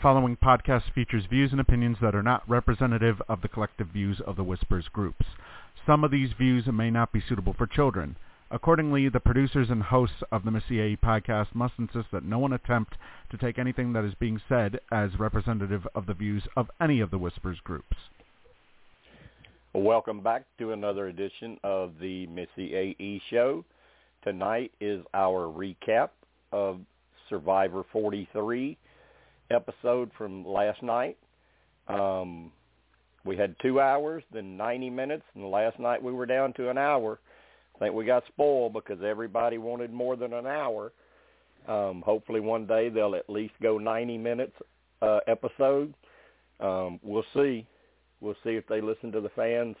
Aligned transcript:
The 0.00 0.04
following 0.04 0.38
podcast 0.38 0.90
features 0.94 1.26
views 1.28 1.52
and 1.52 1.60
opinions 1.60 1.98
that 2.00 2.14
are 2.14 2.22
not 2.22 2.48
representative 2.48 3.20
of 3.28 3.42
the 3.42 3.48
collective 3.48 3.88
views 3.88 4.18
of 4.26 4.34
the 4.34 4.42
Whispers 4.42 4.88
groups. 4.90 5.26
Some 5.86 6.04
of 6.04 6.10
these 6.10 6.30
views 6.38 6.64
may 6.72 6.90
not 6.90 7.12
be 7.12 7.20
suitable 7.20 7.52
for 7.52 7.66
children. 7.66 8.16
Accordingly, 8.50 9.10
the 9.10 9.20
producers 9.20 9.68
and 9.68 9.82
hosts 9.82 10.22
of 10.32 10.42
the 10.42 10.50
Missy 10.50 10.96
podcast 10.96 11.54
must 11.54 11.74
insist 11.78 12.06
that 12.12 12.24
no 12.24 12.38
one 12.38 12.54
attempt 12.54 12.94
to 13.30 13.36
take 13.36 13.58
anything 13.58 13.92
that 13.92 14.06
is 14.06 14.14
being 14.14 14.40
said 14.48 14.80
as 14.90 15.18
representative 15.18 15.86
of 15.94 16.06
the 16.06 16.14
views 16.14 16.44
of 16.56 16.70
any 16.80 17.00
of 17.00 17.10
the 17.10 17.18
Whispers 17.18 17.58
groups. 17.62 17.98
Welcome 19.74 20.22
back 20.22 20.46
to 20.60 20.72
another 20.72 21.08
edition 21.08 21.58
of 21.62 21.92
the 22.00 22.26
Missyae 22.28 23.20
show. 23.28 23.66
Tonight 24.24 24.72
is 24.80 25.04
our 25.12 25.46
recap 25.52 26.08
of 26.52 26.80
Survivor 27.28 27.84
43 27.92 28.78
episode 29.50 30.10
from 30.16 30.46
last 30.46 30.82
night. 30.82 31.16
Um, 31.88 32.52
we 33.24 33.36
had 33.36 33.54
two 33.60 33.80
hours, 33.80 34.22
then 34.32 34.56
90 34.56 34.90
minutes, 34.90 35.24
and 35.34 35.50
last 35.50 35.78
night 35.78 36.02
we 36.02 36.12
were 36.12 36.26
down 36.26 36.52
to 36.54 36.70
an 36.70 36.78
hour. 36.78 37.18
I 37.76 37.78
think 37.78 37.94
we 37.94 38.04
got 38.04 38.24
spoiled 38.28 38.72
because 38.72 39.02
everybody 39.02 39.58
wanted 39.58 39.92
more 39.92 40.16
than 40.16 40.32
an 40.32 40.46
hour. 40.46 40.92
Um, 41.68 42.02
hopefully 42.04 42.40
one 42.40 42.66
day 42.66 42.88
they'll 42.88 43.14
at 43.14 43.28
least 43.28 43.54
go 43.62 43.78
90 43.78 44.18
minutes 44.18 44.54
uh, 45.02 45.20
episode. 45.26 45.94
Um, 46.58 46.98
we'll 47.02 47.24
see. 47.34 47.66
We'll 48.20 48.36
see 48.44 48.50
if 48.50 48.66
they 48.66 48.80
listen 48.80 49.12
to 49.12 49.20
the 49.20 49.30
fans. 49.30 49.76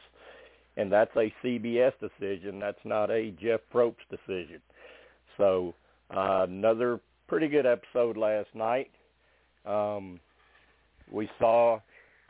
And 0.76 0.90
that's 0.90 1.14
a 1.16 1.32
CBS 1.44 1.92
decision. 2.00 2.58
That's 2.58 2.78
not 2.84 3.10
a 3.10 3.32
Jeff 3.32 3.60
Probst 3.72 3.96
decision. 4.10 4.60
So 5.36 5.74
uh, 6.14 6.46
another 6.48 7.00
pretty 7.28 7.48
good 7.48 7.66
episode 7.66 8.16
last 8.16 8.48
night. 8.54 8.90
Um, 9.66 10.20
we 11.10 11.28
saw 11.38 11.80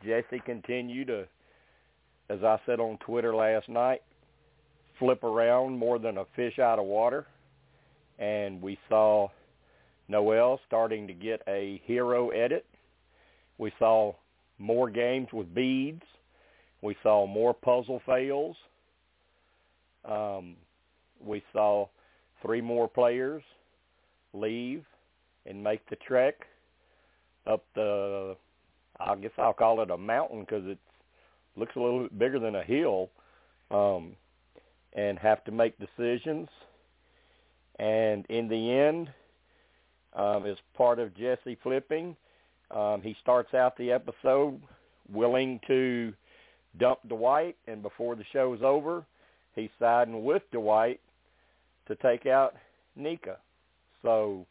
Jesse 0.03 0.41
continue 0.45 1.05
to, 1.05 1.27
as 2.29 2.43
I 2.43 2.59
said 2.65 2.79
on 2.79 2.97
Twitter 2.99 3.35
last 3.35 3.69
night, 3.69 4.01
flip 4.99 5.23
around 5.23 5.77
more 5.77 5.99
than 5.99 6.17
a 6.17 6.25
fish 6.35 6.59
out 6.59 6.79
of 6.79 6.85
water. 6.85 7.27
And 8.19 8.61
we 8.61 8.77
saw 8.89 9.29
Noelle 10.07 10.59
starting 10.67 11.07
to 11.07 11.13
get 11.13 11.41
a 11.47 11.81
hero 11.85 12.29
edit. 12.29 12.65
We 13.57 13.71
saw 13.79 14.13
more 14.59 14.89
games 14.89 15.27
with 15.33 15.53
beads. 15.53 16.03
We 16.81 16.95
saw 17.03 17.25
more 17.27 17.53
puzzle 17.53 18.01
fails. 18.05 18.55
Um, 20.05 20.55
we 21.23 21.43
saw 21.53 21.87
three 22.41 22.61
more 22.61 22.87
players 22.87 23.43
leave 24.33 24.83
and 25.45 25.63
make 25.63 25.87
the 25.89 25.95
trek 26.07 26.35
up 27.47 27.63
the, 27.75 28.35
I 28.99 29.15
guess 29.15 29.31
I'll 29.37 29.53
call 29.53 29.81
it 29.81 29.91
a 29.91 29.97
mountain 29.97 30.41
because 30.41 30.65
it 30.65 30.77
looks 31.55 31.75
a 31.75 31.79
little 31.79 32.03
bit 32.03 32.19
bigger 32.19 32.39
than 32.39 32.55
a 32.55 32.63
hill, 32.63 33.09
um, 33.69 34.15
and 34.93 35.17
have 35.19 35.43
to 35.45 35.51
make 35.51 35.75
decisions. 35.79 36.47
And 37.79 38.25
in 38.29 38.47
the 38.47 38.71
end, 38.71 39.09
um, 40.13 40.45
as 40.45 40.57
part 40.75 40.99
of 40.99 41.15
Jesse 41.15 41.57
flipping, 41.63 42.15
um, 42.69 43.01
he 43.01 43.15
starts 43.21 43.53
out 43.53 43.77
the 43.77 43.91
episode 43.91 44.61
willing 45.11 45.59
to 45.67 46.13
dump 46.77 46.99
Dwight, 47.07 47.57
and 47.67 47.81
before 47.81 48.15
the 48.15 48.23
show's 48.31 48.59
over, 48.61 49.03
he's 49.55 49.69
siding 49.79 50.23
with 50.23 50.43
Dwight 50.51 50.99
to 51.87 51.95
take 51.95 52.25
out 52.25 52.55
Nneka. 52.97 53.37
So 54.01 54.45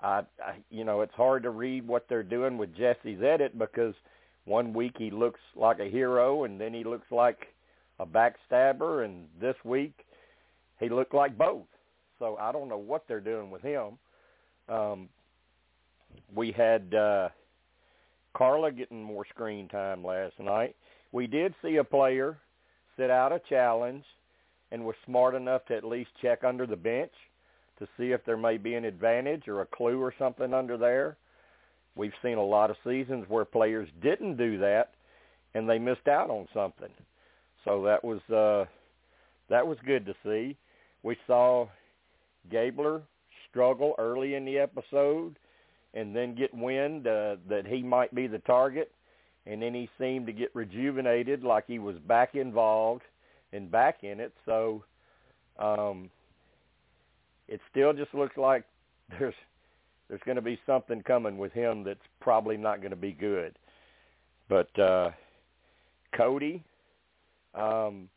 I, 0.00 0.22
I 0.44 0.56
you 0.70 0.84
know 0.84 1.00
it's 1.00 1.14
hard 1.14 1.42
to 1.44 1.50
read 1.50 1.86
what 1.86 2.06
they're 2.08 2.22
doing 2.22 2.58
with 2.58 2.76
Jesse's 2.76 3.22
edit 3.22 3.58
because 3.58 3.94
one 4.44 4.72
week 4.72 4.94
he 4.96 5.10
looks 5.10 5.40
like 5.56 5.78
a 5.80 5.90
hero 5.90 6.44
and 6.44 6.60
then 6.60 6.72
he 6.72 6.84
looks 6.84 7.10
like 7.10 7.48
a 7.98 8.06
backstabber 8.06 9.04
and 9.04 9.26
this 9.40 9.56
week 9.64 10.04
he 10.80 10.88
looked 10.88 11.14
like 11.14 11.36
both. 11.36 11.66
So 12.18 12.36
I 12.40 12.52
don't 12.52 12.68
know 12.68 12.78
what 12.78 13.04
they're 13.06 13.20
doing 13.20 13.50
with 13.50 13.62
him. 13.62 13.98
Um, 14.68 15.08
we 16.34 16.52
had 16.52 16.94
uh, 16.94 17.28
Karla 18.34 18.72
getting 18.72 19.02
more 19.02 19.26
screen 19.28 19.68
time 19.68 20.04
last 20.04 20.38
night. 20.38 20.76
We 21.12 21.26
did 21.26 21.54
see 21.62 21.76
a 21.76 21.84
player 21.84 22.38
sit 22.96 23.10
out 23.10 23.32
a 23.32 23.40
challenge 23.48 24.04
and 24.70 24.84
was 24.84 24.96
smart 25.06 25.34
enough 25.34 25.64
to 25.66 25.76
at 25.76 25.84
least 25.84 26.10
check 26.20 26.44
under 26.44 26.66
the 26.66 26.76
bench 26.76 27.12
to 27.78 27.86
see 27.96 28.12
if 28.12 28.24
there 28.24 28.36
may 28.36 28.56
be 28.56 28.74
an 28.74 28.84
advantage 28.84 29.48
or 29.48 29.60
a 29.60 29.66
clue 29.66 30.00
or 30.00 30.12
something 30.18 30.52
under 30.52 30.76
there. 30.76 31.16
We've 31.94 32.12
seen 32.22 32.38
a 32.38 32.44
lot 32.44 32.70
of 32.70 32.76
seasons 32.84 33.24
where 33.28 33.44
players 33.44 33.88
didn't 34.02 34.36
do 34.36 34.58
that 34.58 34.90
and 35.54 35.68
they 35.68 35.78
missed 35.78 36.08
out 36.08 36.30
on 36.30 36.46
something. 36.54 36.90
So 37.64 37.82
that 37.84 38.04
was 38.04 38.20
uh 38.30 38.66
that 39.48 39.66
was 39.66 39.78
good 39.84 40.06
to 40.06 40.14
see. 40.24 40.56
We 41.02 41.16
saw 41.26 41.68
Gabler 42.50 43.02
struggle 43.50 43.94
early 43.98 44.34
in 44.34 44.44
the 44.44 44.58
episode 44.58 45.38
and 45.94 46.14
then 46.14 46.34
get 46.34 46.52
wind 46.52 47.06
uh, 47.06 47.36
that 47.48 47.66
he 47.66 47.82
might 47.82 48.14
be 48.14 48.26
the 48.26 48.38
target 48.40 48.92
and 49.46 49.62
then 49.62 49.74
he 49.74 49.88
seemed 49.98 50.26
to 50.26 50.32
get 50.32 50.54
rejuvenated 50.54 51.42
like 51.42 51.64
he 51.66 51.78
was 51.78 51.96
back 52.06 52.34
involved 52.34 53.02
and 53.52 53.70
back 53.70 54.04
in 54.04 54.20
it. 54.20 54.32
So 54.46 54.84
um 55.58 56.10
it 57.48 57.60
still 57.70 57.92
just 57.92 58.14
looks 58.14 58.36
like 58.36 58.64
there's 59.18 59.34
there's 60.08 60.20
going 60.24 60.36
to 60.36 60.42
be 60.42 60.58
something 60.64 61.02
coming 61.02 61.36
with 61.36 61.52
him 61.52 61.84
that's 61.84 62.00
probably 62.20 62.56
not 62.56 62.80
going 62.80 62.90
to 62.90 62.96
be 62.96 63.12
good. 63.12 63.58
But 64.48 64.78
uh, 64.78 65.10
Cody 66.16 66.64
um, 67.54 68.08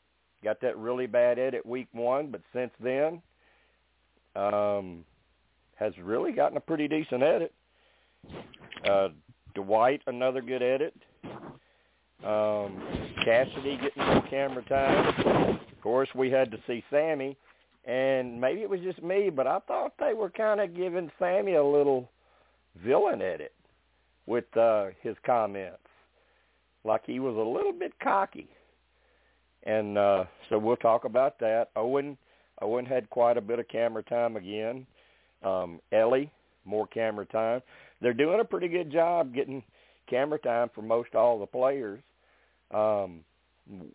got 0.42 0.62
that 0.62 0.78
really 0.78 1.06
bad 1.06 1.38
edit 1.38 1.66
week 1.66 1.90
one, 1.92 2.32
but 2.32 2.42
since 2.54 2.72
then 2.82 3.22
um, 4.38 5.04
has 5.76 5.92
really 6.02 6.32
gotten 6.32 6.56
a 6.56 6.62
pretty 6.62 6.88
decent 6.88 7.24
edit. 7.24 7.54
Uh, 8.90 9.10
Dwight 9.54 10.02
another 10.08 10.42
good 10.42 10.64
edit. 10.64 10.94
Um, 12.24 12.82
Cassidy 13.26 13.78
getting 13.82 14.06
more 14.06 14.24
camera 14.30 14.64
time. 14.64 15.60
Of 15.60 15.82
course, 15.82 16.08
we 16.16 16.30
had 16.30 16.52
to 16.52 16.58
see 16.68 16.84
Sami 16.90 17.36
and 17.86 18.40
maybe 18.40 18.62
it 18.62 18.70
was 18.70 18.80
just 18.82 19.02
me, 19.02 19.30
but 19.30 19.48
I 19.48 19.60
thought 19.60 19.94
they 20.00 20.14
were 20.14 20.30
kind 20.30 20.60
of 20.60 20.76
giving 20.76 21.12
Sami 21.20 21.56
a 21.56 21.64
little 21.64 22.10
villain 22.84 23.22
edit 23.22 23.54
with 24.26 24.46
uh, 24.56 24.88
his 25.02 25.16
comments, 25.26 25.80
like 26.84 27.02
he 27.06 27.20
was 27.20 27.36
a 27.36 27.40
little 27.40 27.74
bit 27.74 27.94
cocky. 28.02 28.48
And 29.64 29.98
uh, 29.98 30.26
so 30.50 30.58
we'll 30.58 30.76
talk 30.78 31.06
about 31.06 31.40
that. 31.40 31.70
Owen 31.76 32.18
Owen 32.62 32.86
had 32.86 33.10
quite 33.10 33.38
a 33.38 33.42
bit 33.42 33.60
of 33.60 33.68
camera 33.68 34.04
time 34.04 34.36
again. 34.36 34.86
Um, 35.44 35.80
Elie 35.92 36.32
more 36.66 36.88
camera 36.88 37.26
time. 37.26 37.62
They're 38.02 38.14
doing 38.14 38.40
a 38.40 38.46
pretty 38.46 38.68
good 38.68 38.92
job 38.92 39.34
getting 39.34 39.64
camera 40.10 40.40
time 40.40 40.70
for 40.74 40.82
most 40.82 41.16
all 41.16 41.40
the 41.40 41.46
players. 41.46 42.02
Um, 42.72 43.22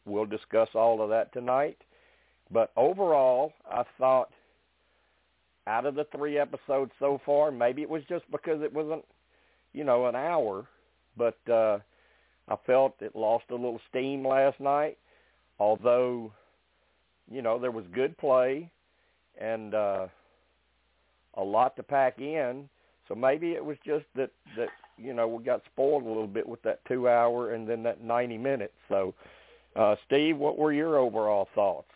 we'll 0.05 0.27
discuss 0.27 0.69
all 0.75 1.03
of 1.03 1.11
that 1.11 1.33
tonight. 1.33 1.79
But 2.51 2.71
overall, 2.77 3.53
I 3.71 3.83
thought 3.99 4.31
out 5.67 5.87
of 5.87 5.95
the 5.95 6.07
three 6.17 6.39
episodes 6.39 6.93
so 6.99 7.21
far, 7.27 7.51
maybe 7.51 7.83
it 7.83 7.91
was 7.91 8.03
just 8.09 8.25
because 8.31 8.63
it 8.63 8.73
wasn't, 8.73 9.05
you 9.73 9.85
know, 9.85 10.07
an 10.07 10.15
hour, 10.15 10.67
but 11.17 11.39
uh, 11.51 11.79
I 12.49 12.57
felt 12.67 12.95
it 13.01 13.17
lost 13.17 13.47
a 13.51 13.55
little 13.55 13.81
steam 13.89 14.27
last 14.27 14.61
night. 14.61 14.97
Although, 15.59 16.33
you 17.31 17.43
know, 17.43 17.59
there 17.59 17.71
was 17.71 17.85
good 17.93 18.17
play 18.19 18.71
and 19.41 19.75
uh, 19.75 20.07
a 21.35 21.43
lot 21.43 21.77
to 21.77 21.83
pack 21.83 22.19
in. 22.19 22.69
So 23.09 23.15
maybe 23.15 23.53
it 23.53 23.65
was 23.65 23.77
just 23.85 24.05
that 24.17 24.31
that 24.57 24.69
you 24.99 25.15
know 25.15 25.29
we 25.29 25.45
got 25.45 25.63
spoiled 25.73 26.05
a 26.05 26.09
little 26.09 26.27
bit 26.27 26.47
with 26.47 26.61
that 26.63 26.85
two 26.87 27.09
hour 27.09 27.53
and 27.53 27.69
then 27.69 27.83
that 27.85 28.03
ninety 28.03 28.37
minutes. 28.37 28.75
So, 28.89 29.15
uh, 29.77 29.95
Steve, 30.07 30.37
what 30.39 30.59
were 30.59 30.73
your 30.73 30.99
overall 30.99 31.49
thoughts? 31.55 31.91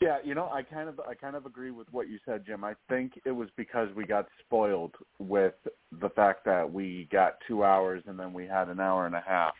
Yeah, 0.00 0.18
you 0.24 0.34
know, 0.34 0.50
I 0.52 0.62
kind 0.62 0.88
of 0.88 1.00
I 1.00 1.14
kind 1.14 1.36
of 1.36 1.46
agree 1.46 1.70
with 1.70 1.86
what 1.92 2.08
you 2.08 2.18
said, 2.26 2.44
Jim. 2.44 2.64
I 2.64 2.74
think 2.88 3.12
it 3.24 3.30
was 3.30 3.48
because 3.56 3.88
we 3.94 4.04
got 4.04 4.26
spoiled 4.44 4.94
with 5.18 5.54
the 6.00 6.08
fact 6.10 6.44
that 6.46 6.70
we 6.70 7.08
got 7.12 7.34
two 7.46 7.64
hours 7.64 8.02
and 8.06 8.18
then 8.18 8.32
we 8.32 8.46
had 8.46 8.68
an 8.68 8.80
hour 8.80 9.06
and 9.06 9.14
a 9.14 9.22
half. 9.26 9.54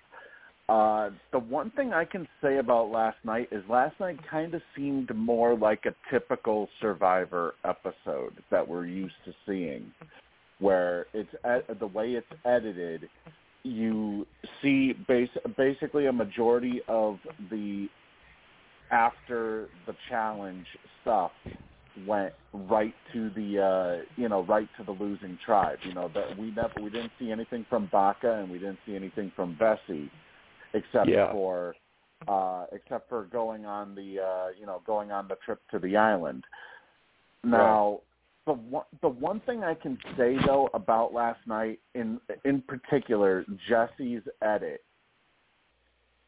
Uh, 0.68 1.10
the 1.30 1.38
one 1.38 1.70
thing 1.72 1.92
I 1.92 2.04
can 2.06 2.26
say 2.42 2.56
about 2.56 2.90
last 2.90 3.18
night 3.22 3.48
is 3.52 3.62
last 3.68 4.00
night 4.00 4.18
kind 4.28 4.54
of 4.54 4.62
seemed 4.74 5.14
more 5.14 5.56
like 5.56 5.84
a 5.84 5.94
typical 6.10 6.68
Survivor 6.80 7.54
episode 7.64 8.32
that 8.50 8.66
we're 8.66 8.86
used 8.86 9.14
to 9.26 9.32
seeing, 9.46 9.92
where 10.60 11.06
it's 11.12 11.28
ed- 11.44 11.76
the 11.78 11.86
way 11.86 12.12
it's 12.12 12.26
edited. 12.46 13.10
You 13.62 14.26
see 14.62 14.94
base- 15.06 15.28
basically 15.56 16.06
a 16.06 16.12
majority 16.12 16.80
of 16.88 17.18
the 17.50 17.88
after 18.90 19.68
the 19.86 19.94
challenge 20.08 20.66
stuff 21.02 21.32
went 22.06 22.32
right 22.52 22.94
to 23.12 23.30
the 23.30 23.60
uh 23.62 24.04
you 24.16 24.28
know 24.28 24.42
right 24.44 24.68
to 24.76 24.84
the 24.84 24.92
losing 24.92 25.38
tribe. 25.44 25.78
You 25.84 25.94
know 25.94 26.10
that 26.14 26.36
we 26.36 26.50
never 26.50 26.72
we 26.82 26.90
didn't 26.90 27.12
see 27.18 27.30
anything 27.30 27.64
from 27.68 27.88
Baka 27.92 28.40
and 28.40 28.50
we 28.50 28.58
didn't 28.58 28.78
see 28.86 28.96
anything 28.96 29.30
from 29.36 29.56
Vesi 29.56 30.10
except 30.72 31.08
Yeah. 31.08 31.32
for 31.32 31.76
uh 32.26 32.66
except 32.72 33.08
for 33.08 33.24
going 33.24 33.64
on 33.64 33.94
the 33.94 34.20
uh 34.20 34.48
you 34.58 34.66
know 34.66 34.82
going 34.86 35.12
on 35.12 35.28
the 35.28 35.36
trip 35.44 35.60
to 35.70 35.78
the 35.78 35.96
island. 35.96 36.44
Now 37.44 38.00
the 38.46 38.54
one 38.54 38.86
the 39.00 39.08
one 39.08 39.40
thing 39.40 39.62
I 39.62 39.74
can 39.74 39.96
say 40.16 40.36
though 40.44 40.70
about 40.74 41.12
last 41.14 41.40
night 41.46 41.78
in 41.94 42.20
in 42.44 42.60
particular 42.62 43.44
Jesse's 43.68 44.22
edit 44.42 44.82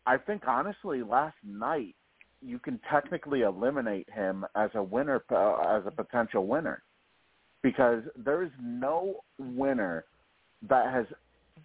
I 0.06 0.16
think 0.16 0.42
honestly 0.46 1.02
last 1.02 1.36
night 1.44 1.94
you 2.42 2.58
can 2.58 2.80
technically 2.90 3.42
eliminate 3.42 4.08
him 4.10 4.44
as 4.54 4.70
a 4.74 4.82
winner 4.82 5.22
uh, 5.30 5.76
as 5.76 5.82
a 5.86 5.90
potential 5.90 6.46
winner 6.46 6.82
because 7.62 8.02
there 8.16 8.42
is 8.42 8.50
no 8.62 9.20
winner 9.38 10.04
that 10.68 10.92
has 10.92 11.06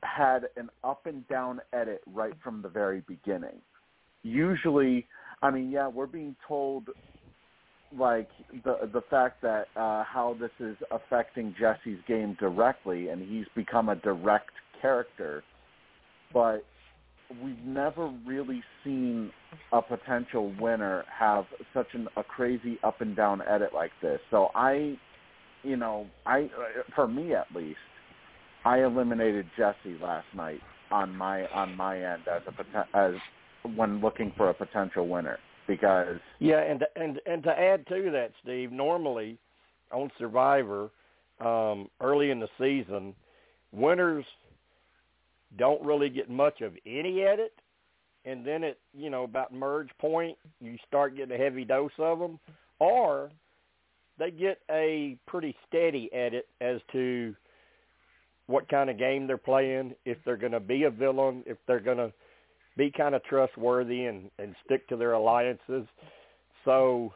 had 0.03 0.47
an 0.57 0.69
up 0.83 1.05
and 1.05 1.27
down 1.27 1.59
edit 1.73 2.01
right 2.07 2.33
from 2.43 2.61
the 2.61 2.69
very 2.69 3.03
beginning. 3.07 3.61
Usually, 4.23 5.07
I 5.41 5.51
mean, 5.51 5.71
yeah, 5.71 5.87
we're 5.87 6.07
being 6.07 6.35
told 6.47 6.89
like 7.97 8.29
the 8.63 8.89
the 8.93 9.01
fact 9.09 9.41
that 9.41 9.67
uh 9.75 10.03
how 10.05 10.37
this 10.39 10.51
is 10.61 10.77
affecting 10.91 11.53
Jesse's 11.59 11.99
game 12.07 12.37
directly 12.39 13.09
and 13.09 13.21
he's 13.21 13.45
become 13.55 13.89
a 13.89 13.95
direct 13.95 14.51
character. 14.81 15.43
But 16.33 16.65
we've 17.43 17.63
never 17.65 18.11
really 18.25 18.61
seen 18.83 19.31
a 19.71 19.81
potential 19.81 20.53
winner 20.59 21.05
have 21.07 21.45
such 21.73 21.87
an, 21.93 22.07
a 22.17 22.23
crazy 22.23 22.79
up 22.83 23.01
and 23.01 23.15
down 23.15 23.41
edit 23.47 23.73
like 23.73 23.91
this. 24.01 24.19
So 24.29 24.49
I, 24.55 24.97
you 25.63 25.77
know, 25.77 26.07
I 26.25 26.49
for 26.95 27.07
me 27.07 27.33
at 27.33 27.47
least, 27.55 27.77
I 28.65 28.83
eliminated 28.83 29.47
Jesse 29.57 29.97
last 30.01 30.27
night 30.35 30.61
on 30.91 31.15
my 31.15 31.47
on 31.47 31.75
my 31.75 31.97
end 31.97 32.23
as 32.27 32.41
a 32.47 32.97
as 32.97 33.13
when 33.75 34.01
looking 34.01 34.33
for 34.37 34.49
a 34.49 34.53
potential 34.53 35.07
winner 35.07 35.37
because 35.67 36.19
Yeah, 36.39 36.61
and 36.61 36.85
and 36.95 37.19
and 37.25 37.43
to 37.43 37.51
add 37.51 37.87
to 37.87 38.09
that, 38.11 38.31
Steve, 38.43 38.71
normally 38.71 39.37
on 39.91 40.11
Survivor, 40.17 40.89
um, 41.39 41.89
early 42.01 42.31
in 42.31 42.39
the 42.39 42.47
season, 42.57 43.13
winners 43.71 44.25
don't 45.57 45.83
really 45.83 46.09
get 46.09 46.29
much 46.29 46.61
of 46.61 46.73
any 46.85 47.21
edit, 47.21 47.53
and 48.25 48.45
then 48.45 48.63
at 48.63 48.77
you 48.93 49.09
know 49.09 49.23
about 49.23 49.53
merge 49.53 49.89
point, 49.99 50.37
you 50.59 50.77
start 50.87 51.15
getting 51.15 51.35
a 51.35 51.43
heavy 51.43 51.65
dose 51.65 51.91
of 51.97 52.19
them, 52.19 52.39
or 52.79 53.31
they 54.19 54.31
get 54.31 54.59
a 54.69 55.17
pretty 55.27 55.55
steady 55.67 56.09
edit 56.13 56.47
as 56.59 56.79
to 56.91 57.35
what 58.47 58.67
kind 58.69 58.89
of 58.89 58.97
game 58.97 59.27
they're 59.27 59.37
playing, 59.37 59.93
if 60.05 60.17
they're 60.25 60.37
going 60.37 60.51
to 60.51 60.59
be 60.59 60.83
a 60.83 60.91
villain, 60.91 61.43
if 61.45 61.57
they're 61.67 61.79
going 61.79 61.97
to 61.97 62.11
be 62.77 62.91
kind 62.91 63.15
of 63.15 63.23
trustworthy 63.23 64.05
and 64.05 64.29
and 64.39 64.55
stick 64.65 64.87
to 64.89 64.95
their 64.95 65.13
alliances. 65.13 65.85
So 66.65 67.11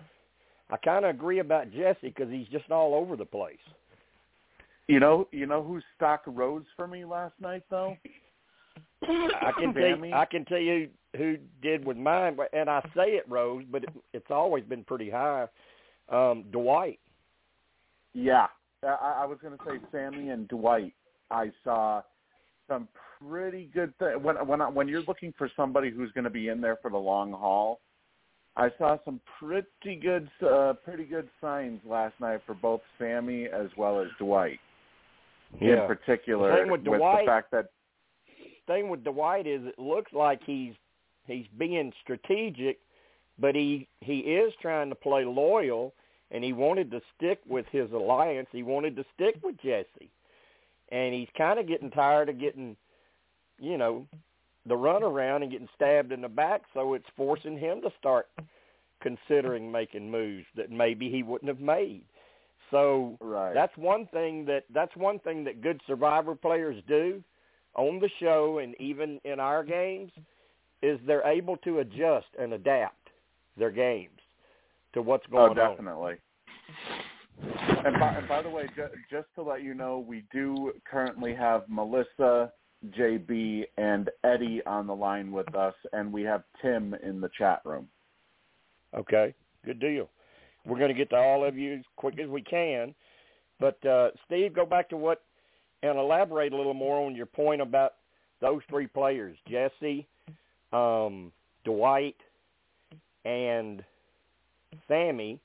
I 0.69 0.77
kind 0.77 1.05
of 1.05 1.13
agree 1.15 1.39
about 1.39 1.71
Jesse 1.71 1.97
because 2.01 2.29
he's 2.31 2.47
just 2.47 2.71
all 2.71 2.95
over 2.95 3.15
the 3.15 3.25
place. 3.25 3.57
you 4.87 4.99
know 4.99 5.27
you 5.31 5.45
know 5.45 5.63
who 5.63 5.79
stock 5.95 6.23
rose 6.25 6.65
for 6.75 6.87
me 6.87 7.05
last 7.05 7.33
night 7.39 7.63
though. 7.69 7.95
I 9.09 9.51
can 9.59 9.73
tell 9.73 9.83
you, 10.07 10.13
I 10.13 10.25
can 10.25 10.45
tell 10.45 10.59
you 10.59 10.89
who 11.17 11.37
did 11.61 11.85
with 11.85 11.97
mine, 11.97 12.35
but- 12.35 12.53
and 12.53 12.69
I 12.69 12.81
say 12.95 13.11
it 13.15 13.25
rose, 13.29 13.63
but 13.71 13.83
it, 13.83 13.89
it's 14.13 14.29
always 14.31 14.63
been 14.65 14.83
pretty 14.83 15.09
high. 15.09 15.47
Um, 16.09 16.43
Dwight. 16.51 16.99
Yeah, 18.13 18.47
I, 18.83 19.19
I 19.21 19.25
was 19.25 19.37
going 19.41 19.57
to 19.57 19.63
say 19.65 19.77
Sami 19.91 20.29
and 20.29 20.47
Dwight. 20.47 20.93
I 21.31 21.51
saw 21.63 22.01
some 22.67 22.87
pretty 23.19 23.69
good 23.73 23.93
th- 23.99 24.17
when 24.21 24.35
when 24.47 24.61
I, 24.61 24.69
when 24.69 24.87
you're 24.87 25.03
looking 25.07 25.33
for 25.37 25.49
somebody 25.55 25.89
who's 25.89 26.11
going 26.11 26.23
to 26.25 26.29
be 26.29 26.49
in 26.49 26.61
there 26.61 26.77
for 26.81 26.91
the 26.91 26.97
long 26.97 27.31
haul. 27.31 27.79
I 28.57 28.69
saw 28.77 28.97
some 29.03 29.19
pretty 29.39 29.95
good 30.01 30.29
uh, 30.47 30.73
pretty 30.85 31.03
good 31.05 31.27
signs 31.41 31.81
last 31.85 32.13
night 32.21 32.41
for 32.45 32.53
both 32.53 32.81
Sami 32.99 33.45
as 33.47 33.67
well 33.77 33.99
as 33.99 34.07
Dwight. 34.19 34.59
In 35.59 35.87
particular, 35.87 36.51
The 36.51 36.57
thing 36.63 36.71
with 36.71 36.83
Dwight- 36.83 37.25
the 37.25 37.29
fact 37.29 37.51
that 37.51 37.71
thing 38.67 38.89
with 38.89 39.03
Dwight 39.03 39.47
is 39.47 39.61
it 39.65 39.79
looks 39.79 40.11
like 40.13 40.41
he's 40.45 40.73
he's 41.27 41.47
being 41.57 41.91
strategic, 42.01 42.79
but 43.39 43.55
he 43.55 43.87
he 44.01 44.19
is 44.19 44.53
trying 44.61 44.89
to 44.89 44.95
play 44.95 45.25
loyal, 45.25 45.93
and 46.31 46.43
he 46.43 46.53
wanted 46.53 46.91
to 46.91 47.01
stick 47.15 47.39
with 47.47 47.65
his 47.71 47.91
alliance. 47.91 48.47
He 48.51 48.63
wanted 48.63 48.95
to 48.97 49.05
stick 49.13 49.35
with 49.43 49.57
Jesse, 49.57 50.11
and 50.89 51.13
he's 51.13 51.29
kind 51.37 51.59
of 51.59 51.67
getting 51.67 51.91
tired 51.91 52.29
of 52.29 52.39
getting, 52.39 52.75
you 53.59 53.77
know, 53.77 54.05
the 54.65 54.75
runaround 54.75 55.43
and 55.43 55.51
getting 55.51 55.69
stabbed 55.75 56.11
in 56.11 56.21
the 56.21 56.29
back. 56.29 56.63
So 56.73 56.93
it's 56.93 57.05
forcing 57.15 57.57
him 57.57 57.81
to 57.81 57.91
start 57.99 58.27
considering 59.01 59.71
making 59.71 60.09
moves 60.09 60.45
that 60.55 60.71
maybe 60.71 61.09
he 61.09 61.23
wouldn't 61.23 61.49
have 61.49 61.59
made. 61.59 62.03
So 62.71 63.17
right. 63.21 63.53
that's 63.53 63.75
one 63.77 64.07
thing 64.07 64.45
that 64.45 64.63
that's 64.73 64.95
one 64.95 65.19
thing 65.19 65.43
that 65.43 65.61
good 65.61 65.79
survivor 65.85 66.35
players 66.35 66.81
do 66.87 67.23
on 67.75 67.99
the 67.99 68.09
show 68.19 68.59
and 68.59 68.75
even 68.79 69.19
in 69.23 69.39
our 69.39 69.63
games 69.63 70.11
is 70.81 70.99
they're 71.05 71.25
able 71.25 71.57
to 71.57 71.79
adjust 71.79 72.27
and 72.39 72.53
adapt 72.53 73.09
their 73.57 73.71
games 73.71 74.19
to 74.93 75.01
what's 75.01 75.25
oh, 75.29 75.47
going 75.47 75.59
on. 75.59 75.71
definitely. 75.71 76.15
And 77.85 77.99
by, 77.99 78.15
and 78.15 78.27
by 78.27 78.41
the 78.41 78.49
way, 78.49 78.67
ju- 78.75 78.87
just 79.11 79.27
to 79.35 79.43
let 79.43 79.61
you 79.61 79.73
know, 79.73 79.99
we 79.99 80.23
do 80.31 80.73
currently 80.89 81.35
have 81.35 81.63
Melissa, 81.67 82.51
JB, 82.97 83.65
and 83.77 84.09
Eddie 84.23 84.61
on 84.65 84.87
the 84.87 84.95
line 84.95 85.31
with 85.31 85.53
us, 85.53 85.73
and 85.93 86.11
we 86.11 86.23
have 86.23 86.43
Tim 86.61 86.95
in 87.03 87.19
the 87.19 87.29
chat 87.37 87.61
room. 87.65 87.87
Okay, 88.97 89.33
good 89.65 89.79
deal. 89.79 90.09
We're 90.65 90.79
going 90.79 90.89
to 90.89 90.95
get 90.95 91.09
to 91.11 91.17
all 91.17 91.43
of 91.43 91.57
you 91.57 91.75
as 91.75 91.83
quick 91.97 92.19
as 92.19 92.29
we 92.29 92.41
can. 92.41 92.95
But 93.59 93.85
uh, 93.85 94.09
Steve, 94.25 94.53
go 94.53 94.65
back 94.65 94.89
to 94.89 94.97
what 94.97 95.23
and 95.89 95.99
elaborate 95.99 96.53
a 96.53 96.57
little 96.57 96.73
more 96.73 97.05
on 97.05 97.15
your 97.15 97.25
point 97.25 97.61
about 97.61 97.93
those 98.41 98.61
three 98.69 98.87
players: 98.87 99.37
Jesse, 99.47 100.07
um, 100.73 101.31
Dwight, 101.63 102.17
and 103.23 103.83
Sami. 104.87 105.39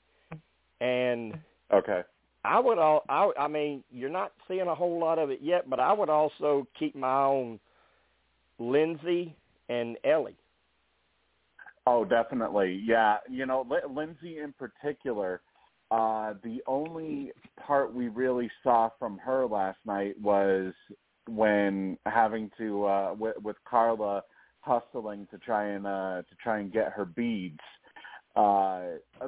And 0.79 1.39
Okay. 1.71 2.03
I 2.43 2.59
would 2.59 2.79
all 2.79 3.03
I 3.07 3.31
I 3.39 3.47
mean, 3.47 3.83
you're 3.91 4.09
not 4.09 4.33
seeing 4.47 4.67
a 4.67 4.75
whole 4.75 4.99
lot 4.99 5.19
of 5.19 5.29
it 5.29 5.39
yet, 5.41 5.69
but 5.69 5.79
I 5.79 5.93
would 5.93 6.09
also 6.09 6.67
keep 6.77 6.95
my 6.95 7.07
eye 7.07 7.25
on 7.25 7.59
Lindsay 8.59 9.35
and 9.69 9.97
Elie. 10.03 10.35
Oh, 11.87 12.05
definitely. 12.05 12.81
Yeah. 12.85 13.17
You 13.29 13.45
know, 13.45 13.65
Li- 13.69 13.89
Lindsay 13.89 14.39
in 14.39 14.53
particular, 14.53 15.41
uh, 15.91 16.33
the 16.43 16.61
only 16.67 17.31
part 17.59 17.93
we 17.93 18.07
really 18.07 18.49
saw 18.63 18.89
from 18.97 19.17
her 19.19 19.45
last 19.45 19.77
night 19.85 20.19
was 20.21 20.73
when 21.29 21.97
having 22.05 22.49
to 22.57 22.85
uh 22.85 23.13
with, 23.17 23.35
with 23.43 23.55
Karla 23.69 24.23
hustling 24.61 25.27
to 25.31 25.37
try 25.37 25.67
and 25.69 25.85
uh 25.85 26.21
to 26.29 26.35
try 26.41 26.59
and 26.59 26.71
get 26.71 26.91
her 26.93 27.05
beads. 27.05 27.59
Uh 28.35 28.83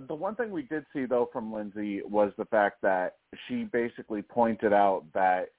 the 0.07 0.15
one 0.15 0.35
thing 0.35 0.51
we 0.51 0.63
did 0.63 0.85
see 0.93 1.05
though 1.05 1.29
from 1.31 1.53
Lindsay 1.53 2.01
was 2.03 2.31
the 2.37 2.45
fact 2.45 2.81
that 2.81 3.17
she 3.47 3.65
basically 3.65 4.21
pointed 4.21 4.73
out 4.73 5.03
that 5.13 5.49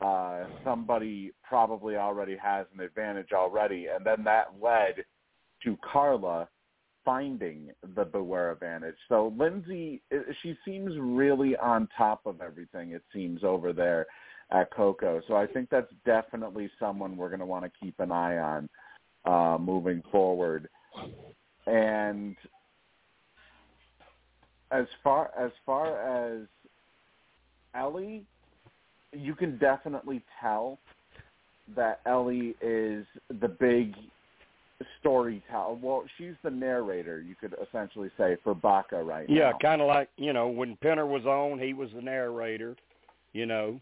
uh 0.00 0.44
somebody 0.64 1.32
probably 1.42 1.96
already 1.96 2.36
has 2.36 2.66
an 2.74 2.80
advantage 2.80 3.32
already 3.32 3.88
and 3.94 4.04
then 4.06 4.24
that 4.24 4.54
led 4.62 5.04
to 5.64 5.76
Karla 5.92 6.48
finding 7.08 7.70
the 7.96 8.04
Beware 8.04 8.52
advantage. 8.52 8.96
So 9.08 9.32
Lindsay, 9.38 10.02
she 10.42 10.54
seems 10.62 10.92
really 11.00 11.56
on 11.56 11.88
top 11.96 12.20
of 12.26 12.42
everything. 12.42 12.90
It 12.90 13.02
seems 13.14 13.42
over 13.42 13.72
there 13.72 14.04
at 14.50 14.70
Coco. 14.70 15.22
So 15.26 15.34
I 15.34 15.46
think 15.46 15.70
that's 15.70 15.90
definitely 16.04 16.70
someone 16.78 17.16
we're 17.16 17.30
going 17.30 17.40
to 17.40 17.46
want 17.46 17.64
to 17.64 17.70
keep 17.82 17.98
an 17.98 18.12
eye 18.12 18.36
on 18.36 18.68
uh, 19.24 19.56
moving 19.56 20.02
forward. 20.12 20.68
And 21.66 22.36
as 24.70 24.84
far 25.02 25.30
as 25.38 25.50
far 25.64 26.36
as 26.36 26.46
Elie, 27.74 28.26
you 29.14 29.34
can 29.34 29.56
definitely 29.56 30.22
tell 30.42 30.78
that 31.74 32.02
Elie 32.04 32.54
is 32.60 33.06
the 33.40 33.48
big 33.48 33.94
storyteller. 35.00 35.74
Well, 35.74 36.04
she's 36.16 36.34
the 36.42 36.50
narrator, 36.50 37.20
you 37.20 37.34
could 37.34 37.54
essentially 37.66 38.10
say, 38.16 38.36
for 38.44 38.54
Baka 38.54 39.02
right 39.02 39.28
Yeah, 39.28 39.50
now. 39.50 39.58
kind 39.60 39.80
of 39.80 39.88
like 39.88 40.08
you 40.16 40.32
know 40.32 40.48
when 40.48 40.76
Penner 40.76 41.06
was 41.08 41.24
on, 41.26 41.58
he 41.58 41.72
was 41.74 41.90
the 41.94 42.02
narrator. 42.02 42.76
You 43.32 43.46
know. 43.46 43.80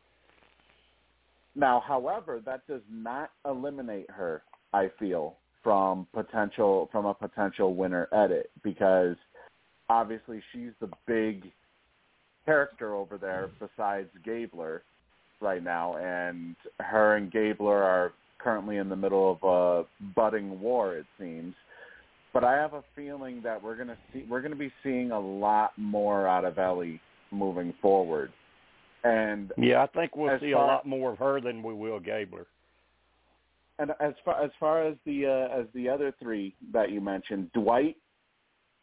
Now, 1.54 1.82
however, 1.86 2.40
that 2.44 2.66
does 2.66 2.82
not 2.90 3.30
eliminate 3.46 4.10
her. 4.10 4.42
I 4.74 4.90
feel 4.98 5.36
from 5.62 6.06
potential 6.12 6.88
from 6.92 7.06
a 7.06 7.14
potential 7.14 7.74
winner 7.74 8.08
edit 8.12 8.50
because 8.62 9.16
obviously 9.88 10.42
she's 10.52 10.72
the 10.80 10.88
big 11.06 11.50
character 12.44 12.94
over 12.94 13.18
there 13.18 13.48
besides 13.58 14.08
Gabler 14.24 14.82
right 15.40 15.62
now, 15.62 15.96
and 15.96 16.56
her 16.80 17.16
and 17.16 17.30
Gabler 17.32 17.82
are 17.82 18.12
currently 18.46 18.76
in 18.76 18.88
the 18.88 18.94
middle 18.94 19.38
of 19.42 19.42
a 19.42 20.04
budding 20.14 20.60
war, 20.60 20.94
it 20.94 21.06
seems. 21.18 21.52
But 22.32 22.44
I 22.44 22.52
have 22.52 22.74
a 22.74 22.84
feeling 22.94 23.40
that 23.42 23.60
we're 23.60 23.74
gonna 23.74 23.96
see 24.12 24.24
we're 24.30 24.40
gonna 24.40 24.54
be 24.54 24.70
seeing 24.84 25.10
a 25.10 25.18
lot 25.18 25.72
more 25.76 26.28
out 26.28 26.44
of 26.44 26.56
Elie 26.56 27.00
moving 27.32 27.74
forward. 27.82 28.30
And 29.02 29.52
yeah, 29.58 29.82
I 29.82 29.86
think 29.88 30.14
we'll 30.14 30.38
see 30.38 30.52
far- 30.52 30.62
a 30.62 30.66
lot 30.66 30.86
more 30.86 31.10
of 31.12 31.18
her 31.18 31.40
than 31.40 31.60
we 31.60 31.74
will 31.74 31.98
Gabler. 31.98 32.46
and 33.80 33.90
as 33.98 34.14
far 34.24 34.44
as 34.44 34.52
far 34.60 34.86
as 34.86 34.94
the 35.04 35.26
uh, 35.26 35.60
as 35.60 35.66
the 35.74 35.88
other 35.88 36.14
three 36.22 36.54
that 36.72 36.92
you 36.92 37.00
mentioned, 37.00 37.50
Dwight, 37.52 37.96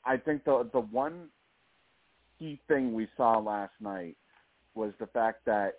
I 0.04 0.18
think 0.18 0.44
the 0.44 0.70
the 0.74 0.82
one 0.82 1.30
key 2.38 2.60
thing 2.68 2.94
we 2.94 3.08
saw 3.16 3.38
last 3.38 3.76
night 3.80 4.18
was 4.76 4.92
the 5.00 5.08
fact 5.08 5.46
that 5.46 5.76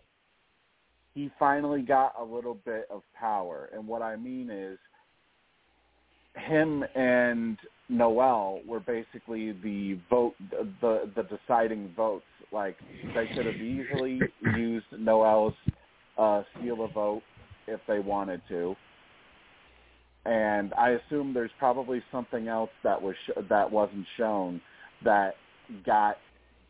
he 1.14 1.30
finally 1.38 1.83
got 1.83 2.14
a 2.18 2.25
little 2.25 2.59
bit 2.64 2.87
of 2.90 3.02
power, 3.18 3.71
and 3.73 3.87
what 3.87 4.02
I 4.02 4.16
mean 4.16 4.50
is 4.50 4.78
him 6.37 6.85
and 6.94 7.56
Noelle 7.88 8.61
were 8.66 8.80
basically 8.80 9.52
the 9.52 9.99
vote 10.11 10.35
the 10.80 11.11
the 11.14 11.23
deciding 11.23 11.92
votes. 11.97 12.25
Like 12.52 12.76
they 13.14 13.26
could 13.35 13.47
have 13.47 13.56
easily 13.56 14.21
used 14.56 14.87
Noelle's 14.97 15.54
uh, 16.18 16.42
steal 16.59 16.85
a 16.85 16.88
vote 16.88 17.23
if 17.66 17.80
they 17.88 17.99
wanted 17.99 18.42
to 18.49 18.76
and 20.26 20.73
I 20.75 20.90
assume 20.90 21.35
there's 21.35 21.50
probably 21.59 22.02
something 22.11 22.49
else 22.49 22.71
that 22.83 23.00
was 23.00 23.14
sh- 23.26 23.42
that 23.49 23.71
wasn't 23.71 24.06
shown 24.16 24.61
that 25.04 25.35
got 25.85 26.16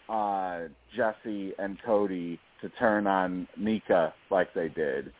uh, 0.08 0.60
Jesse 0.94 1.52
and 1.58 1.78
Cody 1.84 2.38
to 2.60 2.68
turn 2.70 3.06
on 3.06 3.46
Nneka 3.58 4.12
like 4.30 4.52
they 4.54 4.68
did, 4.68 5.12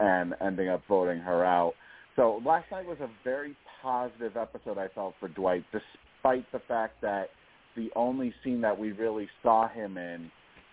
and 0.00 0.34
ending 0.40 0.68
up 0.68 0.82
voting 0.88 1.18
her 1.18 1.44
out. 1.44 1.74
So 2.16 2.42
last 2.44 2.70
night 2.70 2.86
was 2.86 2.98
a 3.00 3.08
very 3.24 3.56
positive 3.80 4.36
episode. 4.36 4.78
I 4.78 4.88
felt 4.88 5.14
for 5.18 5.28
Dwight, 5.28 5.64
despite 5.72 6.50
the 6.52 6.60
fact 6.68 7.00
that 7.02 7.30
the 7.76 7.90
only 7.96 8.34
scene 8.44 8.60
that 8.60 8.78
we 8.78 8.92
really 8.92 9.28
saw 9.42 9.68
him 9.68 9.96
in 9.96 10.30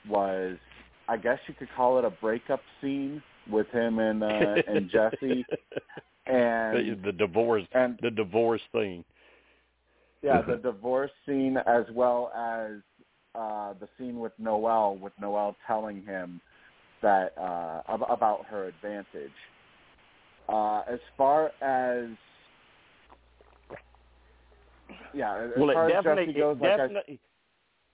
was, 0.08 0.58
I 1.08 1.18
guess 1.18 1.40
you 1.48 1.54
could 1.54 1.70
call 1.76 1.98
it 1.98 2.06
a 2.06 2.10
breakup 2.10 2.62
scene 2.82 3.22
with 3.50 3.68
him 3.70 4.00
and 4.00 4.24
uh, 4.24 4.56
and 4.68 4.90
Jesse 4.90 5.46
and 6.28 7.04
the 7.04 7.12
divorce, 7.12 7.64
and 7.72 7.98
the 8.02 8.12
divorce 8.12 8.62
thing. 8.72 9.04
yeah, 10.22 10.42
the 10.42 10.58
divorce 10.58 11.12
scene 11.26 11.58
as 11.66 11.86
well 11.94 12.32
as 12.38 12.82
uh 13.36 13.74
the 13.80 13.88
scene 13.98 14.20
with 14.20 14.34
Noelle, 14.38 14.98
with 14.98 15.14
Noelle 15.20 15.56
telling 15.68 16.04
him 16.04 16.42
that 17.02 17.34
uh 17.38 17.82
ab- 17.88 18.10
about 18.10 18.46
her 18.46 18.68
advantage. 18.68 19.32
Uh 20.48 20.82
as 20.92 21.00
far 21.18 21.52
as 21.62 22.08
yeah, 25.14 25.46
as 25.46 25.52
well, 25.58 25.74
far 25.74 25.90
it 25.90 25.94
as 25.94 26.04
definitely, 26.04 26.34
Jesse 26.34 26.40
goes, 26.40 26.58
it 26.58 26.64
like 26.64 26.80
I, 27.08 27.20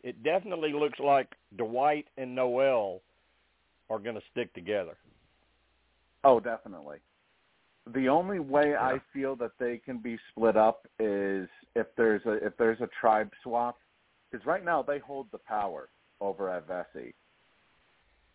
it 0.03 0.23
definitely 0.23 0.71
looks 0.73 0.99
like 0.99 1.27
Dwight 1.57 2.05
and 2.17 2.35
Noelle 2.35 3.01
are 3.89 3.99
going 3.99 4.15
to 4.15 4.21
stick 4.31 4.53
together. 4.53 4.95
oh, 6.23 6.39
definitely. 6.39 6.97
The 7.93 8.07
only 8.09 8.39
way 8.39 8.75
I 8.75 8.99
feel 9.13 9.35
that 9.35 9.51
they 9.59 9.77
can 9.77 9.99
be 9.99 10.17
split 10.31 10.57
up 10.57 10.87
is 10.99 11.47
if 11.75 11.87
there's 11.97 12.25
a 12.25 12.33
if 12.45 12.57
there's 12.57 12.81
a 12.81 12.89
tribe 12.99 13.29
swap, 13.43 13.77
because 14.35 14.45
right 14.45 14.65
now 14.65 14.81
they 14.81 14.99
hold 14.99 15.27
the 15.31 15.37
power 15.37 15.87
over 16.19 16.49
at 16.49 16.67
Vesi. 16.67 17.13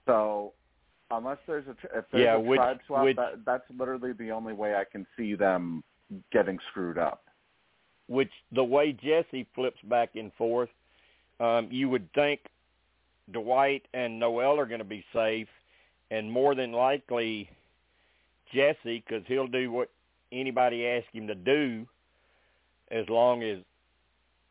So 0.06 0.52
unless 1.10 1.36
there's 1.46 1.66
a 1.66 1.72
if 1.98 2.04
there's 2.10 2.24
Yeah, 2.24 2.36
a 2.36 2.40
which- 2.40 2.56
tribe 2.58 2.80
swap, 2.86 3.04
which- 3.04 3.16
that, 3.16 3.44
that's 3.44 3.70
literally 3.76 4.12
the 4.12 4.30
only 4.32 4.54
way 4.54 4.74
I 4.74 4.84
can 4.84 5.06
see 5.16 5.34
them 5.34 5.84
getting 6.32 6.58
screwed 6.70 6.96
up. 6.96 7.24
Which 8.06 8.32
the 8.50 8.64
way 8.64 8.92
Jesse 8.92 9.44
flips 9.54 9.80
back 9.82 10.16
and 10.16 10.32
forth, 10.34 10.70
um, 11.38 11.68
you 11.70 11.88
would 11.90 12.10
think 12.14 12.40
Dwight 13.30 13.86
and 13.92 14.18
Noelle 14.18 14.58
are 14.58 14.66
going 14.66 14.80
to 14.80 14.84
be 14.84 15.04
safe, 15.12 15.48
and 16.10 16.32
more 16.32 16.54
than 16.54 16.72
likely 16.72 17.50
Jesse, 18.52 19.04
because 19.06 19.24
he'll 19.26 19.46
do 19.46 19.70
what 19.70 19.90
anybody 20.32 20.86
asks 20.86 21.12
him 21.12 21.26
to 21.28 21.34
do, 21.34 21.86
as 22.90 23.08
long 23.08 23.42
as 23.44 23.58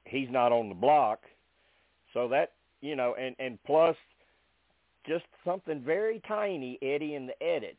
he's 0.06 0.30
not 0.30 0.52
on 0.54 0.70
the 0.70 0.76
block. 0.76 1.26
So 2.14 2.28
that 2.30 2.54
you 2.82 2.96
know, 2.96 3.16
and 3.20 3.36
and 3.40 3.58
plus, 3.66 3.96
just 5.08 5.26
something 5.46 5.82
very 5.82 6.22
tiny, 6.28 6.78
Eddie 6.82 7.16
in 7.16 7.28
the 7.28 7.44
edit 7.44 7.78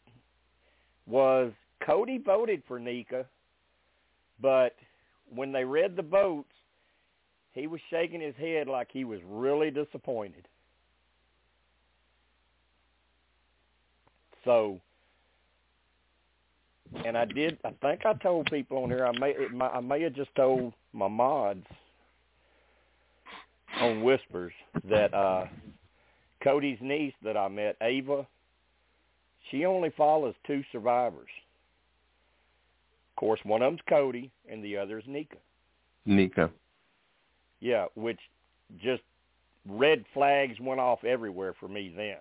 was 1.06 1.52
Cody 1.84 2.18
voted 2.18 2.62
for 2.68 2.78
Nneka, 2.78 3.24
but 4.40 4.76
when 5.34 5.52
they 5.52 5.64
read 5.64 5.96
the 5.96 6.02
votes, 6.02 6.52
he 7.52 7.66
was 7.66 7.80
shaking 7.90 8.20
his 8.20 8.34
head 8.36 8.68
like 8.68 8.88
he 8.92 9.04
was 9.04 9.20
really 9.26 9.70
disappointed. 9.70 10.46
So, 14.44 14.80
and 17.04 17.16
I 17.16 17.24
did. 17.24 17.58
I 17.64 17.70
think 17.82 18.06
I 18.06 18.14
told 18.14 18.50
people 18.50 18.82
on 18.82 18.90
here. 18.90 19.06
I 19.06 19.18
may. 19.18 19.30
It, 19.30 19.52
my, 19.52 19.68
I 19.68 19.80
may 19.80 20.02
have 20.02 20.14
just 20.14 20.34
told 20.34 20.72
my 20.92 21.08
mods 21.08 21.66
on 23.80 24.02
Whispers 24.02 24.52
that 24.88 25.12
uh 25.14 25.46
Cody's 26.42 26.78
niece 26.80 27.14
that 27.22 27.36
I 27.36 27.48
met, 27.48 27.76
Ava, 27.82 28.26
she 29.50 29.66
only 29.66 29.90
follows 29.96 30.34
two 30.46 30.62
survivors. 30.72 31.28
Of 33.10 33.20
course, 33.20 33.40
one 33.44 33.62
of 33.62 33.72
them's 33.72 33.82
Cody, 33.88 34.30
and 34.50 34.64
the 34.64 34.76
other 34.76 34.98
is 34.98 35.04
Nneka. 35.04 35.36
Nneka. 36.08 36.50
Yeah, 37.60 37.86
which 37.94 38.20
just 38.82 39.02
red 39.68 40.04
flags 40.14 40.58
went 40.60 40.80
off 40.80 41.04
everywhere 41.04 41.54
for 41.60 41.68
me 41.68 41.92
then. 41.94 42.16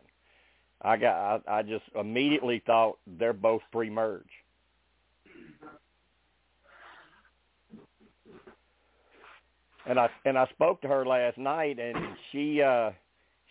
I 0.81 0.97
got 0.97 1.43
I, 1.47 1.59
I 1.59 1.63
just 1.63 1.85
immediately 1.95 2.61
thought 2.65 2.97
they're 3.07 3.33
both 3.33 3.61
pre-merge. 3.71 4.23
And 9.87 9.99
I 9.99 10.09
and 10.25 10.37
I 10.37 10.45
spoke 10.47 10.81
to 10.81 10.87
her 10.87 11.05
last 11.05 11.37
night 11.37 11.79
and 11.79 11.95
she 12.31 12.61
uh 12.61 12.91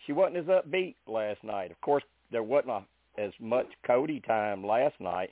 she 0.05 0.13
wasn't 0.13 0.37
as 0.37 0.45
upbeat 0.45 0.95
last 1.07 1.43
night. 1.43 1.71
Of 1.71 1.81
course, 1.81 2.03
there 2.31 2.43
wasn't 2.43 2.71
a, 2.71 3.21
as 3.21 3.31
much 3.39 3.67
Cody 3.85 4.21
time 4.21 4.65
last 4.65 4.95
night, 4.99 5.31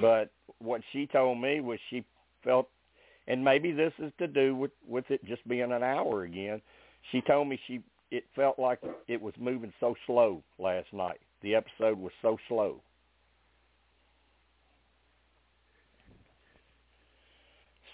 but 0.00 0.30
what 0.58 0.80
she 0.92 1.06
told 1.06 1.40
me 1.40 1.60
was 1.60 1.78
she 1.90 2.04
felt 2.42 2.68
and 3.28 3.44
maybe 3.44 3.72
this 3.72 3.92
is 3.98 4.12
to 4.18 4.26
do 4.26 4.54
with 4.54 4.70
with 4.88 5.04
it 5.10 5.24
just 5.24 5.46
being 5.48 5.72
an 5.72 5.82
hour 5.82 6.24
again. 6.24 6.60
She 7.12 7.20
told 7.20 7.48
me 7.48 7.58
she 7.66 7.80
it 8.10 8.24
felt 8.34 8.58
like 8.58 8.80
it 9.08 9.20
was 9.20 9.34
moving 9.38 9.72
so 9.80 9.94
slow 10.06 10.42
last 10.58 10.92
night. 10.92 11.20
The 11.42 11.54
episode 11.54 11.98
was 11.98 12.12
so 12.22 12.38
slow. 12.48 12.80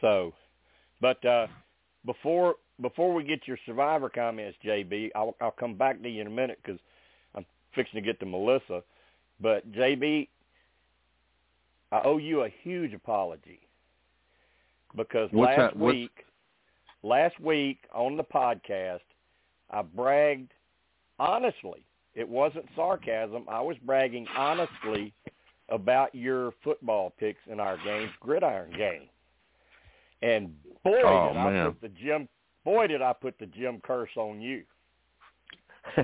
So, 0.00 0.32
but 1.00 1.24
uh 1.24 1.46
before 2.04 2.56
before 2.80 3.14
we 3.14 3.22
get 3.22 3.46
your 3.46 3.58
survivor 3.66 4.08
comments, 4.08 4.58
JB, 4.64 5.10
I'll 5.14 5.36
I'll 5.40 5.52
come 5.52 5.74
back 5.76 6.02
to 6.02 6.08
you 6.08 6.20
in 6.20 6.26
a 6.26 6.30
minute 6.30 6.58
because 6.64 6.80
I'm 7.34 7.46
fixing 7.74 8.00
to 8.00 8.06
get 8.06 8.18
to 8.20 8.26
Melissa. 8.26 8.82
But 9.40 9.70
JB, 9.72 10.28
I 11.90 12.00
owe 12.04 12.18
you 12.18 12.42
a 12.42 12.48
huge 12.62 12.94
apology 12.94 13.60
because 14.96 15.28
What's 15.32 15.56
last 15.56 15.74
that? 15.74 15.78
Week, 15.78 16.24
last 17.02 17.38
week 17.40 17.78
on 17.92 18.16
the 18.16 18.24
podcast, 18.24 19.00
I 19.70 19.82
bragged 19.82 20.52
honestly. 21.18 21.84
It 22.14 22.28
wasn't 22.28 22.66
sarcasm. 22.76 23.46
I 23.48 23.60
was 23.60 23.76
bragging 23.86 24.26
honestly 24.36 25.14
about 25.70 26.14
your 26.14 26.52
football 26.62 27.14
picks 27.18 27.40
in 27.50 27.58
our 27.58 27.78
games, 27.82 28.10
gridiron 28.20 28.70
game. 28.76 29.08
And 30.20 30.54
boy, 30.84 31.00
Oh, 31.04 31.28
did 31.28 31.36
I 31.38 31.50
man. 31.50 31.72
put 31.72 31.80
the 31.82 31.88
Jim 31.88 32.28
boy 32.64 32.86
did 32.86 33.02
I 33.02 33.12
put 33.12 33.38
the 33.38 33.46
Jim 33.46 33.80
curse 33.82 34.10
on 34.16 34.40
you. 34.40 34.62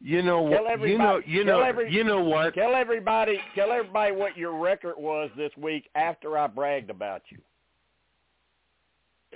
you 0.00 0.22
know 0.22 0.40
what? 0.42 0.80
You 0.80 0.98
know. 0.98 1.20
You 1.24 1.44
tell 1.44 1.58
know. 1.60 1.64
every- 1.64 1.92
you 1.92 2.04
know 2.04 2.22
what? 2.22 2.54
Tell 2.54 2.74
everybody 2.74 3.38
tell 3.54 3.70
everybody 3.72 4.12
what 4.12 4.36
your 4.36 4.58
record 4.58 4.94
was 4.98 5.30
this 5.36 5.52
week 5.56 5.88
after 5.94 6.36
I 6.36 6.46
bragged 6.48 6.90
about 6.90 7.22
you. 7.30 7.38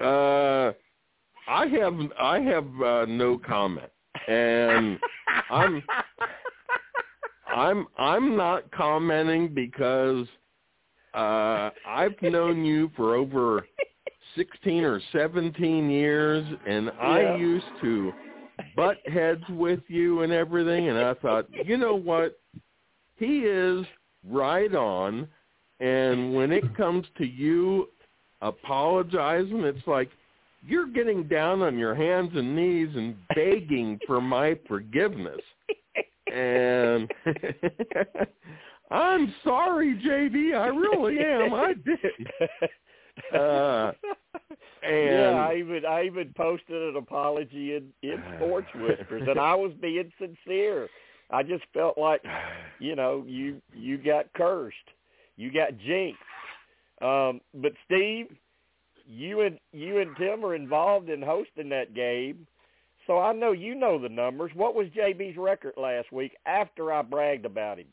Uh, 0.05 0.73
I 1.49 1.67
have 1.67 1.95
I 2.21 2.41
have 2.41 2.67
uh, 2.83 3.05
no 3.07 3.39
comment, 3.39 3.91
and 4.29 4.99
I'm 5.51 5.83
I'm 7.55 7.87
I'm 7.97 8.37
not 8.37 8.71
commenting 8.73 9.49
because 9.55 10.27
uh, 11.17 11.71
I've 11.87 12.21
known 12.23 12.65
you 12.65 12.91
for 12.97 13.15
over 13.15 13.67
16 14.37 14.85
or 14.85 15.01
17 15.13 15.91
years, 15.91 16.47
and 16.67 16.91
I 17.01 17.21
Yeah. 17.23 17.37
used 17.37 17.67
to 17.81 18.15
butt 18.75 19.01
heads 19.07 19.49
with 19.49 19.81
you 19.89 20.23
and 20.23 20.33
everything, 20.33 20.89
and 20.89 20.99
I 20.99 21.15
thought, 21.15 21.47
you 21.65 21.77
know 21.79 21.95
what? 21.95 22.39
He 23.17 23.41
is 23.41 23.87
right 24.29 24.75
on, 24.75 25.27
and 25.81 26.35
when 26.35 26.53
it 26.53 26.75
comes 26.75 27.07
to 27.17 27.25
you 27.25 27.91
apologizing, 28.43 29.61
it's 29.65 29.87
like 29.87 30.11
you're 30.67 30.87
getting 30.89 31.25
down 31.25 31.63
on 31.63 31.79
your 31.79 31.95
hands 31.95 32.33
and 32.35 32.55
knees 32.55 32.95
and 32.95 33.17
begging 33.35 33.99
for 34.07 34.21
my 34.21 34.59
forgiveness. 34.69 35.41
And 36.29 37.09
I'm 38.91 39.35
sorry, 39.43 40.01
JB. 40.05 40.57
I 40.57 40.69
really 40.69 41.19
am. 41.19 41.55
I 41.55 41.75
did. 41.85 42.29
Uh, 43.35 43.93
and 44.83 45.15
yeah, 45.15 45.49
I 45.49 45.57
even 45.59 45.85
I 45.87 46.05
even 46.05 46.33
posted 46.37 46.83
an 46.83 46.97
apology 46.97 47.75
in 47.75 47.89
in 48.03 48.23
Sports 48.37 48.69
Whispers, 48.75 49.23
and 49.29 49.39
I 49.39 49.55
was 49.55 49.73
being 49.81 50.13
sincere. 50.19 50.89
I 51.31 51.43
just 51.43 51.65
felt 51.75 51.99
like, 51.99 52.23
you 52.79 52.95
know, 52.95 53.25
you 53.27 53.61
you 53.75 53.99
got 53.99 54.33
cursed, 54.35 54.77
you 55.37 55.53
got 55.53 55.77
jinxed. 55.79 56.21
Um, 57.03 57.41
but 57.55 57.73
Steve, 57.85 58.29
you 59.07 59.41
and 59.41 59.59
you 59.73 59.99
and 59.99 60.17
Tim 60.17 60.45
are 60.45 60.55
involved 60.55 61.11
in 61.11 61.21
hosting 61.23 61.69
that 61.71 61.95
game, 61.95 62.47
so 63.07 63.19
I 63.19 63.33
know 63.33 63.53
you 63.53 63.75
know 63.75 64.01
the 64.01 64.09
numbers. 64.09 64.53
What 64.55 64.75
was 64.75 64.87
JB's 64.89 65.37
record 65.37 65.75
last 65.77 66.13
week 66.13 66.37
after 66.47 66.93
I 66.93 67.03
bragged 67.03 67.45
about 67.45 67.79
him? 67.79 67.87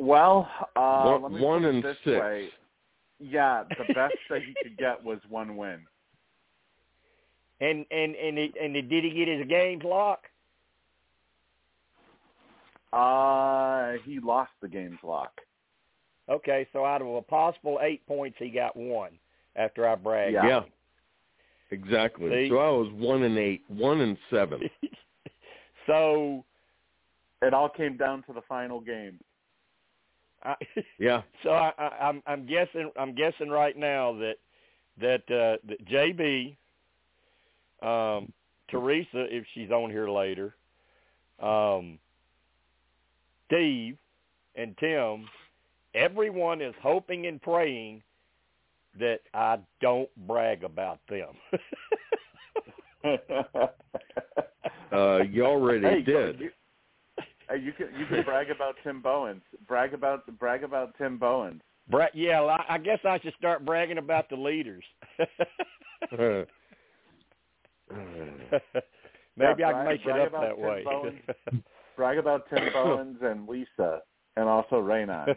Well, 0.00 0.48
uh, 0.76 1.02
One- 1.04 1.22
let 1.22 1.32
me 1.32 1.40
one 1.42 1.64
and 1.66 1.82
this 1.82 1.96
six. 2.04 2.18
way. 2.18 2.48
Yeah, 3.18 3.64
the 3.68 3.92
best 3.92 4.14
that 4.30 4.40
he 4.42 4.54
could 4.62 4.78
get 4.78 5.04
was 5.04 5.18
one 5.28 5.56
win. 5.56 5.80
And 7.62 7.84
and 7.90 8.16
and 8.16 8.38
he, 8.38 8.54
and 8.58 8.72
did 8.72 9.04
he 9.04 9.10
get 9.10 9.28
his 9.28 9.46
games 9.46 9.82
lock? 9.84 10.20
Uh, 12.90 13.98
he 14.06 14.18
lost 14.18 14.52
the 14.62 14.68
game's 14.68 14.98
lock. 15.02 15.42
Okay, 16.30 16.66
so 16.72 16.86
out 16.86 17.02
of 17.02 17.08
a 17.08 17.20
possible 17.20 17.78
eight 17.82 18.06
points, 18.06 18.36
he 18.38 18.48
got 18.48 18.74
one 18.74 19.10
after 19.56 19.86
I 19.86 19.94
bragged. 19.96 20.32
Yeah. 20.32 20.46
yeah, 20.46 20.60
exactly. 21.70 22.30
See? 22.30 22.48
So 22.48 22.56
I 22.56 22.70
was 22.70 22.90
one 22.94 23.24
and 23.24 23.36
eight, 23.36 23.62
one 23.68 24.00
and 24.00 24.16
seven. 24.30 24.62
so, 25.86 26.42
It 27.42 27.52
all 27.52 27.68
came 27.68 27.98
down 27.98 28.22
to 28.22 28.32
the 28.32 28.42
final 28.48 28.80
game. 28.80 29.20
I, 30.42 30.54
Yeah, 30.98 31.22
so 31.42 31.50
I, 31.50 31.72
I, 31.78 32.08
I'm 32.08 32.22
I'm 32.26 32.46
guessing 32.46 32.90
I'm 32.98 33.14
guessing 33.14 33.48
right 33.48 33.76
now 33.76 34.12
that 34.14 34.36
that 35.00 35.22
uh, 35.30 35.56
that 35.66 35.84
JB, 35.86 36.56
um, 37.82 38.32
Teresa, 38.68 39.26
if 39.34 39.44
she's 39.54 39.70
on 39.70 39.90
here 39.90 40.08
later, 40.08 40.54
um, 41.40 41.98
Steve, 43.46 43.96
and 44.54 44.76
Tim, 44.78 45.28
everyone 45.94 46.60
is 46.60 46.74
hoping 46.82 47.26
and 47.26 47.40
praying 47.42 48.02
that 48.98 49.20
I 49.34 49.58
don't 49.80 50.08
brag 50.26 50.64
about 50.64 51.00
them. 51.08 51.34
uh, 54.92 55.20
you 55.30 55.44
already 55.46 55.86
hey, 55.86 56.02
did. 56.02 56.50
You, 57.52 57.56
you 57.58 57.72
can 57.72 57.88
you 57.98 58.06
can 58.06 58.22
brag 58.24 58.50
about 58.50 58.76
Tim 58.84 59.00
Bowens. 59.02 59.42
Brag 59.66 59.94
about 59.94 60.26
brag 60.38 60.62
about 60.64 60.96
Tim 60.98 61.18
Bowens. 61.18 61.60
Bra- 61.90 62.06
yeah, 62.14 62.40
well, 62.40 62.50
I, 62.68 62.74
I 62.74 62.78
guess 62.78 62.98
I 63.04 63.18
should 63.20 63.34
start 63.38 63.64
bragging 63.64 63.98
about 63.98 64.28
the 64.28 64.36
leaders. 64.36 64.84
Uh, 65.18 65.24
Maybe 69.36 69.60
Yeah, 69.60 69.68
I 69.68 69.72
can 69.72 69.84
brag- 69.84 69.86
make 69.86 70.06
it 70.06 70.20
up 70.20 70.32
that 70.32 70.54
Tim 70.56 70.64
way. 70.66 70.82
Bowens. 70.84 71.20
Brag 71.96 72.18
about 72.18 72.48
Tim 72.48 72.72
Bowens 72.72 73.18
and 73.22 73.46
Lisa, 73.48 74.00
and 74.36 74.48
also 74.48 74.76
Raina. 74.80 75.34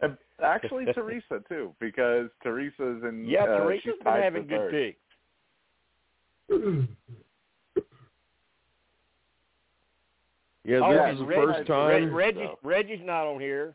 And 0.00 0.16
actually, 0.42 0.84
Teresa 0.92 1.42
too, 1.48 1.74
because 1.80 2.28
Teresa's 2.42 3.02
in. 3.02 3.24
yeah, 3.26 3.42
uh, 3.44 3.46
Teresa's 3.64 3.82
she's 3.84 3.92
been 4.04 4.22
having 4.22 4.42
for 4.44 4.48
good 4.48 4.70
third. 4.70 4.96
picks. 6.88 6.88
yeah, 10.64 10.78
Oh, 10.82 10.90
this 10.92 10.98
yeah, 11.00 11.12
is 11.12 11.18
the 11.18 11.24
Reg- 11.26 11.38
first 11.38 11.58
Reg- 11.58 11.66
time. 11.66 12.14
Reggie's 12.14 12.48
so. 12.48 12.58
Reggie's 12.62 13.00
not 13.04 13.26
on 13.26 13.40
here, 13.40 13.74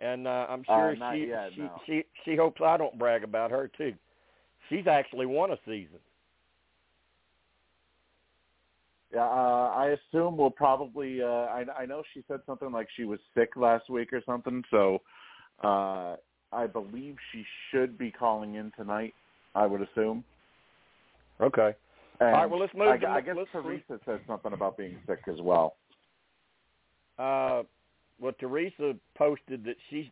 and 0.00 0.26
uh, 0.26 0.46
I'm 0.48 0.60
Uh, 0.68 0.74
sure 0.74 0.96
not 0.96 1.14
she 1.14 1.26
yet, 1.26 1.50
she, 1.54 1.60
no. 1.60 1.80
she 1.86 2.04
she 2.24 2.36
hopes 2.36 2.60
I 2.64 2.76
don't 2.76 2.98
brag 2.98 3.24
about 3.24 3.50
her 3.50 3.68
too. 3.76 3.94
She's 4.68 4.86
actually 4.86 5.26
won 5.26 5.50
a 5.52 5.58
season. 5.66 5.98
Yeah, 9.12 9.20
uh, 9.24 9.72
I 9.76 9.94
assume 10.10 10.36
we'll 10.36 10.50
probably. 10.50 11.22
Uh, 11.22 11.26
I, 11.26 11.64
I 11.80 11.86
know 11.86 12.02
she 12.12 12.24
said 12.26 12.40
something 12.46 12.72
like 12.72 12.88
she 12.96 13.04
was 13.04 13.20
sick 13.34 13.50
last 13.56 13.88
week 13.88 14.12
or 14.12 14.20
something, 14.26 14.64
so 14.70 15.00
uh, 15.62 16.16
I 16.52 16.66
believe 16.66 17.16
she 17.30 17.44
should 17.70 17.96
be 17.96 18.10
calling 18.10 18.56
in 18.56 18.72
tonight. 18.76 19.14
I 19.54 19.66
would 19.66 19.82
assume. 19.82 20.24
Okay. 21.40 21.74
And 22.18 22.28
All 22.30 22.34
right, 22.34 22.50
well, 22.50 22.58
let's 22.60 22.74
move 22.74 22.88
I, 22.88 22.96
to- 22.96 23.08
I 23.08 23.20
guess 23.20 23.36
let's- 23.36 23.50
Teresa 23.52 24.00
said 24.04 24.20
something 24.26 24.52
about 24.52 24.76
being 24.76 24.96
sick 25.06 25.20
as 25.28 25.40
well. 25.40 25.76
Uh, 27.18 27.62
well, 28.20 28.32
Teresa 28.38 28.94
posted 29.16 29.64
that 29.64 29.76
she's 29.90 30.06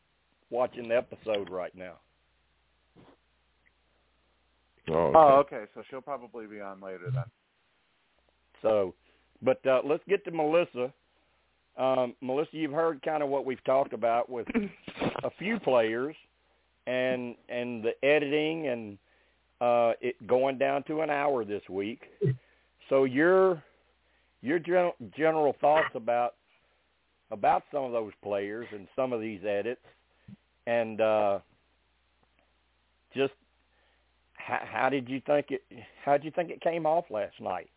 watching 0.50 0.88
the 0.88 0.96
episode 0.96 1.50
right 1.50 1.74
now. 1.74 1.94
Oh, 4.88 4.94
okay. 4.94 5.18
Oh, 5.18 5.28
okay. 5.38 5.64
So 5.74 5.82
she'll 5.88 6.00
probably 6.00 6.46
be 6.46 6.60
on 6.60 6.80
later 6.80 7.10
then. 7.12 7.24
So, 8.60 8.94
but 9.42 9.64
uh, 9.66 9.80
let's 9.84 10.02
get 10.08 10.24
to 10.24 10.30
Melissa. 10.30 10.92
Um, 11.78 12.14
Melissa, 12.20 12.50
you've 12.52 12.72
heard 12.72 13.02
kind 13.02 13.22
of 13.22 13.28
what 13.28 13.46
we've 13.46 13.62
talked 13.64 13.92
about 13.92 14.28
with 14.28 14.46
a 15.24 15.30
few 15.38 15.58
players, 15.58 16.14
and 16.86 17.34
and 17.48 17.82
the 17.82 17.92
editing 18.04 18.68
and 18.68 18.98
uh, 19.60 19.92
it 20.00 20.26
going 20.26 20.58
down 20.58 20.82
to 20.84 21.00
an 21.00 21.10
hour 21.10 21.44
this 21.44 21.62
week. 21.68 22.02
So 22.88 23.04
your 23.04 23.62
your 24.42 24.58
gen- 24.58 24.92
general 25.16 25.54
thoughts 25.60 25.94
about 25.94 26.34
about 27.32 27.64
some 27.72 27.82
of 27.84 27.92
those 27.92 28.12
players 28.22 28.66
and 28.72 28.86
some 28.94 29.12
of 29.12 29.20
these 29.20 29.40
edits, 29.44 29.80
and 30.66 31.00
uh, 31.00 31.38
just 33.14 33.32
how, 34.34 34.60
how 34.64 34.88
did 34.88 35.08
you 35.08 35.20
think 35.26 35.46
it? 35.50 35.62
How 36.04 36.12
did 36.12 36.24
you 36.24 36.30
think 36.30 36.50
it 36.50 36.60
came 36.60 36.86
off 36.86 37.06
last 37.10 37.40
night? 37.40 37.70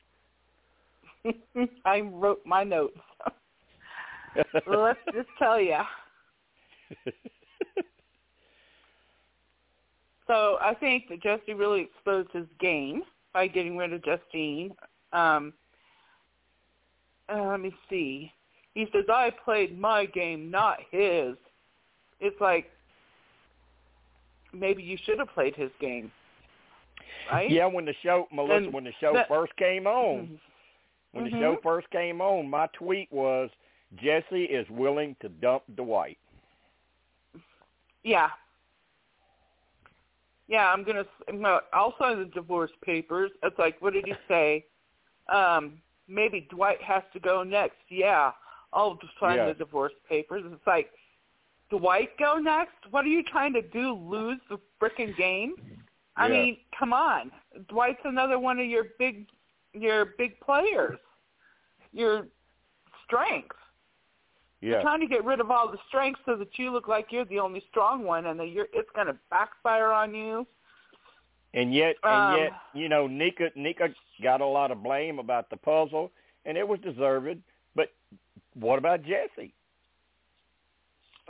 I 1.85 2.01
wrote 2.01 2.41
my 2.45 2.63
notes. 2.63 2.99
Let's 4.67 4.99
just 5.13 5.29
tell 5.39 5.59
you. 5.59 5.79
So 10.27 10.57
I 10.59 10.73
think 10.73 11.07
that 11.09 11.21
Jesse 11.21 11.53
really 11.53 11.81
exposed 11.81 12.29
his 12.31 12.47
game 12.59 13.03
by 13.33 13.47
getting 13.47 13.77
rid 13.77 13.93
of 13.93 14.03
Justine. 14.03 14.73
Um, 15.13 15.53
uh, 17.29 17.43
let 17.43 17.59
me 17.59 17.73
see. 17.89 18.31
He 18.75 18.85
says, 18.93 19.05
I 19.09 19.31
played 19.43 19.79
my 19.79 20.05
game, 20.05 20.51
not 20.51 20.77
his. 20.91 21.35
It's 22.19 22.39
like, 22.39 22.69
maybe 24.53 24.83
you 24.83 24.97
should 25.05 25.17
have 25.19 25.29
played 25.29 25.55
his 25.55 25.71
game. 25.79 26.11
Right? 27.31 27.49
Yeah, 27.49 27.65
when 27.65 27.85
the 27.85 27.95
show, 28.03 28.27
Melissa, 28.31 28.65
Then 28.65 28.71
when 28.71 28.83
the 28.83 28.93
show 28.99 29.13
that- 29.13 29.27
first 29.27 29.55
came 29.55 29.87
on, 29.87 30.39
when 31.13 31.23
the 31.23 31.31
show 31.31 31.57
first 31.63 31.89
came 31.89 32.21
on, 32.21 32.49
my 32.49 32.67
tweet 32.73 33.11
was 33.11 33.49
Jesse 33.95 34.43
is 34.43 34.69
willing 34.69 35.15
to 35.21 35.29
dump 35.29 35.63
Dwight. 35.75 36.17
Yeah. 38.03 38.29
Yeah, 40.47 40.71
I'm 40.71 40.83
gonna. 40.83 41.05
I'm 41.27 41.41
gonna 41.41 41.61
I'll 41.73 41.95
sign 41.97 42.19
the 42.19 42.25
divorce 42.25 42.69
papers. 42.83 43.31
It's 43.41 43.57
like, 43.57 43.81
what 43.81 43.93
did 43.93 44.05
he 44.05 44.13
say? 44.27 44.65
Um, 45.27 45.81
maybe 46.07 46.47
Dwight 46.51 46.79
has 46.83 47.01
to 47.13 47.19
go 47.19 47.41
next. 47.41 47.77
Yeah, 47.89 48.31
I'll 48.75 48.95
just 48.95 49.13
sign 49.19 49.37
Yeah. 49.37 49.47
the 49.47 49.53
divorce 49.55 49.93
papers. 50.07 50.43
It's 50.45 50.67
like, 50.67 50.91
Dwight 51.71 52.15
go 52.19 52.35
next? 52.37 52.75
What 52.91 53.05
are 53.05 53.09
you 53.09 53.23
trying 53.23 53.53
to 53.53 53.61
do? 53.61 53.93
Lose 53.93 54.39
the 54.49 54.59
frickin' 54.79 55.17
game? 55.17 55.55
I 56.15 56.27
Yeah. 56.27 56.33
mean, 56.33 56.57
come 56.77 56.93
on. 56.93 57.31
Dwight's 57.69 58.01
another 58.03 58.37
one 58.37 58.59
of 58.59 58.67
your 58.67 58.85
big, 58.99 59.27
your 59.73 60.05
big 60.17 60.39
players. 60.41 60.99
Your 61.91 62.27
strengths. 63.05 63.55
You're 64.61 64.75
Yeah, 64.75 64.81
trying 64.81 64.99
to 65.01 65.07
get 65.07 65.23
rid 65.23 65.39
of 65.39 65.51
all 65.51 65.69
the 65.71 65.77
strengths 65.87 66.21
so 66.25 66.35
that 66.37 66.57
you 66.57 66.71
look 66.71 66.87
like 66.87 67.11
you're 67.11 67.25
the 67.25 67.39
only 67.39 67.61
strong 67.69 68.03
one, 68.03 68.27
and 68.27 68.39
that 68.39 68.47
you're 68.47 68.67
it's 68.73 68.89
going 68.95 69.07
to 69.07 69.17
backfire 69.29 69.91
on 69.91 70.13
you. 70.15 70.47
and 71.53 71.73
yet, 71.73 71.95
and 72.03 72.11
Um, 72.11 72.31
yet, 72.33 72.51
you 72.73 72.89
know, 72.89 73.07
Nneka 73.07 73.55
Nneka 73.55 73.93
got 74.21 74.41
a 74.41 74.45
lot 74.45 74.71
of 74.71 74.83
blame 74.83 75.19
about 75.19 75.49
the 75.49 75.57
puzzle, 75.57 76.11
and 76.45 76.57
it 76.57 76.67
was 76.67 76.79
deserved. 76.79 77.41
But 77.75 77.89
what 78.59 78.79
about 78.79 79.01
Jesse? 79.03 79.53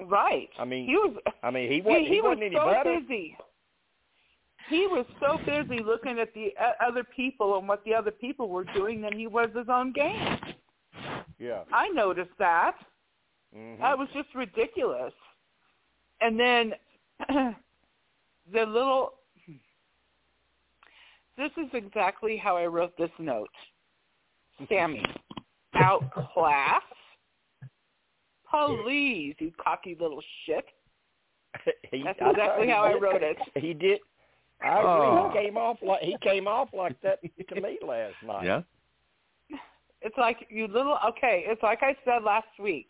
Right. 0.05 0.49
I 0.59 0.65
mean, 0.65 0.85
he 0.88 0.95
was 0.95 1.15
I 1.43 1.51
mean, 1.51 1.69
he 1.69 1.75
he, 1.75 1.81
wasn't 1.81 2.07
he, 2.07 2.21
was 2.21 2.23
wasn't 2.23 2.43
any 2.43 2.55
so 2.55 2.71
better. 2.71 2.99
busy. 2.99 3.38
he 4.69 4.88
was 4.88 5.05
so 5.19 5.38
busy 5.45 5.81
looking 5.83 6.19
at 6.19 6.33
the 6.33 6.53
uh, 6.61 6.71
other 6.85 7.03
people 7.03 7.57
and 7.57 7.67
what 7.67 7.83
the 7.85 7.93
other 7.93 8.11
people 8.11 8.49
were 8.49 8.65
doing 8.75 9.01
than 9.01 9.17
he 9.17 9.27
was 9.27 9.49
his 9.55 9.67
own 9.71 9.93
game. 9.93 10.38
Yeah. 11.39 11.61
I 11.71 11.88
noticed 11.89 12.31
that. 12.39 12.75
Mhm. 13.55 13.79
That 13.79 13.97
was 13.97 14.07
just 14.13 14.29
ridiculous. 14.35 15.13
And 16.21 16.39
then 16.39 16.73
the 18.51 18.65
little 18.65 19.13
this 21.38 21.51
is 21.57 21.69
exactly 21.73 22.38
how 22.38 22.55
I 22.55 22.65
wrote 22.65 22.97
this 22.97 23.09
note. 23.19 23.49
Sami, 24.69 25.03
outclass. 25.73 26.81
Please, 28.83 29.35
you 29.39 29.51
cocky 29.63 29.95
little 29.99 30.21
shit. 30.45 30.65
he, 31.91 32.03
That's 32.03 32.17
exactly 32.19 32.67
thought 32.67 32.69
how 32.69 32.83
I 32.83 32.87
he 32.89 32.93
did- 32.93 33.01
wrote 33.03 33.23
it. 33.23 33.37
He 33.55 33.73
did. 33.73 33.99
I 34.63 34.79
agree. 34.79 34.89
Oh. 34.89 35.31
He 35.33 35.39
came 35.39 35.57
off 35.57 35.77
like 35.81 36.01
he 36.01 36.15
came 36.21 36.47
off 36.47 36.69
like 36.73 36.99
that 37.01 37.19
to 37.21 37.61
me 37.61 37.77
last 37.85 38.15
night. 38.25 38.45
Yeah. 38.45 38.61
It's 40.01 40.17
like 40.17 40.47
you 40.49 40.67
little 40.67 40.97
okay, 41.09 41.43
it's 41.47 41.61
like 41.63 41.79
I 41.81 41.95
said 42.05 42.23
last 42.23 42.47
week. 42.59 42.87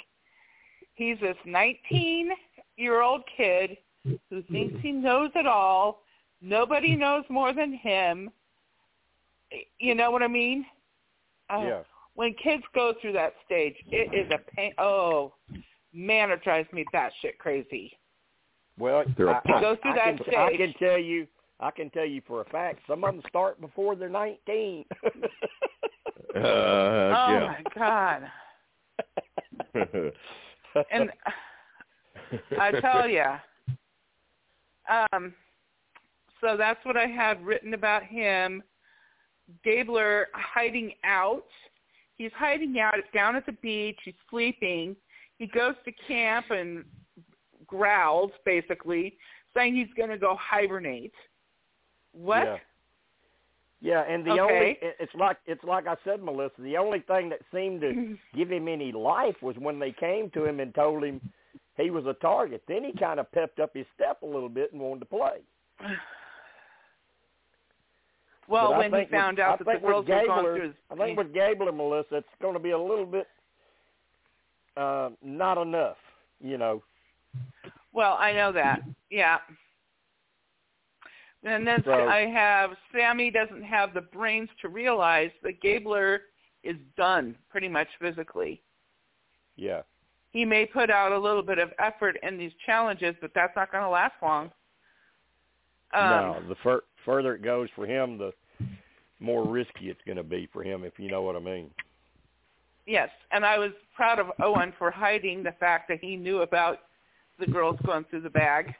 He's 0.96 1.18
this 1.20 1.36
19-year-old 1.46 3.22
kid 3.36 3.78
who 4.30 4.42
thinks 4.52 4.82
he 4.82 4.92
knows 4.92 5.32
it 5.36 5.46
all. 5.48 6.04
Nobody 6.42 6.96
knows 6.96 7.24
more 7.30 7.54
than 7.54 7.74
him. 7.74 8.30
You 9.80 9.96
know 9.96 10.12
what 10.12 10.22
I 10.24 10.28
mean? 10.28 10.66
Uh, 11.50 11.62
Yeah. 11.64 11.82
When 12.16 12.34
kids 12.42 12.64
go 12.74 12.94
through 13.02 13.14
that 13.14 13.34
stage, 13.46 13.76
it 13.92 14.14
is 14.14 14.32
a 14.32 14.40
pain. 14.56 14.74
Oh, 14.78 15.34
man, 15.94 16.32
it 16.32 16.44
drives 16.44 16.72
me 16.72 16.86
that 16.94 17.12
batshit 17.24 17.38
crazy. 17.38 17.98
Well, 18.78 19.04
They're 19.18 19.28
a 19.28 19.38
I, 19.38 19.42
punk. 19.46 19.58
I, 19.58 19.62
Go 19.62 19.78
through 19.82 19.92
I 19.92 19.96
that 19.96 20.26
can, 20.26 20.36
I 20.36 20.58
can 20.58 20.74
tell 20.80 20.98
you. 20.98 21.28
I 21.60 21.72
can 21.72 21.90
tell 21.92 22.06
you 22.06 22.22
for 22.28 22.42
a 22.42 22.46
fact. 22.46 22.82
Some 22.88 23.04
of 23.06 23.14
them 23.14 23.24
start 23.30 23.62
before 23.62 23.96
they're 23.96 24.10
nineteen. 24.10 24.86
Uh, 26.36 26.40
oh 26.40 27.28
yeah. 27.32 27.48
my 27.48 27.64
god! 27.74 28.30
And 30.92 31.10
I 32.60 32.72
tell 32.82 33.08
you, 33.08 33.24
um, 34.90 35.34
so 36.42 36.58
that's 36.58 36.84
what 36.84 36.98
I 36.98 37.08
had 37.08 37.42
written 37.46 37.74
about 37.74 38.04
him. 38.04 38.62
Gabler 39.64 40.28
hiding 40.34 40.94
out. 41.06 41.46
He's 42.18 42.32
hiding 42.36 42.80
out 42.80 42.98
It's 42.98 43.08
down 43.14 43.36
at 43.36 43.46
the 43.46 43.52
beach. 43.54 44.00
He's 44.04 44.14
sleeping. 44.30 44.96
He 45.38 45.48
goes 45.48 45.76
to 45.86 45.92
camp 46.08 46.48
and 46.50 46.86
growls, 47.68 48.32
basically, 48.46 49.18
saying 49.54 49.76
he's 49.76 49.94
going 49.98 50.10
to 50.10 50.18
go 50.18 50.38
hibernate. 50.40 51.14
What? 52.14 52.46
Yeah. 52.46 52.58
Yeah, 53.82 54.02
and 54.08 54.26
the 54.26 54.32
Okay. 54.32 54.42
only 54.42 54.78
it's 54.82 55.14
like 55.14 55.38
it's 55.46 55.64
like 55.64 55.86
I 55.86 55.96
said, 56.04 56.24
Melissa. 56.24 56.60
The 56.62 56.78
only 56.78 57.02
thing 57.02 57.30
that 57.30 57.42
seemed 57.54 57.82
to 57.82 58.18
give 58.36 58.50
him 58.50 58.68
any 58.68 58.92
life 58.92 59.36
was 59.42 59.56
when 59.58 59.78
they 59.78 59.92
came 59.92 60.32
to 60.32 60.46
him 60.46 60.60
and 60.60 60.74
told 60.74 61.04
him 61.04 61.22
he 61.78 61.92
was 61.92 62.06
a 62.06 62.14
target. 62.16 62.64
Then 62.68 62.84
he 62.84 62.94
kind 62.94 63.20
of 63.20 63.32
pepped 63.32 63.60
up 63.60 63.76
his 63.76 63.86
step 63.94 64.24
a 64.24 64.26
little 64.26 64.50
bit 64.50 64.72
and 64.72 64.82
wanted 64.82 65.02
to 65.02 65.06
play. 65.06 65.38
well, 68.48 68.72
But 68.72 68.78
when 68.92 69.02
he 69.02 69.08
found 69.10 69.40
I 69.40 69.44
out 69.44 69.60
that 69.60 69.66
the 69.66 69.72
think 69.72 69.84
with 69.84 69.92
girls 69.92 70.08
were 70.08 70.16
going 70.16 70.28
Gabler- 70.28 70.56
through 70.58 70.68
his 70.68 70.76
I 70.92 70.96
think 70.96 71.18
with 71.18 71.34
Gabler, 71.34 71.72
Melissa, 71.72 72.16
it's 72.18 72.28
going 72.42 72.54
to 72.54 72.60
be 72.60 72.72
a 72.72 72.80
little 72.80 73.06
bit 73.06 73.28
uh, 74.78 75.10
not 75.22 75.58
enough. 75.58 75.98
You 76.42 76.58
know. 76.58 76.84
Well, 77.94 78.18
I 78.20 78.34
know 78.34 78.52
that. 78.52 78.82
Yeah. 79.10 79.38
And 81.44 81.66
then 81.66 81.82
So- 81.86 82.08
I 82.08 82.26
have 82.26 82.72
Sami 82.94 83.32
doesn't 83.32 83.64
have 83.64 83.94
the 83.94 84.02
brains 84.02 84.50
to 84.62 84.68
realize 84.70 85.32
that 85.44 85.62
Gabler 85.62 86.24
is 86.64 86.76
done 86.98 87.36
pretty 87.50 87.68
much 87.70 87.88
physically. 88.00 88.62
Yeah. 89.56 89.84
He 90.32 90.44
may 90.44 90.66
put 90.66 90.90
out 90.90 91.12
a 91.14 91.18
little 91.18 91.44
bit 91.44 91.60
of 91.60 91.72
effort 91.80 92.18
in 92.24 92.38
these 92.38 92.52
challenges, 92.66 93.16
but 93.22 93.32
that's 93.34 93.56
not 93.56 93.72
going 93.72 93.84
to 93.84 93.90
last 93.90 94.16
long. 94.22 94.52
Um, 95.94 96.10
no, 96.10 96.44
the 96.50 96.56
fur- 96.56 96.84
further 97.06 97.36
it 97.36 97.42
goes 97.44 97.70
for 97.76 97.86
him, 97.86 98.18
the 98.18 98.34
more 99.20 99.48
risky 99.48 99.90
it's 99.90 100.02
going 100.06 100.18
to 100.18 100.24
be 100.24 100.48
for 100.52 100.64
him, 100.64 100.84
if 100.84 100.94
you 100.98 101.10
know 101.10 101.22
what 101.22 101.36
I 101.36 101.40
mean. 101.40 101.70
Yes, 102.86 103.10
and 103.32 103.46
I 103.46 103.58
was 103.58 103.72
proud 103.96 104.20
of 104.20 104.28
Owen 104.44 104.74
for 104.78 104.92
hiding 104.92 105.42
the 105.44 105.54
fact 105.54 105.88
that 105.88 106.00
he 106.02 106.16
knew 106.16 106.42
about 106.42 106.80
the 107.40 107.48
girls 107.48 107.78
going 107.86 108.06
through 108.10 108.22
the 108.22 108.30
bag, 108.30 108.74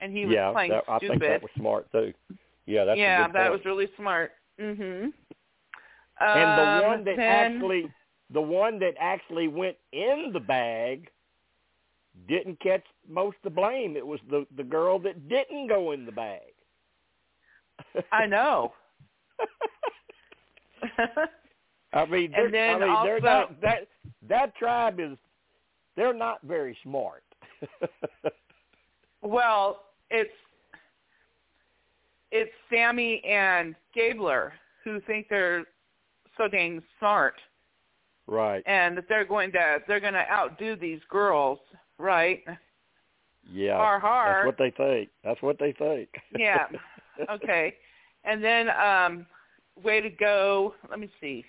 and 0.00 0.16
he 0.16 0.26
was 0.26 0.34
yeah, 0.34 0.52
playing 0.52 0.70
that, 0.70 0.84
I 0.88 0.98
think 0.98 1.20
that 1.20 1.42
was 1.42 1.50
smart 1.56 1.90
too. 1.90 2.12
Yeah, 2.66 2.84
that's 2.84 2.98
yeah, 2.98 3.26
that 3.26 3.32
point. 3.32 3.52
was 3.52 3.64
really 3.64 3.88
smart. 3.96 4.32
Mhm. 4.58 5.12
And 6.20 6.58
the 6.58 6.68
Um, 6.68 6.84
one 6.84 7.04
that 7.04 7.16
then- 7.16 7.54
actually, 7.56 7.92
the 8.30 8.40
one 8.40 8.78
that 8.78 8.94
actually 8.98 9.48
went 9.48 9.76
in 9.92 10.30
the 10.32 10.40
bag, 10.40 11.10
didn't 12.28 12.60
catch 12.60 12.86
most 13.08 13.36
of 13.38 13.42
the 13.42 13.50
blame. 13.50 13.96
It 13.96 14.06
was 14.06 14.20
the 14.30 14.46
the 14.52 14.62
girl 14.64 14.98
that 15.00 15.28
didn't 15.28 15.66
go 15.66 15.90
in 15.90 16.06
the 16.06 16.12
bag. 16.12 16.53
I 18.12 18.26
know. 18.26 18.72
I 21.92 22.06
mean, 22.06 22.32
And 22.34 22.52
they're, 22.52 22.74
I 22.74 22.78
then 22.78 22.88
mean, 22.88 23.04
they're 23.04 23.20
not 23.20 23.60
that 23.60 23.86
that 24.28 24.56
tribe 24.56 24.98
is 25.00 25.16
they're 25.96 26.14
not 26.14 26.40
very 26.42 26.76
smart. 26.82 27.22
well, 29.22 29.84
it's 30.10 30.30
it's 32.30 32.50
Sami 32.72 33.22
and 33.24 33.74
Gabler 33.94 34.52
who 34.82 35.00
think 35.02 35.28
they're 35.30 35.64
so 36.36 36.48
dang 36.48 36.82
smart 36.98 37.34
right. 38.26 38.62
and 38.66 38.96
that 38.96 39.04
they're 39.08 39.24
going 39.24 39.52
to 39.52 39.78
they're 39.86 40.00
going 40.00 40.14
to 40.14 40.30
outdo 40.30 40.76
these 40.76 41.00
girls, 41.08 41.58
right? 41.98 42.42
Yeah. 43.50 43.76
Har 43.76 44.00
har. 44.00 44.34
That's 44.34 44.46
what 44.46 44.58
they 44.58 44.70
think. 44.70 45.10
That's 45.22 45.42
what 45.42 45.58
they 45.58 45.72
think. 45.72 46.08
Yeah. 46.36 46.66
Okay. 47.30 47.74
And 48.24 48.42
then 48.42 48.68
um 48.70 49.26
way 49.82 50.00
to 50.00 50.10
go. 50.10 50.74
Let 50.90 50.98
me 50.98 51.10
see. 51.20 51.44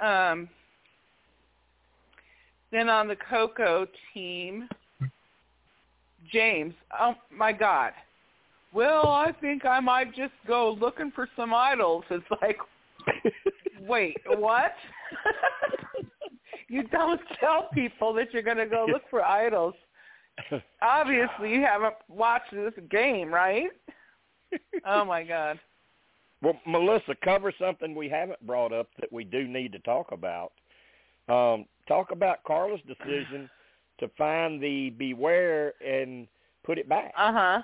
Um 0.00 0.48
then 2.72 2.88
on 2.88 3.08
the 3.08 3.16
Coco 3.28 3.86
team, 4.14 4.68
James, 6.32 6.74
oh 7.00 7.14
my 7.30 7.52
God. 7.52 7.92
Well, 8.72 9.08
I 9.08 9.32
think 9.40 9.64
I 9.64 9.80
might 9.80 10.14
just 10.14 10.32
go 10.46 10.76
looking 10.80 11.10
for 11.10 11.28
some 11.36 11.52
idols. 11.52 12.04
It's 12.10 12.24
like, 12.40 12.58
wait, 13.80 14.16
what? 14.26 14.72
you 16.68 16.84
don't 16.84 17.20
tell 17.40 17.68
people 17.74 18.12
that 18.14 18.32
you're 18.32 18.42
going 18.42 18.58
to 18.58 18.66
go 18.66 18.86
look 18.88 19.02
for 19.10 19.24
idols. 19.24 19.74
Obviously, 20.82 21.50
you 21.50 21.62
haven't 21.62 21.94
watched 22.08 22.52
this 22.52 22.72
game, 22.90 23.32
right? 23.32 23.68
oh 24.86 25.04
my 25.04 25.22
God. 25.22 25.58
Well, 26.42 26.58
Melissa, 26.66 27.14
cover 27.22 27.52
something 27.60 27.94
we 27.94 28.08
haven't 28.08 28.44
brought 28.46 28.72
up 28.72 28.88
that 28.98 29.12
we 29.12 29.24
do 29.24 29.46
need 29.46 29.72
to 29.72 29.78
talk 29.80 30.12
about. 30.12 30.52
Um, 31.28 31.66
talk 31.86 32.12
about 32.12 32.42
Karla's 32.44 32.80
decision 32.86 33.48
to 33.98 34.08
find 34.16 34.62
the 34.62 34.90
beware 34.90 35.74
and 35.86 36.26
put 36.64 36.78
it 36.78 36.88
back. 36.88 37.12
Uh 37.16 37.32
huh. 37.32 37.62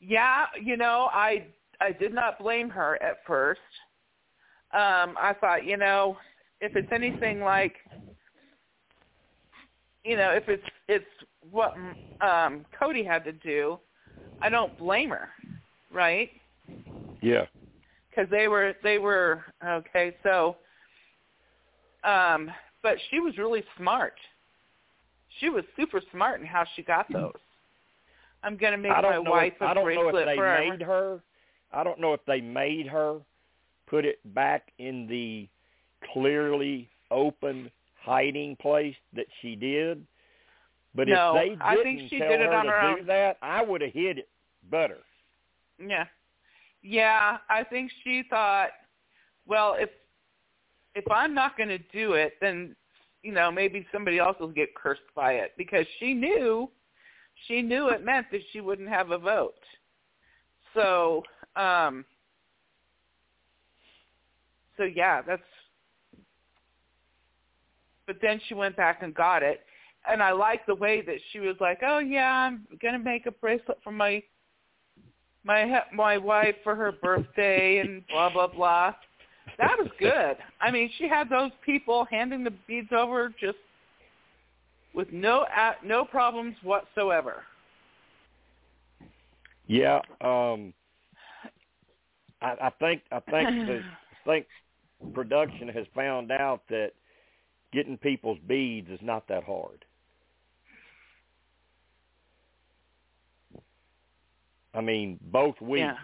Yeah, 0.00 0.46
you 0.60 0.76
know, 0.76 1.08
I 1.12 1.46
I 1.80 1.92
did 1.92 2.12
not 2.12 2.38
blame 2.38 2.68
her 2.70 3.00
at 3.02 3.18
first. 3.26 3.60
Um, 4.72 5.16
I 5.18 5.34
thought, 5.40 5.64
you 5.64 5.76
know, 5.76 6.18
if 6.60 6.76
it's 6.76 6.92
anything 6.92 7.40
like, 7.40 7.76
you 10.08 10.16
know, 10.16 10.30
if 10.30 10.48
it's 10.48 10.62
it's 10.88 11.04
what 11.50 11.74
um 12.22 12.64
Cody 12.78 13.04
had 13.04 13.24
to 13.24 13.32
do, 13.32 13.78
I 14.40 14.48
don't 14.48 14.76
blame 14.78 15.10
her, 15.10 15.28
right? 15.92 16.30
Yeah. 17.20 17.44
Because 18.08 18.30
they 18.30 18.48
were 18.48 18.74
they 18.82 18.98
were 18.98 19.44
okay. 19.62 20.16
So, 20.22 20.56
um, 22.04 22.50
but 22.82 22.96
she 23.10 23.20
was 23.20 23.36
really 23.36 23.62
smart. 23.76 24.14
She 25.40 25.50
was 25.50 25.62
super 25.76 26.00
smart 26.10 26.40
in 26.40 26.46
how 26.46 26.64
she 26.74 26.82
got 26.82 27.06
those. 27.12 27.32
I'm 28.42 28.56
gonna 28.56 28.78
make 28.78 28.90
my 28.90 29.18
wife 29.18 29.52
If, 29.56 29.62
a 29.62 29.66
I 29.66 29.74
don't 29.74 29.94
know 29.94 30.08
if 30.08 30.14
they 30.26 30.36
forever. 30.36 30.70
made 30.70 30.82
her. 30.82 31.20
I 31.70 31.84
don't 31.84 32.00
know 32.00 32.14
if 32.14 32.24
they 32.26 32.40
made 32.40 32.86
her 32.86 33.18
put 33.86 34.06
it 34.06 34.20
back 34.34 34.72
in 34.78 35.06
the 35.06 35.46
clearly 36.14 36.88
open 37.10 37.70
hiding 38.08 38.56
place 38.56 38.96
that 39.14 39.26
she 39.40 39.54
did. 39.54 40.04
But 40.94 41.08
No, 41.08 41.36
if 41.36 41.42
they 41.42 41.48
didn't 41.50 41.62
I 41.62 41.82
think 41.82 42.10
she 42.10 42.18
tell 42.18 42.28
did 42.30 42.40
it 42.40 42.46
her 42.46 42.54
on 42.54 42.64
to 42.66 42.70
her 42.72 42.80
do 42.96 43.00
own. 43.02 43.06
that, 43.06 43.36
I 43.42 43.62
would 43.62 43.82
have 43.82 43.92
hid 43.92 44.18
it 44.18 44.28
better. 44.70 44.98
Yeah. 45.84 46.06
Yeah, 46.82 47.38
I 47.50 47.64
think 47.64 47.90
she 48.02 48.22
thought, 48.30 48.70
well, 49.46 49.76
if 49.78 49.90
if 50.94 51.04
I'm 51.10 51.34
not 51.34 51.56
going 51.56 51.68
to 51.68 51.78
do 51.78 52.14
it, 52.14 52.34
then 52.40 52.74
you 53.22 53.32
know, 53.32 53.50
maybe 53.50 53.86
somebody 53.92 54.18
else 54.18 54.36
will 54.40 54.48
get 54.48 54.74
cursed 54.74 55.00
by 55.14 55.32
it 55.34 55.52
because 55.56 55.86
she 55.98 56.14
knew 56.14 56.70
she 57.46 57.62
knew 57.62 57.88
it 57.88 58.04
meant 58.04 58.26
that 58.32 58.40
she 58.52 58.60
wouldn't 58.60 58.88
have 58.88 59.10
a 59.10 59.18
vote. 59.18 59.54
So, 60.74 61.22
um 61.56 62.04
so 64.76 64.84
yeah, 64.84 65.22
that's 65.22 65.42
but 68.08 68.16
then 68.20 68.40
she 68.48 68.54
went 68.54 68.74
back 68.74 69.02
and 69.02 69.14
got 69.14 69.44
it. 69.44 69.60
And 70.10 70.22
I 70.22 70.32
like 70.32 70.64
the 70.66 70.74
way 70.74 71.02
that 71.02 71.18
she 71.30 71.38
was 71.38 71.54
like, 71.60 71.80
"Oh 71.86 71.98
yeah, 71.98 72.32
I'm 72.32 72.66
to 72.80 72.98
make 72.98 73.26
a 73.26 73.30
bracelet 73.30 73.78
for 73.84 73.92
my 73.92 74.22
my 75.44 75.82
my 75.94 76.16
wife 76.18 76.56
for 76.64 76.74
her 76.74 76.90
birthday 76.90 77.78
and 77.78 78.04
blah 78.08 78.32
blah 78.32 78.46
blah." 78.48 78.94
That 79.58 79.76
was 79.78 79.88
good. 79.98 80.36
I 80.60 80.70
mean, 80.70 80.90
she 80.98 81.08
had 81.08 81.28
those 81.28 81.50
people 81.64 82.06
handing 82.10 82.42
the 82.42 82.52
beads 82.66 82.88
over 82.92 83.32
just 83.40 83.58
with 84.94 85.12
no 85.12 85.44
no 85.84 86.04
problems 86.04 86.56
whatsoever. 86.62 87.42
Yeah, 89.66 90.00
um, 90.22 90.72
I, 92.40 92.54
I 92.62 92.70
think 92.80 93.02
I 93.12 93.20
think 93.20 93.66
the 93.66 93.82
I 93.82 94.24
think 94.24 94.46
production 95.12 95.68
has 95.68 95.84
found 95.94 96.32
out 96.32 96.62
that 96.70 96.92
getting 97.72 97.98
people's 97.98 98.38
beads 98.46 98.88
is 98.90 99.00
not 99.02 99.28
that 99.28 99.44
hard. 99.44 99.84
I 104.74 104.80
mean, 104.80 105.18
both 105.22 105.60
weeks, 105.60 105.80
Yeah. 105.80 105.98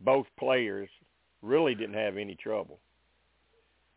both 0.00 0.26
players 0.36 0.90
really 1.42 1.74
didn't 1.74 1.94
have 1.94 2.16
any 2.16 2.34
trouble. 2.34 2.80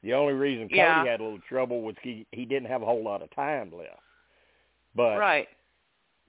The 0.01 0.13
only 0.13 0.33
reason 0.33 0.69
Cody 0.69 0.77
Yeah. 0.77 1.03
had 1.03 1.19
a 1.19 1.23
little 1.23 1.39
trouble 1.39 1.81
was 1.81 1.97
he 2.01 2.25
he 2.31 2.45
didn't 2.45 2.69
have 2.69 2.81
a 2.81 2.85
whole 2.85 3.03
lot 3.03 3.21
of 3.21 3.29
time 3.31 3.71
left. 3.71 3.99
But 4.95 5.17
right. 5.19 5.49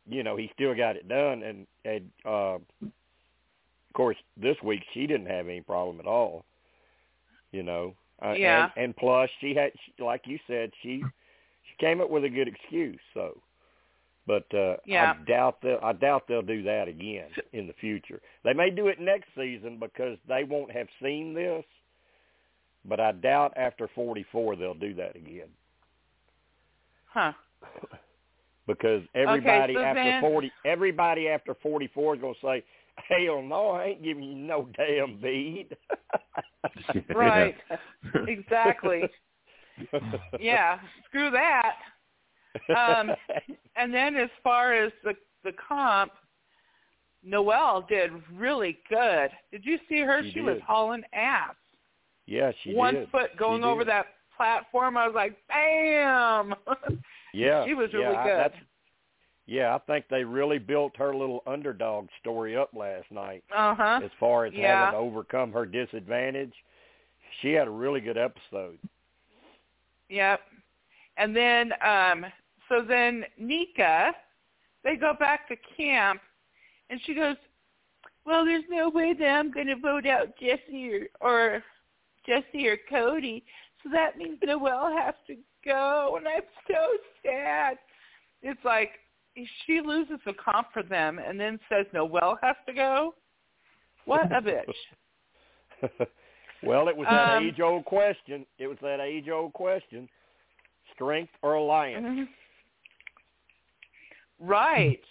you 0.09 0.23
know, 0.23 0.37
he 0.37 0.49
still 0.55 0.75
got 0.75 0.97
it 0.97 1.07
done 1.09 1.43
and 1.43 1.67
and 1.85 2.11
uh 2.25 2.59
of 2.85 3.93
course 3.95 4.17
this 4.37 4.61
week 4.63 4.85
she 4.93 5.07
didn't 5.07 5.27
have 5.27 5.47
any 5.49 5.61
problem 5.61 6.01
at 6.01 6.07
all. 6.07 6.45
You 7.53 7.63
know. 7.63 7.97
Uh, 8.23 8.33
Yeah. 8.33 8.71
and, 8.77 8.85
and 8.85 8.97
plus 8.97 9.31
she 9.41 9.55
had 9.55 9.73
she, 9.85 10.03
like 10.03 10.23
you 10.27 10.39
said, 10.47 10.71
she 10.83 11.03
she 11.65 11.77
came 11.79 12.01
up 12.01 12.11
with 12.11 12.25
a 12.25 12.29
good 12.29 12.49
excuse, 12.49 13.01
so 13.15 13.41
but 14.27 14.45
uh 14.55 14.77
Yeah. 14.85 15.15
I 15.19 15.25
doubt 15.25 15.61
that 15.63 15.79
I 15.83 15.93
doubt 15.93 16.25
they'll 16.29 16.43
do 16.43 16.63
that 16.65 16.89
again 16.89 17.29
in 17.53 17.67
the 17.67 17.73
future. 17.75 18.21
They 18.45 18.53
may 18.53 18.71
do 18.71 18.89
it 18.89 19.01
next 19.01 19.29
season 19.37 19.79
because 19.79 20.19
they 20.29 20.45
won't 20.45 20.71
have 20.73 20.89
seen 21.03 21.33
this, 21.35 21.65
but 22.85 23.01
I 23.01 23.13
doubt 23.13 23.53
after 23.57 23.89
44 23.95 24.57
they'll 24.57 24.75
do 24.75 24.95
that 24.95 25.17
again 25.17 25.49
Huh. 27.07 27.33
because 28.67 29.03
everybody 29.15 29.75
so 29.75 29.81
after 29.81 30.05
then- 30.05 30.21
40 30.21 30.53
everybody 30.65 31.29
after 31.29 31.55
44 31.63 32.15
is 32.17 32.21
going 32.21 32.35
to 32.35 32.41
say, 32.47 32.65
"Hell 33.09 33.43
no, 33.43 33.71
I 33.71 33.85
ain't 33.87 34.03
giving 34.03 34.23
you 34.25 34.35
no 34.35 34.69
damn 34.77 35.21
bead." 35.21 35.77
Right. 37.15 37.57
exactly. 38.29 39.03
Yeah. 40.39 40.79
Screw 41.07 41.31
that. 41.31 41.77
Um, 42.77 43.13
And 43.77 43.93
then 43.95 44.17
as 44.17 44.29
far 44.43 44.75
as 44.75 44.93
the 45.05 45.15
the 45.45 45.53
comp, 45.53 46.13
Noelle 47.23 47.83
did 47.89 48.11
really 48.35 48.79
good. 48.89 49.31
Did 49.51 49.65
you 49.65 49.79
see 49.89 50.01
her? 50.01 50.23
She 50.23 50.33
She, 50.33 50.41
was 50.41 50.55
did. 50.57 50.63
hauling 50.63 51.03
ass. 51.13 51.55
yeah, 52.27 52.53
she 52.63 52.75
One 52.75 52.95
did. 52.95 53.11
foot 53.11 53.37
going 53.39 53.63
She 53.63 53.67
over 53.67 53.83
did. 53.85 53.89
that 53.91 54.07
platform. 54.37 54.97
I 54.97 55.07
was 55.07 55.15
like, 55.15 55.37
bam. 55.49 56.55
Yeah, 57.33 57.65
she 57.67 57.75
was 57.75 57.93
really 57.93 58.13
yeah, 58.13 58.21
I- 58.21 58.25
good. 58.25 58.39
that's- 58.39 58.63
yeah, 59.51 59.75
I 59.75 59.79
think 59.79 60.05
they 60.09 60.23
really 60.23 60.59
built 60.59 60.97
her 60.97 61.13
little 61.13 61.43
underdog 61.45 62.07
story 62.21 62.57
up 62.57 62.71
last 62.73 63.11
night. 63.11 63.43
uh 63.55 63.75
huh. 63.75 64.01
As 64.05 64.11
far 64.21 64.45
as 64.47 64.55
Yeah. 64.55 64.87
having 64.87 64.93
to 64.93 64.99
overcome 64.99 65.51
her 65.53 65.67
disadvantage, 65.67 66.55
she 67.41 67.51
had 67.53 67.67
a 67.67 67.71
really 67.71 68.01
good 68.01 68.17
episode. 68.17 68.79
Yep. 70.09 70.41
And 71.17 71.35
then 71.35 71.73
um 71.85 72.27
so 72.69 72.83
then 72.83 73.25
Nneka, 73.43 74.13
they 74.85 74.95
go 74.95 75.15
back 75.19 75.49
to 75.49 75.57
camp 75.77 76.21
and 76.89 77.01
she 77.05 77.15
goes, 77.15 77.37
Well, 78.25 78.45
there's 78.45 78.65
no 78.71 78.89
way 78.89 79.15
that 79.15 79.29
I'm 79.29 79.51
gonna 79.51 79.75
vote 79.77 80.07
out 80.07 80.29
Jesse 80.39 81.09
or, 81.21 81.29
or 81.29 81.65
Jesse 82.25 82.69
or 82.69 82.79
Cody, 82.89 83.45
so 83.83 83.91
that 83.91 84.17
means 84.17 84.39
Noelle 84.45 84.97
has 84.97 85.15
to 85.27 85.37
go 85.65 86.15
and 86.19 86.29
I'm 86.29 86.43
so 86.69 86.87
sad. 87.25 87.79
It's 88.43 88.65
like 88.65 88.91
she 89.67 89.81
loses 89.81 90.19
the 90.27 90.35
comp 90.35 90.69
for 90.73 90.83
them 90.83 91.19
and 91.19 91.39
then 91.39 91.59
says 91.69 91.87
Noelle 91.93 92.39
has 92.43 92.57
to 92.67 92.73
go. 92.73 93.15
What 94.05 94.31
a 94.33 94.41
bitch. 94.41 94.65
well, 96.63 96.89
it 96.89 96.97
was 96.97 97.07
that 97.09 97.37
Um, 97.37 97.45
age-old 97.45 97.85
question. 97.85 98.47
It 98.59 98.67
was 98.67 98.79
that 98.83 99.01
age-old 99.01 99.53
question: 99.53 100.09
strength 100.95 101.33
or 101.43 101.55
alliance. 101.55 102.07
Mhm. 102.07 102.29
Right. 104.39 105.05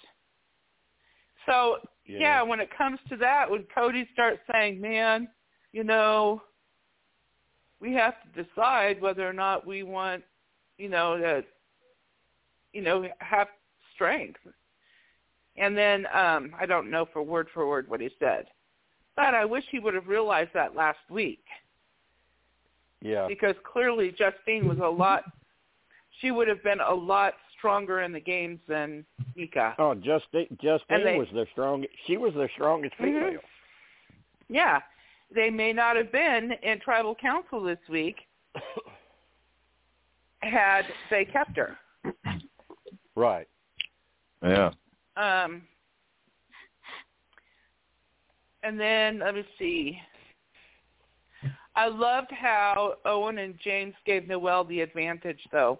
So 1.46 1.80
You 2.06 2.20
yeah, 2.20 2.42
when 2.42 2.60
it 2.60 2.70
comes 2.76 3.00
to 3.10 3.16
that, 3.18 3.50
when 3.50 3.64
Cody 3.74 4.08
starts 4.14 4.42
saying, 4.52 4.82
"Man, 4.82 5.30
you 5.72 5.84
know, 5.84 6.42
we 7.80 7.94
have 7.94 8.16
to 8.24 8.44
decide 8.44 9.00
whether 9.02 9.28
or 9.28 9.34
not 9.34 9.66
we 9.66 9.84
want, 9.84 10.24
you 10.78 10.90
know, 10.90 11.18
to, 11.18 11.46
you 12.74 12.82
know, 12.82 13.08
have 13.20 13.48
strength," 14.00 14.40
and 15.58 15.78
then 15.78 16.06
um 16.14 16.56
I 16.58 16.66
don't 16.66 16.90
know 16.90 17.06
for 17.12 17.22
word 17.22 17.50
for 17.54 17.68
word 17.68 17.90
what 17.90 18.00
he 18.00 18.10
said, 18.20 18.46
but 19.18 19.34
I 19.36 19.44
wish 19.44 19.66
he 19.70 19.80
would 19.80 19.94
have 19.94 20.08
realized 20.08 20.52
that 20.54 20.76
last 20.76 21.00
week 21.10 21.44
Yeah. 23.02 23.28
because 23.28 23.56
clearly 23.64 24.12
Justine 24.12 24.68
was 24.68 24.80
a 24.80 24.88
lot. 24.90 25.24
She 26.22 26.32
would 26.32 26.48
have 26.48 26.64
been 26.64 26.80
a 26.82 26.94
lot 26.94 27.34
stronger 27.58 28.02
in 28.02 28.12
the 28.14 28.20
games 28.20 28.60
than 28.68 29.06
Nneka. 29.38 29.76
Oh, 29.80 29.96
Justine, 29.96 30.48
Justine 30.62 31.04
they- 31.04 31.18
was 31.18 31.28
their 31.34 31.48
strongest. 31.52 31.94
She 32.06 32.16
was 32.18 32.34
their 32.34 32.50
strongest 32.50 32.96
Mhm. 32.96 33.04
female. 33.04 33.42
Yeah, 34.48 34.82
they 35.30 35.50
may 35.50 35.74
not 35.74 35.96
have 35.98 36.12
been 36.12 36.54
in 36.54 36.80
tribal 36.80 37.16
council 37.16 37.62
this 37.62 37.80
week 37.90 38.28
had 40.42 40.86
they 41.10 41.26
kept 41.26 41.56
her. 41.58 41.78
Right. 43.16 43.48
Yeah. 44.43 44.71
Um, 45.17 45.63
and 48.63 48.80
then 48.80 49.19
let 49.19 49.36
me 49.36 49.43
see. 49.58 49.99
I 51.75 51.88
loved 51.88 52.32
how 52.32 52.95
Owen 53.06 53.38
and 53.38 53.56
James 53.63 53.93
gave 54.06 54.28
Noelle 54.28 54.65
the 54.65 54.82
advantage, 54.82 55.39
though. 55.52 55.80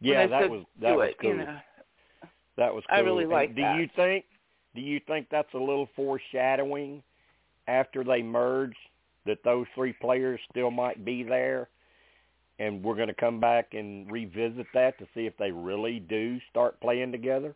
Yeah, 0.00 0.26
that 0.26 0.48
was 0.48 0.64
that 0.80 0.96
was 0.96 1.10
it, 1.10 1.18
cool. 1.20 1.30
You 1.30 1.36
know. 1.38 1.58
That 2.56 2.74
was 2.74 2.84
cool. 2.88 2.98
I 2.98 3.00
really 3.00 3.26
like 3.26 3.54
Do 3.54 3.62
that. 3.62 3.76
you 3.78 3.88
think? 3.96 4.24
Do 4.74 4.80
you 4.80 5.00
think 5.06 5.26
that's 5.30 5.52
a 5.54 5.58
little 5.58 5.88
foreshadowing 5.94 7.02
after 7.68 8.02
they 8.04 8.22
merge 8.22 8.76
that 9.26 9.38
those 9.44 9.66
three 9.74 9.92
players 9.92 10.40
still 10.50 10.70
might 10.70 11.04
be 11.04 11.22
there, 11.22 11.68
and 12.60 12.84
we're 12.84 12.94
going 12.94 13.08
to 13.08 13.14
come 13.14 13.40
back 13.40 13.72
and 13.72 14.08
revisit 14.12 14.66
that 14.74 14.98
to 14.98 15.06
see 15.14 15.24
if 15.26 15.32
they 15.38 15.50
really 15.50 15.98
do 15.98 16.38
start 16.50 16.78
playing 16.80 17.10
together? 17.10 17.54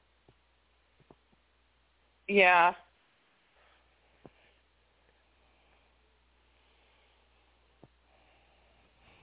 Yeah. 2.27 2.73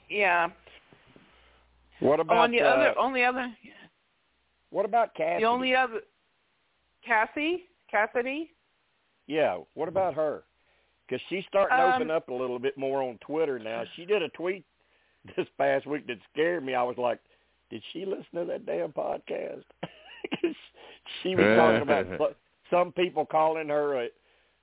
Yeah. 0.08 0.50
What 2.00 2.20
Oh, 2.20 2.22
about 2.24 2.46
and 2.46 2.54
the 2.54 2.62
uh, 2.62 2.66
other, 2.66 3.00
only 3.00 3.24
other, 3.24 3.52
what 4.70 4.86
about 4.86 5.16
Cassidy? 5.16 5.44
the 5.44 5.50
only 5.50 5.76
other, 5.76 6.02
Cassie, 7.06 7.66
Cassidy. 7.90 8.52
Yeah, 9.28 9.60
what 9.74 9.88
about 9.88 10.14
her? 10.14 10.44
Because 11.08 11.22
she's 11.30 11.44
starting 11.48 11.78
to 11.78 11.84
Um, 11.84 11.94
open 11.94 12.12
up 12.12 12.30
a 12.30 12.34
little 12.34 12.60
bit 12.60 12.78
more 12.78 13.02
on 13.02 13.18
Twitter 13.20 13.58
now. 13.58 13.84
She 13.96 14.06
did 14.06 14.22
a 14.22 14.30
tweet 14.30 14.64
this 15.36 15.48
past 15.58 15.86
week 15.86 16.08
that 16.08 16.18
scared 16.32 16.66
me. 16.66 16.74
I 16.74 16.84
was 16.84 16.98
like, 16.98 17.20
did 17.70 17.84
she 17.94 18.06
listen 18.06 18.26
to 18.36 18.46
that 18.46 18.66
damn 18.66 18.92
podcast? 18.92 19.64
she 21.24 21.36
was 21.36 21.58
talking 21.58 21.82
about 21.82 22.36
some 22.72 22.92
people 22.92 23.26
calling 23.26 23.70
her 23.70 24.04
a 24.04 24.08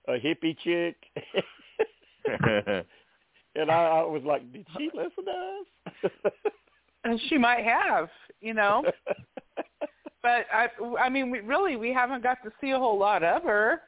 a 0.09 0.19
hippie 0.19 0.57
chick, 0.65 0.97
and 3.55 3.71
I, 3.71 3.85
I 3.85 4.03
was 4.03 4.23
like, 4.25 4.51
did 4.53 4.67
she 4.77 4.91
listen 4.95 5.27
to 5.27 5.31
us? 5.31 6.33
And 7.05 7.21
she 7.29 7.37
might 7.37 7.65
have, 7.65 8.09
you 8.41 8.55
know. 8.55 8.83
But 10.23 10.47
I, 10.53 10.69
I 11.01 11.09
mean, 11.09 11.31
we 11.31 11.41
really 11.41 11.77
we 11.77 11.93
haven't 11.93 12.23
got 12.23 12.43
to 12.43 12.51
see 12.61 12.71
a 12.71 12.79
whole 12.79 12.99
lot 12.99 13.23
of 13.23 13.43
her, 13.45 13.83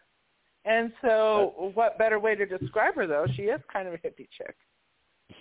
and 0.64 0.92
so 1.02 1.54
uh, 1.60 1.64
what 1.74 1.98
better 1.98 2.18
way 2.18 2.34
to 2.34 2.46
describe 2.46 2.94
her 2.94 3.06
though? 3.06 3.26
She 3.34 3.42
is 3.42 3.60
kind 3.72 3.88
of 3.88 3.94
a 3.94 3.98
hippie 3.98 4.28
chick. 4.36 4.54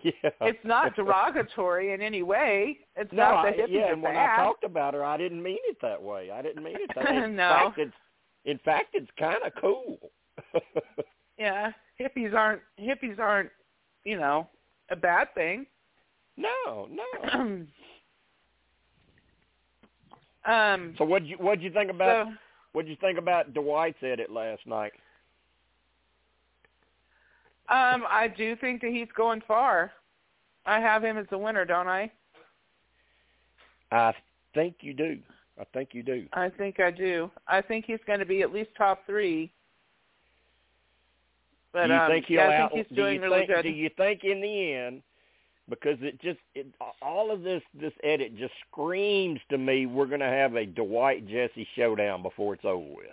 Yeah. 0.24 0.30
It's 0.42 0.64
not 0.64 0.96
derogatory 0.96 1.94
in 1.94 2.02
any 2.02 2.24
way. 2.24 2.78
It's 2.96 3.12
no, 3.12 3.18
not 3.24 3.46
I, 3.46 3.52
that 3.52 3.60
hippies 3.60 3.74
yeah, 3.74 3.92
and 3.92 4.02
when. 4.02 4.16
I 4.16 4.38
talked 4.38 4.64
about 4.64 4.94
her, 4.94 5.04
I 5.04 5.18
didn't 5.18 5.44
mean 5.44 5.58
it 5.66 5.78
that 5.82 6.02
way. 6.02 6.32
I 6.32 6.42
didn't 6.42 6.64
mean 6.64 6.78
it 6.80 6.90
that 6.96 7.04
way. 7.06 7.18
In 7.26 7.36
No. 7.36 7.50
fact, 7.50 7.78
it's 7.80 7.94
in 8.46 8.58
fact 8.60 8.88
it's 8.94 9.10
kind 9.20 9.38
of 9.46 9.52
cool. 9.60 9.98
yeah, 11.38 11.72
hippies 12.00 12.34
aren't 12.34 12.62
hippies 12.80 13.20
aren't, 13.20 13.50
you 14.06 14.18
know, 14.18 14.48
a 14.90 14.96
bad 14.96 15.34
thing. 15.34 15.66
no, 16.38 16.88
no. 16.90 17.66
um 20.52 20.96
So 20.98 21.04
what 21.04 21.26
you 21.26 21.36
what 21.38 21.62
you 21.62 21.72
think 21.72 21.92
about 21.92 22.28
so 22.28 22.34
what 22.72 22.88
you 22.88 22.96
think 23.02 23.18
about 23.18 23.54
Dwight's 23.54 24.02
edit 24.02 24.32
last 24.32 24.66
night? 24.66 24.94
Um 27.70 28.04
I 28.10 28.28
do 28.36 28.56
think 28.56 28.82
that 28.82 28.92
he's 28.92 29.08
going 29.16 29.42
far. 29.48 29.92
I 30.66 30.80
have 30.80 31.04
him 31.04 31.18
as 31.18 31.26
the 31.30 31.38
winner, 31.38 31.66
don't 31.66 31.88
I? 31.88 32.12
I 33.92 34.14
think 34.54 34.76
you 34.82 34.94
do. 34.94 35.18
I 35.60 35.64
think 35.74 35.90
you 35.94 36.04
do. 36.04 36.26
I 36.34 36.50
think 36.50 36.80
I 36.80 36.92
do. 36.92 37.32
I 37.48 37.62
think 37.62 37.86
he's 37.86 38.00
going 38.08 38.20
to 38.20 38.26
be 38.26 38.42
at 38.42 38.54
least 38.54 38.70
top 38.78 39.06
3. 39.06 39.52
But 41.74 41.88
do 41.88 41.94
you 41.94 42.00
um, 42.00 42.10
think 42.10 42.26
he'll 42.26 42.38
yeah, 42.38 42.48
I 42.48 42.56
out? 42.58 42.72
think 42.72 42.88
he's 42.88 42.96
do 42.96 43.04
doing 43.04 43.16
you 43.16 43.22
really 43.22 43.40
think? 43.40 43.50
good. 43.50 43.62
Do 43.64 43.70
you 43.70 43.90
think 43.98 44.24
in 44.24 44.42
the 44.42 44.74
end, 44.74 45.02
because 45.70 45.98
it 46.02 46.20
just 46.22 46.40
it, 46.56 46.66
all 47.02 47.32
of 47.32 47.44
this 47.44 47.62
this 47.80 47.94
edit 48.04 48.36
just 48.38 48.54
screams 48.72 49.40
to 49.50 49.58
me 49.58 49.86
we're 49.86 50.08
going 50.08 50.20
to 50.20 50.26
have 50.26 50.56
a 50.56 50.66
Dwight 50.66 51.28
Jesse 51.28 51.68
showdown 51.76 52.24
before 52.24 52.56
it's 52.56 52.66
over 52.66 52.80
with. 52.96 53.06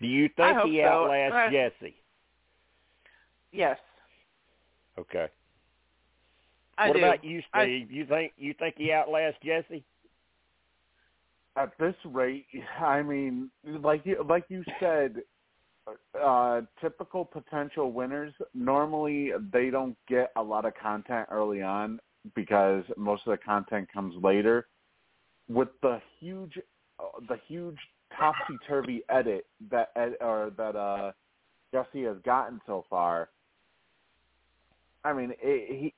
Do 0.00 0.06
you 0.06 0.28
think 0.36 0.58
he 0.62 0.82
outlasts 0.82 1.34
Uh, 1.34 1.50
Jesse? 1.50 1.94
Yes, 3.54 3.78
Okay. 4.98 5.28
I 6.76 6.88
what 6.88 6.94
do. 6.94 7.04
about 7.04 7.24
you, 7.24 7.40
I- 7.52 7.64
Steve? 7.64 7.90
You 7.92 8.04
think 8.06 8.32
you 8.36 8.52
think 8.54 8.74
he 8.76 8.90
outlasts 8.92 9.38
Jesse? 9.44 9.84
At 11.56 11.76
this 11.78 11.94
rate, 12.04 12.46
I 12.80 13.00
mean, 13.02 13.50
like 13.64 14.04
you 14.04 14.24
like 14.28 14.44
you 14.48 14.64
said, 14.80 15.22
uh, 16.20 16.62
typical 16.80 17.24
potential 17.24 17.92
winners 17.92 18.32
normally 18.54 19.30
they 19.52 19.70
don't 19.70 19.96
get 20.08 20.32
a 20.36 20.42
lot 20.42 20.64
of 20.64 20.74
content 20.74 21.28
early 21.30 21.62
on 21.62 22.00
because 22.34 22.82
most 22.96 23.22
of 23.26 23.30
the 23.30 23.36
content 23.36 23.88
comes 23.92 24.14
later. 24.22 24.66
With 25.48 25.68
the 25.82 26.00
huge, 26.18 26.58
uh, 26.98 27.04
the 27.28 27.38
huge 27.46 27.78
topsy 28.18 28.58
turvy 28.66 29.02
edit 29.10 29.46
that 29.70 29.90
ed, 29.94 30.16
or 30.20 30.50
that 30.56 30.74
uh, 30.74 31.12
Jesse 31.72 32.02
has 32.04 32.16
gotten 32.24 32.60
so 32.66 32.84
far, 32.88 33.28
I 35.04 35.12
mean, 35.12 35.32
it, 35.40 35.68
he 35.70 35.94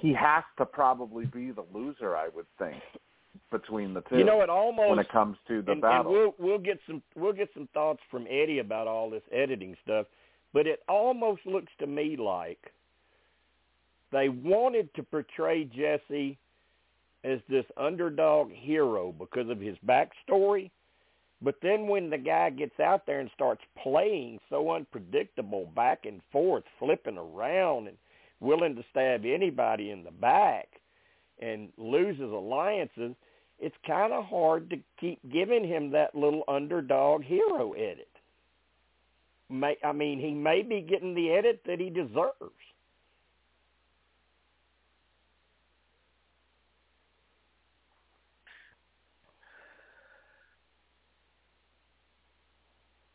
he 0.00 0.12
has 0.12 0.44
to 0.58 0.66
probably 0.66 1.26
be 1.26 1.50
the 1.50 1.64
loser, 1.72 2.16
I 2.16 2.28
would 2.34 2.46
think, 2.58 2.82
between 3.50 3.94
the 3.94 4.00
two. 4.02 4.18
You 4.18 4.24
know, 4.24 4.40
it 4.40 4.50
almost 4.50 4.90
when 4.90 4.98
it 4.98 5.10
comes 5.10 5.36
to 5.48 5.62
the 5.62 5.72
and, 5.72 5.80
battle. 5.80 6.00
and 6.00 6.10
we'll 6.10 6.34
we'll 6.38 6.58
get 6.58 6.78
some 6.86 7.02
we'll 7.16 7.32
get 7.32 7.48
some 7.54 7.68
thoughts 7.74 8.00
from 8.10 8.26
Eddie 8.28 8.58
about 8.58 8.86
all 8.86 9.10
this 9.10 9.22
editing 9.32 9.76
stuff, 9.82 10.06
but 10.52 10.66
it 10.66 10.80
almost 10.88 11.42
looks 11.46 11.72
to 11.78 11.86
me 11.86 12.16
like 12.16 12.72
they 14.10 14.28
wanted 14.28 14.94
to 14.94 15.02
portray 15.02 15.64
Jesse 15.64 16.38
as 17.24 17.38
this 17.48 17.64
underdog 17.76 18.50
hero 18.52 19.12
because 19.12 19.48
of 19.48 19.60
his 19.60 19.76
backstory, 19.86 20.70
but 21.42 21.56
then 21.62 21.88
when 21.88 22.10
the 22.10 22.18
guy 22.18 22.50
gets 22.50 22.78
out 22.78 23.06
there 23.06 23.20
and 23.20 23.30
starts 23.34 23.62
playing 23.82 24.38
so 24.48 24.70
unpredictable, 24.72 25.66
back 25.74 26.04
and 26.04 26.20
forth, 26.30 26.64
flipping 26.78 27.18
around 27.18 27.88
and 27.88 27.96
willing 28.40 28.76
to 28.76 28.84
stab 28.90 29.24
anybody 29.24 29.90
in 29.90 30.04
the 30.04 30.10
back 30.10 30.68
and 31.40 31.70
loses 31.76 32.30
alliances, 32.30 33.14
it's 33.58 33.76
kind 33.86 34.12
of 34.12 34.24
hard 34.24 34.70
to 34.70 34.76
keep 35.00 35.18
giving 35.32 35.66
him 35.66 35.90
that 35.90 36.14
little 36.14 36.42
underdog 36.48 37.22
hero 37.22 37.72
edit. 37.72 38.08
May, 39.48 39.76
I 39.84 39.92
mean, 39.92 40.18
he 40.18 40.32
may 40.32 40.62
be 40.62 40.80
getting 40.80 41.14
the 41.14 41.32
edit 41.32 41.62
that 41.66 41.78
he 41.78 41.90
deserves. 41.90 42.54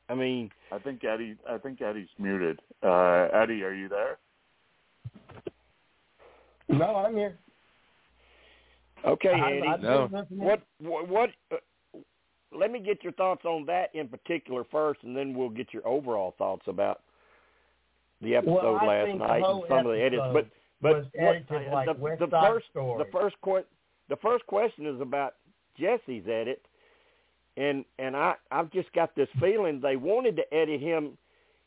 I 0.10 0.16
mean, 0.16 0.50
I 0.72 0.80
think 0.80 1.04
Eddie. 1.04 1.36
I 1.50 1.58
think 1.58 1.82
Eddie's 1.82 2.08
muted. 2.18 2.60
Uh, 2.82 3.28
Eddie, 3.34 3.64
are 3.64 3.74
you 3.74 3.90
there? 3.90 4.18
No, 6.70 6.96
I'm 6.96 7.16
here. 7.16 7.38
okay, 9.06 9.30
I- 9.30 9.52
Eddie. 9.52 9.68
I've 9.68 9.82
No. 9.82 10.08
What 10.30 10.62
what, 10.80 11.08
what 11.10 11.30
uh, 11.52 11.58
let 12.54 12.72
me 12.72 12.80
get 12.80 13.04
your 13.04 13.14
thoughts 13.14 13.46
on 13.46 13.66
that 13.66 13.94
in 13.94 14.08
particular 14.08 14.64
first 14.72 15.04
and 15.04 15.16
then 15.16 15.34
we'll 15.34 15.50
get 15.50 15.74
your 15.74 15.86
overall 15.88 16.34
thoughts 16.38 16.64
about 16.68 17.02
the 18.22 18.36
episode 18.36 18.54
Well, 18.64 18.74
last 18.74 19.18
night 19.18 19.44
and 19.44 19.64
some 19.68 19.86
of 19.86 19.92
the 19.94 20.02
edits 20.02 20.24
but 20.34 20.48
but 20.82 20.96
what, 21.14 21.36
edited 21.36 21.68
uh, 21.68 21.74
like 21.74 21.88
the, 21.88 22.26
the 22.26 22.42
first 22.42 22.66
Story. 22.72 23.04
the 23.04 23.12
first 23.12 23.36
que- 23.44 23.66
the 24.10 24.16
first 24.18 24.46
question 24.48 24.86
is 24.88 25.00
about 25.02 25.36
Jesse's 25.78 26.28
edit 26.28 26.66
and 27.58 27.84
and 28.00 28.16
I 28.16 28.36
I've 28.52 28.72
just 28.72 28.94
got 28.94 29.16
this 29.16 29.28
feeling 29.40 29.82
they 29.82 29.96
wanted 29.98 30.36
to 30.38 30.54
edit 30.54 30.80
him 30.80 31.18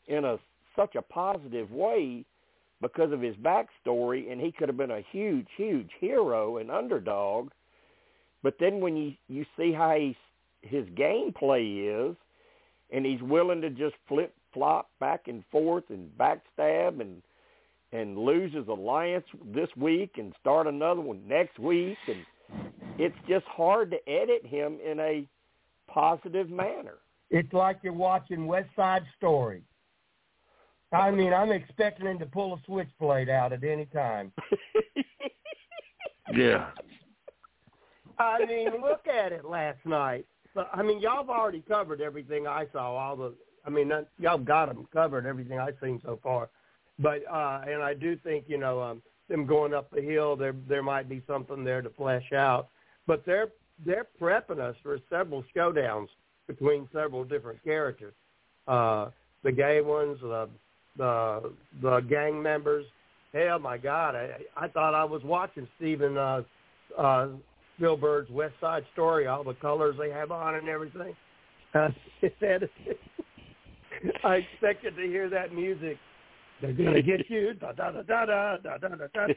in 0.07 0.25
a 0.25 0.37
such 0.75 0.95
a 0.95 1.01
positive 1.01 1.69
way 1.71 2.25
because 2.81 3.11
of 3.11 3.21
his 3.21 3.35
backstory, 3.35 4.31
and 4.31 4.41
he 4.41 4.51
could 4.51 4.67
have 4.67 4.77
been 4.77 4.91
a 4.91 5.05
huge, 5.11 5.47
huge 5.55 5.89
hero 5.99 6.57
and 6.57 6.71
underdog. 6.71 7.49
But 8.41 8.55
then 8.59 8.79
when 8.79 8.97
you 8.97 9.13
you 9.27 9.45
see 9.57 9.71
how 9.71 9.95
he's, 9.95 10.15
his 10.61 10.85
gameplay 10.89 12.09
is, 12.09 12.15
and 12.91 13.05
he's 13.05 13.21
willing 13.21 13.61
to 13.61 13.69
just 13.69 13.95
flip 14.07 14.33
flop 14.53 14.89
back 14.99 15.27
and 15.27 15.43
forth 15.51 15.85
and 15.89 16.09
backstab 16.17 16.99
and 16.99 17.21
and 17.93 18.17
lose 18.17 18.53
his 18.53 18.67
alliance 18.69 19.25
this 19.53 19.69
week 19.75 20.11
and 20.17 20.33
start 20.39 20.65
another 20.65 21.01
one 21.01 21.21
next 21.27 21.59
week, 21.59 21.97
and 22.07 22.25
it's 22.97 23.17
just 23.27 23.45
hard 23.45 23.91
to 23.91 24.09
edit 24.09 24.45
him 24.45 24.77
in 24.83 24.99
a 24.99 25.27
positive 25.93 26.49
manner. 26.49 26.99
It's 27.29 27.51
like 27.53 27.79
you're 27.81 27.93
watching 27.93 28.45
West 28.45 28.69
Side 28.75 29.03
Story. 29.17 29.63
I 30.93 31.09
mean, 31.11 31.33
I'm 31.33 31.51
expecting 31.51 32.05
him 32.07 32.19
to 32.19 32.25
pull 32.25 32.53
a 32.53 32.57
switchblade 32.65 33.29
out 33.29 33.53
at 33.53 33.63
any 33.63 33.85
time. 33.85 34.31
Yeah. 36.33 36.67
I 38.19 38.45
mean, 38.45 38.69
look 38.81 39.07
at 39.07 39.31
it 39.31 39.45
last 39.45 39.79
night. 39.85 40.25
But, 40.53 40.69
I 40.73 40.83
mean, 40.83 40.99
y'all 41.01 41.17
have 41.17 41.29
already 41.29 41.63
covered 41.67 42.01
everything 42.01 42.47
I 42.47 42.67
saw. 42.71 42.95
All 42.95 43.15
the, 43.15 43.33
I 43.65 43.69
mean, 43.69 43.91
y'all 44.19 44.37
got 44.37 44.67
them 44.67 44.87
covered 44.93 45.25
everything 45.25 45.59
I've 45.59 45.77
seen 45.81 46.01
so 46.03 46.19
far. 46.21 46.49
But 46.99 47.23
uh, 47.31 47.61
and 47.67 47.81
I 47.81 47.93
do 47.95 48.15
think 48.17 48.45
you 48.47 48.59
know 48.59 48.79
um, 48.81 49.01
them 49.27 49.47
going 49.47 49.73
up 49.73 49.89
the 49.89 50.01
hill, 50.01 50.35
there 50.35 50.53
there 50.67 50.83
might 50.83 51.09
be 51.09 51.21
something 51.25 51.63
there 51.63 51.81
to 51.81 51.89
flesh 51.91 52.31
out. 52.31 52.67
But 53.07 53.25
they're 53.25 53.47
they're 53.85 54.07
prepping 54.19 54.59
us 54.59 54.75
for 54.83 54.99
several 55.09 55.43
showdowns 55.55 56.07
between 56.47 56.87
several 56.93 57.23
different 57.23 57.63
characters. 57.63 58.13
Uh, 58.67 59.09
the 59.43 59.51
gay 59.51 59.81
ones, 59.81 60.17
the 60.21 60.49
the 60.97 61.51
the 61.81 61.99
gang 62.01 62.41
members. 62.41 62.85
Hell, 63.33 63.59
my 63.59 63.77
God! 63.77 64.15
I 64.15 64.37
I 64.55 64.67
thought 64.67 64.93
I 64.93 65.03
was 65.03 65.21
watching 65.23 65.67
Steven 65.77 66.17
uh, 66.17 66.43
uh, 66.97 67.27
Spielberg's 67.77 68.29
West 68.29 68.53
Side 68.59 68.83
Story. 68.93 69.27
All 69.27 69.43
the 69.43 69.53
colors 69.55 69.95
they 69.99 70.09
have 70.09 70.31
on 70.31 70.55
and 70.55 70.69
everything. 70.69 71.15
Uh. 71.73 71.87
I 74.25 74.35
expected 74.35 74.97
to 74.97 75.03
hear 75.03 75.29
that 75.29 75.53
music. 75.53 75.97
They're 76.61 76.73
gonna 76.73 77.01
get 77.01 77.21
you. 77.29 77.53
Da 77.53 77.71
da 77.71 77.91
da 77.91 78.01
da 78.01 78.25
da 78.25 78.57
da 78.57 78.77
da 78.77 78.87
da. 78.87 79.27
da. 79.27 79.33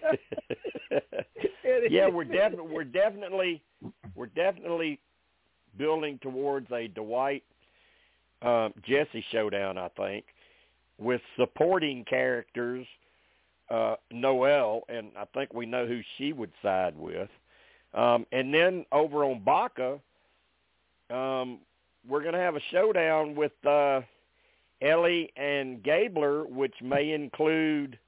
yeah, 1.88 2.08
we're 2.08 2.24
definitely 2.24 2.72
we're 2.72 2.82
definitely 2.82 3.62
we're 4.14 4.26
definitely 4.26 4.98
building 5.76 6.18
towards 6.22 6.70
a 6.72 6.88
Dwight 6.88 7.42
um, 8.42 8.72
Jesse 8.86 9.24
showdown. 9.30 9.78
I 9.78 9.88
think 9.96 10.24
with 10.98 11.20
supporting 11.36 12.04
characters, 12.04 12.86
uh, 13.70 13.96
Noelle, 14.10 14.82
and 14.88 15.08
I 15.18 15.24
think 15.34 15.52
we 15.52 15.66
know 15.66 15.86
who 15.86 16.00
she 16.16 16.32
would 16.32 16.52
side 16.62 16.96
with. 16.96 17.30
Um, 17.94 18.26
and 18.32 18.52
then 18.52 18.84
over 18.92 19.24
on 19.24 19.42
Baka, 19.44 19.98
um, 21.10 21.58
we're 22.08 22.22
going 22.22 22.34
to 22.34 22.40
have 22.40 22.56
a 22.56 22.60
showdown 22.70 23.34
with 23.34 23.52
uh, 23.66 24.00
Elie 24.82 25.32
and 25.36 25.82
Gabler, 25.82 26.44
which 26.44 26.74
may 26.82 27.12
include 27.12 27.98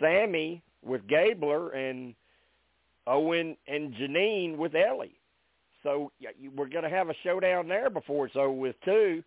Sami 0.00 0.62
with 0.84 1.06
Gabler 1.08 1.70
and 1.70 2.14
Owen 3.06 3.56
and 3.66 3.94
Jeanine 3.94 4.56
with 4.56 4.74
Elie. 4.74 5.18
So 5.82 6.12
we're 6.54 6.68
going 6.68 6.84
to 6.84 6.90
have 6.90 7.08
a 7.08 7.14
showdown 7.24 7.66
there 7.68 7.88
before 7.90 8.26
it's 8.26 8.36
over 8.36 8.52
with 8.52 8.76
too. 8.84 9.22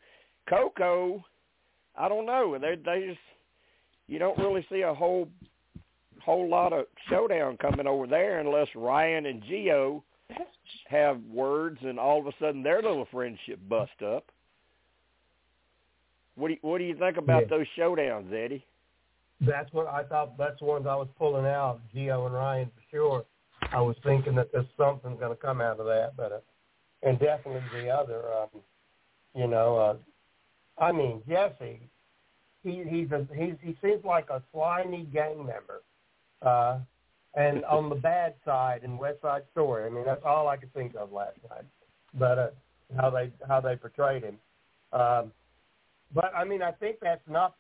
Coco, 0.47 1.24
I 1.97 2.07
don't 2.07 2.26
know. 2.26 2.57
They 2.59 2.76
they 2.76 3.07
just 3.07 3.19
you 4.07 4.19
don't 4.19 4.38
really 4.38 4.65
see 4.71 4.82
a 4.82 4.93
whole 4.93 5.28
whole 6.24 6.47
lot 6.47 6.74
of 6.74 6.86
showdown 7.09 7.57
coming 7.57 7.88
over 7.88 8.07
there 8.07 8.39
unless 8.39 8.67
Ryan 8.76 9.26
and 9.26 9.43
Geo 9.43 10.03
have 10.88 11.19
words, 11.32 11.80
and 11.82 11.99
all 11.99 12.19
of 12.19 12.28
a 12.28 12.34
sudden 12.39 12.61
their 12.63 12.82
little 12.82 13.07
friendship 13.11 13.59
bust 13.67 14.01
up. 14.05 14.26
What 16.36 16.47
do 16.47 16.53
you, 16.53 16.59
what 16.61 16.78
do 16.80 16.84
you 16.84 16.95
think 16.95 17.17
about 17.17 17.43
Yeah. 17.43 17.57
those 17.57 17.67
showdowns, 17.78 18.32
Eddie? 18.34 18.65
That's 19.41 19.71
what 19.74 19.88
I 19.88 20.03
thought. 20.03 20.38
That's 20.38 20.59
the 20.59 20.65
ones 20.65 20.86
I 20.88 20.95
was 20.95 21.07
pulling 21.17 21.45
out, 21.45 21.80
Geo 21.93 22.26
and 22.26 22.34
Ryan 22.34 22.71
for 22.76 22.82
sure. 22.89 23.26
I 23.74 23.82
was 23.82 23.95
thinking 24.03 24.36
that 24.36 24.51
there's 24.51 24.65
something 24.78 25.17
going 25.17 25.36
to 25.36 25.41
come 25.41 25.59
out 25.59 25.80
of 25.80 25.88
that, 25.88 26.15
but 26.15 26.32
uh, 26.32 26.39
and 27.01 27.19
definitely 27.19 27.61
the 27.74 27.89
other. 27.89 28.21
Um, 28.32 28.61
you 29.36 29.47
know, 29.47 29.78
uh, 29.78 30.82
I 30.82 30.91
mean 30.91 31.21
Jesse, 31.28 31.80
he 32.63 32.84
he's 32.88 33.11
a 33.11 33.28
he's 33.36 33.55
he 33.61 33.76
seems 33.82 34.05
like 34.05 34.30
a 34.30 34.43
slimy 34.51 35.07
gang 35.11 35.38
member, 35.38 35.82
uh, 36.43 36.78
and 37.36 37.65
on 37.65 37.89
the 37.89 37.95
bad 37.95 38.36
side 38.45 38.82
in 38.84 38.97
West 38.97 39.21
Side 39.21 39.43
Story. 39.51 39.86
I 39.86 39.89
mean 39.89 40.05
that's 40.05 40.24
all 40.24 40.47
I 40.47 40.57
could 40.57 40.74
think 40.74 40.95
of 40.95 41.11
last 41.11 41.38
night. 41.49 41.65
But 42.13 42.38
uh, 42.38 42.47
how 42.95 43.09
they 43.09 43.32
how 43.47 43.59
they 43.59 43.76
portrayed 43.76 44.24
him. 44.24 44.38
Um, 44.91 45.32
but 46.13 46.32
I 46.36 46.43
mean 46.43 46.61
I 46.61 46.71
think 46.71 46.97
that's 47.01 47.28
not 47.28 47.55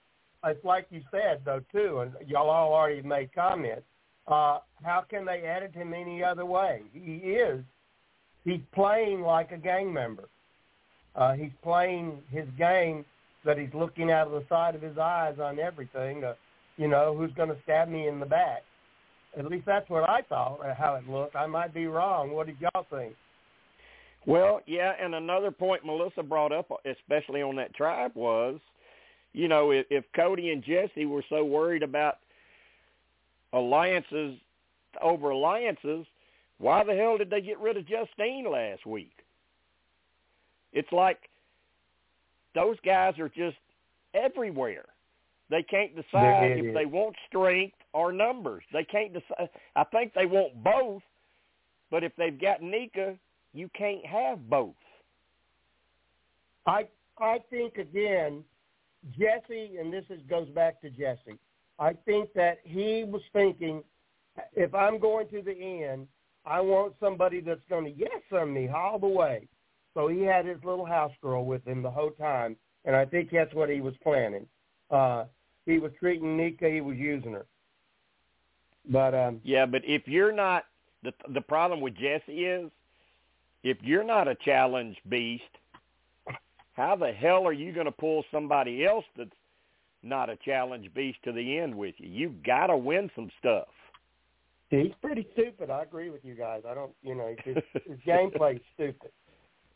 it's 0.45 0.63
like 0.63 0.85
you 0.91 1.01
said 1.09 1.41
though 1.43 1.61
too, 1.71 1.99
and 2.01 2.13
y'all 2.27 2.51
all 2.51 2.73
already 2.73 3.01
made 3.01 3.33
comments. 3.33 3.85
Uh, 4.27 4.59
how 4.83 5.03
can 5.09 5.25
they 5.25 5.41
edit 5.41 5.73
him 5.73 5.93
any 5.93 6.23
other 6.23 6.45
way? 6.45 6.81
He 6.93 7.15
is. 7.15 7.63
He's 8.45 8.61
playing 8.73 9.21
like 9.21 9.51
a 9.51 9.57
gang 9.57 9.91
member. 9.91 10.29
Uh, 11.15 11.33
he's 11.33 11.51
playing 11.61 12.19
his 12.29 12.45
game 12.57 13.05
that 13.45 13.57
he's 13.57 13.73
looking 13.73 14.11
out 14.11 14.27
of 14.27 14.33
the 14.33 14.45
side 14.47 14.75
of 14.75 14.81
his 14.81 14.97
eyes 14.97 15.35
on 15.41 15.59
everything. 15.59 16.21
To, 16.21 16.35
you 16.77 16.87
know, 16.87 17.15
who's 17.17 17.33
going 17.33 17.49
to 17.49 17.57
stab 17.63 17.89
me 17.89 18.07
in 18.07 18.19
the 18.19 18.25
back? 18.25 18.63
At 19.37 19.45
least 19.45 19.65
that's 19.65 19.89
what 19.89 20.09
I 20.09 20.21
thought. 20.21 20.59
uh, 20.63 20.73
How 20.73 20.95
it 20.95 21.09
looked. 21.09 21.35
I 21.35 21.45
might 21.45 21.73
be 21.73 21.87
wrong. 21.87 22.31
What 22.31 22.47
did 22.47 22.57
y'all 22.59 22.85
think? 22.89 23.15
Well, 24.25 24.61
yeah, 24.65 24.93
and 25.01 25.15
another 25.15 25.51
point 25.51 25.85
Melissa 25.85 26.23
brought 26.23 26.53
up, 26.53 26.69
especially 26.85 27.41
on 27.41 27.57
that 27.57 27.75
tribe, 27.75 28.11
was, 28.15 28.59
you 29.33 29.49
know, 29.49 29.71
if, 29.71 29.85
if 29.89 30.05
Cody 30.15 30.51
and 30.51 30.63
Jesse 30.63 31.05
were 31.05 31.25
so 31.29 31.43
worried 31.43 31.83
about 31.83 32.19
alliances 33.53 34.37
over 35.01 35.29
alliances, 35.29 36.05
why 36.57 36.83
the 36.83 36.93
hell 36.93 37.17
did 37.17 37.29
they 37.29 37.41
get 37.41 37.59
rid 37.59 37.77
of 37.77 37.87
Justine 37.87 38.49
last 38.49 38.85
week? 38.85 39.13
It's 40.71 40.91
like 40.91 41.19
those 42.55 42.77
guys 42.85 43.17
are 43.19 43.29
just 43.29 43.57
everywhere. 44.13 44.85
They 45.49 45.63
can't 45.63 45.95
decide 45.95 46.57
if 46.57 46.73
they 46.73 46.85
want 46.85 47.15
strength 47.27 47.75
or 47.93 48.11
numbers. 48.11 48.63
They 48.71 48.83
can't 48.83 49.13
decide. 49.13 49.49
I 49.75 49.83
think 49.85 50.13
they 50.13 50.25
want 50.25 50.63
both, 50.63 51.03
but 51.91 52.03
if 52.03 52.11
they've 52.17 52.39
got 52.39 52.61
Nneka, 52.61 53.17
you 53.53 53.69
can't 53.77 54.05
have 54.05 54.49
both. 54.49 54.73
I 56.65 56.87
I 57.19 57.39
think 57.49 57.77
again, 57.77 58.43
Jesse, 59.11 59.77
and 59.79 59.93
this 59.93 60.05
is, 60.09 60.21
goes 60.29 60.49
back 60.49 60.81
to 60.81 60.89
Jesse. 60.89 61.37
I 61.83 61.91
think 62.05 62.31
that 62.33 62.59
he 62.63 63.03
was 63.05 63.21
thinking, 63.33 63.83
if 64.53 64.73
I'm 64.73 64.99
going 64.99 65.27
to 65.29 65.41
the 65.41 65.51
end, 65.51 66.07
I 66.45 66.61
want 66.61 66.93
somebody 66.97 67.41
that's 67.41 67.59
going 67.69 67.83
to 67.83 67.91
yes 67.91 68.21
on 68.31 68.53
me 68.53 68.69
all 68.69 68.97
the 68.97 69.07
way. 69.07 69.49
So 69.93 70.07
he 70.07 70.21
had 70.21 70.45
his 70.45 70.63
little 70.63 70.85
house 70.85 71.11
girl 71.21 71.43
with 71.43 71.67
him 71.67 71.83
the 71.83 71.91
whole 71.91 72.11
time, 72.11 72.55
and 72.85 72.95
I 72.95 73.03
think 73.03 73.31
that's 73.31 73.53
what 73.53 73.69
he 73.69 73.81
was 73.81 73.95
planning. 74.01 74.45
Uh, 74.89 75.25
he 75.65 75.77
was 75.77 75.91
treating 75.99 76.37
Nneka, 76.37 76.73
he 76.73 76.79
was 76.79 76.95
using 76.95 77.33
her. 77.33 77.45
But 78.89 79.13
um, 79.13 79.41
Yeah, 79.43 79.65
but 79.65 79.81
if 79.85 80.07
you're 80.07 80.31
not 80.31 80.63
the 81.03 81.13
the 81.33 81.41
problem 81.41 81.81
with 81.81 81.95
Jesse 81.95 82.45
is 82.45 82.71
if 83.63 83.77
you're 83.81 84.05
not 84.05 84.29
a 84.29 84.35
challenge 84.35 84.95
beast, 85.09 85.43
how 86.73 86.95
the 86.95 87.11
hell 87.11 87.45
are 87.45 87.53
you 87.53 87.73
going 87.73 87.85
to 87.87 87.91
pull 87.91 88.23
somebody 88.31 88.85
else 88.85 89.05
that's 89.17 89.31
not 90.03 90.29
a 90.29 90.37
challenge 90.37 90.93
beast 90.93 91.19
to 91.23 91.31
the 91.31 91.57
end 91.57 91.75
with 91.75 91.95
you? 91.97 92.09
You've 92.09 92.43
got 92.43 92.67
to 92.67 92.77
win 92.77 93.09
some 93.15 93.29
stuff. 93.39 93.67
he's 94.69 94.93
pretty 95.01 95.27
stupid. 95.33 95.69
I 95.69 95.83
agree 95.83 96.09
with 96.09 96.23
you 96.23 96.35
guys. 96.35 96.63
I 96.67 96.73
don't, 96.73 96.91
you 97.01 97.15
know, 97.15 97.35
his, 97.43 97.57
his 97.73 97.97
gameplay's 98.05 98.61
stupid. 98.75 99.11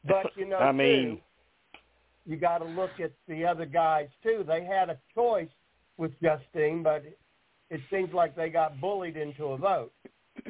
But 0.06 0.32
you 0.36 0.46
know, 0.46 0.58
I 0.58 0.72
mean, 0.72 1.18
too, 1.18 1.22
you 2.26 2.38
got 2.38 2.60
to 2.60 2.66
look 2.66 2.92
at 3.04 3.12
the 3.28 3.46
other 3.46 3.66
guys 3.66 4.08
too. 4.24 4.44
They 4.48 4.64
had 4.64 4.90
a 4.90 4.98
choice 5.16 5.50
with 5.98 6.12
Justine, 6.22 6.84
but 6.84 7.04
it, 7.06 7.20
it 7.70 7.82
seems 7.92 8.14
like 8.14 8.36
they 8.36 8.50
got 8.50 8.80
bullied 8.80 9.18
into 9.18 9.46
a 9.46 9.58
vote. 9.58 9.92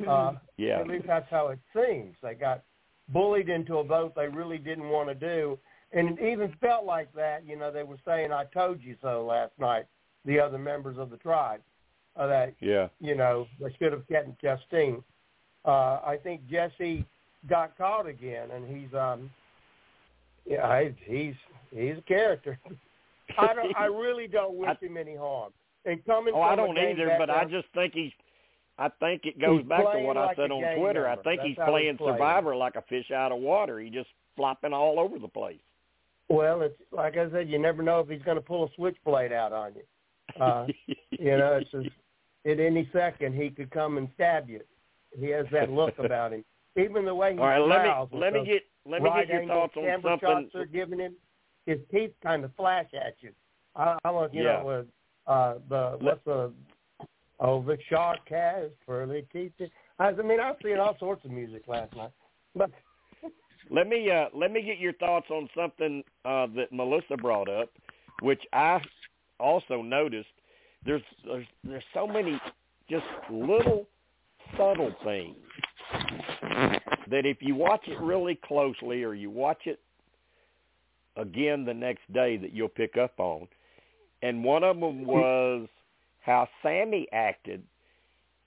Uh, 0.07 0.33
yeah. 0.57 0.81
At 0.81 0.87
least 0.87 1.07
that's 1.07 1.29
how 1.29 1.47
it 1.47 1.59
seems. 1.73 2.15
They 2.21 2.33
got 2.33 2.63
bullied 3.09 3.49
into 3.49 3.77
a 3.77 3.83
vote 3.83 4.13
they 4.15 4.27
really 4.27 4.57
didn't 4.57 4.89
want 4.89 5.07
to 5.09 5.15
do, 5.15 5.57
and 5.93 6.17
it 6.19 6.31
even 6.31 6.53
felt 6.59 6.85
like 6.85 7.13
that. 7.13 7.45
You 7.45 7.55
know, 7.57 7.71
they 7.71 7.83
were 7.83 7.97
saying 8.05 8.31
"I 8.31 8.45
told 8.45 8.81
you 8.81 8.95
so" 9.01 9.25
last 9.25 9.51
night. 9.59 9.85
The 10.25 10.39
other 10.39 10.57
members 10.57 10.97
of 10.97 11.09
the 11.09 11.17
tribe 11.17 11.61
uh, 12.17 12.27
that 12.27 12.53
Yeah. 12.59 12.89
you 12.99 13.15
know, 13.15 13.47
they 13.61 13.73
should 13.79 13.93
have 13.93 14.05
kept 14.09 14.41
Justine. 14.41 15.01
Uh, 15.63 15.99
I 16.05 16.17
think 16.21 16.41
Jesse 16.49 17.05
got 17.47 17.77
caught 17.77 18.07
again, 18.07 18.49
and 18.51 18.65
he's 18.67 18.93
um, 18.93 19.29
yeah, 20.45 20.83
he- 21.05 21.13
he's 21.27 21.35
he's 21.71 21.97
a 21.97 22.01
character. 22.01 22.59
I 23.37 23.53
don't, 23.53 23.75
I 23.75 23.85
really 23.85 24.27
don't 24.27 24.55
wish 24.55 24.69
I- 24.81 24.85
him 24.85 24.97
any 24.97 25.15
harm. 25.15 25.51
And 25.85 26.03
coming 26.05 26.33
Oh, 26.35 26.41
from 26.41 26.51
I 26.51 26.55
don't 26.57 26.77
either, 26.77 27.15
but 27.17 27.29
I 27.29 27.45
just 27.45 27.67
think 27.73 27.93
he's 27.93 28.11
I 28.77 28.89
think 28.99 29.25
it 29.25 29.39
goes 29.39 29.59
He's 29.61 29.69
back 29.69 29.79
to 29.79 29.85
playing 29.91 30.05
what 30.07 30.17
I 30.17 30.35
said 30.35 30.51
on 30.51 30.77
Twitter. 30.77 31.07
I 31.07 31.15
think 31.15 31.39
That's 31.39 31.47
he's 31.47 31.57
how 31.57 31.65
he's 31.65 31.71
playing 31.71 31.97
playing. 31.97 32.13
survivor 32.15 32.55
like 32.55 32.75
a 32.75 32.81
fish 32.83 33.09
out 33.11 33.31
of 33.31 33.39
water. 33.39 33.79
He's 33.79 33.93
just 33.93 34.09
flopping 34.35 34.73
all 34.73 34.99
over 34.99 35.17
the 35.17 35.27
place. 35.29 35.59
Well, 36.29 36.61
it's 36.61 36.79
like 36.91 37.17
I 37.17 37.29
said, 37.31 37.49
you 37.49 37.59
never 37.59 37.83
know 37.83 37.99
if 37.99 38.09
he's 38.09 38.21
going 38.21 38.37
to 38.37 38.41
pull 38.41 38.65
a 38.65 38.67
switchblade 38.75 39.31
out 39.31 39.53
on 39.53 39.73
you. 39.75 40.41
Uh, 40.41 40.67
you 41.11 41.37
know, 41.37 41.59
it's 41.61 41.71
just, 41.71 41.87
at 42.45 42.59
any 42.59 42.89
second 42.93 43.33
he 43.35 43.49
could 43.49 43.71
come 43.71 43.97
and 43.97 44.09
stab 44.15 44.49
you. 44.49 44.61
He 45.17 45.27
has 45.29 45.45
that 45.51 45.69
look 45.69 45.97
about 45.99 46.33
him. 46.33 46.43
Even 46.77 47.05
the 47.05 47.15
way 47.15 47.33
he 47.33 47.39
All 47.39 47.47
right, 47.47 47.59
let 47.59 47.81
smiles 47.81 48.11
me 48.11 48.17
with 48.17 48.23
let 48.23 48.33
me 48.33 48.45
get 48.45 48.63
let 48.85 49.01
me 49.01 49.09
right 49.09 49.27
get 49.27 49.33
your 49.33 49.47
thoughts 49.47 49.73
on 49.77 49.83
camera 49.83 50.01
something. 50.11 50.29
shots 50.29 50.45
they're 50.53 50.65
giving 50.65 50.99
him. 50.99 51.15
His 51.65 51.79
teeth 51.91 52.11
kind 52.23 52.45
of 52.45 52.55
flash 52.55 52.87
at 52.93 53.15
you. 53.19 53.31
I, 53.75 53.97
I 54.05 54.11
want 54.11 54.33
you 54.33 54.43
Yeah. 54.43 54.59
know 54.59 54.65
with 54.65 54.85
uh, 55.27 55.55
the 55.69 55.97
what's 55.99 56.23
the 56.25 56.53
oh 57.39 57.61
the 57.63 57.77
shark 57.89 58.19
has 58.29 58.69
pearly 58.85 59.25
teeth. 59.33 59.53
I, 59.99 60.09
I 60.09 60.11
mean 60.13 60.39
I've 60.39 60.55
seen 60.63 60.77
all 60.77 60.95
sorts 60.99 61.25
of 61.25 61.31
music 61.31 61.63
last 61.67 61.95
night, 61.95 62.11
but 62.55 62.69
Let 63.69 63.87
me 63.87 64.09
uh, 64.09 64.25
let 64.33 64.51
me 64.51 64.61
get 64.61 64.79
your 64.79 64.93
thoughts 64.93 65.27
on 65.29 65.49
something 65.55 66.03
uh, 66.25 66.47
that 66.55 66.71
Melissa 66.71 67.17
brought 67.17 67.49
up, 67.49 67.69
which 68.21 68.41
I 68.53 68.79
also 69.39 69.81
noticed. 69.81 70.27
There's 70.85 71.01
there's 71.25 71.47
there's 71.63 71.83
so 71.93 72.07
many 72.07 72.39
just 72.89 73.05
little 73.29 73.87
subtle 74.57 74.93
things 75.03 75.35
that 77.09 77.25
if 77.25 77.37
you 77.41 77.55
watch 77.55 77.81
it 77.87 77.99
really 77.99 78.39
closely 78.45 79.03
or 79.03 79.13
you 79.13 79.29
watch 79.29 79.61
it 79.65 79.79
again 81.17 81.65
the 81.65 81.73
next 81.73 82.11
day 82.13 82.37
that 82.37 82.53
you'll 82.53 82.69
pick 82.69 82.95
up 82.97 83.19
on. 83.19 83.47
And 84.21 84.43
one 84.43 84.63
of 84.63 84.79
them 84.79 85.05
was 85.05 85.67
how 86.21 86.47
Sami 86.63 87.07
acted, 87.11 87.63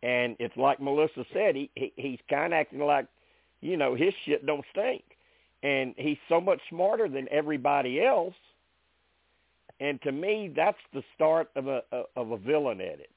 and 0.02 0.34
it's 0.40 0.56
like 0.56 0.80
Melissa 0.80 1.24
said, 1.32 1.54
he, 1.54 1.70
he 1.74 1.92
he's 1.96 2.18
kind 2.28 2.52
of 2.52 2.58
acting 2.58 2.80
like 2.80 3.06
you 3.60 3.76
know, 3.76 3.94
his 3.94 4.12
shit 4.24 4.46
don't 4.46 4.64
stink. 4.72 5.02
And 5.62 5.94
he's 5.98 6.16
so 6.28 6.40
much 6.40 6.60
smarter 6.70 7.08
than 7.08 7.28
everybody 7.30 8.02
else. 8.02 8.34
And 9.78 10.00
to 10.02 10.12
me, 10.12 10.52
that's 10.54 10.78
the 10.92 11.02
start 11.14 11.50
of 11.56 11.66
a 11.66 11.82
of 12.16 12.30
a 12.30 12.36
villain 12.36 12.80
edit. 12.80 13.10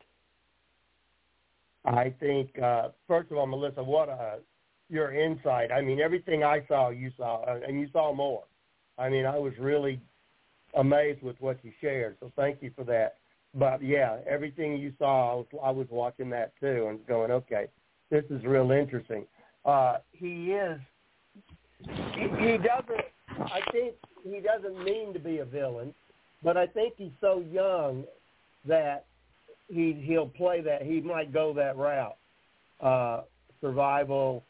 I 1.86 2.14
think 2.20 2.58
uh, 2.62 2.90
first 3.08 3.32
of 3.32 3.38
all, 3.38 3.48
Melissa, 3.48 3.84
what 3.84 4.10
a 4.10 4.40
your 4.90 5.14
insight. 5.14 5.72
I 5.72 5.82
mean, 5.82 6.00
everything 6.00 6.44
I 6.44 6.64
saw, 6.68 6.90
you 6.90 7.12
saw, 7.18 7.44
uh, 7.44 7.60
and 7.68 7.80
you 7.80 7.88
saw 7.92 8.14
more. 8.14 8.44
I 8.98 9.10
mean, 9.10 9.26
I 9.26 9.38
was 9.38 9.54
really 9.60 10.00
amazed 10.76 11.24
with 11.24 11.40
what 11.40 11.58
you 11.64 11.72
shared. 11.82 12.16
So 12.20 12.32
thank 12.36 12.62
you 12.62 12.72
for 12.76 12.84
that. 12.86 13.18
But 13.56 13.84
yeah, 13.84 14.18
everything 14.28 14.78
you 14.78 14.94
saw, 14.98 15.32
I 15.32 15.36
was, 15.36 15.46
I 15.64 15.72
was 15.72 15.88
watching 15.90 16.30
that 16.32 16.54
too 16.60 16.88
and 16.90 17.06
going, 17.08 17.32
okay, 17.32 17.68
this 18.10 18.24
is 18.30 18.44
real 18.44 18.72
interesting. 18.72 19.26
Uh, 19.66 19.98
he 20.12 20.52
is. 20.52 20.80
He, 21.80 22.22
he 22.22 22.58
doesn't. 22.58 23.06
I 23.30 23.62
think 23.72 23.96
he 24.24 24.40
doesn't 24.40 24.84
mean 24.84 25.14
to 25.14 25.20
be 25.20 25.40
a 25.40 25.46
villain, 25.46 25.94
but 26.44 26.58
I 26.58 26.68
think 26.68 26.94
he's 26.98 27.12
so 27.20 27.44
young 27.52 28.04
that 28.68 29.06
he 29.68 29.94
he'll 30.06 30.28
play 30.28 30.62
that. 30.62 30.84
He 30.84 31.02
might 31.02 31.34
go 31.34 31.54
that 31.54 31.78
route. 31.78 32.18
Uh, 32.82 33.22
survival. 33.62 34.44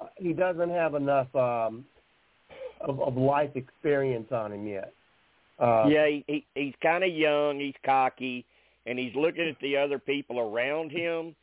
Uh, 0.00 0.06
He 0.16 0.32
doesn't 0.32 0.70
have 0.70 0.94
enough 0.94 1.34
um, 1.34 1.84
of, 2.80 3.00
of 3.00 3.16
life 3.16 3.50
experience 3.56 4.30
on 4.32 4.52
him 4.52 4.66
yet. 4.66 4.92
Uh, 5.58 5.86
yeah, 5.88 6.06
he, 6.06 6.24
he 6.26 6.46
he's 6.54 6.74
kind 6.82 7.04
of 7.04 7.10
young, 7.10 7.60
he's 7.60 7.74
cocky, 7.84 8.46
and 8.86 8.98
he's 8.98 9.14
looking 9.14 9.48
at 9.48 9.56
the 9.60 9.76
other 9.76 9.98
people 9.98 10.38
around 10.38 10.90
him, 10.90 11.34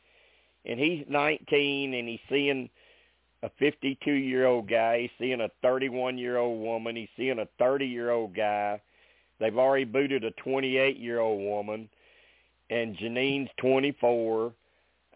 and 0.64 0.80
he's 0.80 1.04
19 1.08 1.94
and 1.94 2.08
he's 2.08 2.18
seeing 2.28 2.68
a 3.42 3.50
52 3.58 4.10
year 4.10 4.46
old 4.46 4.68
guy. 4.68 5.02
He's 5.02 5.10
seeing 5.18 5.40
a 5.40 5.50
31 5.62 6.18
year 6.18 6.38
old 6.38 6.60
woman. 6.60 6.96
He's 6.96 7.08
seeing 7.16 7.38
a 7.38 7.48
30 7.58 7.86
year 7.86 8.10
old 8.10 8.34
guy. 8.34 8.80
They've 9.38 9.56
already 9.56 9.84
booted 9.84 10.24
a 10.24 10.32
28 10.32 10.96
year 10.98 11.20
old 11.20 11.40
woman, 11.40 11.88
and 12.70 12.96
Jeanine's 12.96 13.50
24. 13.58 14.52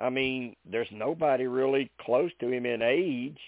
I 0.00 0.10
mean, 0.10 0.56
there's 0.70 0.88
nobody 0.92 1.46
really 1.46 1.90
close 2.00 2.30
to 2.40 2.48
him 2.48 2.64
in 2.64 2.82
age, 2.82 3.38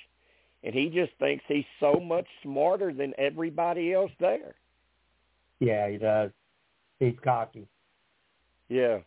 and 0.63 0.75
he 0.75 0.91
just 0.91 1.13
thinks 1.19 1.45
he's 1.47 1.65
so 1.79 1.95
much 1.95 2.27
smarter 2.43 2.93
than 2.93 3.15
everybody 3.19 3.93
else 3.93 4.11
there. 4.19 4.55
Yeah, 5.61 5.89
he 5.89 5.97
does. 5.97 6.31
He's 6.99 7.15
cocky. 7.23 7.67
Yeah. 8.69 8.99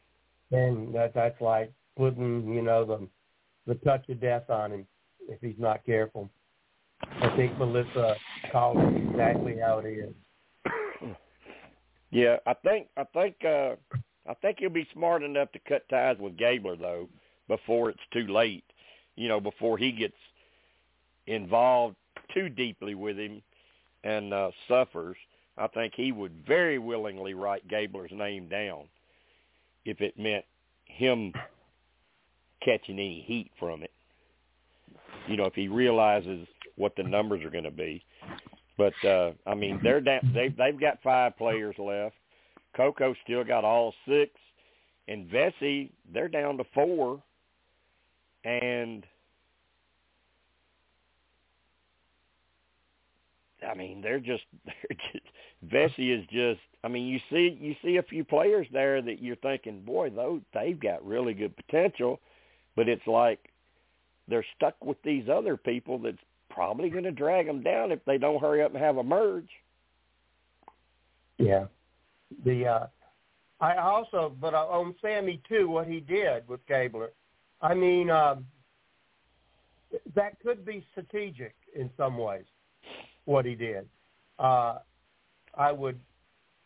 And 0.51 0.95
that 0.95 1.13
that's 1.13 1.39
like 1.41 1.71
putting, 1.97 2.53
you 2.53 2.61
know, 2.61 2.85
the 2.85 3.07
the 3.67 3.75
touch 3.81 4.07
of 4.07 4.21
death 4.21 4.49
on 4.49 4.71
him 4.71 4.87
if 5.27 5.39
he's 5.41 5.59
not 5.59 5.85
careful. 5.85 6.29
I 7.21 7.35
think 7.35 7.57
Melissa 7.57 8.15
called 8.51 8.77
it 8.79 9.09
exactly 9.09 9.57
how 9.61 9.79
it 9.79 9.87
is. 9.87 10.13
Yeah, 12.09 12.37
I 12.45 12.53
think 12.53 12.87
I 12.95 13.03
think 13.03 13.35
uh 13.45 13.75
I 14.27 14.33
think 14.41 14.59
he'll 14.59 14.69
be 14.69 14.87
smart 14.93 15.23
enough 15.23 15.51
to 15.51 15.59
cut 15.67 15.87
ties 15.89 16.17
with 16.19 16.37
Gabler 16.37 16.75
though 16.75 17.09
before 17.47 17.89
it's 17.89 17.99
too 18.13 18.27
late. 18.27 18.63
You 19.15 19.27
know, 19.27 19.39
before 19.39 19.77
he 19.77 19.91
gets 19.91 20.15
involved 21.27 21.95
too 22.33 22.49
deeply 22.49 22.95
with 22.95 23.17
him 23.17 23.41
and 24.03 24.33
uh 24.33 24.51
suffers. 24.67 25.17
I 25.57 25.67
think 25.67 25.93
he 25.95 26.11
would 26.11 26.45
very 26.47 26.77
willingly 26.77 27.33
write 27.33 27.67
Gabler's 27.67 28.11
name 28.11 28.47
down 28.47 28.83
if 29.85 30.01
it 30.01 30.17
meant 30.17 30.45
him 30.85 31.33
catching 32.63 32.99
any 32.99 33.21
heat 33.21 33.51
from 33.59 33.81
it. 33.83 33.91
You 35.27 35.37
know, 35.37 35.45
if 35.45 35.53
he 35.53 35.67
realizes 35.67 36.47
what 36.75 36.95
the 36.95 37.03
numbers 37.03 37.43
are 37.43 37.49
going 37.49 37.63
to 37.63 37.71
be. 37.71 38.03
But 38.77 38.93
uh 39.05 39.31
I 39.45 39.55
mean, 39.55 39.79
they're 39.83 40.01
down. 40.01 40.31
They 40.33 40.49
they've 40.49 40.79
got 40.79 41.01
five 41.03 41.37
players 41.37 41.75
left. 41.77 42.15
Coco 42.75 43.15
still 43.23 43.43
got 43.43 43.65
all 43.65 43.93
six, 44.07 44.31
and 45.07 45.27
Vesi 45.29 45.89
they're 46.13 46.27
down 46.27 46.57
to 46.57 46.63
four, 46.73 47.21
and 48.43 49.03
I 53.67 53.73
mean 53.73 54.01
they're 54.01 54.19
just 54.19 54.43
they're 54.65 54.97
just 55.11 55.25
Vesi 55.65 56.17
is 56.17 56.25
just. 56.27 56.61
I 56.83 56.89
mean, 56.89 57.07
you 57.07 57.19
see 57.29 57.57
you 57.59 57.75
see 57.83 57.97
a 57.97 58.03
few 58.03 58.23
players 58.23 58.67
there 58.71 59.01
that 59.01 59.21
you're 59.21 59.35
thinking, 59.37 59.81
boy, 59.81 60.11
those 60.11 60.41
they've 60.53 60.79
got 60.79 61.05
really 61.05 61.33
good 61.33 61.55
potential, 61.57 62.19
but 62.75 62.87
it's 62.87 63.05
like 63.07 63.39
they're 64.27 64.45
stuck 64.55 64.83
with 64.83 65.01
these 65.03 65.29
other 65.29 65.57
people 65.57 65.97
that's 65.97 66.17
probably 66.49 66.89
going 66.89 67.03
to 67.03 67.11
drag 67.11 67.45
them 67.45 67.61
down 67.61 67.91
if 67.91 68.03
they 68.05 68.17
don't 68.17 68.41
hurry 68.41 68.61
up 68.61 68.73
and 68.73 68.83
have 68.83 68.97
a 68.97 69.03
merge. 69.03 69.49
Yeah. 71.37 71.65
The 72.45 72.65
uh 72.65 72.87
I 73.59 73.77
also 73.77 74.33
but 74.41 74.53
uh, 74.53 74.65
on 74.65 74.95
Sami 75.01 75.41
too 75.47 75.69
what 75.69 75.87
he 75.87 75.99
did 75.99 76.47
with 76.47 76.65
Gabler. 76.67 77.11
I 77.61 77.73
mean 77.73 78.09
um 78.09 78.45
that 80.15 80.39
could 80.41 80.65
be 80.65 80.85
strategic 80.91 81.53
in 81.75 81.89
some 81.95 82.17
ways 82.17 82.45
what 83.25 83.45
he 83.45 83.55
did. 83.55 83.87
Uh 84.39 84.79
I 85.55 85.71
would 85.71 85.99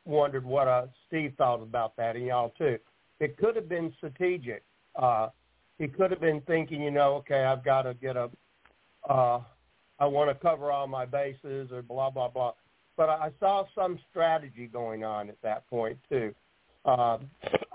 wondered 0.06 0.46
what 0.46 0.68
uh 0.68 0.88
Steve 1.08 1.34
thought 1.38 1.62
about 1.62 1.96
that 1.98 2.16
and 2.16 2.26
y'all 2.26 2.54
too. 2.58 2.78
It 3.20 3.38
could 3.38 3.56
have 3.56 3.70
been 3.70 3.94
strategic. 3.98 4.64
Uh 4.96 5.28
he 5.82 5.88
could 5.88 6.12
have 6.12 6.22
been 6.22 6.42
thinking, 6.42 6.80
you 6.84 6.92
know, 6.92 7.16
okay, 7.16 7.44
I've 7.44 7.66
got 7.66 7.82
to 7.84 7.96
get 7.96 8.16
a 8.16 8.30
uh 9.10 9.42
I 10.00 10.06
want 10.06 10.30
to 10.30 10.36
cover 10.36 10.72
all 10.72 10.88
my 10.88 11.06
bases 11.06 11.72
or 11.72 11.82
blah 11.82 12.12
blah 12.12 12.28
blah. 12.28 12.54
But 12.98 13.10
I 13.10 13.32
saw 13.40 13.66
some 13.74 13.98
strategy 14.12 14.68
going 14.68 15.04
on 15.04 15.30
at 15.30 15.42
that 15.42 15.68
point 15.68 15.98
too. 16.08 16.36
Uh, 16.86 17.18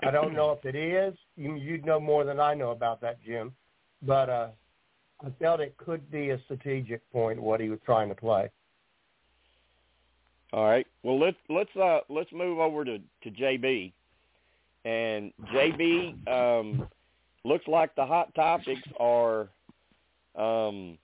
I 0.03 0.11
don't 0.11 0.33
know 0.33 0.51
if 0.51 0.63
it 0.65 0.75
is. 0.75 1.13
You, 1.35 1.55
you'd 1.55 1.85
know 1.85 1.99
more 1.99 2.23
than 2.23 2.39
I 2.39 2.53
know 2.53 2.71
about 2.71 3.01
that, 3.01 3.21
Jim. 3.25 3.53
But 4.01 4.29
uh, 4.29 4.47
I 5.25 5.29
felt 5.39 5.59
it 5.59 5.75
could 5.77 6.09
be 6.11 6.29
a 6.29 6.39
strategic 6.45 7.09
point 7.11 7.41
what 7.41 7.59
he 7.59 7.69
was 7.69 7.79
trying 7.85 8.09
to 8.09 8.15
play. 8.15 8.49
All 10.53 10.65
right. 10.65 10.87
Well, 11.03 11.19
let's 11.19 11.37
let's 11.49 11.75
uh, 11.75 11.99
let's 12.07 12.31
move 12.31 12.59
over 12.59 12.85
to 12.85 12.99
to 12.99 13.31
JB. 13.31 13.91
And 14.85 15.33
JB 15.53 16.27
um, 16.29 16.87
looks 17.47 17.67
like 17.67 17.95
the 17.95 18.05
hot 18.05 18.33
topics 18.35 18.81
are 18.99 19.47
um, 20.35 20.97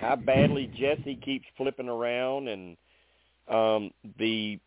how 0.00 0.16
badly 0.16 0.70
Jesse 0.78 1.18
keeps 1.24 1.46
flipping 1.56 1.88
around 1.88 2.48
and 2.48 2.76
um 3.48 3.90
the 4.18 4.58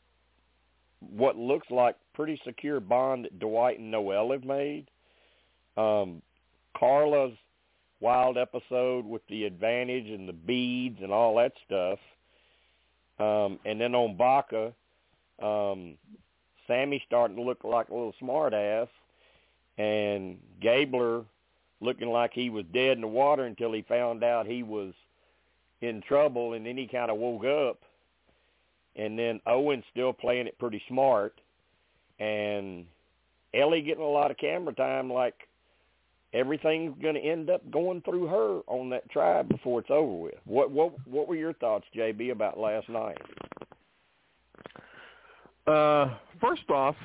what 0.99 1.37
looks 1.37 1.67
like 1.69 1.95
pretty 2.13 2.39
secure 2.45 2.79
bond 2.79 3.25
that 3.25 3.39
Dwight 3.39 3.79
and 3.79 3.91
Noelle 3.91 4.31
have 4.31 4.43
made. 4.43 4.89
Um 5.77 6.21
Karla's 6.75 7.37
wild 7.99 8.37
episode 8.37 9.05
with 9.05 9.21
the 9.29 9.45
advantage 9.45 10.07
and 10.07 10.27
the 10.27 10.33
beads 10.33 10.99
and 11.01 11.11
all 11.11 11.35
that 11.35 11.53
stuff. 11.65 11.99
Um 13.19 13.59
and 13.65 13.79
then 13.79 13.93
on 13.93 14.17
Baca, 14.17 14.73
um 15.41 15.95
Sami's 16.67 17.01
starting 17.05 17.37
to 17.37 17.43
look 17.43 17.63
like 17.63 17.89
a 17.89 17.93
little 17.93 18.15
smart 18.19 18.53
ass 18.53 18.87
and 19.77 20.37
Gabler 20.61 21.23
looking 21.81 22.09
like 22.09 22.31
he 22.33 22.49
was 22.49 22.65
dead 22.73 22.93
in 22.93 23.01
the 23.01 23.07
water 23.07 23.43
until 23.43 23.73
he 23.73 23.81
found 23.83 24.23
out 24.23 24.47
he 24.47 24.63
was 24.63 24.93
in 25.81 26.01
trouble 26.01 26.53
and 26.53 26.65
then 26.65 26.77
he 26.77 26.87
kind 26.87 27.11
of 27.11 27.17
woke 27.17 27.45
up 27.45 27.79
and 28.95 29.19
then 29.19 29.41
Owen 29.45 29.83
still 29.91 30.13
playing 30.13 30.47
it 30.47 30.57
pretty 30.57 30.81
smart 30.87 31.39
and 32.19 32.85
Elie 33.53 33.81
getting 33.81 34.03
a 34.03 34.07
lot 34.07 34.31
of 34.31 34.37
camera 34.37 34.73
time 34.73 35.11
like 35.11 35.35
everything's 36.33 36.95
going 37.01 37.15
to 37.15 37.21
end 37.21 37.49
up 37.49 37.69
going 37.71 38.01
through 38.01 38.27
her 38.27 38.59
on 38.67 38.89
that 38.89 39.09
tribe 39.09 39.49
before 39.49 39.79
it's 39.79 39.89
over 39.89 40.13
with. 40.13 40.35
What 40.45 40.71
what 40.71 40.93
what 41.07 41.27
were 41.27 41.35
your 41.35 41.53
thoughts 41.53 41.85
JB 41.95 42.31
about 42.31 42.59
last 42.59 42.89
night? 42.89 43.17
Uh 45.67 46.15
first 46.39 46.69
off, 46.69 46.95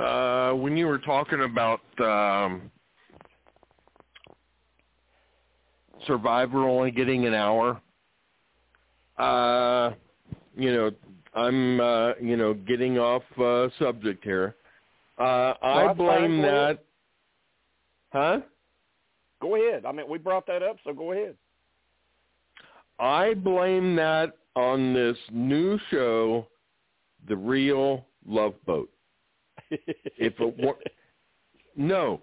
uh 0.00 0.52
when 0.54 0.76
you 0.76 0.86
were 0.86 0.98
talking 0.98 1.42
about 1.42 1.80
um 2.00 2.70
Survivor 6.06 6.66
only 6.68 6.90
getting 6.90 7.26
an 7.26 7.34
hour. 7.34 7.80
Uh, 9.18 9.92
you 10.56 10.72
know, 10.72 10.90
I'm 11.34 11.80
uh, 11.80 12.12
you 12.20 12.36
know 12.36 12.54
getting 12.54 12.98
off 12.98 13.22
uh, 13.38 13.68
subject 13.78 14.24
here. 14.24 14.56
Uh, 15.18 15.54
I 15.62 15.92
blame 15.92 16.40
that. 16.42 16.78
Huh? 18.12 18.40
Go 19.40 19.56
ahead. 19.56 19.84
I 19.84 19.92
mean, 19.92 20.08
we 20.08 20.18
brought 20.18 20.46
that 20.46 20.62
up, 20.62 20.76
so 20.84 20.92
go 20.92 21.12
ahead. 21.12 21.36
I 22.98 23.34
blame 23.34 23.94
that 23.96 24.32
on 24.56 24.92
this 24.92 25.16
new 25.30 25.78
show, 25.90 26.46
The 27.28 27.36
Real 27.36 28.06
Love 28.26 28.54
Boat. 28.66 28.90
If 29.70 30.34
it 30.38 30.58
were 30.58 30.76
no, 31.76 32.20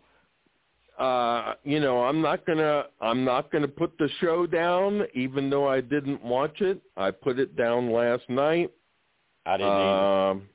uh, 0.97 1.53
you 1.63 1.79
know, 1.79 2.03
I'm 2.03 2.21
not 2.21 2.45
gonna 2.45 2.85
I'm 3.01 3.23
not 3.23 3.51
gonna 3.51 3.67
put 3.67 3.97
the 3.97 4.09
show 4.19 4.47
down, 4.47 5.03
even 5.13 5.49
though 5.49 5.67
I 5.67 5.81
didn't 5.81 6.23
watch 6.23 6.61
it. 6.61 6.81
I 6.95 7.11
put 7.11 7.39
it 7.39 7.55
down 7.55 7.91
last 7.91 8.23
night. 8.29 8.71
I 9.45 9.57
didn't. 9.57 9.71
Um, 9.71 10.49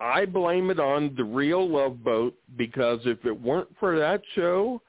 I 0.00 0.24
blame 0.24 0.70
it 0.70 0.80
on 0.80 1.14
the 1.16 1.24
real 1.24 1.68
Love 1.68 2.02
Boat 2.02 2.34
because 2.56 3.00
if 3.04 3.24
it 3.26 3.38
weren't 3.38 3.68
for 3.78 3.98
that 3.98 4.22
show, 4.34 4.80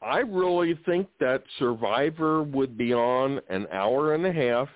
I 0.00 0.18
really 0.18 0.78
think 0.86 1.08
that 1.18 1.42
Survivor 1.58 2.42
would 2.42 2.78
be 2.78 2.94
on 2.94 3.40
an 3.48 3.66
hour 3.72 4.14
and 4.14 4.24
a 4.24 4.32
half, 4.32 4.68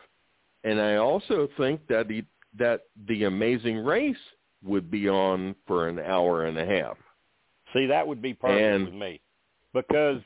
and 0.65 0.81
I 0.81 0.97
also 0.97 1.49
think 1.57 1.87
that 1.89 2.11
he, 2.11 2.25
that 2.59 2.85
the 3.07 3.25
Amazing 3.25 3.85
Race 3.85 4.17
would 4.65 4.91
be 4.91 5.09
on 5.09 5.55
for 5.67 5.89
an 5.89 5.99
hour 5.99 6.45
and 6.47 6.59
a 6.59 6.65
half. 6.67 6.97
See, 7.73 7.87
that 7.87 8.07
would 8.07 8.23
be 8.23 8.35
perfect 8.35 8.61
And- 8.63 8.85
with 8.87 8.95
me 8.95 9.21
because 9.73 10.21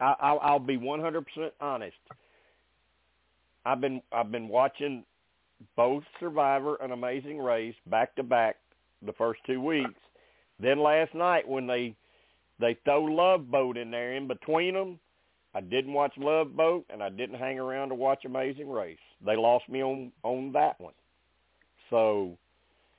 I, 0.00 0.14
I'll, 0.20 0.38
I'll 0.40 0.58
be 0.58 0.76
100% 0.76 1.24
honest. 1.60 1.96
I've 3.66 3.80
been 3.80 4.02
I've 4.12 4.30
been 4.30 4.48
watching 4.48 5.04
both 5.76 6.02
Survivor 6.20 6.76
and 6.82 6.92
Amazing 6.92 7.38
Race 7.38 7.74
back 7.86 8.14
to 8.16 8.22
back 8.22 8.56
the 9.02 9.12
first 9.14 9.40
two 9.46 9.60
weeks. 9.60 9.94
Then 10.60 10.80
last 10.80 11.14
night 11.14 11.48
when 11.48 11.66
they 11.66 11.94
they 12.60 12.76
throw 12.84 13.02
Love 13.04 13.50
Boat 13.50 13.76
in 13.76 13.90
there 13.90 14.14
in 14.14 14.28
between 14.28 14.74
them, 14.74 14.98
I 15.54 15.60
didn't 15.62 15.92
watch 15.94 16.12
Love 16.18 16.54
Boat 16.56 16.84
and 16.90 17.02
I 17.02 17.08
didn't 17.08 17.38
hang 17.38 17.58
around 17.58 17.88
to 17.88 17.94
watch 17.94 18.24
Amazing 18.26 18.68
Race. 18.70 18.98
They 19.24 19.36
lost 19.36 19.68
me 19.68 19.82
on 19.82 20.12
on 20.22 20.52
that 20.52 20.78
one. 20.80 20.94
So 21.90 22.36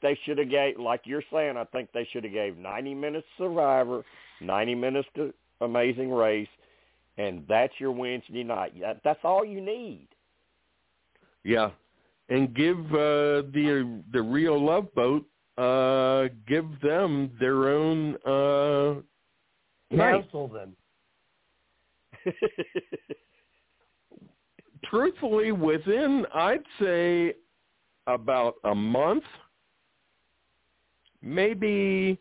they 0.05 0.17
should 0.23 0.37
have 0.37 0.51
gave 0.51 0.79
like 0.79 1.01
you're 1.05 1.23
saying. 1.33 1.57
I 1.57 1.63
think 1.63 1.89
they 1.91 2.07
should 2.11 2.23
have 2.25 2.33
gave 2.33 2.57
90 2.57 2.93
minutes 2.93 3.25
Survivor 3.39 4.05
90 4.41 4.75
minutes 4.75 5.07
to 5.15 5.33
Amazing 5.61 6.11
Race, 6.11 6.47
and 7.17 7.43
that's 7.47 7.73
your 7.79 7.91
Wednesday 7.91 8.43
night. 8.43 8.79
That, 8.79 9.01
that's 9.03 9.19
all 9.23 9.43
you 9.43 9.61
need. 9.61 10.07
Yeah, 11.43 11.71
and 12.29 12.53
give 12.53 12.77
uh, 12.91 13.47
the 13.53 14.01
the 14.11 14.21
real 14.21 14.63
Love 14.63 14.93
Boat 14.93 15.25
uh, 15.57 16.27
give 16.47 16.65
them 16.81 17.31
their 17.39 17.69
own 17.69 18.15
uh, 18.25 19.01
night. 19.95 20.21
Cancel 20.21 20.47
them. 20.47 20.75
Truthfully, 24.85 25.51
within 25.51 26.25
I'd 26.33 26.63
say 26.81 27.33
about 28.07 28.55
a 28.65 28.75
month, 28.75 29.23
maybe 31.25 32.17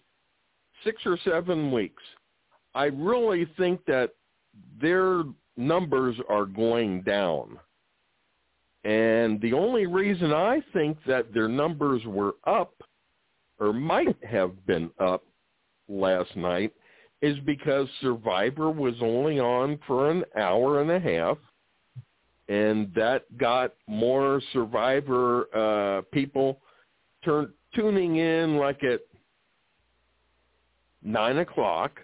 six 0.82 1.02
or 1.07 1.18
seven 1.24 1.70
weeks. 1.70 2.02
I 2.74 2.86
really 2.86 3.46
think 3.57 3.84
that 3.86 4.11
their 4.80 5.22
numbers 5.57 6.16
are 6.28 6.46
going 6.46 7.02
down. 7.02 7.59
And 8.84 9.40
the 9.40 9.52
only 9.52 9.86
reason 9.86 10.32
I 10.32 10.61
think 10.72 10.98
that 11.07 11.32
their 11.32 11.48
numbers 11.48 12.02
were 12.05 12.34
up 12.46 12.74
or 13.61 13.72
might 13.72 14.16
have 14.24 14.66
been 14.66 14.90
up 14.98 15.22
last 15.88 16.34
night 16.36 16.72
is 17.22 17.38
because 17.46 17.86
Survivor 18.00 18.70
was 18.70 18.94
only 19.00 19.38
on 19.38 19.78
for 19.86 20.11
an 20.11 20.24
hour 20.36 20.82
and 20.82 20.90
a 20.90 21.00
half 21.00 21.38
and 22.48 22.92
that 22.94 23.24
got 23.38 23.74
more 23.86 24.42
Survivor 24.52 25.46
uh, 25.57 26.02
people 26.12 26.61
turn, 27.25 27.53
tuning 27.75 28.16
in 28.16 28.57
like 28.57 28.83
at 28.85 29.01
nine 31.03 31.39
o'clock, 31.39 32.01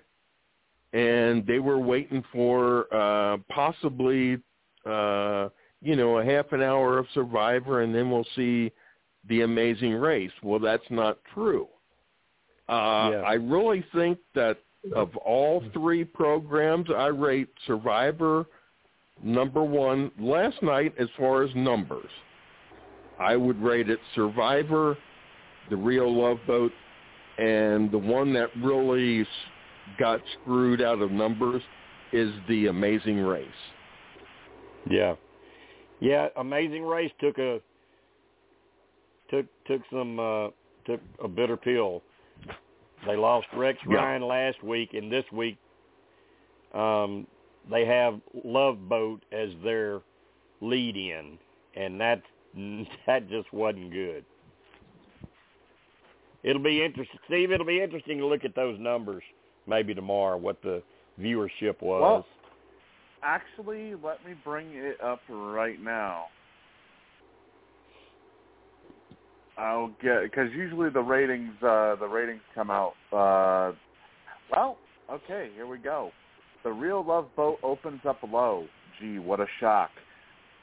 and 0.92 1.46
they 1.46 1.58
were 1.58 1.78
waiting 1.78 2.22
for 2.32 2.92
uh, 2.94 3.38
possibly 3.48 4.38
uh, 4.86 5.48
you 5.80 5.96
know 5.96 6.18
a 6.18 6.24
half 6.24 6.52
an 6.52 6.62
hour 6.62 6.98
of 6.98 7.06
Survivor, 7.14 7.82
and 7.82 7.94
then 7.94 8.10
we'll 8.10 8.26
see 8.36 8.72
the 9.28 9.42
Amazing 9.42 9.94
Race. 9.94 10.32
Well, 10.42 10.58
that's 10.58 10.90
not 10.90 11.18
true. 11.34 11.68
Uh, 12.68 13.10
Yeah. 13.12 13.22
I 13.26 13.34
really 13.34 13.84
think 13.94 14.18
that 14.34 14.58
of 14.94 15.14
all 15.18 15.62
three 15.74 16.04
programs, 16.04 16.88
I 16.90 17.08
rate 17.08 17.48
Survivor 17.66 18.46
number 19.22 19.62
one 19.62 20.10
last 20.18 20.62
night 20.62 20.94
as 20.98 21.08
far 21.18 21.42
as 21.42 21.54
numbers. 21.54 22.10
I 23.18 23.36
would 23.36 23.60
rate 23.62 23.90
it 23.90 23.98
Survivor, 24.14 24.96
The 25.70 25.76
Real 25.76 26.12
Love 26.12 26.38
Boat, 26.46 26.72
and 27.38 27.90
the 27.90 27.98
one 27.98 28.32
that 28.34 28.50
really 28.62 29.26
got 29.98 30.20
screwed 30.42 30.82
out 30.82 31.00
of 31.00 31.10
numbers 31.10 31.62
is 32.12 32.32
The 32.48 32.66
Amazing 32.66 33.18
Race. 33.20 33.46
Yeah, 34.88 35.14
yeah. 36.00 36.28
Amazing 36.36 36.84
Race 36.84 37.12
took 37.20 37.38
a 37.38 37.60
took 39.30 39.46
took 39.66 39.82
some 39.92 40.18
uh, 40.18 40.48
took 40.86 41.00
a 41.22 41.28
bitter 41.28 41.56
pill. 41.56 42.02
They 43.06 43.16
lost 43.16 43.46
Rex 43.54 43.78
Yeah. 43.88 43.96
Ryan 43.96 44.22
last 44.22 44.62
week, 44.62 44.94
and 44.94 45.10
this 45.10 45.24
week 45.32 45.56
um, 46.74 47.26
they 47.70 47.84
have 47.84 48.20
Love 48.44 48.88
Boat 48.88 49.22
as 49.32 49.50
their 49.62 50.00
lead 50.60 50.96
in, 50.96 51.38
and 51.74 52.00
that 52.00 52.22
that 53.06 53.28
just 53.28 53.52
wasn't 53.52 53.92
good. 53.92 54.24
It'll 56.42 56.62
be 56.62 56.84
interesting, 56.84 57.18
Steve. 57.26 57.52
It'll 57.52 57.66
be 57.66 57.82
interesting 57.82 58.18
to 58.18 58.26
look 58.26 58.44
at 58.44 58.54
those 58.54 58.78
numbers 58.80 59.22
maybe 59.66 59.94
tomorrow. 59.94 60.36
What 60.36 60.62
the 60.62 60.82
viewership 61.20 61.82
was. 61.82 62.00
Well, 62.00 62.26
Actually, 63.22 63.94
let 64.02 64.24
me 64.24 64.32
bring 64.44 64.68
it 64.72 65.00
up 65.02 65.20
right 65.28 65.80
now. 65.80 66.26
I'll 69.58 69.88
get 70.02 70.22
because 70.22 70.48
usually 70.54 70.88
the 70.88 71.02
ratings 71.02 71.52
uh, 71.62 71.96
the 71.96 72.08
ratings 72.10 72.40
come 72.54 72.70
out. 72.70 72.94
Uh, 73.12 73.76
well, 74.50 74.78
okay, 75.10 75.50
here 75.54 75.66
we 75.66 75.76
go. 75.76 76.12
The 76.64 76.70
Real 76.70 77.04
Love 77.06 77.26
Boat 77.36 77.58
opens 77.62 78.00
up 78.08 78.20
low. 78.22 78.66
Gee, 78.98 79.18
what 79.18 79.38
a 79.38 79.46
shock! 79.60 79.90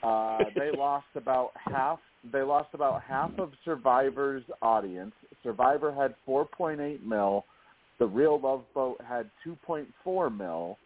Uh, 0.02 0.40
they 0.56 0.72
lost 0.78 1.06
about 1.14 1.52
half. 1.72 2.00
They 2.32 2.42
lost 2.42 2.70
about 2.74 3.02
half 3.04 3.32
of 3.38 3.52
Survivor's 3.64 4.44
audience. 4.62 5.14
Survivor 5.44 5.94
had 5.94 6.16
4.8 6.28 7.04
mil. 7.04 7.46
The 8.00 8.06
Real 8.06 8.40
Love 8.40 8.64
Boat 8.74 9.00
had 9.08 9.30
2.4 9.46 10.38
mil. 10.38 10.78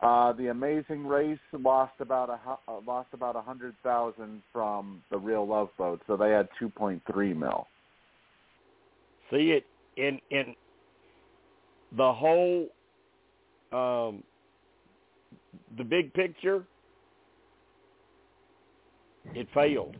Uh, 0.00 0.32
the 0.32 0.48
Amazing 0.48 1.06
Race 1.06 1.38
lost 1.52 1.94
about 2.00 2.28
a 2.28 2.38
uh, 2.70 2.80
lost 2.86 3.08
about 3.12 3.36
a 3.36 3.40
hundred 3.40 3.74
thousand 3.82 4.42
from 4.52 5.02
the 5.10 5.16
Real 5.16 5.46
Love 5.46 5.68
Boat, 5.78 6.02
so 6.06 6.16
they 6.16 6.30
had 6.30 6.48
2.3 6.60 7.00
mil. 7.36 7.66
see 9.30 9.52
it 9.52 9.64
in 9.96 10.18
in 10.30 10.54
the 11.96 12.12
whole 12.12 12.68
um 13.72 14.22
the 15.78 15.84
big 15.84 16.12
picture 16.12 16.64
it 19.34 19.46
failed 19.54 19.96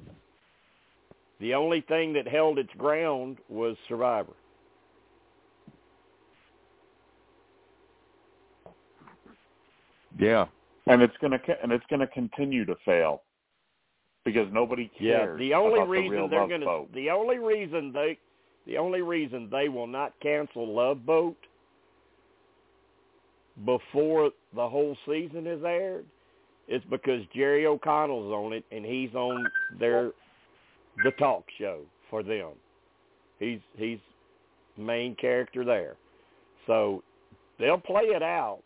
the 1.40 1.54
only 1.54 1.80
thing 1.82 2.12
that 2.12 2.26
held 2.26 2.58
its 2.58 2.72
ground 2.78 3.38
was 3.48 3.76
survivor 3.88 4.32
Yeah. 10.18 10.46
And 10.86 11.02
it's 11.02 11.16
gonna 11.20 11.38
and 11.62 11.72
it's 11.72 11.84
gonna 11.88 12.06
continue 12.06 12.64
to 12.66 12.76
fail 12.84 13.22
because 14.24 14.46
nobody 14.52 14.90
cares. 14.98 15.38
yeah 15.40 15.46
the 15.48 15.54
only 15.54 15.80
about 15.80 15.88
reason 15.88 16.16
the 16.22 16.28
they're 16.28 16.46
going 16.48 16.60
to 16.60 16.66
Boat. 16.66 16.92
the 16.94 17.10
only 17.10 17.38
reason 17.38 17.92
they 17.92 18.18
the 18.66 18.76
only 18.78 19.02
reason 19.02 19.48
they 19.50 19.68
will 19.68 19.86
not 19.86 20.12
cancel 20.22 20.72
love 20.74 21.04
boat 21.06 21.36
before 23.64 24.30
the 24.54 24.68
whole 24.68 24.96
season 25.06 25.46
is 25.46 25.62
aired 25.64 26.04
is 26.68 26.82
because 26.90 27.22
Jerry 27.34 27.66
O'Connell's 27.66 28.32
on 28.32 28.52
it 28.52 28.64
and 28.72 28.84
he's 28.84 29.14
on 29.14 29.46
their 29.78 30.12
the 31.02 31.10
talk 31.12 31.44
show 31.58 31.80
for 32.10 32.22
them. 32.22 32.52
He's 33.38 33.60
he's 33.76 33.98
main 34.76 35.14
character 35.16 35.64
there. 35.64 35.96
So 36.66 37.02
they'll 37.58 37.78
play 37.78 38.04
it 38.04 38.22
out, 38.22 38.60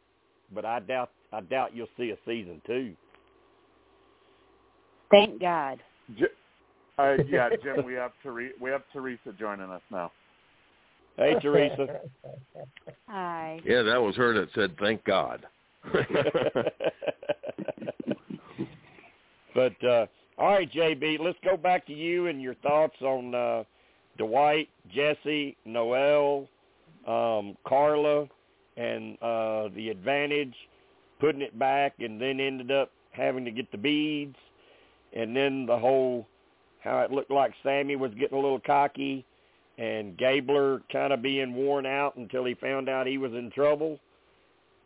but 0.54 0.64
I 0.64 0.80
doubt 0.80 1.10
I 1.32 1.40
doubt 1.40 1.74
you'll 1.74 1.86
see 1.96 2.10
a 2.10 2.16
season 2.26 2.60
two. 2.66 2.94
Thank 5.10 5.40
God. 5.40 5.82
J- 6.18 6.26
uh, 6.98 7.16
yeah, 7.28 7.48
Jim, 7.62 7.84
we 7.84 7.94
have 7.94 8.12
Theresa, 8.22 8.54
we 8.60 8.70
have 8.70 8.82
Teresa 8.92 9.32
joining 9.38 9.70
us 9.70 9.82
now. 9.90 10.10
Hey 11.16 11.34
Teresa. 11.40 12.00
Hi. 13.08 13.60
Yeah, 13.64 13.82
that 13.82 14.00
was 14.00 14.14
her 14.16 14.34
that 14.34 14.48
said, 14.54 14.76
thank 14.78 15.02
God. 15.04 15.46
but 19.54 19.84
uh 19.84 20.06
all 20.38 20.52
right, 20.52 20.72
JB, 20.72 21.18
let's 21.20 21.38
go 21.44 21.56
back 21.56 21.84
to 21.88 21.92
you 21.92 22.28
and 22.28 22.40
your 22.40 22.54
thoughts 22.56 22.94
on 23.02 23.34
uh 23.34 23.64
Dwight, 24.18 24.68
Jesse, 24.94 25.56
Noelle, 25.64 26.48
um, 27.06 27.56
Karla, 27.66 28.28
and 28.76 29.14
uh 29.20 29.68
the 29.74 29.88
advantage, 29.90 30.54
putting 31.20 31.42
it 31.42 31.58
back 31.58 31.94
and 31.98 32.20
then 32.20 32.38
ended 32.38 32.70
up 32.70 32.92
having 33.10 33.44
to 33.44 33.50
get 33.50 33.70
the 33.72 33.78
beads. 33.78 34.36
And 35.12 35.34
then 35.34 35.66
the 35.66 35.76
whole 35.76 36.26
how 36.84 37.00
it 37.00 37.10
looked 37.10 37.32
like 37.32 37.52
Sami 37.64 37.96
was 37.96 38.12
getting 38.12 38.38
a 38.38 38.40
little 38.40 38.60
cocky 38.60 39.24
and 39.76 40.16
Gabler 40.16 40.82
kind 40.92 41.12
of 41.12 41.20
being 41.20 41.54
worn 41.54 41.84
out 41.84 42.16
until 42.16 42.44
he 42.44 42.54
found 42.54 42.88
out 42.88 43.08
he 43.08 43.18
was 43.18 43.32
in 43.32 43.50
trouble. 43.50 43.98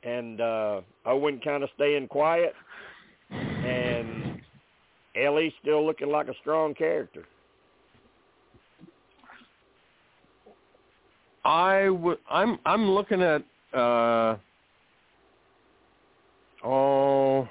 And 0.03 0.41
uh 0.41 0.81
Owen 1.05 1.43
kind 1.45 1.63
of 1.63 1.69
staying 1.75 2.09
quiet. 2.09 2.55
And 3.31 4.22
Elie 5.15 5.55
still 5.61 5.85
looking 5.85 6.11
like 6.11 6.29
a 6.29 6.35
strong 6.41 6.75
character. 6.75 7.25
I 11.45 11.85
w- 11.87 12.19
I'm 12.31 12.59
I'm 12.65 12.91
looking 12.91 13.21
at 13.21 13.43
uh 13.75 14.37
oh 16.65 17.49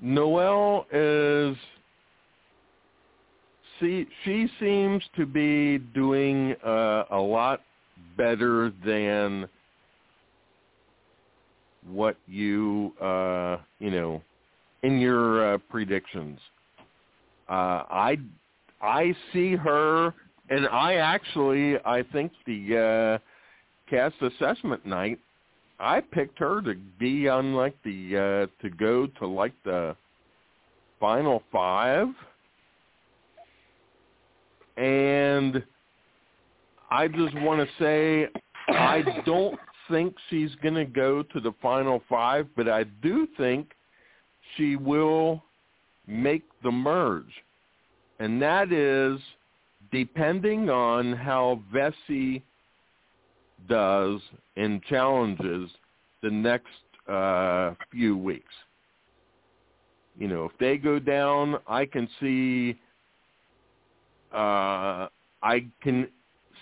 Noelle 0.00 0.86
is 0.92 1.56
see 3.80 4.06
she 4.24 4.48
seems 4.60 5.02
to 5.16 5.26
be 5.26 5.78
doing 5.78 6.54
uh, 6.64 7.04
a 7.10 7.18
lot 7.18 7.62
better 8.16 8.72
than 8.84 9.48
what 11.88 12.16
you 12.26 12.92
uh 13.00 13.58
you 13.78 13.90
know 13.90 14.22
in 14.82 14.98
your 14.98 15.54
uh, 15.54 15.58
predictions. 15.70 16.38
Uh, 17.48 17.82
I 17.90 18.18
I 18.80 19.14
see 19.32 19.56
her, 19.56 20.12
and 20.50 20.66
I 20.68 20.94
actually 20.94 21.76
I 21.84 22.04
think 22.12 22.32
the 22.46 23.20
uh, 23.20 23.90
cast 23.90 24.14
assessment 24.20 24.86
night 24.86 25.18
I 25.78 26.00
picked 26.00 26.38
her 26.38 26.62
to 26.62 26.74
be 26.98 27.28
on 27.28 27.54
like 27.54 27.76
the 27.84 28.48
uh, 28.48 28.62
to 28.62 28.70
go 28.70 29.06
to 29.18 29.26
like 29.26 29.54
the 29.64 29.96
final 31.00 31.42
five, 31.52 32.08
and 34.76 35.62
I 36.90 37.08
just 37.08 37.34
want 37.40 37.66
to 37.66 37.82
say 37.82 38.28
I 38.68 39.02
don't 39.24 39.58
think 39.90 40.14
she's 40.30 40.54
going 40.62 40.74
to 40.74 40.84
go 40.84 41.22
to 41.22 41.40
the 41.40 41.52
final 41.62 42.02
five, 42.08 42.46
but 42.56 42.68
I 42.68 42.84
do 43.02 43.26
think 43.36 43.72
she 44.56 44.76
will 44.76 45.42
make 46.06 46.44
the 46.62 46.70
merge. 46.70 47.24
And 48.18 48.40
that 48.40 48.72
is 48.72 49.20
depending 49.92 50.70
on 50.70 51.12
how 51.12 51.60
Vesi 51.72 52.42
does 53.68 54.20
in 54.56 54.80
challenges 54.88 55.70
the 56.22 56.30
next 56.30 56.66
uh, 57.08 57.74
few 57.90 58.16
weeks. 58.16 58.52
You 60.18 60.28
know, 60.28 60.44
if 60.46 60.52
they 60.58 60.78
go 60.78 60.98
down, 60.98 61.56
I 61.66 61.84
can 61.84 62.08
see 62.20 62.78
uh, 64.32 65.08
I 65.42 65.66
can 65.82 66.08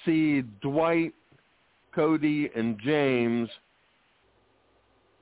see 0.05 0.43
Dwight, 0.61 1.15
Cody, 1.95 2.51
and 2.55 2.79
James 2.85 3.49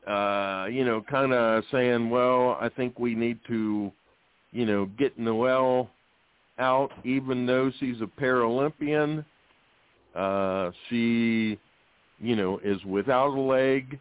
uh, 0.07 0.67
you 0.71 0.85
know, 0.85 1.03
kind 1.09 1.33
of 1.33 1.63
saying, 1.71 2.11
well, 2.11 2.59
I 2.61 2.69
think 2.69 2.99
we 2.99 3.15
need 3.15 3.39
to, 3.47 3.93
you 4.51 4.67
know, 4.67 4.87
get 4.99 5.19
Noelle 5.19 5.91
out, 6.59 6.91
even 7.05 7.47
though 7.47 7.71
she's 7.79 8.01
a 8.01 8.21
Paralympian. 8.21 9.25
Uh, 10.15 10.71
she, 10.89 11.59
you 12.21 12.37
know, 12.37 12.61
is 12.65 12.85
without 12.85 13.29
a 13.29 13.41
leg. 13.41 13.99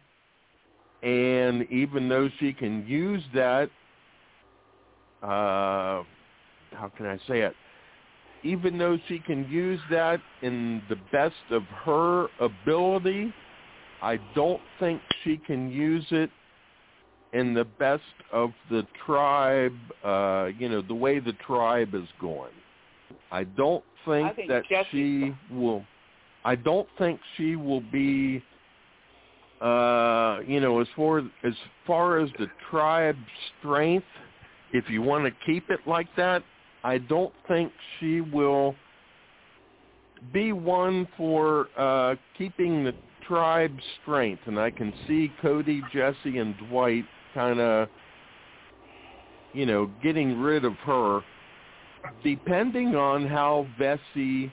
And 1.02 1.70
even 1.70 2.08
though 2.08 2.28
she 2.38 2.52
can 2.52 2.86
use 2.86 3.22
that, 3.34 3.70
uh, 5.22 6.02
how 6.72 6.90
can 6.96 7.06
I 7.06 7.16
say 7.28 7.40
it? 7.40 7.54
Even 8.44 8.76
though 8.76 8.98
she 9.08 9.18
can 9.20 9.48
use 9.48 9.80
that 9.90 10.20
in 10.42 10.82
the 10.88 10.96
best 11.12 11.34
of 11.50 11.62
her 11.84 12.26
ability, 12.40 13.32
I 14.02 14.18
don't 14.34 14.60
think 14.80 15.00
she 15.22 15.36
can 15.38 15.70
use 15.70 16.04
it 16.10 16.30
in 17.32 17.54
the 17.54 17.64
best 17.64 18.02
of 18.32 18.50
the 18.70 18.86
tribe, 19.06 19.76
uh, 20.04 20.48
you 20.58 20.68
know, 20.68 20.82
the 20.82 20.94
way 20.94 21.18
the 21.18 21.32
tribe 21.34 21.94
is 21.94 22.08
going. 22.20 22.52
I 23.30 23.44
don't 23.44 23.84
think, 24.04 24.26
I 24.26 24.32
think 24.34 24.48
that 24.48 24.64
Jesse- 24.68 24.88
she 24.90 25.34
will 25.54 25.84
I 26.44 26.56
don't 26.56 26.88
think 26.98 27.20
she 27.36 27.56
will 27.56 27.80
be 27.80 28.42
uh, 29.60 30.40
you 30.44 30.58
know, 30.58 30.80
as 30.80 30.88
far 30.96 31.18
as 31.18 31.54
far 31.86 32.18
as 32.18 32.28
the 32.38 32.48
tribe 32.68 33.16
strength, 33.58 34.06
if 34.72 34.90
you 34.90 35.00
want 35.02 35.24
to 35.24 35.30
keep 35.46 35.70
it 35.70 35.78
like 35.86 36.08
that, 36.16 36.42
I 36.84 36.98
don't 36.98 37.32
think 37.48 37.72
she 37.98 38.20
will 38.20 38.74
be 40.32 40.52
one 40.52 41.08
for 41.16 41.68
uh 41.76 42.14
keeping 42.38 42.84
the 42.84 42.94
tribe 43.26 43.76
strength 44.00 44.42
and 44.46 44.58
I 44.58 44.70
can 44.70 44.92
see 45.06 45.32
Cody, 45.40 45.82
Jesse 45.92 46.38
and 46.38 46.56
Dwight 46.68 47.04
kind 47.34 47.60
of 47.60 47.88
you 49.52 49.66
know, 49.66 49.90
getting 50.02 50.40
rid 50.40 50.64
of 50.64 50.74
her 50.84 51.20
depending 52.24 52.94
on 52.96 53.26
how 53.26 53.66
Vesi 53.80 54.50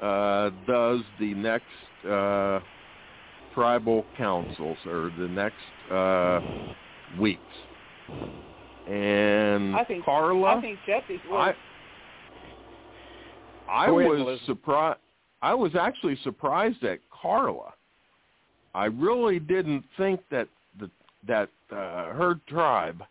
uh 0.00 0.50
does 0.66 1.00
the 1.18 1.34
next 1.34 2.06
uh 2.08 2.60
tribal 3.54 4.04
councils 4.16 4.78
or 4.86 5.10
the 5.18 5.28
next 5.28 5.92
uh 5.92 6.40
weeks. 7.20 7.40
And 8.88 9.76
I 9.76 9.84
think 9.84 10.04
Karla 10.04 10.56
I 10.56 10.60
think 10.60 10.78
Jesse's 10.86 11.20
I 11.30 11.30
worth. 11.48 11.56
I 13.68 13.84
ahead, 13.84 13.94
was 13.94 14.40
surprised. 14.46 14.98
I 15.42 15.54
was 15.54 15.74
actually 15.76 16.16
surprised 16.22 16.82
at 16.84 16.98
Karla. 17.10 17.72
I 18.74 18.86
really 18.86 19.38
didn't 19.38 19.84
think 19.96 20.20
that 20.30 20.48
the 20.78 20.90
that 21.26 21.48
uh, 21.70 22.12
her 22.12 22.40
tribe, 22.48 23.02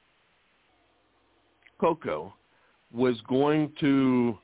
Coco, 1.80 2.34
was 2.94 3.20
going 3.28 3.72
to 3.80 4.38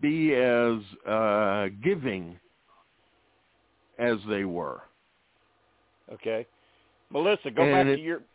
be 0.00 0.34
as 0.34 0.78
uh, 1.06 1.68
giving 1.82 2.38
as 3.98 4.16
they 4.28 4.44
were. 4.44 4.80
Okay, 6.12 6.46
Melissa, 7.10 7.50
go 7.50 7.62
And 7.62 7.72
back 7.72 7.86
it- 7.86 7.96
to 7.96 8.02
your 8.02 8.18
go. 8.18 8.24
M- 8.24 8.29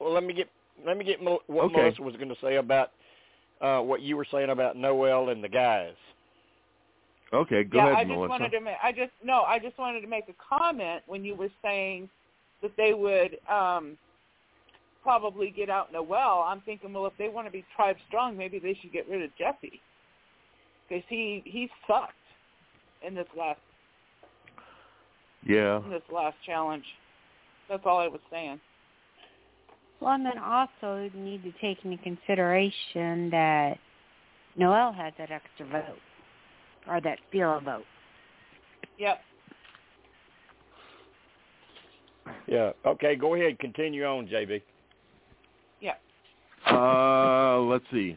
Let 0.00 0.24
me 0.24 0.32
get 0.32 0.48
let 0.86 0.96
me 0.96 1.04
get 1.04 1.22
what 1.22 1.42
Okay. 1.48 1.72
Melissa 1.72 2.02
was 2.02 2.16
going 2.16 2.28
to 2.28 2.36
say 2.42 2.56
about 2.56 2.90
uh, 3.60 3.80
what 3.80 4.02
you 4.02 4.16
were 4.16 4.26
saying 4.30 4.50
about 4.50 4.76
Noelle 4.76 5.28
and 5.28 5.42
the 5.42 5.48
guys. 5.48 5.94
Okay, 7.32 7.64
go 7.64 7.78
yeah, 7.78 7.86
ahead, 7.86 7.96
I 7.96 8.04
just 8.04 8.10
Melissa. 8.10 8.28
wanted 8.28 8.50
to 8.50 8.60
make. 8.60 8.76
I 8.82 8.92
just 8.92 9.12
no. 9.24 9.42
I 9.42 9.58
just 9.58 9.78
wanted 9.78 10.02
to 10.02 10.06
make 10.06 10.24
a 10.28 10.56
comment 10.58 11.02
when 11.06 11.24
you 11.24 11.34
were 11.34 11.48
saying 11.62 12.10
that 12.60 12.72
they 12.76 12.92
would 12.92 13.38
um 13.50 13.96
probably 15.02 15.50
get 15.50 15.70
out 15.70 15.92
Noelle. 15.92 16.44
I'm 16.46 16.60
thinking, 16.60 16.92
well, 16.92 17.06
if 17.06 17.14
they 17.18 17.28
want 17.28 17.46
to 17.46 17.50
be 17.50 17.64
tribe 17.74 17.96
strong, 18.08 18.36
maybe 18.36 18.58
they 18.58 18.76
should 18.80 18.92
get 18.92 19.08
rid 19.08 19.22
of 19.22 19.30
Jesse 19.38 19.80
because 20.88 21.04
he 21.08 21.42
he 21.46 21.70
sucked 21.86 22.12
in 23.06 23.14
this 23.14 23.26
last 23.36 23.60
yeah, 25.46 25.82
in 25.82 25.90
this 25.90 26.02
last 26.12 26.36
challenge. 26.44 26.84
That's 27.68 27.82
all 27.86 27.98
I 27.98 28.08
was 28.08 28.20
saying. 28.30 28.60
Well, 30.02 30.14
and 30.14 30.26
then 30.26 30.38
also 30.38 31.08
you 31.14 31.20
need 31.20 31.44
to 31.44 31.52
take 31.60 31.84
into 31.84 31.96
consideration 32.02 33.30
that 33.30 33.78
Noelle 34.56 34.92
has 34.92 35.12
that 35.16 35.30
extra 35.30 35.64
vote 35.66 35.98
or 36.88 37.00
that 37.00 37.18
field 37.30 37.62
vote. 37.62 37.84
Yep. 38.98 39.20
Yeah. 42.48 42.72
Okay, 42.84 43.14
go 43.14 43.36
ahead. 43.36 43.60
Continue 43.60 44.04
on, 44.04 44.26
JB. 44.26 44.60
Yeah. 45.80 45.94
Uh, 46.68 47.60
let's 47.60 47.84
see. 47.92 48.16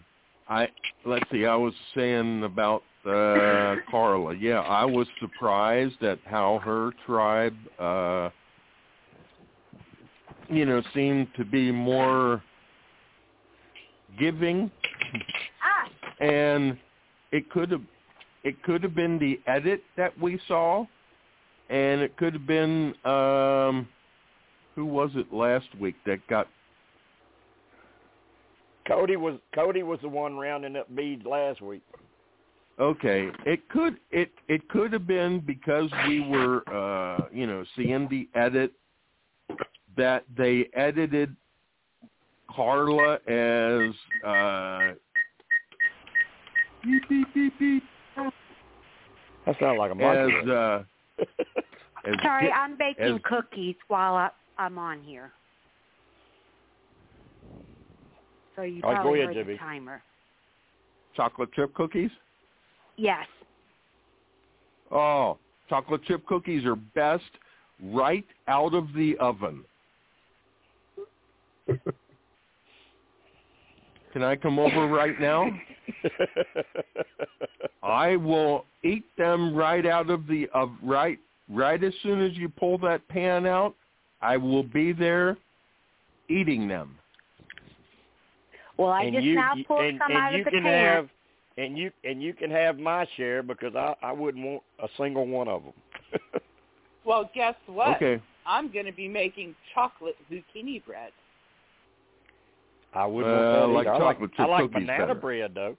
I 0.49 0.67
let's 1.05 1.29
see. 1.31 1.45
I 1.45 1.55
was 1.55 1.73
saying 1.95 2.43
about 2.43 2.81
uh, 3.05 3.75
Karla. 3.91 4.35
Yeah, 4.35 4.61
I 4.61 4.85
was 4.85 5.05
surprised 5.19 6.01
at 6.01 6.17
how 6.25 6.59
her 6.63 6.93
tribe, 7.05 7.55
uh, 7.79 8.29
you 10.49 10.65
know, 10.65 10.81
seemed 10.93 11.27
to 11.37 11.45
be 11.45 11.71
more 11.71 12.43
giving, 14.19 14.71
and 16.19 16.77
it 17.31 17.49
could 17.49 17.71
have 17.71 17.81
it 18.43 18.61
could 18.63 18.83
have 18.83 18.95
been 18.95 19.17
the 19.17 19.39
edit 19.47 19.81
that 19.97 20.17
we 20.19 20.39
saw, 20.47 20.85
and 21.69 22.01
it 22.01 22.15
could 22.17 22.33
have 22.33 22.47
been 22.47 22.93
um, 23.05 23.87
who 24.75 24.85
was 24.85 25.09
it 25.15 25.33
last 25.33 25.67
week 25.79 25.95
that 26.05 26.25
got 26.27 26.47
Cody 28.87 29.15
was 29.15 29.39
Cody 29.53 29.83
was 29.83 29.99
the 30.01 30.09
one 30.09 30.37
rounding 30.37 30.75
up 30.75 30.93
beads 30.95 31.25
last 31.25 31.61
week. 31.61 31.81
Okay, 32.79 33.29
it 33.45 33.67
could 33.69 33.97
it 34.11 34.31
it 34.47 34.67
could 34.69 34.91
have 34.93 35.07
been 35.07 35.39
because 35.39 35.89
we 36.07 36.21
were 36.21 36.61
uh 36.69 37.25
you 37.31 37.47
know 37.47 37.63
seeing 37.75 38.07
the 38.09 38.27
edit 38.39 38.73
that 39.97 40.23
they 40.37 40.69
edited 40.73 41.35
Karla 42.53 43.15
as 43.27 43.93
uh 44.25 44.93
beep 46.83 47.03
beep 47.09 47.27
beep 47.33 47.53
beep 47.59 47.83
That 49.45 49.55
sounds 49.59 49.77
like 49.79 49.91
a 49.91 49.95
as 49.95 50.29
monkey. 50.29 50.51
uh 50.51 50.79
as 52.07 52.15
Sorry, 52.21 52.47
get- 52.47 52.55
I'm 52.55 52.77
baking 52.77 53.15
as- 53.15 53.21
cookies 53.23 53.75
while 53.87 54.15
I, 54.15 54.29
I'm 54.57 54.77
on 54.77 55.01
here. 55.01 55.31
So 58.55 58.61
you 58.61 58.81
All 58.83 58.91
right, 58.91 58.97
go 58.97 59.01
probably 59.03 59.21
ahead, 59.23 59.35
heard 59.35 59.47
the 59.47 59.57
timer. 59.57 60.01
chocolate 61.15 61.51
chip 61.53 61.73
cookies. 61.73 62.09
Yes. 62.97 63.25
Oh, 64.91 65.37
chocolate 65.69 66.03
chip 66.05 66.25
cookies 66.25 66.63
are 66.65 66.75
best 66.75 67.23
right 67.83 68.25
out 68.47 68.73
of 68.73 68.93
the 68.93 69.17
oven. 69.19 69.65
Can 74.13 74.23
I 74.23 74.35
come 74.35 74.59
over 74.59 74.87
right 74.87 75.19
now? 75.19 75.49
I 77.83 78.15
will 78.15 78.65
eat 78.83 79.03
them 79.17 79.53
right 79.55 79.85
out 79.85 80.09
of 80.09 80.25
the 80.27 80.47
of 80.53 80.71
right 80.81 81.19
right 81.49 81.83
as 81.83 81.93
soon 82.01 82.21
as 82.21 82.31
you 82.37 82.49
pull 82.49 82.77
that 82.79 83.07
pan 83.09 83.45
out. 83.45 83.75
I 84.21 84.37
will 84.37 84.63
be 84.63 84.93
there 84.93 85.37
eating 86.29 86.67
them. 86.67 86.97
Well, 88.77 88.89
I 88.89 89.03
and 89.03 89.13
just 89.13 89.25
you 89.25 89.35
now 89.35 89.53
pulled 89.67 89.81
and, 89.81 89.99
some 90.01 90.11
and 90.11 90.21
out 90.21 90.33
you 90.33 90.39
of 90.39 90.45
the 90.45 90.51
can 90.51 90.63
can. 90.63 90.71
have 90.71 91.09
and 91.57 91.77
you 91.77 91.91
and 92.03 92.23
you 92.23 92.33
can 92.33 92.49
have 92.51 92.79
my 92.79 93.05
share 93.17 93.43
because 93.43 93.75
I 93.75 93.95
I 94.01 94.11
wouldn't 94.11 94.45
want 94.45 94.63
a 94.81 94.87
single 94.97 95.27
one 95.27 95.47
of 95.47 95.63
them. 95.63 95.73
Well, 97.05 97.29
guess 97.35 97.55
what? 97.67 97.95
Okay. 97.97 98.21
I'm 98.47 98.71
going 98.71 98.85
to 98.85 98.91
be 98.91 99.07
making 99.07 99.55
chocolate 99.73 100.15
zucchini 100.31 100.83
bread. 100.83 101.11
I 102.95 103.05
wouldn't 103.05 103.33
Well, 103.33 103.41
want 103.41 103.51
that 103.51 103.57
I 103.57 103.65
either. 103.65 103.73
like 103.73 103.87
I 103.87 103.97
like, 103.97 104.15
chocolate 104.15 104.31
chip 104.31 104.39
I 104.39 104.45
like 104.45 104.61
cookies 104.63 104.87
banana 104.87 105.07
better. 105.07 105.15
bread 105.15 105.51
though. 105.53 105.77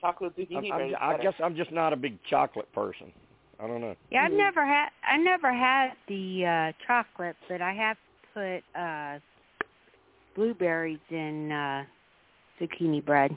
Chocolate 0.00 0.36
zucchini 0.36 0.70
I'm, 0.70 0.76
bread. 0.78 0.94
I'm, 1.00 1.20
I 1.20 1.22
guess 1.22 1.34
I'm 1.42 1.54
just 1.54 1.70
not 1.70 1.92
a 1.92 1.96
big 1.96 2.18
chocolate 2.28 2.72
person. 2.72 3.12
I 3.60 3.66
don't 3.66 3.80
know. 3.80 3.94
Yeah, 4.10 4.24
I've 4.24 4.32
Mhm. 4.32 4.38
never 4.38 4.66
had 4.66 4.88
I 5.04 5.16
never 5.16 5.52
had 5.52 5.92
the 6.08 6.46
uh 6.46 6.72
chocolate, 6.86 7.36
but 7.48 7.60
I 7.60 7.72
have 7.72 7.96
put 8.34 8.64
uh 8.74 9.20
blueberries 10.34 10.98
in 11.10 11.52
uh 11.52 11.84
zucchini 12.58 13.04
bread. 13.04 13.36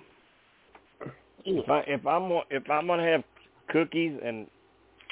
If 1.43 1.69
I 1.69 1.79
if 1.81 2.07
I'm 2.07 2.31
if 2.49 2.69
I'm 2.69 2.87
gonna 2.87 3.05
have 3.05 3.23
cookies 3.69 4.19
and 4.23 4.49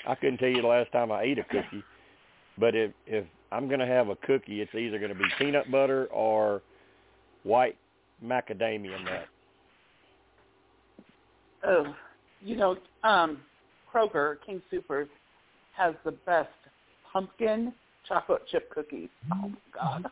I 0.08 0.16
couldn't 0.16 0.38
tell 0.40 0.50
you 0.50 0.62
the 0.62 0.68
last 0.68 0.92
time 0.92 1.12
I 1.12 1.24
ate 1.24 1.38
a 1.38 1.44
cookie, 1.44 1.84
but 2.58 2.76
if 2.76 2.92
if 3.06 3.26
I'm 3.52 3.70
gonna 3.70 3.88
have 3.88 4.10
a 4.10 4.16
cookie, 4.18 4.62
it's 4.62 4.74
either 4.74 5.00
gonna 5.00 5.16
be 5.16 5.26
peanut 5.38 5.72
butter 5.72 6.06
or 6.08 6.62
white 7.44 7.78
macadamia 8.24 9.04
nut. 9.04 9.28
Oh, 11.66 11.96
you 12.42 12.56
know, 12.56 12.78
um, 13.04 13.40
Kroger 13.94 14.38
King 14.46 14.62
Soopers 14.72 15.08
has 15.76 15.96
the 16.04 16.12
best 16.12 16.50
pumpkin 17.12 17.74
chocolate 18.08 18.42
chip 18.52 18.70
cookies. 18.72 19.10
Oh 19.32 19.50
my 19.50 19.58
god! 19.74 20.06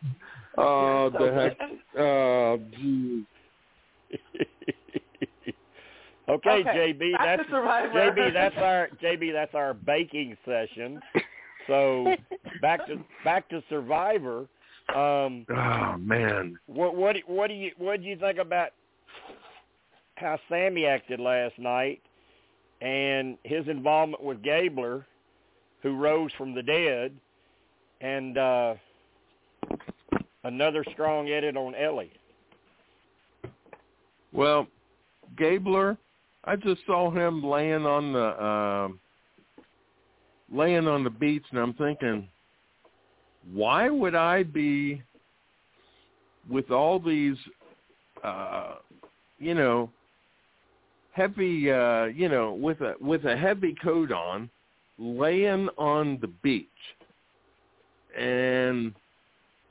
Oh, 0.58 1.10
They're 1.14 1.20
so 1.20 1.26
the 1.26 1.42
heck. 1.42 1.60
good. 1.60 2.02
Oh, 2.02 2.60
geez. 2.76 3.26
okay, 6.30 6.50
Okay, 6.50 6.64
JB, 6.64 7.14
back 7.14 7.40
that's 7.40 7.50
JB. 7.50 8.34
That's 8.34 8.56
our 8.58 8.90
JB. 9.02 9.34
That's 9.34 9.56
our 9.56 9.74
baking 9.74 10.38
session. 10.46 11.02
So 11.68 12.16
back 12.62 12.86
to 12.88 12.98
back 13.24 13.50
to 13.50 13.62
Survivor. 13.70 14.48
Um, 14.96 15.46
Oh, 15.50 15.96
man. 15.98 16.58
what 16.68 16.96
what 16.96 17.14
do- 17.16 17.22
what 17.28 17.48
do 17.48 17.54
you 17.54 17.72
what 17.78 18.02
do 18.02 18.08
you 18.08 18.18
think 18.18 18.38
about 18.40 18.72
how 20.16 20.38
Sami 20.50 20.86
acted 20.86 21.20
last 21.20 21.58
night 21.58 22.02
and 22.82 23.38
his 23.44 23.68
involvement 23.68 24.24
with 24.24 24.42
Gabler, 24.44 25.06
who 25.82 25.96
rose 25.96 26.32
from 26.38 26.54
the 26.54 26.64
dead, 26.64 27.16
and 28.02 28.38
uh, 28.38 28.74
another 30.44 30.84
strong 30.94 31.30
edit 31.30 31.56
on 31.56 31.76
Elie. 31.76 32.12
Well, 34.34 34.68
Gabler, 35.38 35.98
I 36.46 36.56
just 36.56 36.82
saw 36.86 37.12
him 37.12 37.44
laying 37.44 37.86
on 37.86 38.14
the 38.14 38.44
um 38.44 39.00
laying 40.52 40.88
on 40.88 41.04
the 41.04 41.10
beach, 41.10 41.44
and 41.52 41.60
I'm 41.60 41.74
thinking, 41.74 42.28
why 43.54 43.90
would 43.90 44.16
I 44.16 44.44
be 44.44 45.02
with 46.50 46.72
all 46.72 47.00
these, 47.00 47.38
uh, 48.24 48.76
you 49.40 49.54
know, 49.54 49.90
heavy, 51.14 51.72
uh, 51.72 52.06
you 52.06 52.30
know, 52.30 52.54
with 52.54 52.82
a 52.82 52.96
with 53.00 53.26
a 53.26 53.36
heavy 53.36 53.76
coat 53.84 54.12
on, 54.12 54.50
laying 54.98 55.70
on 55.78 56.20
the 56.22 56.28
beach, 56.28 56.68
and 58.18 58.94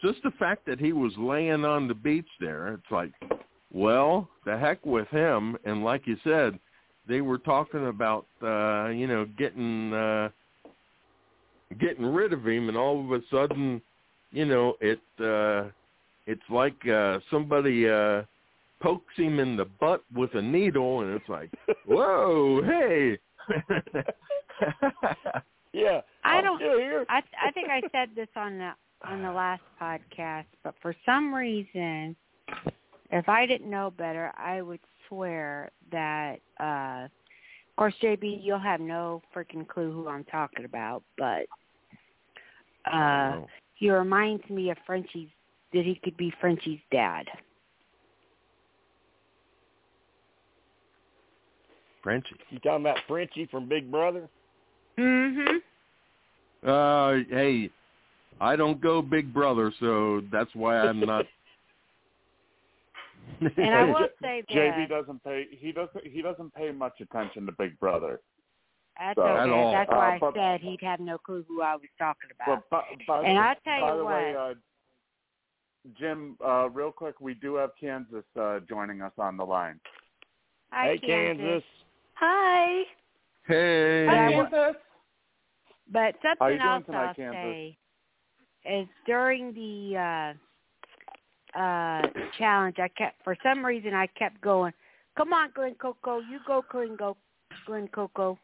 just 0.03 0.23
the 0.23 0.31
fact 0.33 0.67
that 0.67 0.81
he 0.81 0.93
was 0.93 1.13
laying 1.19 1.65
on 1.65 1.87
the 1.87 1.95
beach 1.95 2.29
there, 2.41 2.75
it's 2.75 2.91
like, 2.91 3.13
well, 3.73 4.29
the 4.47 4.57
heck 4.57 4.85
with 4.85 5.09
him. 5.09 5.57
And 5.65 5.85
like 5.85 6.07
you 6.07 6.17
said, 6.25 6.59
they 7.07 7.21
were 7.21 7.39
talking 7.39 7.89
about, 7.89 8.27
uh, 8.43 8.89
you 8.89 9.07
know, 9.07 9.27
getting 9.39 9.93
uh, 9.93 10.31
getting 11.79 12.07
rid 12.07 12.33
of 12.33 12.47
him, 12.47 12.69
and 12.69 12.77
all 12.77 13.01
of 13.05 13.13
a 13.13 13.23
sudden, 13.31 13.81
you 14.33 14.45
know, 14.45 14.75
it 14.81 15.01
uh, 15.21 15.69
it's 16.27 16.43
like 16.51 16.87
uh, 16.89 17.19
somebody 17.31 17.89
uh, 17.89 18.23
pokes 18.81 19.15
him 19.17 19.39
in 19.39 19.57
the 19.57 19.65
butt 19.65 20.03
with 20.15 20.35
a 20.35 20.43
needle, 20.43 21.01
and 21.03 21.15
it's 21.15 21.29
like, 21.29 21.51
whoa, 21.87 22.63
hey. 22.65 23.19
Yeah, 25.73 26.01
I 26.25 26.37
I'm 26.39 26.45
don't- 26.45 26.59
still 26.59 26.79
here. 26.79 27.07
I 27.09 27.23
I 27.47 27.51
think 27.53 27.69
I 27.71 27.81
said 27.93 28.11
this 28.17 28.27
on 28.35 28.59
the 28.59 28.73
on 29.09 29.23
the 29.23 29.31
last 29.31 29.63
podcast, 29.81 30.47
but 30.65 30.75
for 30.83 30.95
some 31.07 31.33
reason, 31.33 32.17
if 33.13 33.29
I 33.29 33.47
didn't 33.47 33.71
know 33.71 33.93
better, 33.97 34.33
I 34.37 34.63
would 34.63 34.81
swear 35.09 35.71
that. 35.93 36.41
uh 36.59 37.05
Of 37.05 37.77
course, 37.77 37.95
JB, 38.03 38.41
you'll 38.43 38.59
have 38.59 38.81
no 38.81 39.23
freaking 39.35 39.67
clue 39.67 39.93
who 39.93 40.09
I'm 40.09 40.25
talking 40.25 40.65
about, 40.65 41.05
but 41.17 41.47
uh 42.87 43.33
Oh, 43.37 43.47
he 43.75 43.91
reminds 43.91 44.49
me 44.51 44.71
of 44.71 44.77
Frenchie's. 44.87 45.29
That 45.73 45.85
he 45.85 46.01
could 46.03 46.17
be 46.17 46.33
Frenchie's 46.41 46.81
dad. 46.91 47.27
Frenchie. 52.03 52.35
You 52.51 52.59
talking 52.59 52.85
about 52.85 52.99
Frenchie 53.07 53.47
from 53.47 53.69
Big 53.69 53.91
Brother? 53.91 54.29
Mm-hmm. 54.99 56.69
Uh, 56.69 57.25
hey, 57.31 57.71
I 58.41 58.57
don't 58.57 58.81
go 58.81 59.01
Big 59.01 59.33
Brother, 59.33 59.73
so 59.81 60.23
that's 60.33 60.51
why 60.55 60.79
I'm 60.79 61.01
not. 61.01 61.27
And 63.41 63.75
I 63.75 63.85
will 63.85 64.09
say 64.21 64.43
that 64.49 64.55
JB 64.55 64.89
doesn't 64.89 65.23
pay 65.25 65.47
he 65.51 65.73
doesn't 65.73 66.07
he 66.07 66.21
doesn't 66.21 66.53
pay 66.55 66.73
much 66.73 67.01
attention 67.01 67.47
to 67.47 67.53
Big 67.53 67.79
Brother. 67.79 68.21
That's 69.01 69.17
so- 69.17 69.23
okay. 69.23 69.41
At 69.43 69.49
all. 69.51 69.73
That's 69.73 69.91
why 69.91 70.17
Uh, 70.17 70.19
but- 70.21 70.37
I 70.37 70.41
said 70.55 70.61
he'd 70.61 70.83
have 70.83 71.01
no 71.01 71.19
clue 71.19 71.43
who 71.49 71.63
I 71.63 71.75
was 71.75 71.89
talking 71.99 72.31
about. 72.31 72.69
But 72.71 72.87
by, 73.09 73.23
by, 73.23 73.25
And 73.27 73.39
I'll 73.39 73.55
tell 73.65 73.81
by 73.81 73.91
you 73.93 73.97
the 73.99 74.05
what. 74.05 74.15
way, 74.15 74.37
uh, 74.37 74.55
Jim, 75.99 76.37
uh, 76.45 76.69
real 76.71 76.93
quick, 76.93 77.21
we 77.21 77.35
do 77.35 77.55
have 77.55 77.71
Kansas 77.81 78.25
uh, 78.39 78.61
joining 78.69 79.01
us 79.03 79.13
on 79.19 79.37
the 79.37 79.45
line. 79.47 79.81
Hi, 80.73 80.89
hey, 80.89 80.99
Kansas. 80.99 81.65
Hi. 82.15 82.83
hey. 83.47 84.07
But 84.07 84.15
I 84.15 84.17
Hi, 84.31 84.37
wa- 84.37 84.49
Kansas. 84.51 84.83
But 85.93 86.15
something 86.23 86.61
else 86.61 86.85
tonight, 86.87 87.07
I'll 87.09 87.15
Kansas? 87.15 87.35
say 87.35 87.77
is 88.67 88.87
during 89.07 89.53
the 89.55 89.97
uh 91.57 91.59
uh 91.59 92.03
challenge 92.39 92.79
I 92.79 92.89
kept 92.89 93.25
for 93.25 93.35
some 93.43 93.65
reason 93.65 93.95
I 93.95 94.07
kept 94.09 94.41
going, 94.43 94.73
Come 95.17 95.33
on, 95.33 95.51
Glen 95.55 95.75
Coco, 95.77 96.19
you 96.21 96.39
go 96.47 96.63
Glen 96.71 96.95
go 96.97 97.17
Glen 97.67 97.89
Coco. 97.89 98.39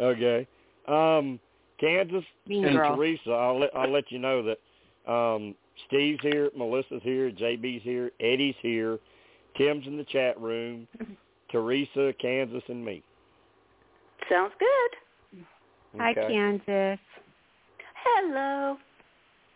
Okay. 0.00 0.46
Um, 0.88 1.38
Kansas 1.78 2.24
Mean 2.46 2.64
and 2.64 2.76
girl. 2.76 2.96
Teresa, 2.96 3.30
I'll 3.30 3.58
let 3.58 3.74
I'll 3.74 3.90
let 3.90 4.10
you 4.10 4.18
know 4.18 4.42
that 4.42 5.12
um, 5.12 5.54
Steve's 5.86 6.20
here, 6.22 6.50
Melissa's 6.56 7.02
here, 7.02 7.30
JB's 7.30 7.82
here, 7.82 8.10
Eddie's 8.20 8.54
here, 8.62 8.98
Tim's 9.56 9.86
in 9.86 9.96
the 9.96 10.04
chat 10.04 10.40
room, 10.40 10.86
Teresa, 11.50 12.12
Kansas, 12.20 12.62
and 12.68 12.84
me. 12.84 13.02
Sounds 14.30 14.52
good. 14.58 14.98
Hi 15.98 16.14
Kansas. 16.14 17.00
Hello. 18.04 18.78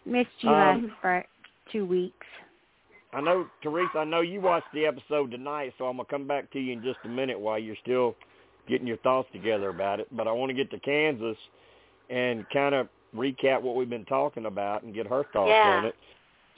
Missed 0.04 0.28
you 0.40 0.50
Um, 0.50 0.82
last 0.86 1.00
for 1.00 1.24
two 1.72 1.86
weeks. 1.86 2.26
I 3.12 3.20
know, 3.20 3.46
Teresa. 3.62 3.98
I 3.98 4.04
know 4.04 4.20
you 4.20 4.40
watched 4.40 4.72
the 4.74 4.86
episode 4.86 5.30
tonight, 5.30 5.72
so 5.78 5.86
I'm 5.86 5.96
gonna 5.96 6.08
come 6.08 6.26
back 6.26 6.50
to 6.52 6.58
you 6.58 6.72
in 6.72 6.82
just 6.82 6.98
a 7.04 7.08
minute 7.08 7.38
while 7.38 7.58
you're 7.58 7.76
still 7.76 8.14
getting 8.68 8.86
your 8.86 8.96
thoughts 8.98 9.28
together 9.32 9.68
about 9.68 10.00
it. 10.00 10.08
But 10.12 10.26
I 10.26 10.32
want 10.32 10.50
to 10.50 10.54
get 10.54 10.70
to 10.72 10.80
Kansas 10.80 11.36
and 12.10 12.48
kind 12.50 12.74
of 12.74 12.88
recap 13.14 13.62
what 13.62 13.76
we've 13.76 13.88
been 13.88 14.04
talking 14.04 14.46
about 14.46 14.82
and 14.82 14.94
get 14.94 15.06
her 15.06 15.24
thoughts 15.32 15.50
Yeah. 15.50 15.78
on 15.78 15.84
it. 15.86 15.94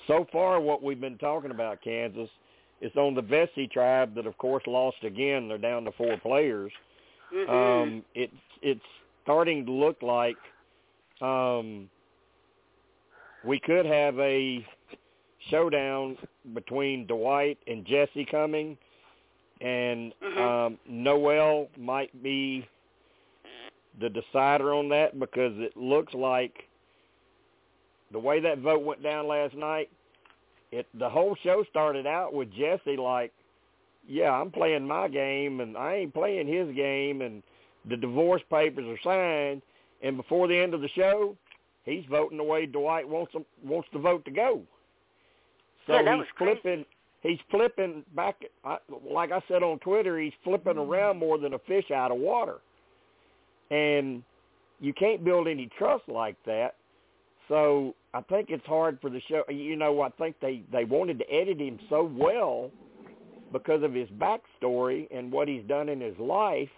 So 0.07 0.25
far, 0.33 0.61
what 0.61 0.83
we've 0.83 1.01
been 1.01 1.19
talking 1.19 1.51
about, 1.51 1.83
Kansas, 1.83 2.31
is 2.81 2.97
on 2.97 3.15
the 3.15 3.23
Vesi 3.23 3.71
tribe 3.71 4.15
that, 4.15 4.27
of 4.27 4.37
course, 4.39 4.67
lost 4.67 5.03
again. 5.05 5.49
They're 5.49 5.59
down 5.59 5.85
to 5.85 5.93
four 5.93 6.17
players. 6.17 6.73
Mhm. 7.31 7.49
Um, 7.49 8.05
it's 8.15 8.35
it's 8.63 8.87
starting 9.23 9.67
to 9.67 9.73
look 9.73 10.03
like 10.03 10.39
um, 11.21 11.91
we 13.45 13.59
could 13.59 13.85
have 13.85 14.19
a 14.19 14.67
showdown 15.51 16.17
between 16.55 17.07
Dwight 17.07 17.59
and 17.67 17.85
Jesse 17.85 18.25
coming, 18.25 18.77
and 19.61 20.13
Mhm. 20.21 20.39
um, 20.39 20.79
Noelle 20.87 21.69
might 21.77 22.23
be 22.23 22.67
the 23.99 24.09
decider 24.09 24.75
on 24.75 24.89
that 24.89 25.19
because 25.19 25.59
it 25.59 25.77
looks 25.77 26.15
like 26.15 26.69
the 28.11 28.19
way 28.19 28.41
that 28.41 28.59
vote 28.59 28.83
went 28.83 29.03
down 29.03 29.27
last 29.27 29.55
night. 29.55 29.91
It 30.71 30.87
the 30.95 31.09
whole 31.09 31.35
show 31.37 31.65
started 31.65 32.07
out 32.07 32.33
with 32.33 32.53
Jesse 32.53 32.97
like, 32.97 33.33
yeah, 34.07 34.33
I'm 34.33 34.51
playing 34.51 34.87
my 34.87 35.09
game 35.09 35.61
and 35.61 35.77
I 35.77 35.97
ain't 35.97 36.15
playing 36.15 36.47
his 36.47 36.75
game, 36.75 37.23
and 37.23 37.43
the 37.87 37.97
divorce 37.97 38.43
papers 38.51 38.87
are 38.87 38.99
signed, 39.03 39.63
and 40.03 40.17
before 40.17 40.47
the 40.47 40.57
end 40.57 40.75
of 40.75 40.81
the 40.81 40.89
show, 40.89 41.37
he's 41.85 42.05
voting 42.07 42.39
the 42.39 42.45
way 42.45 42.67
Dwight 42.67 43.09
wants 43.09 43.33
him, 43.33 43.45
wants 43.65 43.89
the 43.93 43.99
vote 43.99 44.25
to 44.27 44.31
go. 44.31 44.63
So 45.89 45.95
Yeah, 45.95 46.03
he's 46.13 46.19
was 46.21 46.27
crazy. 46.37 46.61
flipping. 46.63 46.87
He's 47.23 47.41
flipping 47.51 48.05
back. 48.15 48.37
Like 49.11 49.33
I 49.33 49.43
said 49.49 49.65
on 49.65 49.81
Twitter, 49.81 50.19
he's 50.21 50.35
flipping 50.45 50.75
Mm-hmm. 50.77 50.91
around 50.93 51.19
more 51.19 51.39
than 51.39 51.55
a 51.55 51.59
fish 51.61 51.91
out 51.91 52.13
of 52.13 52.19
water, 52.19 52.59
and 53.73 54.23
you 54.81 54.93
can't 54.95 55.25
build 55.25 55.49
any 55.49 55.69
trust 55.79 56.05
like 56.09 56.37
that. 56.47 56.77
So 57.49 57.95
I 58.15 58.21
think 58.23 58.51
it's 58.51 58.67
hard 58.67 59.01
for 59.01 59.11
the 59.11 59.21
show. 59.29 59.43
You 59.49 59.75
know, 59.77 60.03
I 60.03 60.11
think 60.11 60.37
they 60.41 60.63
they 60.71 60.85
wanted 60.85 61.19
to 61.19 61.31
edit 61.33 61.59
him 61.61 61.81
so 61.89 62.05
well 62.05 62.71
because 63.53 63.83
of 63.83 63.95
his 63.95 64.09
backstory 64.11 65.09
and 65.11 65.33
what 65.33 65.49
he's 65.49 65.65
done 65.67 65.89
in 65.89 66.01
his 66.01 66.19
life, 66.19 66.69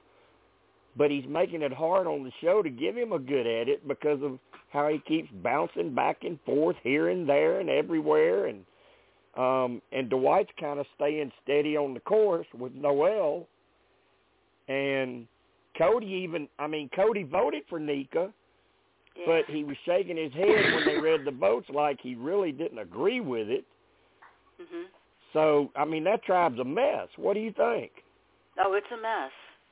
but 0.97 1.11
he's 1.11 1.27
making 1.29 1.63
it 1.63 1.73
hard 1.73 2.07
on 2.07 2.23
the 2.25 2.33
show 2.41 2.63
to 2.63 2.71
give 2.71 2.97
him 2.97 3.13
a 3.13 3.19
good 3.19 3.47
edit 3.47 3.87
because 3.89 4.23
of 4.23 4.39
how 4.71 4.89
he 4.89 5.01
keeps 5.01 5.29
bouncing 5.43 5.95
back 5.95 6.19
and 6.23 6.39
forth 6.47 6.77
here 6.85 7.09
and 7.09 7.29
there 7.29 7.59
and 7.61 7.69
everywhere 7.69 8.47
and 8.47 8.65
um 9.37 9.81
and 9.93 10.09
Dwight's 10.11 10.51
kind 10.59 10.81
of 10.81 10.87
staying 10.97 11.31
steady 11.43 11.77
on 11.77 11.95
the 11.95 12.01
course 12.01 12.47
with 12.59 12.75
Noelle 12.75 13.47
and 14.69 15.27
Cody 15.79 16.07
even 16.07 16.49
I 16.59 16.67
mean 16.67 16.91
Cody 16.95 17.23
voted 17.23 17.63
for 17.69 17.79
Nneka 17.81 18.33
Yeah. 19.17 19.25
but 19.27 19.45
he 19.47 19.65
was 19.65 19.77
shaking 19.85 20.17
his 20.17 20.33
head 20.33 20.75
when 20.75 20.85
they 20.87 20.99
read 20.99 21.25
the 21.25 21.31
votes 21.33 21.69
like 21.71 21.99
he 22.01 22.15
really 22.15 22.53
didn't 22.53 22.79
agree 22.79 23.21
with 23.21 23.49
it. 23.49 23.65
mhm. 24.61 24.85
So, 25.33 25.71
I 25.77 25.85
mean, 25.85 26.03
that 26.05 26.25
tribe's 26.25 26.59
a 26.59 26.65
mess. 26.65 27.07
What 27.17 27.35
do 27.35 27.41
you 27.41 27.53
think? 27.53 27.93
Oh, 28.59 28.73
it's 28.73 28.91
a 28.93 28.97
mess. 29.01 29.31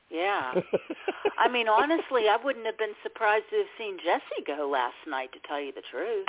Yeah. 0.09 0.53
I 1.37 1.49
mean, 1.49 1.67
honestly, 1.67 2.29
I 2.29 2.37
wouldn't 2.41 2.65
have 2.65 2.77
been 2.77 2.95
surprised 3.03 3.43
to 3.49 3.57
have 3.57 3.67
seen 3.77 3.97
Jesse 3.97 4.43
go 4.47 4.69
last 4.69 4.95
night. 5.05 5.31
To 5.33 5.39
tell 5.47 5.59
you 5.61 5.73
the 5.73 5.83
truth. 5.91 6.27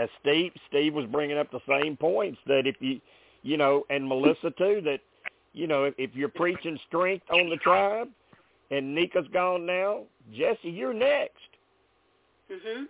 As 0.00 0.08
Steve, 0.22 0.52
Steve 0.68 0.94
was 0.94 1.04
bringing 1.12 1.36
up 1.36 1.50
the 1.50 1.60
same 1.68 1.94
points 1.94 2.38
that 2.46 2.66
if 2.66 2.76
you, 2.80 3.00
you 3.42 3.58
know, 3.58 3.84
and 3.90 4.08
Melissa 4.08 4.50
too, 4.56 4.80
that 4.84 5.00
you 5.52 5.66
know, 5.66 5.84
if, 5.84 5.94
if 5.98 6.10
you're 6.14 6.28
preaching 6.30 6.78
strength 6.88 7.26
on 7.30 7.50
the 7.50 7.56
tribe, 7.56 8.08
and 8.70 8.96
Nneka's 8.96 9.28
gone 9.32 9.66
now, 9.66 10.04
Jesse, 10.32 10.70
you're 10.70 10.94
next 10.94 11.34
Mhm. 12.50 12.86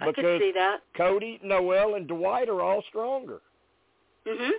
I 0.00 0.06
because 0.06 0.24
could 0.24 0.40
see 0.42 0.52
that. 0.52 0.80
Cody, 0.94 1.40
Noelle, 1.42 1.94
and 1.94 2.06
Dwight 2.06 2.48
are 2.48 2.60
all 2.60 2.82
stronger. 2.88 3.40
Mhm. 4.26 4.50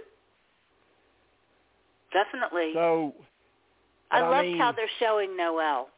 Definitely. 2.11 2.73
So, 2.73 3.13
I 4.11 4.19
I 4.21 4.27
loved 4.29 4.47
mean- 4.47 4.57
how 4.57 4.71
they're 4.71 4.89
showing 4.99 5.35
Noelle. 5.37 5.89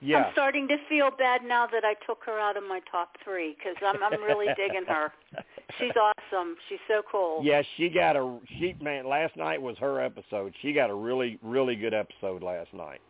Yeah, 0.00 0.18
I'm 0.18 0.32
starting 0.32 0.68
to 0.68 0.76
feel 0.88 1.10
bad 1.16 1.42
now 1.46 1.66
that 1.72 1.84
I 1.84 1.94
took 2.06 2.18
her 2.26 2.38
out 2.38 2.56
of 2.56 2.64
my 2.64 2.80
top 2.90 3.16
three 3.24 3.56
because 3.56 3.76
I'm 3.82 4.02
I'm 4.02 4.22
really 4.22 4.46
digging 4.56 4.84
her. 4.86 5.12
She's 5.78 5.92
awesome. 5.96 6.56
She's 6.68 6.78
so 6.86 7.02
cool. 7.10 7.40
Yeah, 7.42 7.62
she 7.76 7.88
got 7.88 8.16
a 8.16 8.38
she 8.58 8.76
man. 8.80 9.08
Last 9.08 9.36
night 9.36 9.60
was 9.60 9.76
her 9.78 10.00
episode. 10.00 10.52
She 10.62 10.72
got 10.72 10.90
a 10.90 10.94
really 10.94 11.38
really 11.42 11.76
good 11.76 11.94
episode 11.94 12.42
last 12.42 12.72
night. 12.74 13.00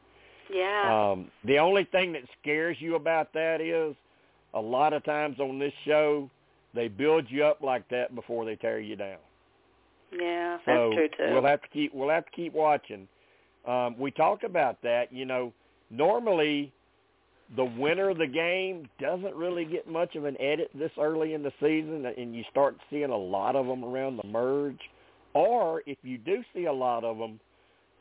Yeah. 0.53 1.11
Um, 1.12 1.30
the 1.45 1.59
only 1.59 1.85
thing 1.85 2.12
that 2.12 2.22
scares 2.41 2.76
you 2.78 2.97
about 2.97 3.32
that 3.32 3.61
is 3.61 3.97
a 4.53 4.61
lot 4.61 4.93
of 4.93 5.05
times 5.05 5.41
on 5.41 5.59
this 5.59 5.72
show 5.85 6.30
they 6.74 6.89
build 6.89 7.26
you 7.28 7.45
up 7.45 7.61
like 7.62 7.89
that 7.89 8.14
before 8.14 8.45
they 8.45 8.57
tear 8.57 8.80
you 8.80 8.97
down. 8.97 9.18
yeah. 10.12 10.59
So 10.64 10.91
That's 10.91 10.95
true 10.95 11.09
too. 11.28 11.35
we'll 11.35 11.45
have 11.45 11.62
to 11.62 11.68
keep 11.68 11.95
we'll 11.95 12.11
have 12.11 12.26
to 12.26 12.32
keep 12.32 12.53
watching. 12.53 13.09
Um, 13.66 13.97
we 13.99 14.11
talked 14.11 14.45
about 14.45 14.80
that. 14.82 15.12
You 15.12 15.24
know, 15.24 15.53
normally 15.91 16.72
the 17.57 17.64
winner 17.64 18.11
of 18.11 18.18
the 18.18 18.26
game 18.26 18.89
doesn't 19.01 19.35
really 19.35 19.64
get 19.64 19.89
much 19.89 20.16
of 20.16 20.24
an 20.24 20.41
edit 20.41 20.70
this 20.74 20.91
early 20.99 21.35
in 21.35 21.43
the 21.43 21.53
season, 21.61 22.07
and 22.07 22.35
you 22.35 22.43
start 22.51 22.76
seeing 22.91 23.11
a 23.11 23.16
lot 23.16 23.55
of 23.55 23.66
them 23.66 23.85
around 23.85 24.16
the 24.16 24.26
merge. 24.26 24.80
Or 25.35 25.82
if 25.87 25.99
you 26.03 26.18
do 26.18 26.43
see 26.55 26.64
a 26.64 26.72
lot 26.72 27.05
of 27.05 27.18
them 27.18 27.39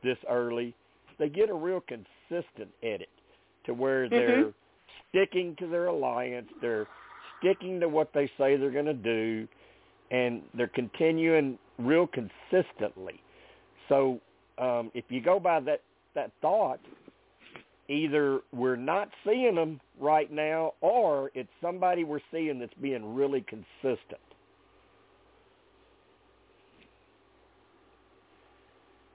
this 0.02 0.18
early, 0.30 0.74
they 1.20 1.30
get 1.30 1.50
a 1.50 1.54
real 1.54 1.82
consistent 1.82 2.70
edit 2.82 3.10
to 3.66 3.74
where 3.74 4.10
they're 4.10 4.46
Mhm. 4.46 4.54
sticking 5.10 5.56
to 5.58 5.68
their 5.68 5.88
alliance. 5.88 6.52
They're 6.62 6.88
sticking 7.38 7.80
to 7.80 7.90
what 7.90 8.14
they 8.14 8.28
say 8.38 8.56
they're 8.56 8.72
going 8.72 8.86
to 8.86 8.94
do, 8.94 9.48
and 10.12 10.48
they're 10.54 10.68
continuing 10.68 11.58
real 11.78 12.08
consistently. 12.08 13.22
So 13.90 14.20
um, 14.58 14.92
if 14.94 15.06
you 15.10 15.20
go 15.22 15.40
by 15.40 15.60
that 15.62 15.82
that 16.14 16.32
thought, 16.42 16.80
either 17.90 18.40
we're 18.52 18.76
not 18.76 19.10
seeing 19.26 19.56
them 19.56 19.80
right 20.00 20.32
now, 20.32 20.74
or 20.82 21.32
it's 21.34 21.50
somebody 21.62 22.04
we're 22.04 22.20
seeing 22.32 22.60
that's 22.60 22.74
being 22.82 23.14
really 23.16 23.42
consistent. 23.42 24.20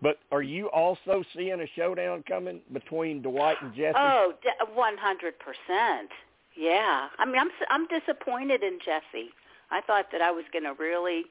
But 0.00 0.18
are 0.30 0.42
you 0.42 0.68
also 0.70 1.24
seeing 1.36 1.60
a 1.60 1.66
showdown 1.74 2.22
coming 2.28 2.60
between 2.72 3.20
Dwight 3.20 3.56
and 3.60 3.74
Jesse? 3.74 3.94
Oh, 3.98 4.32
Oh, 4.60 4.66
one 4.74 4.96
hundred 4.96 5.34
percent. 5.40 6.10
Yeah. 6.56 7.08
I 7.18 7.24
mean, 7.24 7.36
I'm 7.38 7.48
s- 7.48 7.66
I'm 7.68 7.86
disappointed 7.88 8.62
in 8.62 8.78
Jesse. 8.84 9.30
I 9.70 9.80
thought 9.80 10.06
that 10.12 10.20
I 10.22 10.30
was 10.30 10.44
going 10.52 10.64
to 10.64 10.72
really, 10.78 11.24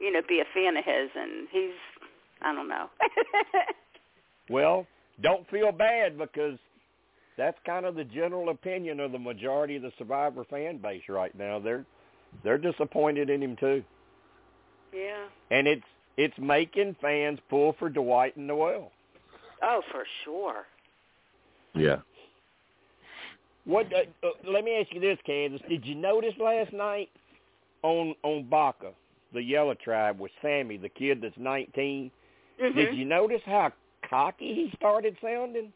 you 0.00 0.12
know, 0.12 0.20
be 0.28 0.40
a 0.40 0.44
fan 0.54 0.76
of 0.76 0.84
his, 0.84 1.10
and 1.16 1.48
he's, 1.50 1.74
I 2.40 2.54
don't 2.54 2.68
know. 2.68 2.88
Well, 4.50 4.86
don't 5.20 5.48
feel 5.50 5.72
bad 5.72 6.18
because 6.18 6.58
that's 7.36 7.58
kind 7.64 7.86
of 7.86 7.94
the 7.94 8.04
general 8.04 8.50
opinion 8.50 9.00
of 9.00 9.12
the 9.12 9.18
majority 9.18 9.76
of 9.76 9.82
the 9.82 9.92
Survivor 9.98 10.44
fan 10.44 10.78
base 10.78 11.02
right 11.08 11.36
now. 11.36 11.58
They're 11.58 11.84
they're 12.42 12.58
disappointed 12.58 13.30
in 13.30 13.42
him 13.42 13.56
too, 13.58 13.82
yeah. 14.92 15.24
and 15.50 15.66
it's 15.66 15.84
it's 16.16 16.34
making 16.38 16.96
fans 17.00 17.38
pull 17.48 17.74
for 17.78 17.88
Dwight 17.88 18.36
and 18.36 18.46
Noelle. 18.46 18.90
Oh, 19.62 19.80
for 19.90 20.04
sure. 20.24 20.66
Yeah. 21.74 21.98
What? 23.64 23.86
Uh, 23.92 24.26
uh, 24.26 24.30
let 24.50 24.64
me 24.64 24.76
ask 24.80 24.92
you 24.92 25.00
this, 25.00 25.18
Kansas. 25.24 25.60
Did 25.68 25.86
you 25.86 25.94
notice 25.94 26.34
last 26.38 26.72
night 26.72 27.08
on 27.82 28.14
on 28.22 28.48
Baka, 28.48 28.90
the 29.32 29.42
Yellow 29.42 29.74
Tribe 29.74 30.18
with 30.18 30.32
Sami, 30.42 30.76
the 30.76 30.88
kid 30.88 31.20
that's 31.22 31.36
19? 31.38 32.10
Mhm. 32.60 32.74
Did 32.74 32.96
you 32.96 33.04
notice 33.04 33.40
how 33.46 33.72
cocky 34.12 34.54
he 34.54 34.72
started 34.76 35.16
sounding? 35.22 35.72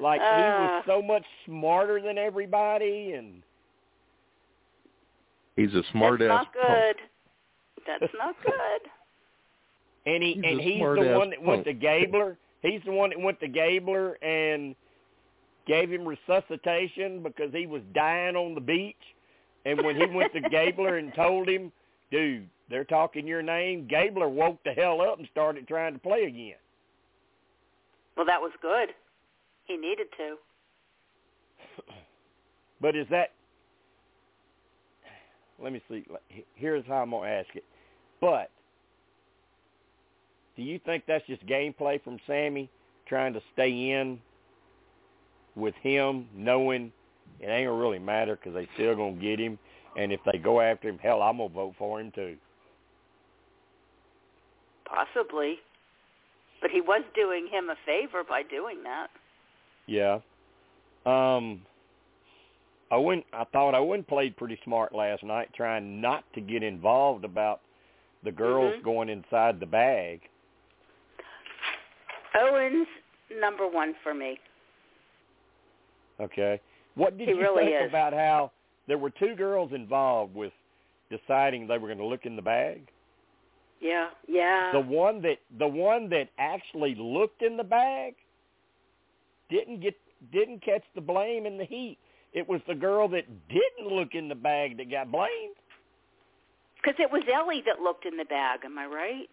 Like 0.00 0.20
he 0.20 0.26
was 0.26 0.82
Uh. 0.82 0.86
so 0.86 1.00
much 1.02 1.24
smarter 1.46 2.00
than 2.00 2.18
everybody, 2.18 3.12
and 3.12 3.42
He's 5.56 5.72
a 5.72 5.84
smart 5.92 6.18
That's 6.18 6.32
ass 6.32 6.46
not 6.46 6.52
good. 6.52 6.96
That's 7.86 8.12
not 8.18 8.34
good. 8.44 8.90
and 10.04 10.20
he 10.22 10.32
He's 10.34 10.42
and 10.44 10.60
he's 10.60 10.80
the 10.80 11.14
one 11.16 11.30
that 11.30 11.40
went 11.42 11.64
to. 11.64 11.72
Gabler. 11.72 12.36
He's 12.62 12.80
the 12.84 12.90
one 12.92 13.10
that 13.10 13.20
went 13.20 13.38
to 13.40 13.46
Gabler 13.48 14.14
and 14.22 14.74
gave 15.66 15.90
him 15.92 16.06
resuscitation 16.06 17.22
because 17.22 17.52
he 17.52 17.66
was 17.66 17.82
dying 17.94 18.34
on 18.36 18.54
the 18.56 18.60
beach. 18.60 18.96
And 19.64 19.80
when 19.82 19.94
he 19.96 20.06
went 20.06 20.32
to 20.34 20.40
Gabler 20.40 20.96
and 20.96 21.14
told 21.14 21.48
him, 21.48 21.70
"Dude, 22.10 22.48
they're 22.68 22.84
talking 22.84 23.26
your 23.26 23.42
name," 23.42 23.86
Gabler 23.86 24.28
woke 24.28 24.62
the 24.64 24.72
hell 24.72 25.00
up 25.00 25.18
and 25.18 25.28
started 25.28 25.66
trying 25.68 25.94
to 25.94 25.98
play 25.98 26.24
again. 26.24 26.56
Well, 28.16 28.26
that 28.26 28.40
was 28.40 28.52
good. 28.62 28.94
He 29.64 29.76
needed 29.76 30.06
to. 30.16 30.36
But 32.80 32.96
is 32.96 33.06
that? 33.08 33.32
Let 35.58 35.72
me 35.72 35.80
see. 35.88 36.04
Here's 36.54 36.84
how 36.86 36.96
I'm 36.96 37.12
gonna 37.12 37.30
ask 37.30 37.48
it. 37.54 37.64
But 38.20 38.50
do 40.56 40.62
you 40.62 40.78
think 40.84 41.04
that's 41.06 41.26
just 41.26 41.46
gameplay 41.46 42.02
from 42.02 42.18
Sami 42.26 42.68
trying 43.06 43.32
to 43.32 43.40
stay 43.52 43.70
in 43.92 44.20
with 45.54 45.74
him, 45.76 46.28
knowing 46.34 46.92
it 47.40 47.46
ain't 47.46 47.68
gonna 47.68 47.80
really 47.80 47.98
matter 47.98 48.36
because 48.36 48.54
they 48.54 48.68
still 48.74 48.94
gonna 48.94 49.12
get 49.12 49.38
him, 49.38 49.58
and 49.96 50.12
if 50.12 50.20
they 50.30 50.38
go 50.38 50.60
after 50.60 50.88
him, 50.88 50.98
hell, 50.98 51.22
I'm 51.22 51.38
gonna 51.38 51.48
vote 51.48 51.74
for 51.78 52.00
him 52.00 52.10
too. 52.12 52.36
Possibly. 54.84 55.58
But 56.60 56.70
he 56.70 56.80
was 56.80 57.02
doing 57.14 57.46
him 57.50 57.70
a 57.70 57.76
favor 57.84 58.22
by 58.24 58.42
doing 58.42 58.82
that. 58.84 59.08
Yeah. 59.86 60.20
Um. 61.04 61.66
I 62.90 62.96
went. 62.96 63.24
I 63.32 63.44
thought 63.44 63.74
Owen 63.74 64.04
played 64.04 64.36
pretty 64.36 64.58
smart 64.64 64.94
last 64.94 65.22
night, 65.24 65.48
trying 65.54 66.00
not 66.00 66.24
to 66.34 66.40
get 66.40 66.62
involved 66.62 67.24
about 67.24 67.60
the 68.22 68.32
girls 68.32 68.74
Mhm. 68.76 68.82
going 68.82 69.08
inside 69.08 69.60
the 69.60 69.66
bag. 69.66 70.28
Owen's 72.34 72.88
number 73.30 73.66
one 73.66 73.94
for 74.02 74.14
me. 74.14 74.38
Okay. 76.20 76.60
What 76.94 77.18
did 77.18 77.28
He 77.28 77.34
you 77.34 77.40
really 77.40 77.64
think 77.66 77.82
is. 77.82 77.88
about 77.88 78.12
how 78.12 78.52
there 78.86 78.98
were 78.98 79.10
two 79.10 79.34
girls 79.34 79.72
involved 79.72 80.34
with 80.34 80.52
deciding 81.10 81.66
they 81.66 81.78
were 81.78 81.88
going 81.88 81.98
to 81.98 82.06
look 82.06 82.26
in 82.26 82.36
the 82.36 82.42
bag? 82.42 82.88
Yeah, 83.80 84.08
yeah. 84.26 84.70
The 84.72 84.80
one 84.80 85.20
that 85.22 85.38
the 85.58 85.68
one 85.68 86.08
that 86.10 86.28
actually 86.38 86.94
looked 86.94 87.42
in 87.42 87.56
the 87.56 87.64
bag 87.64 88.14
didn't 89.50 89.80
get 89.80 89.94
didn't 90.32 90.64
catch 90.64 90.84
the 90.94 91.00
blame 91.00 91.44
in 91.46 91.58
the 91.58 91.64
heat. 91.64 91.98
It 92.32 92.48
was 92.48 92.60
the 92.66 92.74
girl 92.74 93.08
that 93.08 93.24
didn't 93.48 93.92
look 93.92 94.14
in 94.14 94.28
the 94.28 94.34
bag 94.34 94.78
that 94.78 94.90
got 94.90 95.12
blamed. 95.12 95.56
Because 96.76 96.98
it 96.98 97.10
was 97.10 97.22
Elie 97.32 97.62
that 97.66 97.80
looked 97.80 98.06
in 98.06 98.16
the 98.16 98.24
bag. 98.24 98.60
Am 98.64 98.78
I 98.78 98.86
right? 98.86 99.28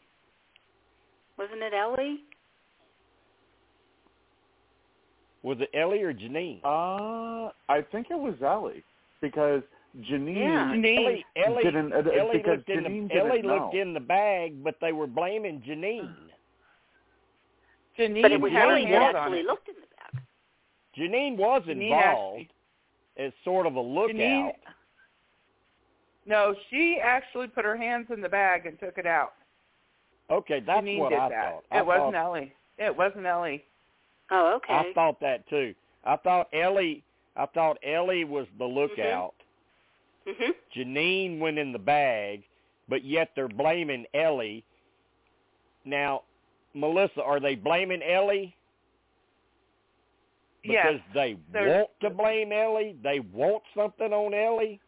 Wasn't 1.38 1.61
it 1.61 1.73
Elie? 1.73 2.19
Was 5.44 5.57
it 5.60 5.69
Elie 5.73 6.03
or 6.03 6.14
Jeanine? 6.14 6.60
Uh, 6.64 7.52
I 7.68 7.82
think 7.91 8.07
it 8.11 8.19
was 8.19 8.36
Elie 8.44 8.84
because 9.22 9.61
Jeanine, 10.02 10.35
Yeah. 10.35 10.72
Elie, 10.72 11.26
Elie, 11.35 11.64
didn't, 11.64 11.93
uh, 11.93 11.98
Elie 11.98 12.38
because 12.38 12.57
looked 12.57 12.69
in 12.69 12.84
Jeanine 12.84 13.07
the 13.10 13.15
Elie 13.18 13.41
know. 13.41 13.56
looked 13.56 13.76
in 13.76 13.93
the 13.93 13.99
bag, 13.99 14.64
but 14.64 14.76
they 14.81 14.93
were 14.93 15.07
blaming 15.07 15.61
Jeanine. 15.61 16.15
Jeanine 17.98 18.22
But 18.22 18.31
it 18.31 18.39
was 18.41 18.52
had 18.52 18.69
her 18.69 18.72
Elie 18.77 18.85
that 18.91 19.15
on 19.15 19.15
actually 19.15 19.43
looked 19.43 19.68
in 19.68 19.76
the 19.76 19.81
bag. 19.81 20.23
Jeanine 20.98 21.38
was 21.38 21.64
Jeanine 21.64 21.84
involved 21.84 22.39
actually- 22.41 22.49
as 23.26 23.34
sort 23.43 23.65
of 23.68 23.76
a 23.76 23.81
lookout. 23.81 24.15
Jeanine, 24.15 24.53
no, 26.26 26.56
she 26.69 26.99
actually 27.02 27.48
put 27.48 27.65
her 27.65 27.76
hands 27.76 28.07
in 28.11 28.22
the 28.22 28.30
bag 28.30 28.65
and 28.65 28.80
took 28.80 28.98
it 28.98 29.06
out. 29.06 29.34
Okay, 30.30 30.61
that's 30.61 30.85
Jeanine 30.85 30.99
what 30.99 31.10
did 31.10 31.19
I 31.19 31.30
that. 31.30 31.52
thought. 31.52 31.64
I 31.72 31.77
it 31.80 31.85
wasn't 31.85 32.14
thought, 32.14 32.26
Elie. 32.26 32.56
It 32.77 32.95
wasn't 32.95 33.26
Elie. 33.26 33.65
Oh, 34.31 34.56
okay. 34.56 34.73
I 34.73 34.93
thought 34.93 35.19
that 35.19 35.45
too. 35.49 35.76
I 36.06 36.15
thought 36.15 36.48
Elie. 36.53 37.03
I 37.36 37.45
thought 37.48 37.78
Elie 37.84 38.26
was 38.26 38.48
the 38.58 38.66
lookout. 38.66 39.34
mhm. 40.28 40.53
Jeanine 40.76 41.40
went 41.40 41.58
in 41.58 41.72
the 41.72 41.80
bag, 41.80 42.44
but 42.88 43.03
yet 43.03 43.32
they're 43.36 43.48
blaming 43.48 44.06
Elie. 44.14 44.64
Now, 45.84 46.24
Melissa, 46.74 47.24
are 47.24 47.40
they 47.40 47.56
blaming 47.56 48.03
Elie? 48.03 48.56
Because 50.62 50.99
Yes. 50.99 51.14
they 51.14 51.34
they're- 51.52 51.70
want 51.80 51.99
to 52.02 52.10
blame 52.12 52.52
Elie? 52.52 52.94
They 53.02 53.20
want 53.20 53.64
something 53.74 54.14
on 54.14 54.34
Elie? 54.36 54.80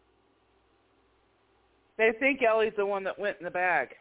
They 1.97 2.11
think 2.13 2.43
Elie's 2.43 2.75
the 2.75 2.85
one 2.85 3.03
that 3.05 3.17
went 3.17 3.37
in 3.39 3.43
the 3.45 3.51
bag. 3.51 3.95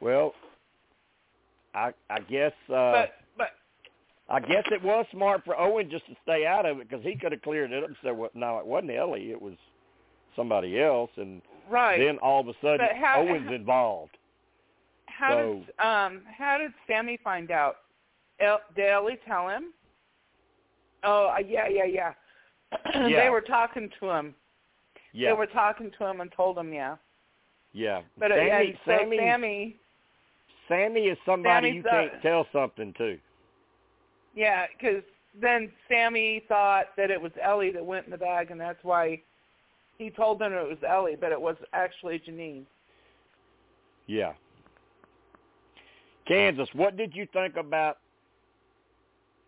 Well, 0.00 0.34
I 1.74 1.92
I 2.10 2.20
guess 2.20 2.52
uh 2.68 2.92
but 2.92 3.14
I 4.34 4.40
guess 4.40 4.64
it 4.72 4.82
was 4.82 5.06
smart 5.12 5.44
for 5.44 5.56
Owen 5.56 5.88
just 5.88 6.06
to 6.06 6.16
stay 6.24 6.44
out 6.44 6.66
of 6.66 6.80
it 6.80 6.88
because 6.90 7.04
he 7.04 7.14
could 7.14 7.30
have 7.30 7.42
cleared 7.42 7.70
it 7.70 7.84
up 7.84 7.88
and 7.88 7.96
said, 8.02 8.16
"Well, 8.16 8.30
no, 8.34 8.58
it 8.58 8.66
wasn't 8.66 8.90
Elie. 8.90 9.30
It 9.30 9.40
was 9.40 9.54
somebody 10.34 10.82
else." 10.82 11.10
And 11.16 11.40
right. 11.70 11.98
then 12.00 12.18
all 12.18 12.40
of 12.40 12.48
a 12.48 12.54
sudden, 12.60 12.84
how- 13.00 13.20
Owen's 13.20 13.52
involved. 13.52 14.18
how 15.06 15.30
so- 15.30 15.62
did 15.64 15.86
um 15.86 16.22
how 16.36 16.58
did 16.58 16.72
Sami 16.88 17.16
find 17.22 17.52
out? 17.52 17.76
El, 18.40 18.60
did 18.74 18.90
Elie 18.90 19.20
tell 19.24 19.48
him? 19.48 19.72
Oh 21.04 21.28
uh, 21.28 21.38
yeah 21.38 21.68
yeah 21.68 21.84
yeah. 21.84 22.12
Yeah. 23.08 23.22
they 23.22 23.30
were 23.30 23.40
talking 23.40 23.88
to 24.00 24.10
him. 24.10 24.34
Yeah, 25.12 25.30
They 25.30 25.38
were 25.38 25.46
talking 25.46 25.92
to 25.96 26.06
him 26.06 26.20
and 26.20 26.32
told 26.32 26.58
him 26.58 26.72
yeah. 26.72 26.96
yeah. 27.72 28.00
But 28.18 28.32
uh, 28.32 28.34
Sami, 28.34 28.48
yeah, 28.48 28.62
so 28.84 28.98
Sami, 28.98 29.16
Sami 29.18 29.76
Sami 30.68 31.00
is 31.02 31.18
somebody 31.24 31.68
Sami's 31.68 31.76
you 31.76 31.82
can't 31.88 32.22
tell 32.22 32.46
something 32.52 32.92
to. 32.98 33.16
Yeah, 34.34 34.66
because 34.72 35.02
then 35.40 35.70
Sami 35.88 36.44
thought 36.48 36.86
that 36.96 37.10
it 37.10 37.20
was 37.20 37.32
Elie 37.42 37.72
that 37.72 37.84
went 37.84 38.06
in 38.06 38.10
the 38.10 38.18
bag, 38.18 38.50
and 38.50 38.60
that's 38.60 38.82
why 38.82 39.20
he 39.98 40.10
told 40.10 40.38
them 40.38 40.52
it 40.52 40.68
was 40.68 40.78
Elie, 40.86 41.16
but 41.20 41.32
it 41.32 41.40
was 41.40 41.56
actually 41.72 42.20
Jeanine. 42.26 42.64
Yeah. 44.06 44.32
Kansas, 46.26 46.68
what 46.72 46.96
did 46.96 47.14
you 47.14 47.26
think 47.32 47.56
about 47.56 47.98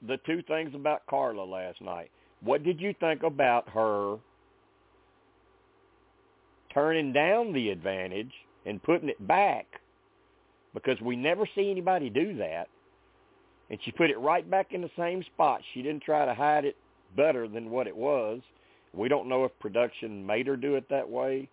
the 0.06 0.18
two 0.26 0.42
things 0.42 0.74
about 0.74 1.06
Karla 1.06 1.42
last 1.42 1.80
night? 1.80 2.10
What 2.40 2.62
did 2.62 2.80
you 2.80 2.94
think 3.00 3.22
about 3.22 3.68
her 3.70 4.16
turning 6.72 7.12
down 7.12 7.52
the 7.52 7.70
advantage 7.70 8.32
and 8.66 8.82
putting 8.82 9.08
it 9.08 9.26
back? 9.26 9.66
Because 10.74 11.00
we 11.00 11.16
never 11.16 11.48
see 11.54 11.70
anybody 11.70 12.10
do 12.10 12.36
that. 12.36 12.68
And 13.70 13.78
she 13.84 13.90
put 13.90 14.10
it 14.10 14.18
right 14.18 14.48
back 14.48 14.72
in 14.72 14.80
the 14.80 14.90
same 14.96 15.22
spot. 15.34 15.60
She 15.74 15.82
didn't 15.82 16.02
try 16.02 16.24
to 16.24 16.34
hide 16.34 16.64
it 16.64 16.76
better 17.16 17.48
than 17.48 17.70
what 17.70 17.86
it 17.86 17.96
was. 17.96 18.40
We 18.92 19.08
don't 19.08 19.28
know 19.28 19.44
if 19.44 19.58
production 19.60 20.24
made 20.24 20.46
her 20.46 20.56
do 20.56 20.76
it 20.76 20.88
that 20.88 21.08
way 21.08 21.48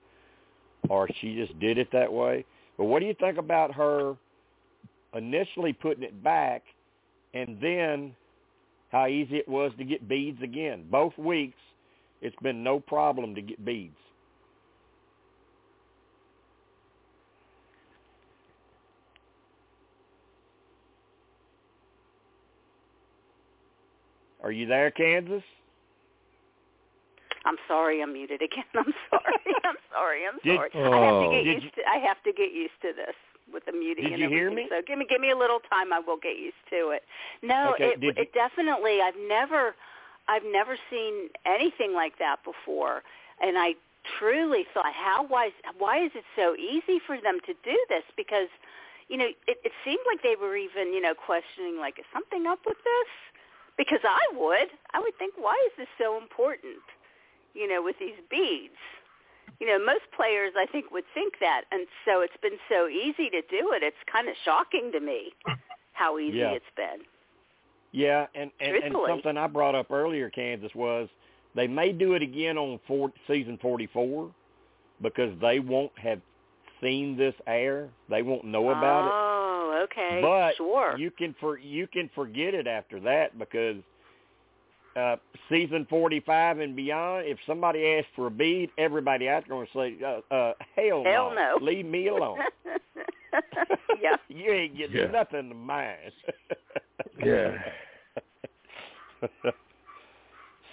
or 0.89 1.07
she 1.21 1.35
just 1.35 1.57
did 1.59 1.77
it 1.77 1.89
that 1.91 2.11
way. 2.11 2.45
But 2.77 2.85
what 2.85 2.99
do 2.99 3.05
you 3.05 3.15
think 3.19 3.37
about 3.37 3.73
her 3.73 4.15
initially 5.13 5.73
putting 5.73 6.03
it 6.03 6.23
back 6.23 6.63
and 7.33 7.57
then 7.61 8.15
how 8.91 9.07
easy 9.07 9.37
it 9.37 9.47
was 9.47 9.71
to 9.77 9.83
get 9.83 10.07
beads 10.07 10.41
again? 10.41 10.85
Both 10.89 11.17
weeks, 11.17 11.57
it's 12.21 12.35
been 12.41 12.63
no 12.63 12.79
problem 12.79 13.35
to 13.35 13.41
get 13.41 13.63
beads. 13.63 13.95
Are 24.43 24.51
you 24.51 24.65
there, 24.67 24.91
Kansas? 24.91 25.43
I'm 27.45 27.57
sorry, 27.67 28.01
I'm 28.01 28.13
muted 28.13 28.41
again. 28.41 28.63
I'm 28.75 28.93
sorry. 29.09 29.43
I'm 29.63 29.75
sorry. 29.91 30.21
I'm 30.27 30.39
Did- 30.43 30.55
sorry. 30.57 30.69
I 30.75 30.99
have 31.05 31.19
to 31.21 31.27
Oh. 31.27 31.31
get 31.31 31.43
Did 31.43 31.63
used 31.63 31.75
to. 31.75 31.81
I 31.89 31.97
have 31.97 32.23
to 32.23 32.33
get 32.33 32.51
used 32.53 32.79
to 32.81 32.93
this 32.95 33.15
with 33.51 33.65
the 33.65 33.71
muting 33.73 34.05
Did 34.05 34.13
and 34.13 34.21
you 34.21 34.29
hear 34.29 34.47
everything. 34.47 34.65
me? 34.65 34.69
So 34.69 34.81
give 34.85 34.97
me 34.97 35.05
give 35.09 35.19
me 35.21 35.31
a 35.31 35.37
little 35.37 35.59
time. 35.69 35.91
I 35.91 35.99
will 35.99 36.17
get 36.17 36.37
used 36.37 36.63
to 36.71 36.89
it. 36.91 37.03
No, 37.41 37.73
Okay, 37.73 37.93
it 37.95 38.03
you- 38.03 38.13
it 38.15 38.33
definitely. 38.33 39.01
I've 39.01 39.17
never 39.27 39.75
I've 40.27 40.45
never 40.45 40.77
seen 40.89 41.29
anything 41.45 41.93
like 41.93 42.17
that 42.19 42.37
before, 42.43 43.03
and 43.41 43.57
I 43.57 43.75
truly 44.19 44.65
thought, 44.73 44.93
how 44.93 45.25
why 45.27 45.47
is 45.47 45.53
why 45.77 45.99
is 46.03 46.11
it 46.15 46.23
so 46.35 46.55
easy 46.55 46.99
for 47.05 47.19
them 47.19 47.39
to 47.45 47.53
do 47.63 47.77
this? 47.89 48.03
Because 48.15 48.47
you 49.09 49.17
know, 49.17 49.27
it, 49.47 49.57
it 49.63 49.71
seemed 49.83 49.99
like 50.07 50.23
they 50.23 50.35
were 50.39 50.55
even 50.55 50.93
you 50.93 51.01
know 51.01 51.13
questioning 51.13 51.77
like, 51.77 51.99
is 51.99 52.05
something 52.13 52.47
up 52.47 52.59
with 52.65 52.77
this? 52.83 53.11
Because 53.77 54.01
I 54.03 54.21
would, 54.37 54.69
I 54.93 54.99
would 54.99 55.17
think, 55.17 55.33
why 55.37 55.55
is 55.67 55.73
this 55.77 55.87
so 55.97 56.17
important? 56.17 56.83
You 57.53 57.67
know, 57.67 57.81
with 57.81 57.95
these 57.99 58.17
beads. 58.29 58.77
You 59.59 59.67
know, 59.67 59.83
most 59.83 60.03
players 60.15 60.53
I 60.57 60.65
think 60.65 60.91
would 60.91 61.03
think 61.13 61.35
that, 61.39 61.63
and 61.71 61.85
so 62.05 62.21
it's 62.21 62.35
been 62.41 62.57
so 62.69 62.87
easy 62.87 63.29
to 63.29 63.41
do 63.49 63.71
it. 63.73 63.83
It's 63.83 63.97
kind 64.11 64.27
of 64.27 64.35
shocking 64.43 64.91
to 64.91 64.99
me 64.99 65.31
how 65.93 66.17
easy 66.17 66.37
Yeah. 66.37 66.51
it's 66.51 66.65
been. 66.75 67.05
Yeah, 67.91 68.25
and, 68.33 68.49
and, 68.59 68.75
and 68.75 68.95
something 69.07 69.37
I 69.37 69.45
brought 69.45 69.75
up 69.75 69.91
earlier, 69.91 70.29
Kansas, 70.31 70.71
was 70.73 71.07
they 71.55 71.67
may 71.67 71.91
do 71.91 72.13
it 72.13 72.23
again 72.23 72.57
on 72.57 72.79
four, 72.87 73.11
season 73.27 73.59
44 73.61 74.31
because 75.01 75.31
they 75.39 75.59
won't 75.59 75.91
have 75.99 76.19
seen 76.81 77.15
this 77.15 77.35
air. 77.45 77.89
They 78.09 78.23
won't 78.23 78.45
know 78.45 78.69
about 78.69 79.07
it. 79.07 79.42
Oh, 79.73 79.83
okay. 79.83 80.19
But 80.21 80.55
sure. 80.55 80.97
you 80.97 81.11
can 81.11 81.35
for 81.39 81.57
you 81.57 81.87
can 81.87 82.09
forget 82.13 82.53
it 82.53 82.67
after 82.67 82.99
that 83.01 83.37
because 83.37 83.77
uh 84.95 85.15
season 85.49 85.87
45 85.89 86.59
and 86.59 86.75
beyond, 86.75 87.25
if 87.27 87.37
somebody 87.47 87.85
asks 87.85 88.09
for 88.15 88.27
a 88.27 88.31
bead, 88.31 88.69
everybody 88.77 89.27
out 89.27 89.47
going 89.47 89.67
to 89.67 89.73
say, 89.73 89.97
uh, 90.03 90.33
uh, 90.33 90.53
hell, 90.75 91.03
Hell 91.03 91.33
no. 91.35 91.57
leave 91.61 91.85
me 91.85 92.07
alone. 92.07 92.39
yeah. 94.01 94.15
you 94.27 94.51
ain't 94.51 94.77
getting 94.77 94.95
Yeah. 94.97 95.07
nothing 95.07 95.49
to 95.49 95.55
mine. 95.55 95.95
Yeah. 97.23 97.57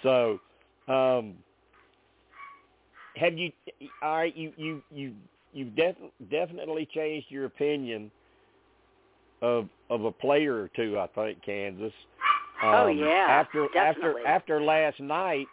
so, 0.01 0.39
um, 0.87 1.35
have 3.15 3.37
you? 3.37 3.51
All 4.01 4.15
right, 4.15 4.35
you 4.35 4.51
you 4.57 4.81
you 4.91 5.13
you've 5.53 5.75
def- 5.75 5.95
definitely 6.29 6.87
changed 6.93 7.27
your 7.29 7.45
opinion 7.45 8.11
of 9.41 9.67
of 9.89 10.05
a 10.05 10.11
player 10.11 10.55
or 10.55 10.69
two. 10.75 10.97
I 10.99 11.07
think 11.07 11.43
Kansas. 11.43 11.93
Oh, 12.63 12.87
Um, 12.87 12.97
yeah, 12.97 13.25
After 13.27 13.67
definitely. 13.73 14.23
after 14.23 14.57
after 14.57 14.61
last 14.61 14.99
night, 14.99 15.47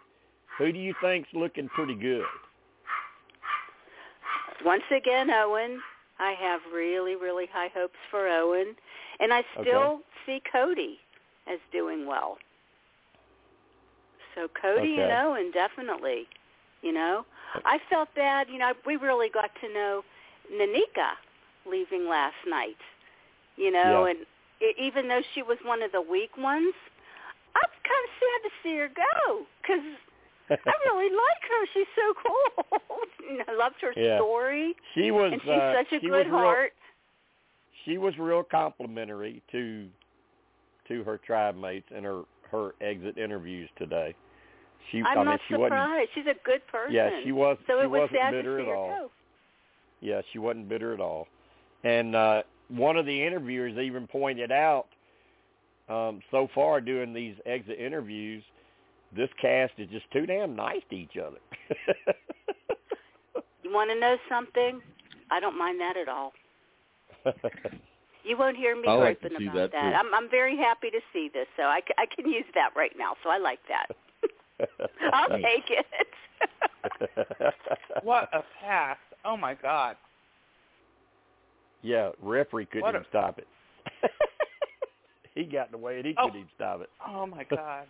who 0.58 0.72
do 0.72 0.78
you 0.78 0.94
think's 1.00 1.28
looking 1.32 1.68
pretty 1.70 1.94
good? 1.94 2.24
Once 4.64 4.82
again, 4.94 5.30
Owen, 5.30 5.80
I 6.18 6.32
have 6.32 6.60
really, 6.74 7.14
really 7.14 7.46
high 7.52 7.70
hopes 7.74 7.96
for 8.10 8.26
Owen, 8.28 8.74
and 9.20 9.32
I 9.32 9.42
still 9.60 10.00
see 10.26 10.42
Cody 10.52 10.98
as 11.46 11.58
doing 11.72 12.06
well. 12.06 12.38
So 14.34 14.48
Cody 14.60 14.98
and 15.00 15.12
Owen 15.12 15.50
definitely, 15.52 16.26
you 16.82 16.92
know. 16.92 17.24
I 17.64 17.78
felt 17.88 18.08
bad, 18.14 18.48
you 18.52 18.58
know, 18.58 18.72
we 18.84 18.96
really 18.96 19.30
got 19.30 19.50
to 19.62 19.72
know 19.72 20.02
Nanika 20.52 21.12
leaving 21.64 22.08
last 22.08 22.36
night, 22.46 22.76
you 23.58 23.70
know, 23.70 24.04
Yeah. 24.06 24.10
and 24.10 24.18
e 24.62 24.74
even 24.78 25.08
though 25.08 25.22
she 25.34 25.42
was 25.42 25.58
one 25.64 25.82
of 25.82 25.92
the 25.92 26.00
weak 26.00 26.36
ones, 26.38 26.74
I 27.54 27.60
was 27.60 27.78
kind 27.82 28.04
of 28.06 28.12
sad 28.22 28.40
to 28.46 28.50
see 28.62 28.76
her 28.78 28.88
go 28.88 29.46
because 29.60 29.84
I 30.50 30.72
really 30.94 31.10
like 31.10 31.42
her. 31.50 31.62
She's 31.74 31.90
so 31.94 32.06
cool. 32.24 33.04
I 33.48 33.52
loved 33.54 33.76
her 33.82 33.92
Yeah. 33.96 34.16
story, 34.18 34.74
she 34.94 35.10
was 35.10 35.32
and 35.32 35.42
she's 35.42 35.50
uh, 35.50 35.74
such 35.82 35.92
a 35.92 36.00
she 36.00 36.08
good 36.08 36.26
real, 36.26 36.38
heart. 36.38 36.72
she 37.84 37.98
was 37.98 38.14
real 38.18 38.42
complimentary 38.42 39.42
to 39.52 39.88
to 40.88 41.04
her 41.04 41.18
tribe 41.18 41.56
mates 41.56 41.88
in 41.96 42.04
her 42.04 42.22
her 42.50 42.74
exit 42.80 43.18
interviews 43.18 43.68
today. 43.76 44.14
She 44.90 44.98
I'm 45.02 45.06
I 45.06 45.14
mean 45.16 45.24
not 45.26 45.40
she 45.48 45.54
wasn't 45.54 45.72
surprised. 45.72 46.10
She's 46.14 46.26
a 46.26 46.38
good 46.44 46.66
person. 46.68 46.94
yeah, 46.94 47.10
she 47.24 47.32
was 47.32 47.58
so 47.66 47.78
she 47.78 47.84
it 47.84 47.90
was 47.90 48.00
wasn't 48.00 48.18
sad 48.20 48.30
bitter 48.32 48.60
at 48.60 48.68
all. 48.68 48.88
go. 48.88 49.10
Yeah, 50.00 50.22
she 50.32 50.38
wasn't 50.38 50.68
bitter 50.68 50.94
at 50.94 51.00
all. 51.00 51.26
And 51.84 52.14
uh 52.16 52.42
one 52.68 52.96
of 52.96 53.06
the 53.06 53.22
interviewers 53.26 53.76
even 53.78 54.06
pointed 54.06 54.52
out 54.52 54.86
um 55.88 56.20
so 56.30 56.48
far 56.54 56.80
doing 56.80 57.14
these 57.14 57.34
exit 57.46 57.78
interviews, 57.78 58.42
this 59.16 59.30
cast 59.40 59.72
is 59.78 59.88
just 59.88 60.10
too 60.12 60.26
damn 60.26 60.54
nice 60.54 60.82
to 60.90 60.96
each 60.96 61.16
other. 61.16 61.38
You 63.64 63.74
want 63.74 63.90
to 63.90 64.00
know 64.00 64.16
something? 64.30 64.80
I 65.30 65.40
don't 65.40 65.58
mind 65.58 65.78
that 65.80 65.96
at 65.96 66.08
all. 66.08 66.32
You 68.24 68.36
won't 68.36 68.56
hear 68.56 68.76
me 68.76 68.88
I 68.88 68.94
like 68.94 69.20
to 69.22 69.28
griping 69.28 69.46
about 69.48 69.70
that, 69.70 69.72
too. 69.72 69.94
I'm 69.96 70.14
I'm 70.14 70.28
very 70.28 70.56
happy 70.56 70.90
to 70.90 71.00
see 71.12 71.30
this, 71.32 71.46
so 71.56 71.62
I, 71.62 71.80
c- 71.80 71.94
I 71.96 72.04
can 72.04 72.30
use 72.30 72.44
that 72.54 72.70
right 72.76 72.92
now. 72.98 73.14
So 73.22 73.30
I 73.30 73.38
like 73.38 73.60
that. 73.68 73.86
I'll 75.12 75.28
take 75.40 75.70
it. 75.70 75.86
What 78.02 78.28
a 78.34 78.42
pass! 78.60 78.98
Oh 79.24 79.36
my 79.36 79.54
God! 79.54 79.96
Yeah, 81.82 82.10
referee 82.22 82.66
couldn't 82.66 82.82
What 82.82 82.94
a- 82.94 82.98
even 82.98 83.08
stop 83.10 83.38
it. 83.38 83.46
he 85.34 85.44
got 85.44 85.66
in 85.66 85.72
the 85.72 85.78
way 85.78 85.98
and 85.98 86.06
he 86.06 86.14
Oh. 86.18 86.24
couldn't 86.26 86.40
even 86.40 86.50
stop 86.54 86.80
it. 86.80 86.90
Oh 87.06 87.26
my 87.26 87.44
God! 87.50 87.86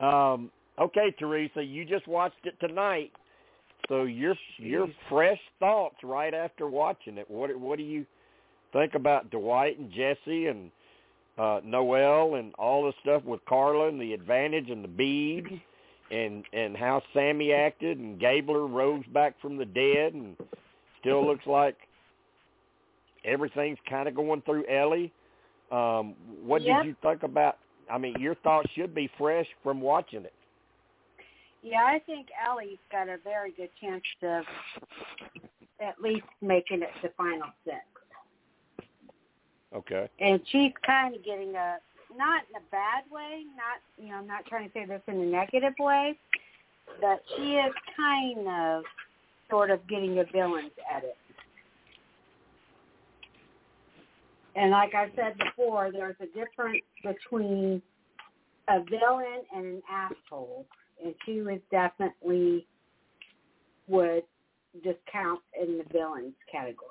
Um, 0.00 0.50
okay, 0.78 1.10
Teresa, 1.18 1.62
you 1.62 1.84
just 1.84 2.06
watched 2.06 2.44
it 2.44 2.54
tonight, 2.60 3.12
so 3.88 4.04
your 4.04 4.34
your 4.58 4.86
Jeez. 4.86 4.94
fresh 5.08 5.40
thoughts 5.58 5.96
right 6.02 6.34
after 6.34 6.68
watching 6.68 7.18
it. 7.18 7.30
What 7.30 7.54
what 7.58 7.76
do 7.78 7.84
you 7.84 8.06
think 8.72 8.94
about 8.94 9.30
Dwight 9.30 9.78
and 9.78 9.90
Jesse 9.92 10.46
and 10.46 10.70
uh 11.38 11.60
Noelle 11.64 12.36
and 12.36 12.54
all 12.58 12.84
the 12.84 12.92
stuff 13.02 13.22
with 13.24 13.44
Karla 13.46 13.88
and 13.88 14.00
the 14.00 14.12
advantage 14.14 14.70
and 14.70 14.82
the 14.82 14.88
beads 14.88 15.48
and 16.10 16.44
and 16.52 16.76
how 16.76 17.02
Sami 17.14 17.52
acted 17.52 17.98
and 17.98 18.18
Gabler 18.18 18.66
rose 18.66 19.04
back 19.12 19.34
from 19.40 19.56
the 19.56 19.64
dead 19.66 20.14
and 20.14 20.36
still 21.00 21.26
looks 21.26 21.46
like 21.46 21.76
everything's 23.26 23.78
kind 23.88 24.08
of 24.08 24.14
going 24.14 24.40
through 24.42 24.64
Elie. 24.66 25.12
Um, 25.70 26.14
what 26.42 26.62
Yep. 26.62 26.82
did 26.82 26.86
you 26.86 26.96
think 27.02 27.22
about? 27.22 27.58
I 27.90 27.98
mean, 27.98 28.14
your 28.18 28.34
thoughts 28.36 28.70
should 28.70 28.94
be 28.94 29.08
fresh 29.18 29.46
from 29.62 29.80
watching 29.80 30.24
it. 30.24 30.32
Yeah, 31.62 31.84
I 31.84 31.98
think 32.00 32.28
Elie's 32.46 32.78
got 32.90 33.08
a 33.08 33.18
very 33.18 33.50
good 33.52 33.70
chance 33.80 34.04
of 34.22 34.44
at 35.80 36.00
least 36.00 36.26
making 36.40 36.82
it 36.82 36.90
to 37.02 37.08
final 37.10 37.48
six. 37.64 37.78
Okay. 39.74 40.08
And 40.20 40.40
she's 40.46 40.72
kind 40.84 41.14
of 41.14 41.24
getting 41.24 41.54
a 41.56 41.78
not 42.16 42.44
in 42.48 42.56
a 42.56 42.64
bad 42.70 43.04
way, 43.10 43.44
not 43.56 43.80
you 43.98 44.10
know, 44.10 44.18
I'm 44.18 44.26
not 44.26 44.46
trying 44.46 44.68
to 44.68 44.72
say 44.72 44.86
this 44.86 45.02
in 45.08 45.20
a 45.20 45.26
negative 45.26 45.74
way, 45.78 46.16
but 47.00 47.20
she 47.36 47.56
is 47.56 47.74
kind 47.96 48.46
of 48.48 48.84
sort 49.50 49.70
of 49.70 49.86
getting 49.88 50.18
a 50.18 50.24
villain's 50.24 50.70
edit. 50.94 51.16
And 54.56 54.70
like 54.70 54.94
I 54.94 55.10
said 55.14 55.36
before, 55.38 55.92
there's 55.92 56.16
a 56.20 56.26
difference 56.26 56.82
between 57.04 57.82
a 58.68 58.80
villain 58.84 59.42
and 59.54 59.66
an 59.66 59.82
asshole. 59.92 60.66
And 61.04 61.14
she 61.24 61.42
was 61.42 61.60
definitely 61.70 62.66
would 63.86 64.22
discount 64.82 65.40
in 65.60 65.78
the 65.78 65.84
villains 65.92 66.34
category. 66.50 66.90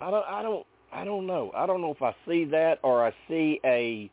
I 0.00 0.10
don't. 0.10 0.24
I 0.26 0.42
don't. 0.42 0.66
I 0.92 1.04
don't 1.04 1.26
know. 1.26 1.50
I 1.54 1.66
don't 1.66 1.80
know 1.80 1.90
if 1.90 2.00
I 2.00 2.14
see 2.26 2.44
that 2.46 2.78
or 2.82 3.04
I 3.04 3.12
see 3.26 3.60
a 3.64 4.08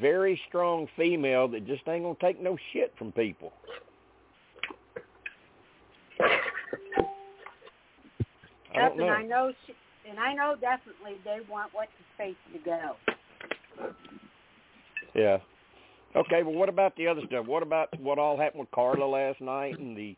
very 0.00 0.38
strong 0.48 0.88
female 0.96 1.48
that 1.48 1.66
just 1.66 1.86
ain't 1.88 2.02
gonna 2.02 2.16
take 2.20 2.42
no 2.42 2.58
shit 2.72 2.92
from 2.98 3.12
people. 3.12 3.52
I 8.74 8.80
don't 8.80 8.90
and 8.90 8.98
know. 8.98 9.08
I 9.08 9.22
know 9.22 9.52
she, 9.66 9.72
and 10.08 10.18
I 10.18 10.34
know 10.34 10.54
definitely 10.60 11.18
they 11.24 11.38
want 11.50 11.72
what 11.72 11.88
his 11.96 12.06
face 12.16 12.36
to 12.52 12.58
go. 12.64 12.96
Yeah. 15.14 15.38
Okay, 16.16 16.42
well 16.42 16.54
what 16.54 16.68
about 16.68 16.96
the 16.96 17.06
other 17.06 17.22
stuff? 17.26 17.46
What 17.46 17.62
about 17.62 17.88
what 18.00 18.18
all 18.18 18.38
happened 18.38 18.60
with 18.60 18.70
Karla 18.70 19.04
last 19.04 19.40
night 19.40 19.78
and 19.78 19.96
the 19.96 20.16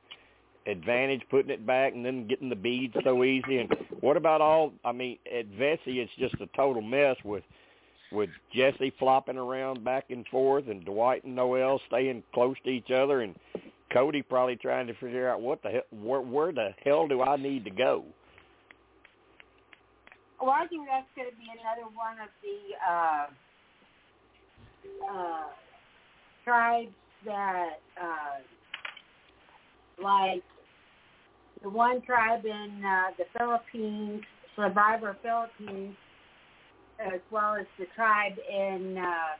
advantage 0.66 1.22
putting 1.30 1.50
it 1.50 1.66
back 1.66 1.94
and 1.94 2.04
then 2.04 2.28
getting 2.28 2.48
the 2.48 2.54
beads 2.54 2.94
so 3.02 3.24
easy 3.24 3.58
and 3.58 3.74
what 4.00 4.16
about 4.16 4.40
all 4.40 4.72
I 4.84 4.92
mean 4.92 5.18
at 5.26 5.50
Vesi 5.52 5.78
it's 5.86 6.12
just 6.18 6.34
a 6.34 6.46
total 6.54 6.82
mess 6.82 7.16
with 7.24 7.42
with 8.12 8.28
Jesse 8.54 8.92
flopping 8.98 9.38
around 9.38 9.82
back 9.84 10.10
and 10.10 10.26
forth 10.26 10.68
and 10.68 10.84
Dwight 10.84 11.24
and 11.24 11.34
Noelle 11.34 11.80
staying 11.88 12.22
close 12.34 12.56
to 12.64 12.70
each 12.70 12.90
other 12.90 13.22
and 13.22 13.34
Cody 13.90 14.22
probably 14.22 14.56
trying 14.56 14.86
to 14.86 14.94
figure 14.94 15.28
out 15.28 15.40
what 15.40 15.62
the 15.62 15.70
hell 15.70 15.82
where 15.90 16.20
where 16.20 16.52
the 16.52 16.70
hell 16.84 17.08
do 17.08 17.22
I 17.22 17.36
need 17.36 17.64
to 17.64 17.70
go? 17.70 18.04
Well, 20.40 20.50
I 20.50 20.66
think 20.66 20.86
that's 20.86 21.06
going 21.14 21.30
to 21.30 21.36
be 21.36 21.48
another 21.52 21.86
one 21.94 22.18
of 22.18 22.30
the 22.42 22.58
uh, 22.88 23.26
uh, 25.12 25.48
tribes 26.44 26.94
that, 27.26 27.80
uh, 28.00 28.40
like 30.02 30.42
the 31.62 31.68
one 31.68 32.00
tribe 32.02 32.46
in 32.46 32.82
uh, 32.84 33.10
the 33.18 33.24
Philippines, 33.36 34.22
Survivor 34.56 35.16
Philippines, 35.22 35.94
as 36.98 37.20
well 37.30 37.54
as 37.54 37.66
the 37.78 37.86
tribe 37.94 38.32
in 38.50 38.96
uh, 38.96 39.36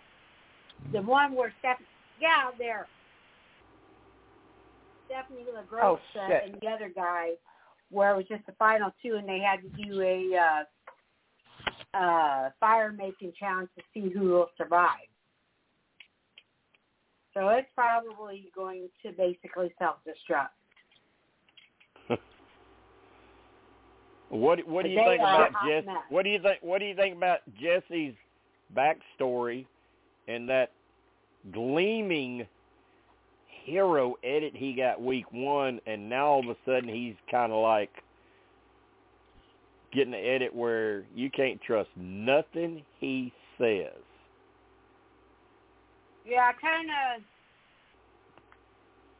the 0.93 1.01
one 1.01 1.35
where 1.35 1.53
Steph, 1.61 1.79
yeah, 2.21 2.51
there, 2.59 2.87
Stephanie 5.07 5.47
LaGrossa 5.51 5.83
Oh, 5.83 5.99
shit. 6.13 6.43
and 6.45 6.61
the 6.61 6.69
other 6.69 6.93
guy, 6.95 7.31
where 7.91 8.13
it 8.13 8.17
was 8.17 8.27
just 8.29 8.45
the 8.47 8.53
final 8.53 8.91
two, 9.03 9.17
and 9.17 9.27
they 9.29 9.41
had 9.41 9.61
to 9.63 9.83
do 9.83 10.01
a 10.03 10.37
uh, 10.37 10.65
uh, 11.95 12.51
fire 12.59 12.93
making 12.93 13.33
challenge 13.39 13.69
to 13.77 13.83
see 13.93 14.11
who 14.11 14.29
will 14.31 14.51
survive. 14.57 15.09
So 17.35 17.49
it's 17.49 17.69
probably 17.75 18.51
going 18.55 18.89
to 19.05 19.13
basically 19.13 19.73
self 19.79 19.97
destruct. 20.07 20.49
What 24.31 24.65
what 24.69 24.85
do 24.85 24.91
you 24.91 25.03
think 25.05 25.21
about 25.21 25.51
mess. 25.67 25.85
What 26.09 26.23
do 26.23 26.31
you 26.31 26.41
think? 26.41 26.59
What 26.63 26.79
do 26.79 26.85
you 26.85 26.95
think 26.95 27.17
about 27.17 27.41
Jesse's 27.61 28.15
backstory 28.77 29.67
and 30.29 30.49
that 30.49 30.71
gleaming 31.53 32.47
hero 33.65 34.15
edit 34.23 34.53
he 34.55 34.73
got 34.73 35.03
week 35.03 35.33
one, 35.33 35.81
and 35.87 36.09
now 36.09 36.27
all 36.27 36.41
of 36.41 36.49
a 36.49 36.57
sudden 36.65 36.89
he's 36.89 37.17
kind 37.29 37.51
of 37.51 37.61
like 37.61 37.91
getting 39.93 40.15
an 40.15 40.25
edit 40.25 40.55
where 40.55 41.05
you 41.15 41.31
can't 41.31 41.61
trust 41.63 41.91
nothing 41.97 42.83
he 42.99 43.33
says. 43.59 43.93
Yeah, 46.25 46.53
kind 46.61 46.89
of, 46.91 47.23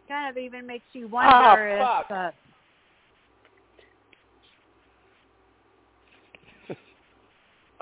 kind 0.09 0.31
of 0.31 0.43
even 0.43 0.67
makes 0.67 0.85
you 0.93 1.07
Oh, 1.07 1.09
wonder 1.09 1.77
fuck. 1.81 2.07
if. 2.11 2.17
Uh, 2.17 2.31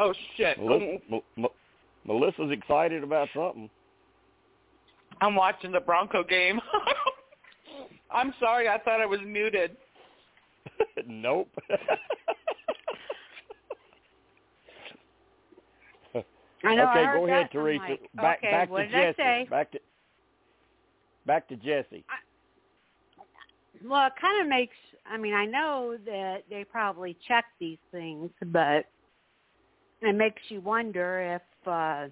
Oh 0.01 0.15
shit! 0.37 0.59
Melissa, 0.63 0.99
M- 1.13 1.21
M- 1.39 1.47
Melissa's 2.07 2.53
excited 2.53 3.03
about 3.03 3.29
something. 3.35 3.69
I'm 5.21 5.35
watching 5.35 5.73
the 5.73 5.81
Bronco 5.81 6.23
game. 6.23 6.61
I'm 8.11 8.33
sorry, 8.39 8.69
I 8.69 8.79
thought 8.79 9.01
I 9.01 9.07
was 9.07 9.21
muted. 9.27 9.77
nope. 11.07 11.49
I 16.65 16.75
know. 16.75 16.89
okay, 16.91 17.05
I 17.05 17.15
go 17.15 17.27
ahead, 17.27 17.49
Teresa. 17.53 17.85
Mike. 17.89 18.11
Back 18.15 18.39
okay, 18.39 18.51
back 18.51 18.71
what 18.71 18.79
to 18.83 18.87
did 18.89 18.95
I 18.95 19.01
Jesse. 19.03 19.17
say? 19.17 19.47
Back 19.51 19.73
to 19.73 19.79
back 21.27 21.49
to 21.49 21.57
Jesse. 21.57 22.05
Well, 23.85 24.07
it 24.07 24.13
kind 24.21 24.41
of 24.43 24.49
makes. 24.49 24.77
I 25.07 25.17
mean, 25.17 25.35
I 25.35 25.45
know 25.45 25.97
that 26.05 26.39
they 26.51 26.65
probably 26.65 27.17
check 27.27 27.45
these 27.61 27.79
things, 27.93 28.31
but 28.47 28.87
it 30.03 30.15
makes 30.17 30.43
you 30.49 30.61
wonder 30.61 31.35
if 31.37 31.69
uh 31.69 32.07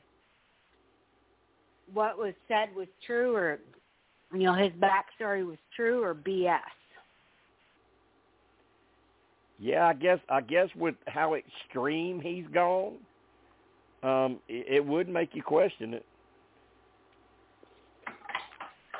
what 1.92 2.18
was 2.18 2.34
said 2.48 2.68
was 2.74 2.88
true, 3.04 3.34
or 3.34 3.58
you 4.32 4.44
know, 4.44 4.54
his 4.54 4.72
backstory 4.72 5.46
was 5.46 5.58
true, 5.74 6.02
or 6.02 6.14
BS. 6.14 6.58
Yeah, 9.58 9.86
I 9.88 9.94
guess 9.94 10.18
I 10.28 10.40
guess 10.40 10.68
with 10.76 10.94
how 11.06 11.34
extreme 11.34 12.20
he's 12.20 12.46
gone, 12.52 12.94
um, 14.06 14.38
it, 14.48 14.76
it 14.76 14.86
would 14.86 15.08
make 15.08 15.30
you 15.34 15.42
question 15.42 15.94
it. 15.94 16.04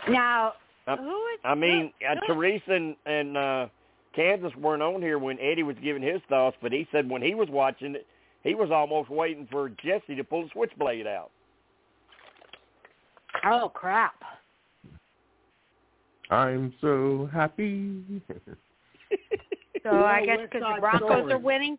Now, 0.09 0.55
I- 0.87 0.97
who 0.97 1.09
is? 1.35 1.41
I 1.45 1.55
mean, 1.55 1.93
who- 2.01 2.07
uh, 2.07 2.15
Teresa 2.27 2.73
and, 2.73 2.97
and 3.07 3.37
uh, 3.37 3.67
Kansas 4.15 4.55
weren't 4.57 4.83
on 4.83 5.03
here 5.03 5.19
when 5.19 5.39
Eddie 5.41 5.63
was 5.63 5.77
giving 5.83 6.03
his 6.03 6.21
thoughts, 6.29 6.57
but 6.63 6.73
he 6.73 6.87
said 6.93 7.09
when 7.09 7.23
he 7.23 7.35
was 7.35 7.49
watching 7.51 7.95
it, 7.95 8.07
he 8.43 8.55
was 8.55 8.71
almost 8.71 9.11
waiting 9.11 9.49
for 9.51 9.69
Jesse 9.71 10.15
to 10.17 10.25
pull 10.25 10.43
the 10.45 10.49
switchblade 10.53 11.07
out. 11.07 11.31
Oh 13.45 13.69
crap! 13.75 14.15
I'm 16.31 16.73
so 16.81 17.29
happy. 17.33 18.03
So 19.83 19.93
Well, 19.93 20.05
I 20.05 20.25
guess 20.27 20.39
because 20.43 20.63
the 20.75 20.81
Broncos 20.81 21.09
Story. 21.09 21.33
are 21.33 21.39
winning. 21.39 21.79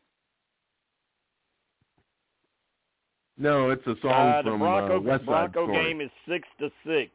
No, 3.37 3.69
it's 3.71 3.85
a 3.87 3.95
song 4.01 4.11
uh, 4.11 4.41
the 4.43 4.49
from 4.51 4.59
Bronco 4.59 4.97
uh, 4.97 5.01
West 5.01 5.21
Side 5.21 5.25
Bronco 5.53 5.65
Story. 5.65 5.83
game 5.85 6.01
is 6.01 6.11
six 6.27 6.47
to 6.59 6.69
six. 6.85 7.11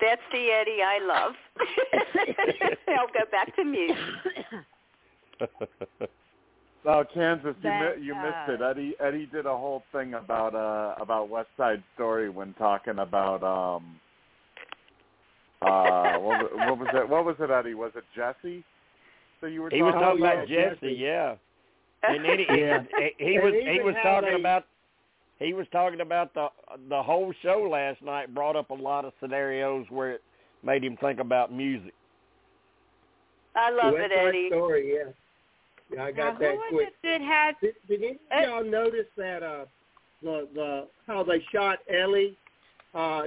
That's 0.00 0.22
the 0.32 0.38
Eddie 0.50 0.80
I 0.82 0.98
love. 1.04 1.32
I'll 2.88 3.08
go 3.08 3.24
back 3.30 3.54
to 3.56 3.64
mute. 3.64 3.96
Oh, 6.84 7.04
Kansas, 7.12 7.54
you 7.62 7.70
mi- 7.70 8.06
you 8.06 8.14
uh, 8.14 8.22
missed 8.22 8.60
it. 8.60 8.62
Eddie 8.62 8.94
Eddie 9.00 9.26
did 9.26 9.46
a 9.46 9.50
whole 9.56 9.82
thing 9.92 10.14
about 10.14 10.54
uh 10.54 10.94
about 11.02 11.28
West 11.28 11.48
Side 11.56 11.82
Story 11.96 12.30
when 12.30 12.54
talking 12.54 13.00
about 13.00 13.42
um 13.42 13.96
uh 15.60 16.16
what, 16.18 16.54
wa- 16.54 16.66
what 16.66 16.78
was 16.78 16.88
it? 16.94 17.08
What 17.08 17.24
was 17.26 17.36
it, 17.40 17.50
Eddie? 17.50 17.74
Was 17.74 17.92
it 17.96 18.04
Jesse? 18.16 18.64
So 19.40 19.48
you 19.48 19.62
were 19.62 19.70
he 19.70 19.82
was 19.82 19.92
talking 19.92 20.22
talking 20.22 20.24
yeah, 20.24 20.32
about 20.32 20.48
Jesse, 20.48 20.80
Jesse. 20.80 20.94
yeah. 20.98 21.34
And 22.04 22.24
then 22.24 22.38
he, 22.48 22.60
Yeah. 22.60 22.82
he, 23.18 23.32
he 23.32 23.38
was 23.40 23.52
he 23.52 23.80
was 23.82 23.94
talking 24.02 24.30
they- 24.30 24.40
about 24.40 24.64
he 25.38 25.52
was 25.54 25.66
talking 25.72 26.00
about 26.00 26.34
the 26.34 26.48
the 26.88 27.02
whole 27.02 27.32
show 27.42 27.68
last 27.70 28.02
night 28.02 28.34
brought 28.34 28.56
up 28.56 28.70
a 28.70 28.74
lot 28.74 29.04
of 29.04 29.12
scenarios 29.20 29.86
where 29.90 30.12
it 30.12 30.22
made 30.62 30.82
him 30.84 30.96
think 31.00 31.20
about 31.20 31.52
music. 31.52 31.94
I 33.54 33.70
love 33.70 33.94
West 33.94 34.06
it, 34.12 34.16
Side 34.16 34.28
Eddie. 34.28 34.48
Story, 34.50 34.94
yeah. 34.94 35.10
Yeah, 35.90 36.02
I 36.02 36.10
now, 36.10 36.16
got 36.16 36.34
who 36.34 36.44
that 36.44 36.54
was 36.54 36.72
quick. 36.72 36.88
it 36.88 36.94
that 37.02 37.20
had? 37.20 37.54
Did, 37.62 37.74
did 37.88 38.02
any 38.02 38.18
Uh, 38.30 38.38
of 38.38 38.64
y'all 38.64 38.70
notice 38.70 39.06
that 39.16 39.42
uh 39.42 39.64
the 40.22 40.48
the 40.54 40.86
how 41.06 41.22
they 41.22 41.42
shot 41.52 41.78
Elie 41.92 42.36
uh 42.94 43.22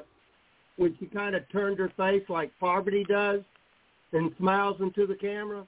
when 0.78 0.96
she 1.00 1.06
kind 1.08 1.36
of 1.36 1.44
turned 1.52 1.80
her 1.80 1.92
face 1.98 2.24
like 2.30 2.52
Parvati 2.60 3.04
does 3.06 3.42
and 4.14 4.32
smiles 4.38 4.78
into 4.80 5.06
the 5.08 5.16
camera 5.16 5.66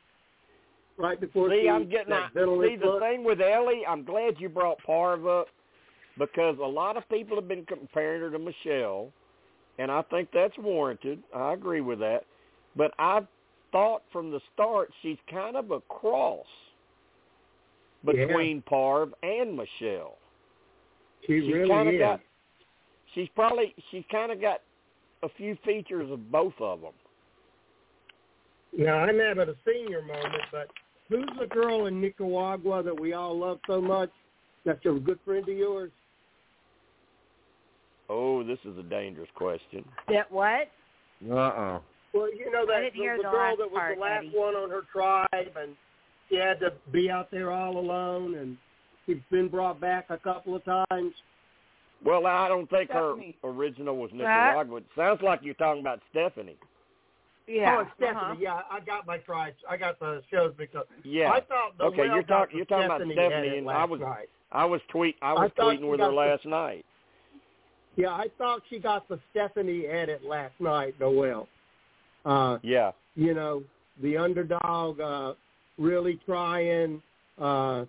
right 0.97 1.19
before 1.19 1.49
See, 1.49 1.61
she 1.63 1.69
I'm 1.69 1.89
getting 1.89 2.09
that 2.09 2.31
see 2.33 2.75
the 2.75 2.85
look? 2.85 3.01
thing 3.01 3.23
with 3.23 3.41
Elie. 3.41 3.83
I'm 3.87 4.03
glad 4.03 4.35
you 4.39 4.49
brought 4.49 4.77
Parv 4.87 5.41
up 5.41 5.47
because 6.17 6.57
a 6.61 6.65
lot 6.65 6.97
of 6.97 7.07
people 7.09 7.35
have 7.35 7.47
been 7.47 7.65
comparing 7.65 8.21
her 8.21 8.31
to 8.31 8.39
Michelle, 8.39 9.11
and 9.79 9.91
I 9.91 10.01
think 10.03 10.29
that's 10.33 10.57
warranted. 10.57 11.23
I 11.35 11.53
agree 11.53 11.81
with 11.81 11.99
that, 11.99 12.25
but 12.75 12.93
I 12.99 13.21
thought 13.71 14.03
from 14.11 14.31
the 14.31 14.39
start 14.53 14.91
she's 15.01 15.17
kind 15.29 15.55
of 15.55 15.71
a 15.71 15.81
cross 15.81 16.45
Yeah. 18.05 18.11
between 18.11 18.61
Parv 18.63 19.13
and 19.23 19.55
Michelle. 19.57 20.17
She 21.25 21.41
she's 21.41 21.53
really 21.53 21.69
kind 21.69 21.87
of 21.87 21.95
is. 21.95 21.99
got. 21.99 22.19
She's 23.15 23.29
probably 23.29 23.73
she's 23.89 24.03
kind 24.11 24.31
of 24.31 24.41
got 24.41 24.61
a 25.23 25.29
few 25.29 25.55
features 25.65 26.11
of 26.11 26.31
both 26.31 26.53
of 26.59 26.81
them. 26.81 26.93
Now 28.77 28.99
I'm 28.99 29.19
having 29.19 29.49
a 29.49 29.55
senior 29.65 30.01
moment, 30.01 30.43
but 30.51 30.67
who's 31.09 31.29
the 31.39 31.47
girl 31.47 31.85
in 31.85 32.01
Nicaragua 32.01 32.83
that 32.83 32.99
we 32.99 33.13
all 33.13 33.37
love 33.37 33.59
so 33.67 33.79
much? 33.79 34.11
That's 34.65 34.85
a 34.85 34.91
good 34.91 35.19
friend 35.25 35.47
of 35.47 35.57
yours. 35.57 35.91
Oh, 38.09 38.43
this 38.43 38.59
is 38.65 38.77
a 38.77 38.83
dangerous 38.83 39.29
question. 39.35 39.85
That 40.09 40.31
what? 40.31 40.69
Uh-uh. 41.29 41.79
Well, 42.13 42.29
you 42.35 42.51
know 42.51 42.65
that 42.67 42.81
didn't 42.81 42.99
the, 42.99 43.17
the 43.17 43.23
the 43.23 43.29
girl 43.31 43.55
that 43.57 43.71
was 43.71 43.79
part, 43.79 43.95
the 43.95 44.01
last 44.01 44.25
Eddie. 44.27 44.31
one 44.37 44.55
on 44.55 44.69
her 44.69 44.81
tribe, 44.91 45.27
and 45.59 45.75
she 46.29 46.35
had 46.35 46.59
to 46.59 46.73
be 46.91 47.09
out 47.09 47.31
there 47.31 47.51
all 47.51 47.77
alone, 47.77 48.35
and 48.35 48.57
she's 49.05 49.17
been 49.31 49.47
brought 49.47 49.79
back 49.79 50.05
a 50.09 50.17
couple 50.17 50.55
of 50.55 50.63
times. 50.65 51.13
Well, 52.05 52.27
I 52.27 52.47
don't 52.49 52.69
think 52.69 52.89
Stephanie. 52.89 53.37
her 53.41 53.49
original 53.49 53.95
was 53.97 54.11
Nicaragua. 54.13 54.77
It 54.77 54.85
sounds 54.95 55.21
like 55.21 55.39
you're 55.41 55.53
talking 55.55 55.81
about 55.81 56.01
Stephanie. 56.11 56.57
Yeah. 57.47 57.77
Oh, 57.77 57.81
it's 57.81 57.91
Stephanie. 57.95 58.17
uh-huh. 58.19 58.35
Yeah, 58.39 58.59
I 58.69 58.79
got 58.81 59.07
my 59.07 59.17
tribes. 59.17 59.55
I 59.69 59.77
got 59.77 59.99
the 59.99 60.21
shows 60.29 60.53
because 60.57 60.85
Yeah. 61.03 61.31
I 61.31 61.39
thought 61.41 61.77
the 61.77 61.85
Okay, 61.85 62.05
you're 62.05 62.23
got 62.23 62.27
talk- 62.27 62.49
you're 62.53 62.65
talking 62.65 62.85
about 62.85 62.97
Stephanie 62.99 63.15
Stephanie, 63.15 63.47
had 63.47 63.55
it 63.55 63.57
and 63.59 63.69
I 63.69 63.85
was- 63.85 64.01
night. 64.01 64.29
I 64.51 64.65
was 64.65 64.81
tweet 64.89 65.15
I 65.21 65.33
was 65.33 65.51
thought 65.57 65.75
tweeting 65.77 65.89
with 65.89 65.99
got 65.99 66.05
her 66.05 66.11
the- 66.11 66.15
last 66.17 66.45
night. 66.45 66.85
Yeah, 67.95 68.09
I 68.09 68.27
thought 68.37 68.61
she 68.69 68.79
got 68.79 69.07
the 69.07 69.19
Stephanie 69.31 69.85
edit 69.85 70.23
last 70.23 70.53
night, 70.59 70.95
Noelle. 70.99 71.47
Uh, 72.25 72.57
Yeah. 72.63 72.91
you 73.15 73.33
know, 73.33 73.63
the 74.01 74.17
underdog, 74.17 74.99
uh, 74.99 75.33
really 75.77 76.17
trying, 76.25 77.01
uh, 77.37 77.85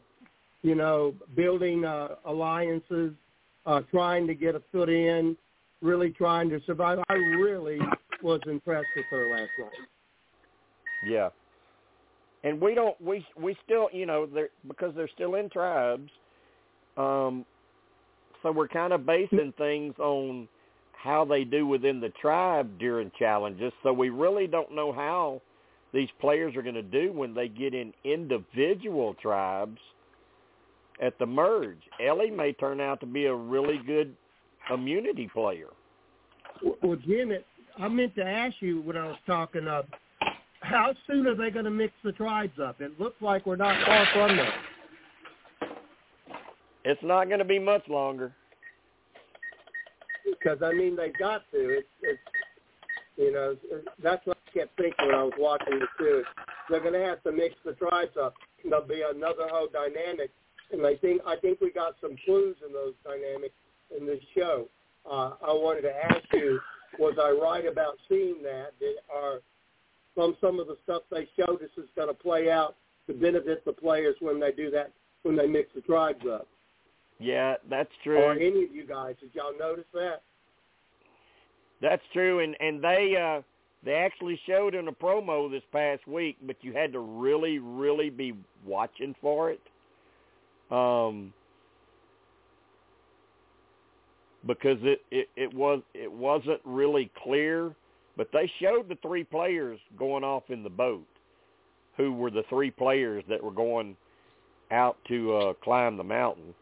you 0.62 0.74
know, 0.74 1.14
building 1.34 1.84
uh, 1.84 2.16
alliances, 2.24 3.14
uh, 3.66 3.80
trying 3.90 4.26
to 4.26 4.34
get 4.34 4.54
a 4.54 4.60
foot 4.72 4.88
in, 4.88 5.36
really 5.80 6.10
trying 6.10 6.50
to 6.50 6.60
survive. 6.62 6.98
I 7.08 7.14
really 7.14 7.80
was 8.22 8.40
impressed 8.46 8.88
with 8.96 9.06
her 9.06 9.30
last 9.30 9.50
night. 9.58 9.88
Yeah. 11.06 11.30
And 12.42 12.60
we 12.60 12.74
don't 12.74 12.98
we 13.00 13.26
we 13.36 13.56
still, 13.64 13.88
you 13.92 14.04
know, 14.04 14.26
they're 14.26 14.50
because 14.68 14.94
they're 14.94 15.08
still 15.08 15.36
in 15.36 15.48
tribes. 15.48 16.10
Um 16.96 17.46
so 18.44 18.52
we're 18.52 18.68
kind 18.68 18.92
of 18.92 19.06
basing 19.06 19.54
things 19.56 19.94
on 19.98 20.46
how 20.92 21.24
they 21.24 21.44
do 21.44 21.66
within 21.66 21.98
the 21.98 22.10
tribe 22.20 22.78
during 22.78 23.10
challenges. 23.18 23.72
So 23.82 23.92
we 23.92 24.10
really 24.10 24.46
don't 24.46 24.72
know 24.72 24.92
how 24.92 25.40
these 25.94 26.10
players 26.20 26.54
are 26.54 26.62
going 26.62 26.74
to 26.74 26.82
do 26.82 27.10
when 27.10 27.34
they 27.34 27.48
get 27.48 27.72
in 27.72 27.94
individual 28.04 29.14
tribes 29.14 29.78
at 31.02 31.18
the 31.18 31.24
merge. 31.24 31.80
Elie 32.06 32.30
may 32.30 32.52
turn 32.52 32.80
out 32.80 33.00
to 33.00 33.06
be 33.06 33.26
a 33.26 33.34
really 33.34 33.80
good 33.86 34.14
immunity 34.70 35.28
player. 35.32 35.68
Well, 36.82 36.96
Jim, 37.06 37.32
I 37.78 37.88
meant 37.88 38.14
to 38.16 38.24
ask 38.24 38.56
you 38.60 38.82
when 38.82 38.98
I 38.98 39.06
was 39.06 39.16
talking 39.26 39.66
of 39.66 39.86
how 40.60 40.92
soon 41.06 41.26
are 41.26 41.34
they 41.34 41.50
going 41.50 41.64
to 41.64 41.70
mix 41.70 41.94
the 42.04 42.12
tribes 42.12 42.58
up? 42.62 42.80
It 42.82 43.00
looks 43.00 43.20
like 43.22 43.46
we're 43.46 43.56
not 43.56 43.84
far 43.86 44.06
from 44.12 44.36
that. 44.36 44.54
It's 46.84 47.02
not 47.02 47.28
going 47.28 47.38
to 47.38 47.44
be 47.44 47.58
much 47.58 47.88
longer. 47.88 48.32
because 50.24 50.58
I 50.62 50.72
mean 50.72 50.96
they 50.96 51.10
got 51.18 51.42
to. 51.52 51.58
It's, 51.58 51.88
it's 52.02 52.20
you 53.16 53.32
know 53.32 53.56
that's 54.02 54.24
what 54.26 54.36
I 54.48 54.58
kept 54.58 54.76
thinking 54.76 55.06
when 55.06 55.14
I 55.14 55.22
was 55.22 55.32
watching 55.38 55.78
the 55.78 55.86
too. 55.98 56.22
They're 56.68 56.80
going 56.80 56.94
to 56.94 57.04
have 57.04 57.22
to 57.24 57.32
mix 57.32 57.54
the 57.64 57.72
tribes 57.72 58.16
up. 58.20 58.34
There'll 58.64 58.86
be 58.86 59.02
another 59.02 59.46
whole 59.50 59.68
dynamic, 59.72 60.30
and 60.72 60.86
I 60.86 60.96
think 60.96 61.22
I 61.26 61.36
think 61.36 61.60
we 61.60 61.70
got 61.70 61.94
some 62.00 62.16
clues 62.24 62.56
in 62.66 62.72
those 62.72 62.94
dynamics 63.04 63.54
in 63.96 64.06
this 64.06 64.20
show. 64.36 64.68
Uh, 65.06 65.32
I 65.42 65.52
wanted 65.52 65.82
to 65.82 65.92
ask 65.92 66.24
you, 66.32 66.58
was 66.98 67.16
I 67.20 67.30
right 67.30 67.66
about 67.66 67.98
seeing 68.08 68.42
that? 68.42 68.78
Did, 68.80 68.96
are 69.14 69.40
from 70.14 70.36
some 70.40 70.58
of 70.58 70.66
the 70.66 70.76
stuff 70.84 71.02
they 71.10 71.28
showed 71.36 71.62
us 71.62 71.70
is 71.76 71.88
going 71.94 72.08
to 72.08 72.14
play 72.14 72.50
out 72.50 72.76
to 73.06 73.12
benefit 73.12 73.64
the 73.64 73.72
players 73.72 74.16
when 74.20 74.40
they 74.40 74.52
do 74.52 74.70
that 74.70 74.92
when 75.22 75.36
they 75.36 75.46
mix 75.46 75.68
the 75.74 75.82
tribes 75.82 76.24
up? 76.30 76.48
Yeah, 77.18 77.54
that's 77.70 77.90
true. 78.02 78.18
Or 78.18 78.32
any 78.32 78.64
of 78.64 78.74
you 78.74 78.86
guys? 78.86 79.14
Did 79.20 79.30
y'all 79.34 79.56
notice 79.58 79.84
that? 79.92 80.22
That's 81.80 82.02
true, 82.12 82.40
and 82.40 82.56
and 82.60 82.82
they 82.82 83.16
uh 83.16 83.42
they 83.84 83.94
actually 83.94 84.40
showed 84.46 84.74
in 84.74 84.88
a 84.88 84.92
promo 84.92 85.50
this 85.50 85.62
past 85.70 86.06
week, 86.08 86.38
but 86.42 86.56
you 86.62 86.72
had 86.72 86.92
to 86.92 87.00
really, 87.00 87.58
really 87.58 88.08
be 88.08 88.34
watching 88.64 89.14
for 89.20 89.50
it, 89.50 89.60
um, 90.70 91.32
because 94.46 94.78
it 94.82 95.02
it 95.10 95.28
it 95.36 95.52
was 95.52 95.82
it 95.92 96.10
wasn't 96.10 96.60
really 96.64 97.10
clear, 97.22 97.74
but 98.16 98.28
they 98.32 98.50
showed 98.60 98.88
the 98.88 98.96
three 99.02 99.24
players 99.24 99.78
going 99.98 100.24
off 100.24 100.44
in 100.48 100.62
the 100.62 100.70
boat, 100.70 101.06
who 101.96 102.12
were 102.12 102.30
the 102.30 102.44
three 102.48 102.70
players 102.70 103.22
that 103.28 103.42
were 103.42 103.52
going 103.52 103.96
out 104.70 104.96
to 105.08 105.36
uh 105.36 105.52
climb 105.62 105.98
the 105.98 106.04
mountain, 106.04 106.54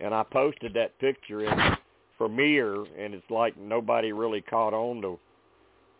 and 0.00 0.14
I 0.14 0.22
posted 0.22 0.74
that 0.74 0.98
picture 0.98 1.46
in 1.46 1.76
premiere 2.18 2.76
and 2.98 3.14
it's 3.14 3.30
like 3.30 3.56
nobody 3.58 4.12
really 4.12 4.40
caught 4.40 4.74
on 4.74 5.02
to 5.02 5.18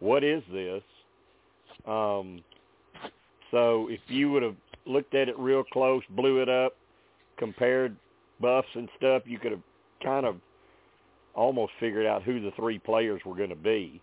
what 0.00 0.24
is 0.24 0.42
this. 0.52 0.82
Um 1.86 2.42
so 3.50 3.88
if 3.90 4.00
you 4.08 4.30
would 4.32 4.42
have 4.42 4.56
looked 4.86 5.14
at 5.14 5.28
it 5.28 5.38
real 5.38 5.64
close 5.64 6.02
blew 6.10 6.42
it 6.42 6.48
up 6.48 6.74
compared 7.38 7.96
buffs 8.40 8.68
and 8.74 8.88
stuff 8.96 9.22
you 9.26 9.38
could 9.38 9.52
have 9.52 9.62
kind 10.02 10.26
of 10.26 10.36
almost 11.34 11.72
figured 11.78 12.06
out 12.06 12.22
who 12.22 12.40
the 12.40 12.50
three 12.56 12.78
players 12.78 13.20
were 13.26 13.34
going 13.34 13.50
to 13.50 13.56
be. 13.56 14.00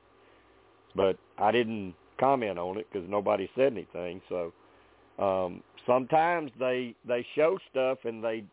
But 0.95 1.17
i 1.39 1.51
didn't 1.51 1.95
comment 2.19 2.59
on 2.59 2.77
it 2.77 2.87
because 2.91 3.09
nobody 3.09 3.49
said 3.55 3.73
anything. 3.73 4.21
So 4.29 4.53
um 5.19 5.61
sometimes 5.85 6.51
they 6.59 6.95
they 7.07 7.25
show 7.35 7.57
stuff 7.71 7.99
and 8.03 8.23
they 8.23 8.43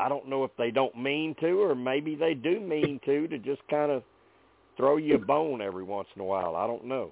I 0.00 0.08
don't 0.08 0.28
know 0.28 0.44
if 0.44 0.50
they 0.56 0.70
don't 0.70 0.96
mean 0.96 1.34
to 1.40 1.62
or 1.62 1.74
maybe 1.74 2.14
they 2.14 2.34
do 2.34 2.58
mean 2.60 3.00
to 3.04 3.28
to 3.28 3.38
just 3.38 3.60
kind 3.68 3.90
of 3.90 4.02
throw 4.76 4.96
you 4.96 5.16
a 5.16 5.18
bone 5.18 5.60
every 5.60 5.84
once 5.84 6.08
in 6.16 6.22
a 6.22 6.24
while. 6.24 6.56
I 6.56 6.66
don't 6.66 6.84
know. 6.84 7.10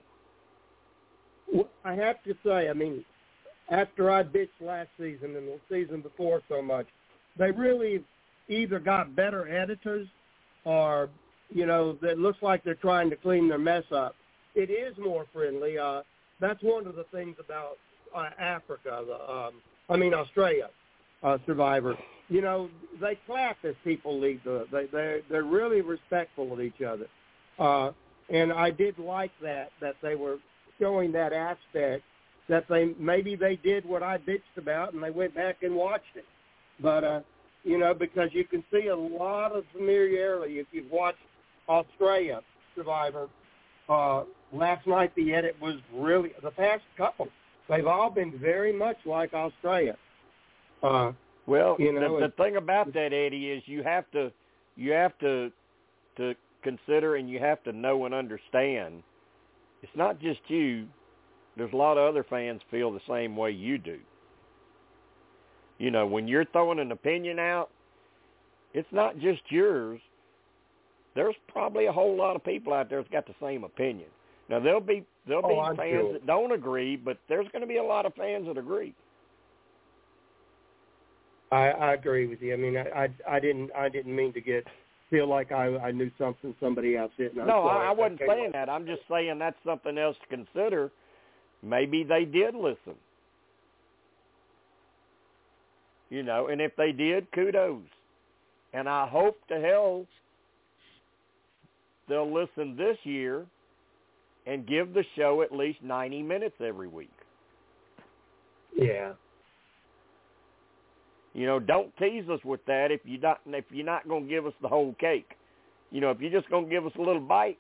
Well, 1.52 1.68
I 1.84 1.94
have 1.94 2.22
to 2.24 2.34
say, 2.44 2.68
I 2.68 2.72
mean, 2.72 3.04
after 3.70 4.10
I 4.10 4.22
bitched 4.22 4.60
last 4.60 4.88
season 4.98 5.36
and 5.36 5.46
the 5.46 5.60
season 5.70 6.00
before 6.00 6.40
so 6.48 6.62
much, 6.62 6.86
they 7.38 7.50
really 7.50 8.02
either 8.48 8.78
got 8.78 9.14
better 9.14 9.48
editors 9.48 10.08
or, 10.64 11.10
you 11.50 11.66
know, 11.66 11.98
that 12.02 12.18
looks 12.18 12.42
like 12.42 12.64
they're 12.64 12.74
trying 12.74 13.10
to 13.10 13.16
clean 13.16 13.48
their 13.48 13.58
mess 13.58 13.84
up. 13.92 14.14
It 14.54 14.70
is 14.70 14.96
more 14.98 15.26
friendly. 15.32 15.78
Uh, 15.78 16.02
that's 16.40 16.62
one 16.62 16.86
of 16.86 16.96
the 16.96 17.04
things 17.12 17.36
about 17.38 17.76
uh, 18.14 18.30
Africa, 18.38 19.04
the, 19.06 19.30
um, 19.30 19.52
I 19.90 19.96
mean 19.96 20.14
Australia, 20.14 20.70
uh, 21.22 21.38
Survivor. 21.46 21.96
You 22.28 22.42
know, 22.42 22.68
they 23.00 23.18
clap 23.26 23.56
as 23.64 23.74
people 23.84 24.20
leave 24.20 24.42
the. 24.44 24.66
They 24.70 24.86
they 24.86 25.20
they're 25.30 25.44
really 25.44 25.80
respectful 25.80 26.52
of 26.52 26.60
each 26.60 26.82
other, 26.82 27.06
uh, 27.58 27.92
and 28.28 28.52
I 28.52 28.70
did 28.70 28.98
like 28.98 29.32
that 29.42 29.70
that 29.80 29.96
they 30.02 30.14
were 30.14 30.36
showing 30.78 31.12
that 31.12 31.32
aspect 31.32 32.04
that 32.48 32.66
they 32.68 32.94
maybe 32.98 33.36
they 33.36 33.56
did 33.56 33.84
what 33.84 34.02
I 34.02 34.18
bitched 34.18 34.56
about 34.56 34.94
and 34.94 35.02
they 35.02 35.10
went 35.10 35.34
back 35.34 35.62
and 35.62 35.74
watched 35.74 36.16
it, 36.16 36.24
but 36.80 37.04
uh, 37.04 37.20
you 37.64 37.78
know 37.78 37.94
because 37.94 38.30
you 38.32 38.44
can 38.44 38.64
see 38.72 38.88
a 38.88 38.96
lot 38.96 39.52
of 39.52 39.64
familiarity 39.72 40.58
if 40.58 40.66
you've 40.72 40.90
watched 40.90 41.18
Australia 41.68 42.40
Survivor. 42.74 43.28
Uh, 43.88 44.24
last 44.52 44.86
night 44.86 45.14
the 45.14 45.32
edit 45.32 45.56
was 45.60 45.76
really 45.94 46.32
the 46.42 46.50
past 46.50 46.82
couple. 46.96 47.28
They've 47.68 47.86
all 47.86 48.10
been 48.10 48.38
very 48.38 48.72
much 48.72 48.96
like 49.04 49.34
Australia. 49.34 49.96
Uh, 50.82 51.12
well, 51.48 51.76
you 51.78 51.92
know, 51.92 52.20
the, 52.20 52.28
the 52.28 52.32
thing 52.42 52.56
about 52.56 52.92
that, 52.92 53.12
Eddie, 53.12 53.50
is 53.50 53.62
you 53.66 53.82
have 53.82 54.10
to 54.12 54.30
you 54.76 54.92
have 54.92 55.18
to 55.18 55.50
to 56.18 56.34
consider 56.62 57.16
and 57.16 57.28
you 57.30 57.38
have 57.38 57.62
to 57.64 57.72
know 57.72 58.04
and 58.04 58.14
understand. 58.14 59.02
It's 59.82 59.92
not 59.96 60.20
just 60.20 60.40
you. 60.48 60.86
There's 61.56 61.72
a 61.72 61.76
lot 61.76 61.96
of 61.96 62.08
other 62.08 62.24
fans 62.28 62.60
feel 62.70 62.92
the 62.92 63.00
same 63.08 63.36
way 63.36 63.50
you 63.50 63.78
do. 63.78 63.98
You 65.78 65.90
know, 65.90 66.06
when 66.06 66.28
you're 66.28 66.44
throwing 66.46 66.80
an 66.80 66.92
opinion 66.92 67.38
out, 67.38 67.70
it's 68.74 68.88
not 68.92 69.18
just 69.18 69.40
yours. 69.48 70.00
There's 71.14 71.34
probably 71.48 71.86
a 71.86 71.92
whole 71.92 72.16
lot 72.16 72.36
of 72.36 72.44
people 72.44 72.74
out 72.74 72.90
there 72.90 73.00
that's 73.00 73.12
got 73.12 73.26
the 73.26 73.34
same 73.40 73.64
opinion. 73.64 74.08
Now 74.48 74.60
there'll 74.60 74.80
be 74.80 75.04
there'll 75.26 75.44
Oh, 75.44 75.48
be 75.48 75.58
I'm 75.60 75.76
fans 75.76 75.90
sure. 76.00 76.12
that 76.12 76.26
don't 76.26 76.52
agree, 76.52 76.96
but 76.96 77.18
there's 77.28 77.46
going 77.52 77.62
to 77.62 77.68
be 77.68 77.78
a 77.78 77.82
lot 77.82 78.06
of 78.06 78.14
fans 78.14 78.46
that 78.46 78.58
agree. 78.58 78.94
I, 81.50 81.68
I 81.68 81.94
agree 81.94 82.26
with 82.26 82.42
you. 82.42 82.52
I 82.52 82.56
mean, 82.56 82.76
I, 82.76 83.04
I 83.04 83.36
I 83.36 83.40
didn't 83.40 83.70
I 83.76 83.88
didn't 83.88 84.14
mean 84.14 84.32
to 84.34 84.40
get 84.40 84.66
feel 85.10 85.28
like 85.28 85.52
I 85.52 85.76
I 85.78 85.90
knew 85.90 86.10
something 86.18 86.54
somebody 86.60 86.96
else 86.96 87.12
didn't. 87.16 87.40
I'm 87.40 87.46
No, 87.46 87.64
sorry. 87.64 87.86
I, 87.86 87.90
I 87.90 87.92
wasn't 87.92 88.20
saying 88.26 88.50
that. 88.52 88.68
I'm 88.68 88.86
just 88.86 89.02
saying 89.10 89.38
that's 89.38 89.56
something 89.64 89.96
else 89.96 90.16
to 90.22 90.36
consider. 90.36 90.90
Maybe 91.62 92.04
they 92.04 92.24
did 92.24 92.54
listen. 92.54 92.94
You 96.10 96.22
know, 96.22 96.48
and 96.48 96.60
if 96.60 96.74
they 96.76 96.92
did, 96.92 97.30
kudos. 97.32 97.82
And 98.72 98.88
I 98.88 99.06
hope 99.08 99.36
to 99.48 99.60
hell 99.60 100.06
they'll 102.08 102.32
listen 102.32 102.76
this 102.76 102.96
year 103.04 103.46
and 104.46 104.66
give 104.66 104.94
the 104.94 105.04
show 105.16 105.42
at 105.42 105.52
least 105.52 105.82
90 105.82 106.22
minutes 106.22 106.54
every 106.64 106.88
week. 106.88 107.10
Yeah. 108.74 109.12
You 111.38 111.46
know, 111.46 111.60
don't 111.60 111.96
tease 111.98 112.28
us 112.28 112.40
with 112.44 112.58
that 112.66 112.90
if 112.90 113.00
you 113.04 113.16
not 113.16 113.38
if 113.46 113.64
you're 113.70 113.86
not 113.86 114.08
going 114.08 114.24
to 114.24 114.28
give 114.28 114.44
us 114.44 114.52
the 114.60 114.66
whole 114.66 114.92
cake. 114.98 115.36
You 115.92 116.00
know, 116.00 116.10
if 116.10 116.20
you're 116.20 116.32
just 116.32 116.50
going 116.50 116.64
to 116.64 116.70
give 116.70 116.84
us 116.84 116.90
a 116.98 117.00
little 117.00 117.20
bite, 117.20 117.58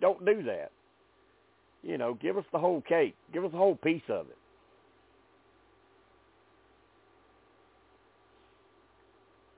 don't 0.00 0.26
do 0.26 0.42
that. 0.42 0.72
You 1.84 1.96
know, 1.96 2.14
give 2.14 2.36
us 2.36 2.44
the 2.50 2.58
whole 2.58 2.80
cake. 2.80 3.14
Give 3.32 3.44
us 3.44 3.52
a 3.54 3.56
whole 3.56 3.76
piece 3.76 4.02
of 4.08 4.26
it. 4.26 4.36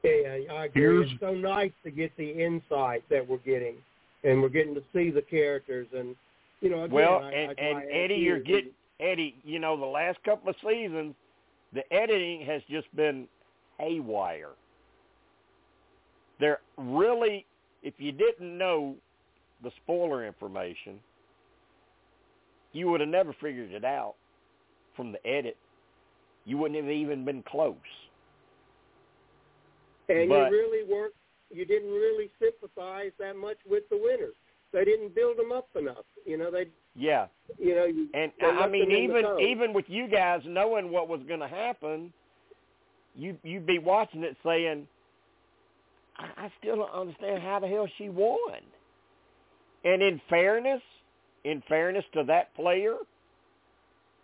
Yeah, 0.04 0.54
I 0.54 0.64
agree. 0.66 0.82
Here's- 0.82 1.08
It's 1.10 1.20
so 1.20 1.32
nice 1.32 1.72
to 1.84 1.90
get 1.90 2.14
the 2.18 2.30
insight 2.30 3.08
that 3.08 3.26
we're 3.26 3.38
getting, 3.38 3.76
and 4.22 4.42
we're 4.42 4.50
getting 4.50 4.74
to 4.74 4.82
see 4.92 5.08
the 5.08 5.22
characters, 5.22 5.86
and 5.94 6.14
you 6.60 6.68
know, 6.68 6.82
again, 6.84 6.94
well, 6.94 7.22
I, 7.22 7.32
and, 7.32 7.50
I, 7.58 7.62
and 7.62 7.78
I 7.78 7.84
Eddie, 7.86 8.16
you're 8.16 8.38
getting 8.38 8.72
Eddie. 9.00 9.34
You 9.44 9.60
know, 9.60 9.78
the 9.78 9.86
last 9.86 10.22
couple 10.24 10.50
of 10.50 10.56
seasons, 10.62 11.14
the 11.72 11.90
editing 11.90 12.44
has 12.44 12.60
just 12.68 12.94
been 12.94 13.26
haywire. 13.82 14.50
They're 16.40 16.60
really, 16.76 17.46
if 17.82 17.94
you 17.98 18.12
didn't 18.12 18.56
know 18.56 18.94
the 19.62 19.70
spoiler 19.82 20.26
information, 20.26 20.98
you 22.72 22.88
would 22.88 23.00
have 23.00 23.08
never 23.08 23.34
figured 23.40 23.70
it 23.70 23.84
out 23.84 24.14
from 24.96 25.12
the 25.12 25.26
edit. 25.26 25.56
You 26.44 26.58
wouldn't 26.58 26.80
have 26.80 26.90
even 26.90 27.24
been 27.24 27.42
close. 27.42 27.76
and 30.08 30.28
but- 30.28 30.50
you 30.50 30.50
really 30.50 30.84
weren't. 30.92 31.14
You 31.50 31.66
didn't 31.66 31.90
really 31.90 32.30
sympathize 32.40 33.12
that 33.18 33.36
much 33.36 33.58
with 33.68 33.82
the 33.90 33.96
winners. 33.96 34.34
They 34.72 34.86
didn't 34.86 35.14
build 35.14 35.36
them 35.36 35.52
up 35.52 35.68
enough. 35.76 36.06
You 36.24 36.38
know, 36.38 36.50
they, 36.50 36.66
Yeah, 36.96 37.26
you 37.58 37.74
know, 37.74 37.84
you, 37.84 38.08
and 38.14 38.32
I 38.40 38.66
mean, 38.68 38.88
them 38.88 38.90
in 38.90 39.10
the 39.10 39.38
even 39.38 39.40
even 39.40 39.72
with 39.74 39.84
you 39.88 40.08
guys 40.08 40.40
knowing 40.46 40.90
what 40.90 41.08
was 41.08 41.20
going 41.28 41.40
to 41.40 41.48
happen, 41.48 42.10
you 43.16 43.36
you'd 43.42 43.66
be 43.66 43.78
watching 43.78 44.22
it 44.22 44.36
saying, 44.44 44.86
I, 46.16 46.44
I 46.44 46.52
still 46.58 46.76
don't 46.76 46.92
understand 46.92 47.42
how 47.42 47.58
the 47.60 47.68
hell 47.68 47.88
she 47.98 48.08
won. 48.08 48.60
And 49.84 50.02
in 50.02 50.20
fairness, 50.28 50.82
in 51.44 51.62
fairness 51.68 52.04
to 52.14 52.24
that 52.24 52.54
player, 52.54 52.94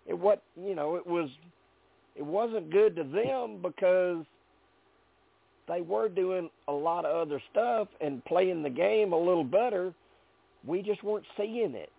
it 0.06 0.18
what 0.18 0.42
you 0.56 0.74
know 0.74 0.96
it 0.96 1.06
was, 1.06 1.28
it 2.16 2.24
wasn't 2.24 2.70
good 2.70 2.96
to 2.96 3.04
them 3.04 3.60
because 3.62 4.24
they 5.68 5.82
were 5.82 6.08
doing 6.08 6.48
a 6.66 6.72
lot 6.72 7.04
of 7.04 7.28
other 7.28 7.42
stuff 7.50 7.88
and 8.00 8.24
playing 8.24 8.62
the 8.62 8.70
game 8.70 9.12
a 9.12 9.18
little 9.18 9.44
better. 9.44 9.92
We 10.66 10.82
just 10.82 11.04
weren't 11.04 11.26
seeing 11.36 11.74
it. 11.74 11.92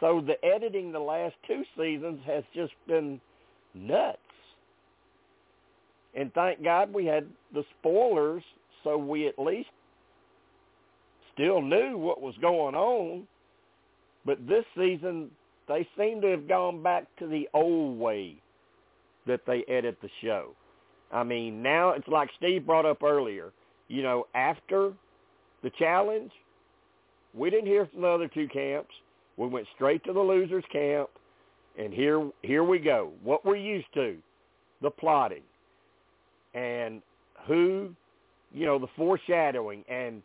So 0.00 0.22
the 0.24 0.42
editing 0.46 0.92
the 0.92 1.00
last 1.00 1.34
two 1.46 1.62
seasons 1.76 2.20
has 2.26 2.44
just 2.54 2.72
been 2.86 3.20
nuts. 3.74 4.18
And 6.18 6.34
thank 6.34 6.64
God 6.64 6.92
we 6.92 7.06
had 7.06 7.26
the 7.54 7.62
spoilers 7.78 8.42
so 8.82 8.98
we 8.98 9.28
at 9.28 9.38
least 9.38 9.68
still 11.32 11.62
knew 11.62 11.96
what 11.96 12.20
was 12.20 12.34
going 12.40 12.74
on. 12.74 13.26
But 14.26 14.44
this 14.48 14.64
season 14.76 15.30
they 15.68 15.86
seem 15.96 16.20
to 16.22 16.28
have 16.28 16.48
gone 16.48 16.82
back 16.82 17.04
to 17.18 17.28
the 17.28 17.48
old 17.54 17.98
way 17.98 18.36
that 19.26 19.42
they 19.46 19.62
edit 19.68 19.98
the 20.02 20.08
show. 20.22 20.54
I 21.12 21.22
mean, 21.22 21.62
now 21.62 21.90
it's 21.90 22.08
like 22.08 22.30
Steve 22.36 22.66
brought 22.66 22.86
up 22.86 23.02
earlier. 23.02 23.52
You 23.86 24.02
know, 24.02 24.26
after 24.34 24.92
the 25.62 25.70
challenge, 25.78 26.32
we 27.32 27.48
didn't 27.48 27.66
hear 27.66 27.86
from 27.86 28.00
the 28.00 28.08
other 28.08 28.28
two 28.28 28.48
camps. 28.48 28.90
We 29.36 29.46
went 29.46 29.68
straight 29.76 30.02
to 30.04 30.12
the 30.12 30.20
losers 30.20 30.64
camp, 30.72 31.10
and 31.78 31.92
here 31.92 32.28
here 32.42 32.64
we 32.64 32.80
go. 32.80 33.12
What 33.22 33.44
we're 33.44 33.56
used 33.56 33.92
to, 33.94 34.16
the 34.82 34.90
plotting, 34.90 35.42
and 36.58 37.02
who, 37.46 37.94
you 38.52 38.66
know, 38.66 38.78
the 38.78 38.88
foreshadowing, 38.96 39.84
and 39.88 40.22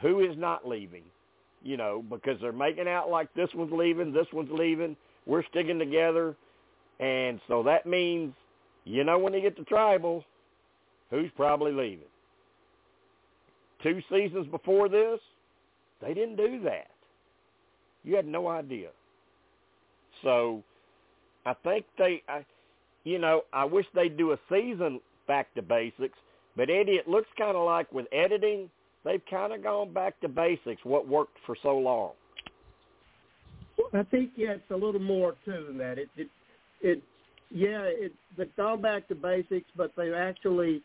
who 0.00 0.20
is 0.20 0.36
not 0.36 0.66
leaving. 0.66 1.02
You 1.62 1.76
know, 1.76 2.02
because 2.08 2.40
they're 2.40 2.52
making 2.52 2.88
out 2.88 3.10
like 3.10 3.32
this 3.34 3.50
one's 3.54 3.72
leaving, 3.72 4.12
this 4.12 4.26
one's 4.32 4.50
leaving. 4.50 4.96
We're 5.26 5.44
sticking 5.50 5.78
together, 5.78 6.34
and 6.98 7.40
so 7.48 7.62
that 7.64 7.84
means, 7.86 8.32
you 8.84 9.04
know, 9.04 9.18
when 9.18 9.32
they 9.32 9.42
get 9.42 9.56
to 9.56 9.64
tribal, 9.64 10.24
who's 11.10 11.30
probably 11.36 11.72
leaving. 11.72 12.08
Two 13.82 14.00
seasons 14.10 14.46
before 14.50 14.88
this, 14.88 15.20
they 16.00 16.14
didn't 16.14 16.36
do 16.36 16.60
that. 16.64 16.88
You 18.04 18.16
had 18.16 18.26
no 18.26 18.48
idea. 18.48 18.88
So 20.22 20.62
I 21.44 21.54
think 21.62 21.84
they, 21.98 22.22
I, 22.26 22.44
you 23.04 23.18
know, 23.18 23.42
I 23.52 23.64
wish 23.64 23.84
they'd 23.94 24.16
do 24.16 24.32
a 24.32 24.38
season 24.50 25.00
back 25.30 25.54
to 25.54 25.62
basics. 25.62 26.18
But 26.56 26.70
Eddie, 26.70 26.94
it 26.96 27.06
looks 27.06 27.28
kind 27.38 27.56
of 27.56 27.64
like 27.64 27.92
with 27.92 28.06
editing, 28.12 28.68
they've 29.04 29.22
kind 29.30 29.52
of 29.52 29.62
gone 29.62 29.92
back 29.92 30.20
to 30.22 30.28
basics. 30.28 30.80
What 30.82 31.06
worked 31.06 31.36
for 31.46 31.54
so 31.62 31.78
long. 31.78 32.10
I 33.94 34.02
think 34.02 34.30
yeah, 34.34 34.54
it's 34.54 34.70
a 34.72 34.74
little 34.74 35.00
more 35.00 35.36
too 35.44 35.66
than 35.68 35.78
that. 35.78 35.98
It 35.98 36.08
it 36.16 36.28
it 36.80 37.02
yeah, 37.52 37.82
it 37.84 38.12
they've 38.36 38.56
gone 38.56 38.82
back 38.82 39.06
to 39.06 39.14
basics, 39.14 39.70
but 39.76 39.92
they're 39.96 40.20
actually 40.20 40.82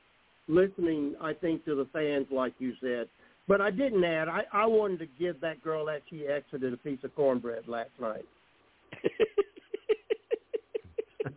listening, 0.47 1.15
I 1.19 1.33
think, 1.33 1.65
to 1.65 1.73
the 1.73 1.87
fans, 1.91 2.27
like 2.31 2.53
you 2.59 2.73
said. 2.79 3.09
But 3.47 3.61
I 3.61 3.71
didn't 3.71 4.03
add. 4.03 4.29
I 4.29 4.43
I 4.53 4.67
wanted 4.67 4.99
to 4.99 5.07
give 5.19 5.41
that 5.41 5.63
girl 5.63 5.87
that 5.87 6.03
she 6.09 6.27
exited 6.27 6.71
a 6.71 6.77
piece 6.77 6.99
of 7.03 7.15
cornbread 7.15 7.67
last 7.67 7.89
night. 7.99 8.25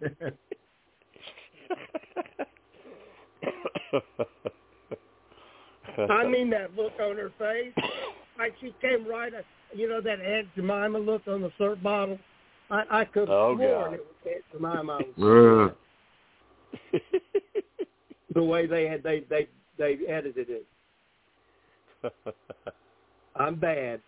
I 6.10 6.26
mean 6.26 6.50
that 6.50 6.74
look 6.76 6.92
on 7.00 7.16
her 7.16 7.30
face. 7.38 7.72
like 8.38 8.54
she 8.60 8.74
came 8.80 9.06
right. 9.08 9.32
At, 9.32 9.44
you 9.74 9.88
know 9.88 10.00
that 10.00 10.20
Aunt 10.20 10.48
Jemima 10.54 10.98
look 10.98 11.22
on 11.26 11.42
the 11.42 11.50
syrup 11.58 11.82
bottle. 11.82 12.18
I, 12.70 12.84
I 12.90 13.04
could 13.04 13.28
have 13.28 13.30
Oh, 13.30 13.56
sworn 13.56 13.92
God. 13.92 13.94
it 13.94 14.06
was 14.06 14.14
Aunt 14.26 14.44
Jemima. 14.52 15.72
The 18.34 18.42
way 18.44 18.66
they 18.66 18.86
had 18.86 19.02
they 19.02 19.24
they 19.30 19.48
they 19.78 19.98
edited 20.06 20.48
it. 20.50 20.66
I'm 23.36 23.54
bad. 23.56 24.00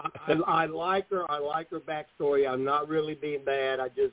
I, 0.00 0.08
I, 0.26 0.32
I 0.32 0.66
like 0.66 1.08
her. 1.10 1.30
I 1.30 1.38
like 1.38 1.70
her 1.70 1.80
backstory. 1.80 2.48
I'm 2.50 2.64
not 2.64 2.88
really 2.88 3.14
being 3.14 3.44
bad. 3.44 3.78
I 3.78 3.88
just 3.88 4.12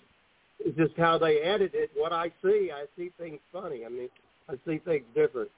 it's 0.60 0.78
just 0.78 0.96
how 0.96 1.18
they 1.18 1.40
edit 1.40 1.72
it. 1.74 1.90
What 1.96 2.14
I 2.14 2.32
see, 2.44 2.70
I 2.74 2.86
see 2.96 3.12
things 3.18 3.40
funny. 3.52 3.84
I 3.84 3.90
mean, 3.90 4.10
I 4.52 4.56
see 4.70 4.80
things 4.80 5.06
different. 5.16 5.50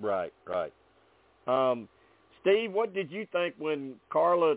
Right, 0.00 0.32
right. 0.46 0.72
Um, 1.46 1.88
Steve, 2.40 2.72
what 2.72 2.94
did 2.94 3.10
you 3.10 3.26
think 3.32 3.54
when 3.58 3.94
Karla 4.10 4.56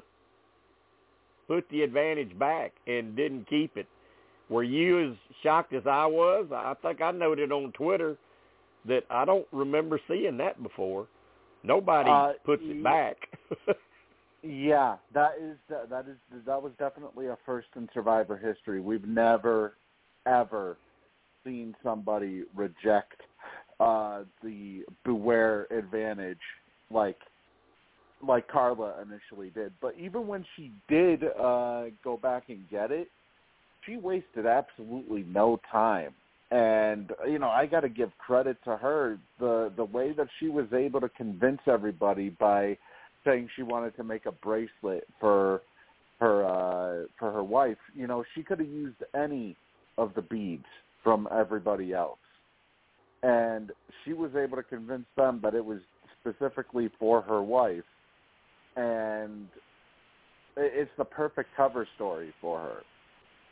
put 1.47 1.69
the 1.69 1.83
advantage 1.83 2.37
back 2.37 2.73
and 2.87 3.15
didn't 3.15 3.47
keep 3.49 3.77
it? 3.77 3.87
Were 4.49 4.63
you 4.63 5.11
as 5.11 5.17
shocked 5.43 5.73
as 5.73 5.83
I 5.85 6.05
was? 6.05 6.47
I 6.51 6.73
think 6.81 7.01
I 7.01 7.11
noted 7.11 7.51
on 7.51 7.71
Twitter 7.73 8.17
that 8.85 9.03
I 9.09 9.25
don't 9.25 9.45
remember 9.51 9.99
seeing 10.07 10.37
that 10.37 10.61
before. 10.63 11.07
Nobody 11.63 12.09
Uh, 12.09 12.33
puts 12.45 12.63
it 12.65 12.83
back. 12.83 13.17
Yeah, 14.43 14.97
that 15.13 15.31
is 15.41 15.57
that 15.67 16.05
is 16.07 16.45
that 16.45 16.61
was 16.61 16.71
definitely 16.77 17.27
a 17.27 17.37
first 17.45 17.67
in 17.75 17.89
Survivor 17.93 18.37
history. 18.37 18.79
We've 18.79 19.05
never 19.05 19.73
ever 20.25 20.77
seen 21.47 21.73
somebody 21.83 22.43
reject 22.55 23.21
uh 23.79 24.23
the 24.43 24.81
beware 25.05 25.67
advantage 25.71 26.37
like 26.91 27.17
like 28.27 28.47
Karla 28.47 28.95
initially 29.01 29.51
did. 29.51 29.71
But 29.79 29.93
even 29.99 30.27
when 30.27 30.43
she 30.55 30.71
did 30.89 31.23
uh 31.23 31.85
go 32.03 32.17
back 32.21 32.43
and 32.49 32.67
get 32.69 32.91
it, 32.91 33.07
she 33.85 33.97
wasted 33.97 34.45
absolutely 34.45 35.23
no 35.23 35.59
time. 35.71 36.13
And 36.49 37.11
you 37.27 37.39
know, 37.39 37.49
I 37.49 37.65
got 37.65 37.81
to 37.81 37.89
give 37.89 38.09
credit 38.17 38.57
to 38.65 38.75
her 38.77 39.19
the 39.39 39.71
the 39.75 39.85
way 39.85 40.13
that 40.13 40.27
she 40.39 40.49
was 40.49 40.65
able 40.73 41.01
to 41.01 41.09
convince 41.09 41.59
everybody 41.67 42.29
by 42.29 42.77
saying 43.25 43.49
she 43.55 43.63
wanted 43.63 43.95
to 43.97 44.03
make 44.03 44.25
a 44.25 44.31
bracelet 44.31 45.05
for 45.19 45.61
her 46.19 46.45
uh 46.45 47.05
for 47.19 47.31
her 47.31 47.43
wife. 47.43 47.77
You 47.93 48.07
know, 48.07 48.23
she 48.33 48.41
could 48.43 48.59
have 48.59 48.67
used 48.67 49.03
any 49.15 49.55
of 49.99 50.13
the 50.15 50.21
beads 50.21 50.65
from 51.03 51.27
everybody 51.31 51.93
else. 51.93 52.19
And 53.23 53.71
she 54.03 54.13
was 54.13 54.31
able 54.35 54.57
to 54.57 54.63
convince 54.63 55.05
them 55.15 55.39
that 55.43 55.55
it 55.55 55.63
was 55.63 55.79
specifically 56.21 56.89
for 56.99 57.21
her 57.21 57.41
wife 57.41 57.83
and 58.75 59.47
it's 60.55 60.91
the 60.97 61.05
perfect 61.05 61.49
cover 61.55 61.87
story 61.95 62.33
for 62.41 62.59
her. 62.59 62.83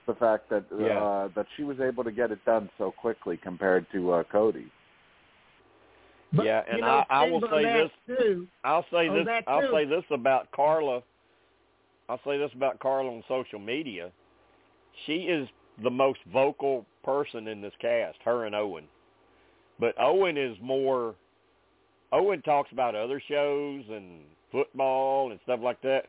The 0.08 0.16
fact 0.16 0.50
that 0.50 0.66
Yeah. 0.72 1.00
uh 1.00 1.28
that 1.30 1.48
she 1.56 1.64
was 1.64 1.80
able 1.80 2.04
to 2.04 2.12
get 2.12 2.32
it 2.32 2.44
done 2.46 2.70
so 2.78 2.92
quickly 2.92 3.38
compared 3.38 3.90
to 3.92 4.12
uh 4.14 4.24
Cody. 4.24 4.72
But, 6.32 6.46
Yeah, 6.46 6.64
and 6.68 6.78
you 6.78 6.82
know, 6.82 7.06
I- 7.10 7.26
I 7.26 7.32
will 7.32 7.42
say 7.50 7.64
this. 7.64 7.92
Too, 8.08 8.48
I'll 8.64 8.86
say 8.92 9.10
this. 9.10 9.26
that 9.26 9.44
I'll 9.48 9.72
say 9.72 9.86
this 9.86 10.06
about 10.12 10.52
Karla. 10.52 11.02
I'll 12.10 12.22
say 12.24 12.38
this 12.38 12.54
about 12.54 12.80
Karla 12.80 13.12
on 13.12 13.24
social 13.28 13.60
media. 13.60 14.12
She 15.06 15.28
is 15.28 15.50
the 15.84 15.90
most 15.90 16.20
vocal 16.32 16.86
person 17.04 17.48
in 17.48 17.62
this 17.62 17.74
cast. 17.82 18.18
Her 18.24 18.46
and 18.46 18.56
Owen, 18.56 18.86
but 19.80 19.96
Owen 20.00 20.38
is 20.38 20.56
more. 20.62 21.16
Owen 22.12 22.42
talks 22.44 22.72
about 22.72 22.96
other 22.96 23.22
shows 23.28 23.84
and 23.90 24.22
football 24.52 25.32
and 25.32 25.40
stuff 25.44 25.60
like 25.62 25.82
that. 25.82 26.04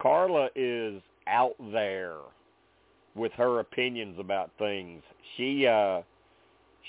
Karla 0.00 0.48
is 0.54 1.00
out 1.26 1.54
there 1.72 2.16
with 3.14 3.32
her 3.32 3.60
opinions 3.60 4.16
about 4.18 4.50
things. 4.58 5.02
She 5.36 5.66
uh 5.66 6.02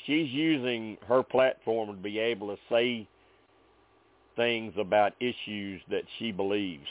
she's 0.06 0.30
using 0.30 0.98
her 1.08 1.24
platform 1.24 1.96
to 1.96 2.02
be 2.02 2.20
able 2.20 2.48
to 2.56 2.62
say 2.70 3.08
things 4.36 4.74
about 4.78 5.14
issues 5.20 5.82
that 5.90 6.04
she 6.18 6.32
believes. 6.32 6.88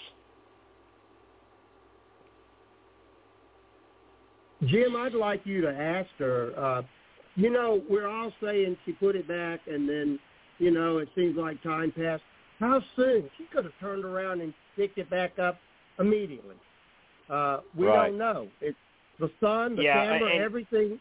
Jim, 4.67 4.97
I'd 4.97 5.15
like 5.15 5.41
you 5.45 5.61
to 5.63 5.71
ask 5.71 6.09
her. 6.19 6.53
Uh, 6.57 6.83
you 7.37 7.51
know, 7.51 7.83
we're 7.89 8.09
all 8.09 8.33
saying 8.43 8.77
she 8.85 8.93
put 8.93 9.15
it 9.15 9.29
back, 9.29 9.61
and 9.67 9.89
then, 9.89 10.19
you 10.59 10.71
know, 10.73 10.99
it 10.99 11.09
seems 11.15 11.37
like 11.37 11.63
time 11.63 11.93
passed. 11.93 12.23
How 12.59 12.83
soon? 12.97 13.31
She 13.39 13.45
could 13.53 13.65
have 13.65 13.75
turned 13.81 14.05
around 14.05 14.41
and 14.41 14.53
picked 14.75 14.99
it 14.99 15.09
back 15.09 15.39
up 15.39 15.59
immediately. 16.01 16.57
Uh, 17.31 17.61
we 17.77 17.87
Right. 17.87 18.07
don't 18.09 18.19
know. 18.19 18.49
It's 18.61 18.77
the 19.21 19.31
sun, 19.41 19.77
the 19.77 19.85
Yeah, 19.85 20.05
camera, 20.19 20.31
and- 20.31 20.43
everything. 20.43 21.01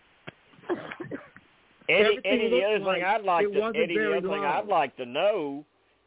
Eddie, 1.90 2.18
Everything 2.20 2.22
Eddie 2.26 2.50
the 2.50 2.64
other 2.66 2.80
like 2.80 2.96
thing 2.98 3.06
I'd 3.06 3.24
like 3.24 3.52
to 3.54 3.64
Eddie 3.76 3.98
the 3.98 4.18
other 4.18 4.28
thing. 4.28 4.44
I'd 4.44 4.68
like 4.68 4.96
to 4.98 5.06
know 5.06 5.64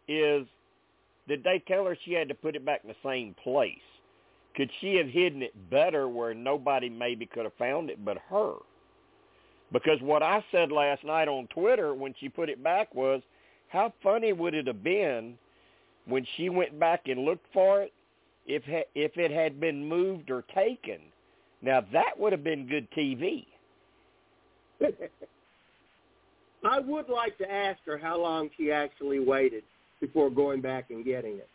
is 0.09 0.47
did 1.27 1.43
they 1.43 1.59
tell 1.61 1.87
her 1.87 1.97
she 2.05 2.13
had 2.13 2.29
to 2.29 2.35
put 2.35 2.55
it 2.55 2.65
back 2.67 2.83
in 2.85 2.89
the 2.89 2.97
same 3.03 3.35
place? 3.43 3.81
Could 4.61 4.71
she 4.83 4.97
have 4.97 5.09
hidden 5.09 5.41
it 5.41 5.71
better 5.71 6.07
where 6.07 6.35
nobody 6.35 6.91
maybe 6.91 7.25
could 7.25 7.45
have 7.45 7.55
found 7.55 7.89
it 7.89 8.05
but 8.05 8.19
her? 8.29 8.57
Because 9.73 9.99
what 10.03 10.23
I 10.23 10.45
said 10.53 10.71
last 10.71 11.03
night 11.03 11.29
on 11.29 11.47
Twitter 11.47 11.95
when 11.95 12.15
she 12.21 12.29
put 12.29 12.51
it 12.51 12.63
back 12.63 12.95
was, 12.95 13.23
how 13.69 13.95
funny 14.03 14.35
would 14.35 14.53
it 14.53 14.67
have 14.67 14.85
been 14.85 15.39
when 16.05 16.27
she 16.37 16.51
went 16.51 16.79
back 16.79 17.09
and 17.09 17.25
looked 17.25 17.47
for 17.55 17.81
it 17.81 17.95
if 18.47 18.63
if 18.95 19.17
it 19.17 19.31
had 19.31 19.61
been 19.61 19.83
moved 19.89 20.31
or 20.31 20.45
taken? 20.55 20.99
Now 21.63 21.83
that 21.91 22.19
would 22.19 22.33
have 22.33 22.45
been 22.45 22.67
good 22.67 22.87
TV. 22.91 23.47
I 26.65 26.81
would 26.81 27.09
like 27.09 27.39
to 27.39 27.51
ask 27.51 27.79
her 27.87 27.97
how 27.97 28.21
long 28.21 28.51
she 28.59 28.71
actually 28.71 29.21
waited 29.21 29.65
before 30.03 30.29
going 30.29 30.61
back 30.61 30.91
and 30.91 31.03
getting 31.03 31.39
it. 31.39 31.49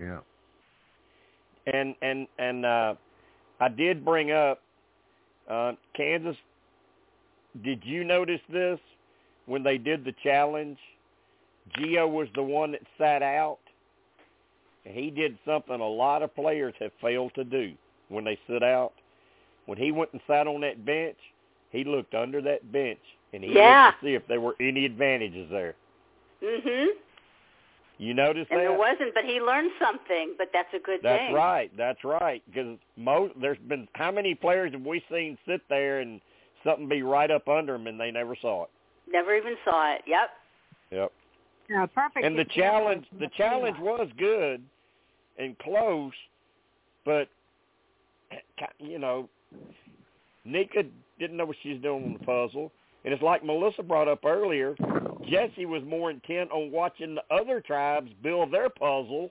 Yeah. 0.00 0.18
and 1.66 1.94
and 2.02 2.26
and 2.38 2.64
uh 2.66 2.94
I 3.60 3.68
did 3.68 4.04
bring 4.04 4.30
up 4.32 4.60
uh 5.50 5.72
Kansas 5.96 6.36
did 7.64 7.82
you 7.84 8.04
notice 8.04 8.40
this 8.52 8.78
when 9.46 9.62
they 9.62 9.78
did 9.78 10.04
the 10.04 10.14
challenge 10.22 10.78
Geo 11.76 12.06
was 12.06 12.28
the 12.34 12.42
one 12.42 12.72
that 12.72 12.82
sat 12.98 13.22
out 13.22 13.58
he 14.84 15.10
did 15.10 15.38
something 15.46 15.80
a 15.80 15.86
lot 15.88 16.22
of 16.22 16.34
players 16.34 16.74
have 16.78 16.92
failed 17.00 17.32
to 17.34 17.44
do 17.44 17.72
when 18.08 18.24
they 18.24 18.38
sit 18.48 18.62
out 18.62 18.92
when 19.66 19.76
he 19.78 19.92
went 19.92 20.12
and 20.12 20.20
sat 20.26 20.46
on 20.46 20.60
that 20.62 20.84
bench 20.86 21.16
he 21.70 21.84
looked 21.84 22.14
under 22.14 22.40
that 22.40 22.70
bench 22.72 22.98
and 23.32 23.44
he 23.44 23.52
Yeah. 23.52 23.86
looked 23.88 24.00
to 24.00 24.06
see 24.06 24.14
if 24.14 24.26
there 24.28 24.40
were 24.40 24.56
any 24.60 24.84
advantages 24.86 25.50
there 25.50 25.74
Mhm. 26.42 26.88
You 27.98 28.14
noticed 28.14 28.50
And 28.50 28.60
that 28.60 28.62
there 28.62 28.78
wasn't, 28.78 29.12
but 29.12 29.24
he 29.24 29.40
learned 29.40 29.72
something. 29.80 30.34
But 30.38 30.50
that's 30.52 30.72
a 30.72 30.78
good 30.78 31.00
That's 31.02 31.18
thing. 31.18 31.26
That's 31.26 31.34
right. 31.34 31.70
That's 31.76 32.04
right. 32.04 32.42
Because 32.46 32.78
most 32.96 33.34
there's 33.40 33.58
been 33.68 33.88
how 33.94 34.12
many 34.12 34.34
players 34.34 34.72
have 34.72 34.82
we 34.82 35.02
seen 35.10 35.36
sit 35.46 35.60
there 35.68 36.00
and 36.00 36.20
something 36.64 36.88
be 36.88 37.02
right 37.02 37.30
up 37.30 37.48
under 37.48 37.72
them 37.72 37.88
and 37.88 37.98
they 37.98 38.12
never 38.12 38.36
saw 38.40 38.64
it. 38.64 38.70
Never 39.10 39.36
even 39.36 39.56
saw 39.64 39.94
it. 39.94 40.02
Yep. 40.06 40.30
Yep. 40.92 41.12
Yeah, 41.68 41.86
perfect. 41.86 42.24
And 42.24 42.38
the 42.38 42.44
challenge 42.44 43.04
the 43.18 43.28
challenge 43.36 43.76
was 43.80 44.08
good 44.16 44.62
and 45.38 45.58
close, 45.58 46.12
but 47.04 47.28
eh, 48.30 48.66
you 48.78 48.98
know, 48.98 49.28
Nneka 50.46 50.88
didn't 51.18 51.36
know 51.36 51.46
what 51.46 51.56
she 51.62 51.72
was 51.72 51.82
doing 51.82 52.04
on 52.04 52.12
the 52.14 52.18
puzzle. 52.20 52.72
And 53.04 53.14
it's 53.14 53.22
like 53.22 53.44
Melissa 53.44 53.82
brought 53.82 54.08
up 54.08 54.24
earlier, 54.24 54.74
Jesse 55.28 55.66
was 55.66 55.82
more 55.86 56.10
intent 56.10 56.50
on 56.50 56.70
watching 56.70 57.14
the 57.14 57.22
other 57.34 57.60
tribes 57.60 58.10
build 58.22 58.52
their 58.52 58.68
puzzle, 58.68 59.30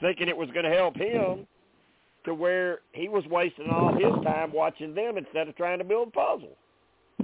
thinking 0.00 0.28
it 0.28 0.36
was 0.36 0.48
going 0.50 0.64
to 0.64 0.76
help 0.76 0.96
him, 0.96 1.46
to 2.24 2.34
where 2.34 2.80
he 2.92 3.08
was 3.08 3.24
wasting 3.30 3.70
all 3.70 3.92
his 3.94 4.24
time 4.24 4.52
watching 4.52 4.94
them 4.94 5.16
instead 5.16 5.48
of 5.48 5.56
trying 5.56 5.78
to 5.78 5.84
build 5.84 6.08
a 6.08 6.10
puzzle. 6.10 6.56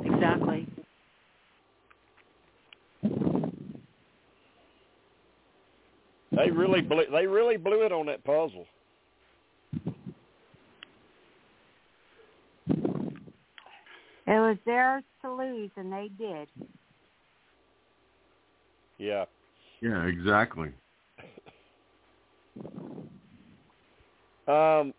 Exactly. 0.04 0.66
They 6.30 6.50
really 6.50 6.80
blew, 6.80 7.04
they 7.12 7.26
really 7.26 7.56
blew 7.56 7.84
it 7.84 7.92
on 7.92 8.06
that 8.06 8.24
puzzle. 8.24 8.66
It 14.26 14.30
was 14.30 14.56
theirs 14.64 15.02
to 15.22 15.32
lose, 15.32 15.70
and 15.76 15.92
they 15.92 16.10
did. 16.18 16.48
Yeah. 18.98 19.24
Yeah, 19.80 20.04
exactly. 20.06 20.70
Um, 24.48 24.92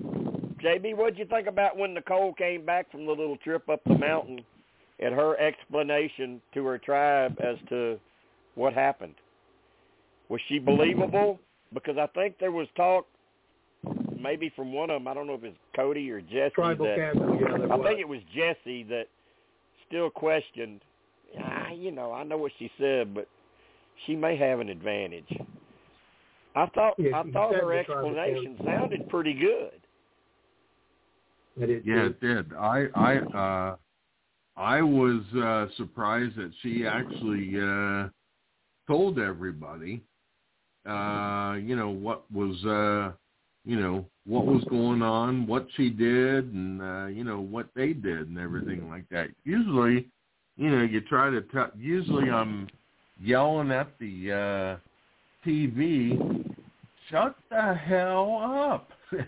JB, 0.00 0.96
what'd 0.96 1.18
you 1.18 1.26
think 1.26 1.48
about 1.48 1.76
when 1.76 1.92
Nicole 1.92 2.32
came 2.34 2.64
back 2.64 2.90
from 2.90 3.04
the 3.04 3.10
little 3.10 3.36
trip 3.38 3.68
up 3.68 3.80
the 3.84 3.98
mountain 3.98 4.40
and 5.00 5.12
her 5.12 5.36
explanation 5.38 6.40
to 6.54 6.64
her 6.64 6.78
tribe 6.78 7.36
as 7.40 7.56
to 7.68 7.98
what 8.54 8.72
happened? 8.72 9.14
Was 10.28 10.40
she 10.48 10.58
believable? 10.58 11.38
Because 11.72 11.98
I 11.98 12.06
think 12.14 12.38
there 12.38 12.52
was 12.52 12.68
talk, 12.76 13.06
maybe 14.24 14.50
from 14.56 14.72
one 14.72 14.90
of 14.90 14.96
them. 15.00 15.06
I 15.06 15.14
don't 15.14 15.26
know 15.26 15.34
if 15.34 15.44
it's 15.44 15.56
Cody 15.76 16.10
or 16.10 16.20
Jesse. 16.20 16.50
Tribal 16.54 16.86
that, 16.86 16.98
council, 16.98 17.38
yeah, 17.40 17.72
I 17.72 17.76
was. 17.76 17.86
think 17.86 18.00
it 18.00 18.08
was 18.08 18.20
Jesse 18.34 18.82
that 18.84 19.04
still 19.86 20.10
questioned. 20.10 20.80
Ah, 21.38 21.70
you 21.70 21.90
know, 21.92 22.12
I 22.12 22.24
know 22.24 22.38
what 22.38 22.52
she 22.58 22.70
said, 22.78 23.14
but 23.14 23.28
she 24.06 24.16
may 24.16 24.36
have 24.36 24.60
an 24.60 24.68
advantage. 24.68 25.28
I 26.56 26.66
thought 26.66 26.94
Yeah, 26.98 27.18
I 27.18 27.30
thought 27.30 27.54
her 27.54 27.72
explanation 27.74 28.56
sounded 28.64 29.08
pretty 29.08 29.34
good. 29.34 29.80
That 31.58 31.70
is 31.70 31.82
Yeah, 31.84 32.06
it 32.06 32.20
did. 32.20 32.52
I 32.54 32.86
I 32.94 33.16
uh 33.16 33.76
I 34.56 34.82
was 34.82 35.22
uh 35.34 35.66
surprised 35.76 36.36
that 36.36 36.52
she 36.62 36.86
actually 36.86 37.60
uh 37.60 38.08
told 38.86 39.18
everybody 39.18 40.02
uh 40.88 41.56
you 41.60 41.74
know 41.74 41.90
what 41.90 42.30
was 42.30 42.64
uh 42.64 43.12
you 43.64 43.80
know 43.80 44.04
what 44.26 44.46
was 44.46 44.64
going 44.64 45.02
on, 45.02 45.46
what 45.46 45.66
she 45.76 45.90
did 45.90 46.52
and 46.52 46.80
uh 46.82 47.06
you 47.06 47.24
know 47.24 47.40
what 47.40 47.68
they 47.74 47.92
did 47.92 48.28
and 48.28 48.38
everything 48.38 48.88
like 48.88 49.08
that. 49.10 49.28
Usually, 49.44 50.08
you 50.56 50.70
know, 50.70 50.82
you 50.82 51.00
try 51.00 51.30
to 51.30 51.42
tell 51.42 51.70
usually 51.76 52.30
I'm 52.30 52.68
yelling 53.20 53.70
at 53.70 53.98
the 53.98 54.32
uh 54.32 54.76
TV, 55.46 56.54
shut 57.10 57.36
the 57.50 57.74
hell 57.74 58.40
up. 58.72 58.90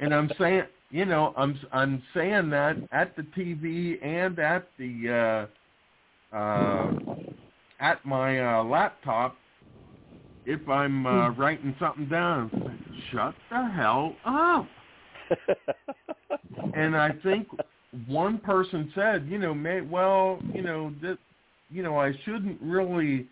and 0.00 0.14
I'm 0.14 0.30
saying, 0.38 0.64
you 0.90 1.04
know, 1.04 1.32
I'm 1.36 1.58
I'm 1.72 2.02
saying 2.14 2.50
that 2.50 2.76
at 2.92 3.16
the 3.16 3.22
TV 3.22 4.04
and 4.04 4.38
at 4.38 4.68
the 4.78 5.48
uh, 6.32 6.36
uh, 6.36 6.92
at 7.80 8.04
my 8.04 8.58
uh, 8.58 8.64
laptop. 8.64 9.36
If 10.46 10.68
I'm 10.68 11.06
uh, 11.06 11.30
writing 11.30 11.74
something 11.78 12.06
down, 12.06 12.50
shut 13.10 13.34
the 13.50 13.68
hell 13.74 14.14
up. 14.24 14.66
and 16.74 16.96
I 16.96 17.12
think 17.22 17.48
one 18.06 18.38
person 18.38 18.92
said, 18.94 19.26
you 19.28 19.38
know, 19.38 19.54
may, 19.54 19.80
well, 19.80 20.38
you 20.52 20.62
know, 20.62 20.92
that, 21.00 21.18
you 21.70 21.82
know, 21.82 21.98
I 21.98 22.12
shouldn't 22.24 22.60
really, 22.60 23.26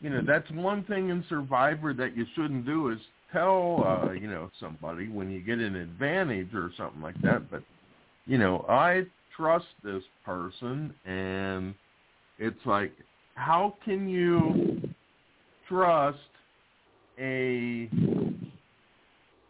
you 0.00 0.10
know, 0.10 0.22
that's 0.24 0.48
one 0.52 0.84
thing 0.84 1.08
in 1.08 1.24
Survivor 1.28 1.92
that 1.94 2.16
you 2.16 2.26
shouldn't 2.36 2.64
do 2.64 2.90
is 2.90 2.98
tell, 3.32 3.82
uh, 3.84 4.12
you 4.12 4.28
know, 4.28 4.50
somebody 4.60 5.08
when 5.08 5.30
you 5.30 5.40
get 5.40 5.58
an 5.58 5.74
advantage 5.74 6.54
or 6.54 6.70
something 6.76 7.02
like 7.02 7.20
that. 7.22 7.50
But, 7.50 7.62
you 8.26 8.38
know, 8.38 8.64
I 8.68 9.04
trust 9.36 9.66
this 9.82 10.02
person, 10.24 10.94
and 11.06 11.74
it's 12.38 12.64
like, 12.66 12.92
how 13.34 13.74
can 13.84 14.08
you 14.08 14.80
trust 15.68 16.18
a 17.18 17.88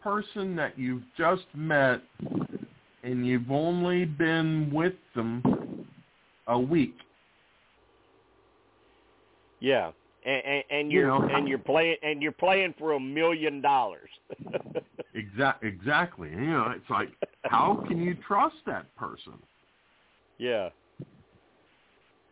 person 0.01 0.55
that 0.55 0.77
you've 0.77 1.03
just 1.17 1.45
met 1.53 2.01
and 3.03 3.25
you've 3.25 3.51
only 3.51 4.05
been 4.05 4.71
with 4.73 4.93
them 5.15 5.87
a 6.47 6.59
week? 6.59 6.95
Yeah, 9.59 9.91
and 10.25 10.43
and, 10.45 10.63
and 10.69 10.91
You 10.91 10.99
you're 10.99 11.07
know, 11.07 11.27
and 11.35 11.47
you're 11.47 11.57
playing 11.57 11.95
and 12.03 12.21
you're 12.21 12.31
playing 12.31 12.73
for 12.77 12.93
a 12.93 12.99
million 12.99 13.61
dollars. 13.61 14.09
exactly, 15.15 15.69
exactly. 15.69 16.29
You 16.29 16.35
know, 16.35 16.73
it's 16.75 16.89
like, 16.89 17.09
how 17.43 17.83
can 17.87 18.01
you 18.01 18.15
trust 18.27 18.55
that 18.65 18.93
person? 18.95 19.33
Yeah. 20.37 20.69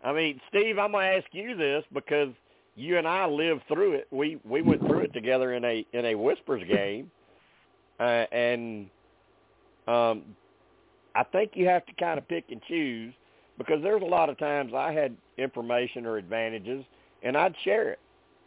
I 0.04 0.14
mean, 0.14 0.42
Steve, 0.50 0.80
I'm 0.80 0.94
gonna 0.94 1.06
ask 1.06 1.28
you 1.32 1.56
this 1.56 1.84
because 1.94 2.34
you 2.76 2.98
and 2.98 3.08
I 3.08 3.26
lived 3.26 3.64
through 3.68 3.94
it. 3.94 4.08
We 4.12 4.40
we 4.48 4.62
went 4.62 4.82
through 4.82 5.02
it 5.02 5.14
together 5.14 5.54
in 5.54 5.64
a 5.66 5.86
in 5.94 6.06
a 6.06 6.16
Whispers 6.16 6.64
game, 6.68 7.12
uh, 8.00 8.26
and 8.32 8.90
um, 9.88 10.24
I 11.16 11.24
think 11.32 11.52
you 11.56 11.68
have 11.68 11.86
to 11.86 11.94
kind 11.94 12.18
of 12.18 12.28
pick 12.28 12.46
and 12.50 12.62
choose 12.64 13.14
because 13.58 13.82
there's 13.84 14.02
a 14.02 14.06
lot 14.06 14.30
of 14.30 14.38
times 14.38 14.74
I 14.74 14.94
had 14.94 15.16
information 15.38 16.06
or 16.06 16.18
advantages, 16.18 16.86
and 17.24 17.36
I'd 17.38 17.56
share 17.64 17.90
it 17.90 18.00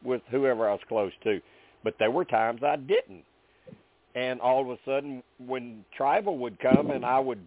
with 0.03 0.23
whoever 0.31 0.69
I 0.69 0.73
was 0.73 0.81
close 0.89 1.13
to, 1.25 1.41
but 1.83 1.95
there 1.99 2.11
were 2.11 2.25
times 2.25 2.63
I 2.63 2.77
didn't. 2.77 3.25
And 4.15 4.41
all 4.41 4.61
of 4.61 4.69
a 4.69 4.79
sudden, 4.85 5.23
when 5.45 5.85
tribal 5.97 6.39
would 6.39 6.59
come 6.61 6.91
and 6.91 7.05
I 7.05 7.19
would 7.19 7.47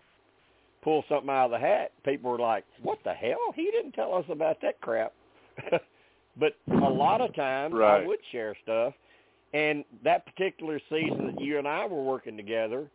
pull 0.83 1.03
something 1.09 1.29
out 1.29 1.45
of 1.45 1.51
the 1.51 1.59
hat, 1.59 1.91
people 2.03 2.31
were 2.31 2.39
like, 2.39 2.65
"What 2.81 2.99
the 3.03 3.13
hell? 3.13 3.53
He 3.55 3.71
didn't 3.71 3.93
tell 3.93 4.13
us 4.13 4.25
about 4.29 4.61
that 4.61 4.79
crap." 4.81 5.13
but 6.39 6.53
a 6.69 6.89
lot 6.89 7.21
of 7.21 7.33
times 7.35 7.73
Right. 7.73 8.03
I 8.03 8.07
would 8.07 8.19
share 8.31 8.55
stuff, 8.63 8.93
and 9.53 9.83
that 10.03 10.25
particular 10.25 10.79
season 10.89 11.27
that 11.27 11.41
you 11.41 11.57
and 11.57 11.67
I 11.67 11.85
were 11.85 12.03
working 12.03 12.37
together, 12.37 12.89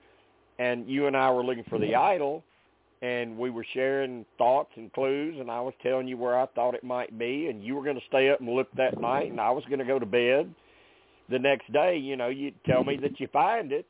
and 0.59 0.89
you 0.89 1.07
and 1.07 1.17
I 1.17 1.31
were 1.31 1.45
looking 1.45 1.65
for 1.65 1.79
the 1.79 1.95
idol, 1.95 2.45
and 3.01 3.37
we 3.37 3.51
were 3.51 3.67
sharing 3.75 4.25
thoughts 4.39 4.71
and 4.77 4.93
clues, 4.93 5.37
and 5.41 5.51
I 5.51 5.61
was 5.61 5.75
telling 5.83 6.07
you 6.07 6.17
where 6.17 6.39
I 6.39 6.47
thought 6.47 6.75
it 6.75 6.85
might 6.85 7.19
be, 7.19 7.49
and 7.49 7.65
you 7.65 7.75
were 7.75 7.83
going 7.83 7.97
to 7.97 8.07
stay 8.07 8.31
up 8.31 8.41
and 8.41 8.49
look 8.49 8.71
that 8.77 9.01
night, 9.01 9.31
and 9.31 9.41
I 9.41 9.51
was 9.51 9.65
going 9.65 9.81
to 9.81 9.85
go 9.85 9.99
to 9.99 10.07
bed. 10.07 10.55
The 11.29 11.39
next 11.39 11.73
day, 11.73 11.97
you 11.97 12.17
know, 12.17 12.29
you'd 12.29 12.63
tell 12.65 12.85
me 12.85 12.97
that 12.99 13.19
you 13.19 13.29
find 13.33 13.73
it, 13.73 13.87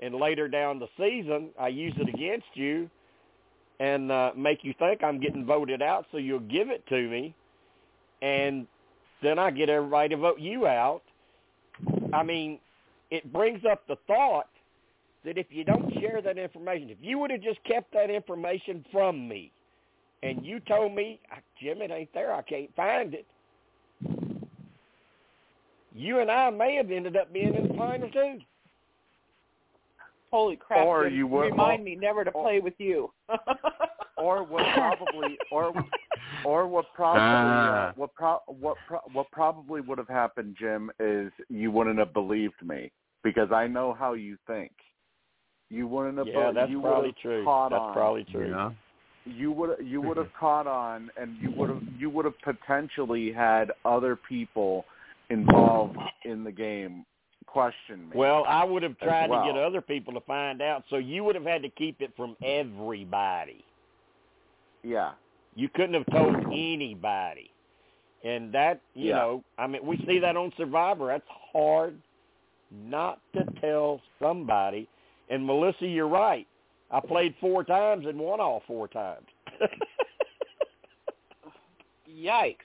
and 0.00 0.14
later 0.14 0.48
down 0.48 0.78
the 0.80 0.88
season, 0.98 1.50
I 1.58 1.68
use 1.68 1.94
it 1.96 2.08
against 2.08 2.48
you 2.54 2.90
and 3.80 4.12
uh, 4.12 4.30
make 4.36 4.58
you 4.62 4.74
think 4.78 5.02
I'm 5.02 5.20
getting 5.20 5.44
voted 5.44 5.82
out, 5.82 6.06
so 6.12 6.18
you'll 6.18 6.38
give 6.40 6.68
it 6.70 6.86
to 6.88 7.08
me, 7.08 7.34
and 8.20 8.66
then 9.22 9.38
I 9.38 9.50
get 9.50 9.68
everybody 9.68 10.10
to 10.10 10.16
vote 10.16 10.40
you 10.40 10.66
out. 10.66 11.02
I 12.12 12.22
mean, 12.22 12.58
it 13.10 13.32
brings 13.32 13.64
up 13.64 13.86
the 13.86 13.96
thought 14.06 14.48
that 15.24 15.38
if 15.38 15.46
you 15.50 15.64
don't 15.64 15.92
share 16.00 16.20
that 16.22 16.38
information, 16.38 16.90
if 16.90 16.98
you 17.00 17.18
would 17.18 17.30
have 17.30 17.42
just 17.42 17.62
kept 17.64 17.92
that 17.92 18.10
information 18.10 18.84
from 18.90 19.28
me, 19.28 19.52
and 20.22 20.44
you 20.44 20.60
told 20.60 20.94
me, 20.94 21.20
"Ah, 21.30 21.38
Jim, 21.60 21.82
it 21.82 21.90
ain't 21.90 22.12
there, 22.12 22.32
I 22.34 22.42
can't 22.42 22.74
find 22.74 23.14
it, 23.14 23.26
you 25.94 26.20
and 26.20 26.30
I 26.30 26.50
may 26.50 26.76
have 26.76 26.90
ended 26.90 27.16
up 27.16 27.32
being 27.32 27.54
in 27.54 27.68
the 27.68 27.74
final 27.74 28.10
two. 28.10 28.40
Holy 30.32 30.56
crap! 30.56 30.86
Or 30.86 31.06
you 31.08 31.26
would- 31.26 31.50
remind 31.52 31.84
me 31.84 31.94
never 31.94 32.24
to 32.24 32.30
or- 32.30 32.42
play 32.42 32.58
with 32.60 32.74
you. 32.78 33.12
or 34.16 34.42
what 34.44 34.64
probably 34.74 35.36
or 35.50 35.72
or 36.44 36.66
what 36.66 36.86
probably 36.94 37.20
Ah. 37.22 37.88
uh, 37.88 37.92
what 37.96 38.14
pro- 38.14 38.40
what 38.46 38.76
pro- 38.88 39.00
what 39.12 39.30
probably 39.30 39.80
would 39.82 39.98
have 39.98 40.08
happened 40.08 40.56
Jim 40.58 40.90
is 40.98 41.30
you 41.48 41.70
wouldn't 41.70 41.98
have 41.98 42.12
believed 42.14 42.60
me 42.64 42.90
because 43.22 43.52
I 43.52 43.66
know 43.66 43.92
how 43.92 44.14
you 44.14 44.36
think. 44.46 44.72
You 45.70 45.86
wouldn't 45.86 46.18
have 46.18 46.26
Yeah, 46.26 46.48
be- 46.50 46.54
that's 46.54 46.70
you 46.70 46.80
probably 46.80 47.14
true. 47.20 47.44
That's 47.44 47.74
on. 47.74 47.92
probably 47.94 48.24
true. 48.24 48.50
Yeah. 48.50 48.70
You 49.24 49.52
would 49.52 49.78
you 49.84 50.00
would 50.00 50.16
have 50.16 50.32
caught 50.40 50.66
on 50.66 51.10
and 51.16 51.36
you 51.40 51.50
would 51.56 51.68
have 51.70 51.82
you 51.98 52.08
would 52.10 52.24
have 52.24 52.38
potentially 52.40 53.32
had 53.32 53.70
other 53.84 54.16
people 54.16 54.84
involved 55.30 55.98
in 56.24 56.42
the 56.44 56.52
game 56.52 57.04
question 57.52 58.08
me. 58.08 58.16
Well, 58.16 58.44
I 58.48 58.64
would 58.64 58.82
have 58.82 58.98
tried 58.98 59.28
to 59.28 59.52
get 59.52 59.56
other 59.62 59.80
people 59.82 60.12
to 60.14 60.20
find 60.22 60.62
out, 60.62 60.84
so 60.88 60.96
you 60.96 61.22
would 61.24 61.34
have 61.34 61.44
had 61.44 61.62
to 61.62 61.68
keep 61.68 62.00
it 62.00 62.12
from 62.16 62.36
everybody. 62.42 63.64
yeah. 64.82 65.12
You 65.54 65.68
couldn't 65.68 65.92
have 65.92 66.06
told 66.10 66.34
anybody. 66.50 67.50
And 68.24 68.50
that, 68.54 68.80
you 68.94 69.08
Yeah. 69.10 69.16
know, 69.16 69.44
I 69.58 69.66
mean, 69.66 69.84
we 69.84 69.98
see 70.06 70.18
that 70.20 70.34
on 70.34 70.50
Survivor. 70.56 71.08
That's 71.08 71.28
hard 71.52 72.00
not 72.70 73.20
to 73.34 73.44
tell 73.60 74.00
somebody. 74.18 74.88
And 75.28 75.44
Melissa, 75.46 75.86
you're 75.86 76.08
right. 76.08 76.46
I 76.90 77.00
played 77.00 77.34
four 77.38 77.64
times 77.64 78.06
and 78.06 78.18
won 78.18 78.40
all 78.40 78.60
four 78.66 78.88
times. 78.88 79.26
Yikes! 82.10 82.56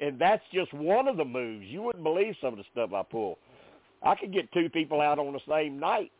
and 0.00 0.18
that's 0.18 0.42
just 0.52 0.72
one 0.74 1.08
of 1.08 1.16
the 1.16 1.24
moves. 1.24 1.64
You 1.66 1.80
wouldn't 1.82 2.04
believe 2.04 2.34
some 2.40 2.52
of 2.52 2.58
the 2.58 2.64
stuff 2.70 2.92
I 2.92 3.02
pull. 3.02 3.38
I 4.06 4.14
could 4.14 4.32
get 4.32 4.50
two 4.52 4.68
people 4.70 5.00
out 5.00 5.18
on 5.18 5.32
the 5.32 5.40
same 5.48 5.78
night. 5.78 6.12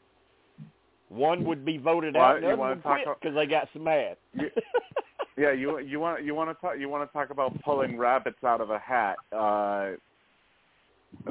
One 1.09 1.45
would 1.45 1.65
be 1.65 1.79
voted 1.79 2.15
Well, 2.15 2.25
out, 2.25 2.37
and 2.39 2.47
other 2.47 2.57
would 2.57 2.83
quit 2.83 3.07
because 3.21 3.35
they 3.37 3.47
got 3.47 3.69
so 3.73 3.81
mad. 3.81 4.17
You- 4.35 4.51
Yeah, 5.39 5.53
you 5.53 5.79
you 5.81 6.01
want 6.01 6.25
you 6.25 6.35
want 6.35 6.49
to 6.49 6.55
talk 6.63 6.79
you 6.79 6.89
want 6.89 7.07
to 7.07 7.13
talk 7.13 7.29
about 7.29 7.53
pulling 7.63 7.99
rabbits 7.99 8.43
out 8.43 8.63
of 8.63 8.71
a 8.71 8.79
hat. 8.79 9.17
Uh, 9.31 9.91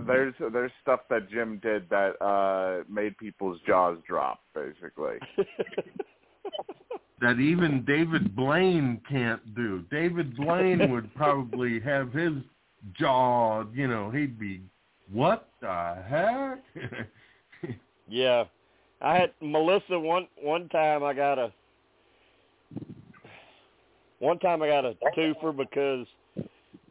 there's 0.06 0.36
there's 0.54 0.72
stuff 0.84 1.00
that 1.10 1.28
Jim 1.28 1.60
did 1.64 1.90
that 1.90 2.12
uh, 2.24 2.84
made 2.88 3.18
people's 3.18 3.60
jaws 3.66 3.98
drop, 4.08 4.42
basically. 4.54 5.18
That 7.22 7.40
even 7.40 7.86
David 7.86 8.36
Blaine 8.36 9.00
can't 9.10 9.56
do. 9.56 9.84
David 9.90 10.36
Blaine 10.36 10.92
would 10.92 11.14
probably 11.16 11.80
have 11.80 12.12
his 12.12 12.34
jaw, 13.00 13.64
you 13.74 13.88
know, 13.88 14.12
he'd 14.12 14.38
be, 14.38 14.62
what 15.12 15.50
the 15.62 15.96
heck? 16.08 16.64
yeah, 18.10 18.46
I 19.02 19.16
had 19.16 19.32
Melissa 19.42 20.00
one 20.00 20.28
one 20.42 20.70
time. 20.70 21.04
I 21.04 21.14
got 21.14 21.38
a 21.38 21.52
one 24.20 24.40
time 24.40 24.62
I 24.62 24.68
got 24.68 24.86
a 24.86 24.96
twofer 25.16 25.56
because 25.56 26.08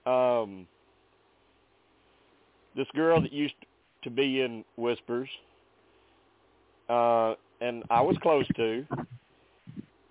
um 0.06 0.66
this 2.76 2.86
girl 2.94 3.20
that 3.20 3.32
used 3.32 3.54
to 4.02 4.10
be 4.10 4.42
in 4.42 4.64
Whispers, 4.76 5.28
uh, 6.88 7.34
and 7.60 7.84
I 7.90 8.00
was 8.00 8.16
close 8.22 8.46
to, 8.56 8.86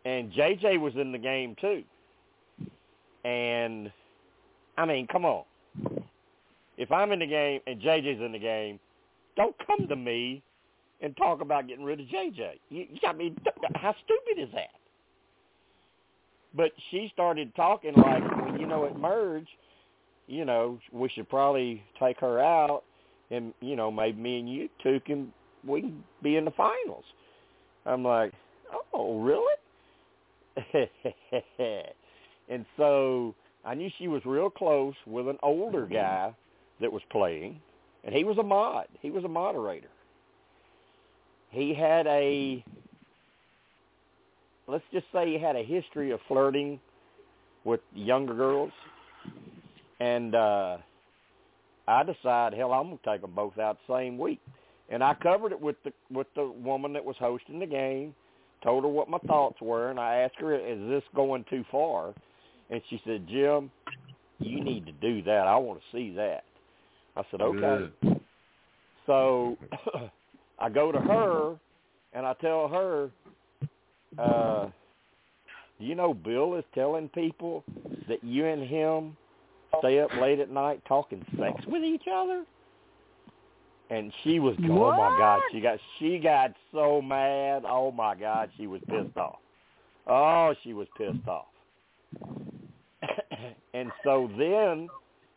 and 0.05 0.31
JJ 0.31 0.79
was 0.79 0.93
in 0.95 1.11
the 1.11 1.17
game 1.17 1.55
too. 1.59 1.83
And 3.25 3.91
I 4.77 4.85
mean, 4.85 5.07
come 5.07 5.25
on. 5.25 5.43
If 6.77 6.91
I'm 6.91 7.11
in 7.11 7.19
the 7.19 7.27
game 7.27 7.59
and 7.67 7.81
JJ's 7.81 8.21
in 8.21 8.31
the 8.31 8.39
game, 8.39 8.79
don't 9.35 9.55
come 9.65 9.87
to 9.87 9.95
me 9.95 10.41
and 11.01 11.15
talk 11.17 11.41
about 11.41 11.67
getting 11.67 11.83
rid 11.83 11.99
of 11.99 12.07
JJ. 12.07 12.59
You, 12.69 12.85
I 13.07 13.13
mean, 13.13 13.35
how 13.75 13.93
stupid 14.05 14.41
is 14.41 14.49
that? 14.53 14.69
But 16.55 16.71
she 16.91 17.09
started 17.13 17.53
talking 17.55 17.93
like, 17.95 18.23
well, 18.37 18.57
you 18.57 18.67
know, 18.67 18.85
at 18.85 18.97
merge, 18.97 19.47
you 20.27 20.45
know, 20.45 20.79
we 20.91 21.09
should 21.09 21.29
probably 21.29 21.83
take 21.99 22.19
her 22.19 22.39
out, 22.39 22.83
and 23.31 23.53
you 23.59 23.75
know, 23.75 23.91
maybe 23.91 24.21
me 24.21 24.39
and 24.39 24.49
you 24.49 24.69
two 24.81 24.99
can 25.05 25.33
we 25.65 25.81
can 25.81 26.03
be 26.21 26.37
in 26.37 26.45
the 26.45 26.51
finals. 26.51 27.03
I'm 27.85 28.03
like, 28.03 28.31
oh, 28.93 29.19
really? 29.19 29.55
and 32.49 32.65
so 32.77 33.33
I 33.65 33.73
knew 33.73 33.89
she 33.97 34.07
was 34.07 34.21
real 34.25 34.49
close 34.49 34.93
with 35.07 35.27
an 35.27 35.37
older 35.41 35.87
guy 35.87 36.33
that 36.83 36.91
was 36.91 37.01
playing, 37.09 37.59
and 38.03 38.13
he 38.13 38.23
was 38.23 38.37
a 38.37 38.43
mod. 38.43 38.85
He 39.01 39.09
was 39.09 39.23
a 39.23 39.27
moderator. 39.27 39.89
He 41.49 41.73
had 41.73 42.05
a 42.07 42.63
let's 44.67 44.83
just 44.91 45.05
say 45.11 45.31
he 45.31 45.39
had 45.39 45.55
a 45.55 45.63
history 45.63 46.11
of 46.11 46.19
flirting 46.27 46.79
with 47.63 47.79
younger 47.93 48.33
girls, 48.33 48.71
and 49.99 50.35
uh 50.35 50.77
I 51.85 52.03
decided, 52.03 52.57
hell, 52.57 52.71
I'm 52.71 52.85
gonna 52.85 52.99
take 53.05 53.21
them 53.21 53.33
both 53.35 53.57
out 53.57 53.77
the 53.87 53.93
same 53.93 54.17
week, 54.17 54.39
and 54.89 55.03
I 55.03 55.15
covered 55.15 55.51
it 55.51 55.59
with 55.59 55.75
the 55.83 55.91
with 56.11 56.27
the 56.35 56.45
woman 56.45 56.93
that 56.93 57.03
was 57.03 57.15
hosting 57.19 57.59
the 57.59 57.65
game, 57.65 58.13
told 58.63 58.83
her 58.83 58.89
what 58.89 59.09
my 59.09 59.19
thoughts 59.19 59.59
were, 59.61 59.89
and 59.89 59.99
I 59.99 60.17
asked 60.17 60.35
her, 60.39 60.53
is 60.55 60.79
this 60.89 61.03
going 61.15 61.45
too 61.49 61.63
far? 61.71 62.13
And 62.69 62.81
she 62.89 63.01
said, 63.05 63.27
Jim, 63.27 63.69
you 64.39 64.63
need 64.63 64.85
to 64.85 64.91
do 64.93 65.21
that. 65.23 65.47
I 65.47 65.57
want 65.57 65.79
to 65.79 65.97
see 65.97 66.13
that. 66.15 66.43
I 67.15 67.23
said, 67.29 67.41
okay. 67.41 67.59
Good. 68.01 68.21
So 69.05 69.57
I 70.59 70.69
go 70.69 70.91
to 70.91 70.99
her 70.99 71.55
and 72.13 72.25
I 72.25 72.33
tell 72.33 72.67
her, 72.67 73.09
uh, 74.17 74.69
do 75.79 75.85
you 75.85 75.95
know 75.95 76.13
Bill 76.13 76.55
is 76.55 76.63
telling 76.73 77.09
people 77.09 77.63
that 78.07 78.23
you 78.23 78.45
and 78.45 78.67
him 78.67 79.17
stay 79.79 79.99
up 79.99 80.11
late 80.21 80.39
at 80.39 80.49
night 80.49 80.81
talking 80.87 81.25
sex 81.37 81.61
with 81.67 81.83
each 81.83 82.03
other? 82.13 82.45
And 83.89 84.11
she 84.23 84.39
was 84.39 84.55
oh 84.63 84.91
my 84.91 85.17
god, 85.19 85.41
she 85.51 85.59
got 85.59 85.77
she 85.99 86.17
got 86.17 86.53
so 86.71 87.01
mad. 87.01 87.63
Oh 87.67 87.91
my 87.91 88.15
god, 88.15 88.49
she 88.57 88.65
was 88.65 88.81
pissed 88.89 89.17
off. 89.17 89.39
Oh, 90.07 90.53
she 90.63 90.73
was 90.73 90.87
pissed 90.97 91.27
off. 91.27 91.45
and 93.73 93.91
so 94.03 94.29
then 94.37 94.87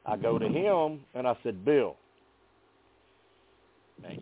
I 0.06 0.16
go 0.16 0.38
to 0.38 0.48
him 0.48 1.00
and 1.14 1.26
I 1.26 1.36
said, 1.42 1.64
Bill, 1.64 1.96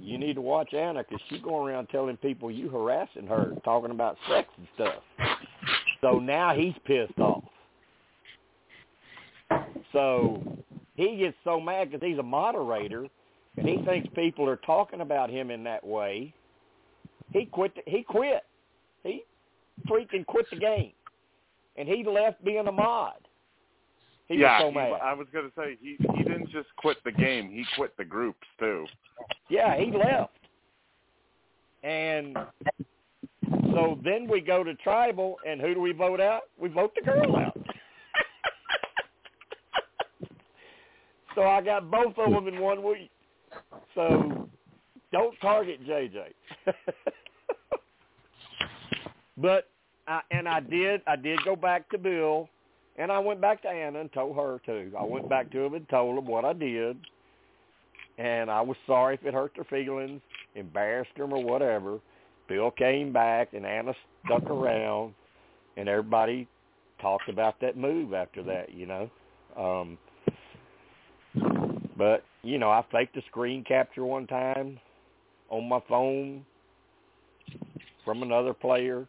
you 0.01 0.19
need 0.19 0.35
to 0.35 0.41
watch 0.41 0.73
Anna 0.73 1.03
because 1.03 1.21
she's 1.29 1.43
going 1.43 1.73
around 1.73 1.89
telling 1.89 2.17
people 2.17 2.51
you 2.51 2.69
harassing 2.69 3.27
her, 3.27 3.53
talking 3.65 3.91
about 3.91 4.17
sex 4.29 4.49
and 4.57 4.67
stuff. 4.75 5.03
So 6.01 6.19
now 6.19 6.55
he's 6.55 6.75
pissed 6.85 7.19
off. 7.19 7.45
So 9.93 10.43
he 10.95 11.17
gets 11.17 11.37
so 11.45 11.61
mad 11.61 11.91
because 11.91 12.07
he's 12.07 12.19
a 12.19 12.23
moderator 12.23 13.07
and 13.57 13.69
he 13.69 13.79
thinks 13.85 14.09
people 14.15 14.49
are 14.49 14.57
talking 14.57 15.01
about 15.01 15.31
him 15.31 15.51
in 15.51 15.65
that 15.65 15.85
way. 15.85 16.33
He 17.33 17.47
quit. 17.47 17.73
He 17.87 18.03
quit. 18.03 18.43
He 19.03 19.23
freaking 19.89 20.25
quit 20.27 20.47
the 20.51 20.57
game, 20.57 20.93
and 21.77 21.89
he 21.89 22.05
left 22.05 22.45
being 22.45 22.67
a 22.67 22.73
mod. 22.73 23.24
He 24.29 24.37
yeah, 24.37 24.63
was 24.63 24.75
so 24.75 24.81
he- 24.81 25.03
I 25.03 25.13
was 25.13 25.27
going 25.33 25.47
to 25.47 25.53
say 25.57 25.77
he 25.81 25.97
he 26.17 26.23
didn't 26.23 26.51
just 26.51 26.69
quit 26.77 26.99
the 27.05 27.13
game; 27.13 27.51
he 27.51 27.65
quit 27.77 27.97
the 27.97 28.05
groups 28.05 28.47
too. 28.59 28.87
Yeah, 29.49 29.77
he 29.77 29.91
left. 29.91 30.33
And 31.83 32.37
so 33.73 33.99
then 34.03 34.27
we 34.27 34.41
go 34.41 34.65
to 34.65 34.75
tribal, 34.77 35.37
and 35.47 35.61
who 35.61 35.75
do 35.75 35.81
we 35.81 35.93
vote 35.93 36.21
out? 36.21 36.45
We 36.59 36.71
vote 36.71 36.95
the 36.95 37.03
girl 37.03 37.37
out. 37.37 37.57
so 41.35 41.43
I 41.43 41.61
got 41.61 41.91
both 41.91 42.17
of 42.17 42.33
them 42.33 42.49
in 42.49 42.61
one 42.61 42.83
week. 42.83 43.11
So 43.95 44.49
don't 45.13 45.39
target 45.41 45.87
JJ. 45.87 46.33
but 49.37 49.69
I, 50.09 50.23
and 50.31 50.49
I 50.49 50.61
did. 50.61 51.03
I 51.07 51.17
did 51.17 51.39
go 51.45 51.55
back 51.55 51.91
to 51.91 51.99
Bill, 51.99 52.49
and 52.97 53.11
I 53.11 53.19
went 53.19 53.41
back 53.41 53.63
to 53.63 53.69
Anna 53.69 54.01
and 54.01 54.13
told 54.13 54.37
her 54.37 54.61
too. 54.65 54.93
I 54.99 55.05
went 55.05 55.29
back 55.29 55.51
to 55.53 55.61
him 55.61 55.75
and 55.75 55.89
told 55.89 56.19
him 56.19 56.27
what 56.27 56.45
I 56.45 56.53
did 56.53 56.97
and 58.19 58.51
I 58.51 58.61
was 58.61 58.77
sorry 58.87 59.15
if 59.15 59.25
it 59.25 59.35
hurt 59.35 59.53
their 59.55 59.65
feelings, 59.65 60.21
embarrassed 60.55 61.11
them 61.17 61.33
or 61.33 61.43
whatever. 61.43 61.99
Bill 62.49 62.71
came 62.71 63.13
back 63.13 63.55
and 63.55 63.67
Anna 63.67 63.93
stuck 64.25 64.45
around, 64.45 65.15
and 65.77 65.89
everybody 65.89 66.47
talked 67.01 67.29
about 67.29 67.61
that 67.61 67.77
move 67.77 68.15
after 68.15 68.43
that, 68.45 68.73
you 68.73 68.87
know. 68.87 69.11
Um, 69.57 69.99
but 71.97 72.25
you 72.43 72.59
know, 72.59 72.71
I 72.71 72.85
faked 72.93 73.17
a 73.17 73.23
screen 73.23 73.65
capture 73.65 74.05
one 74.05 74.27
time 74.27 74.79
on 75.49 75.69
my 75.69 75.81
phone 75.89 76.45
from 78.05 78.23
another 78.23 78.53
player 78.53 79.07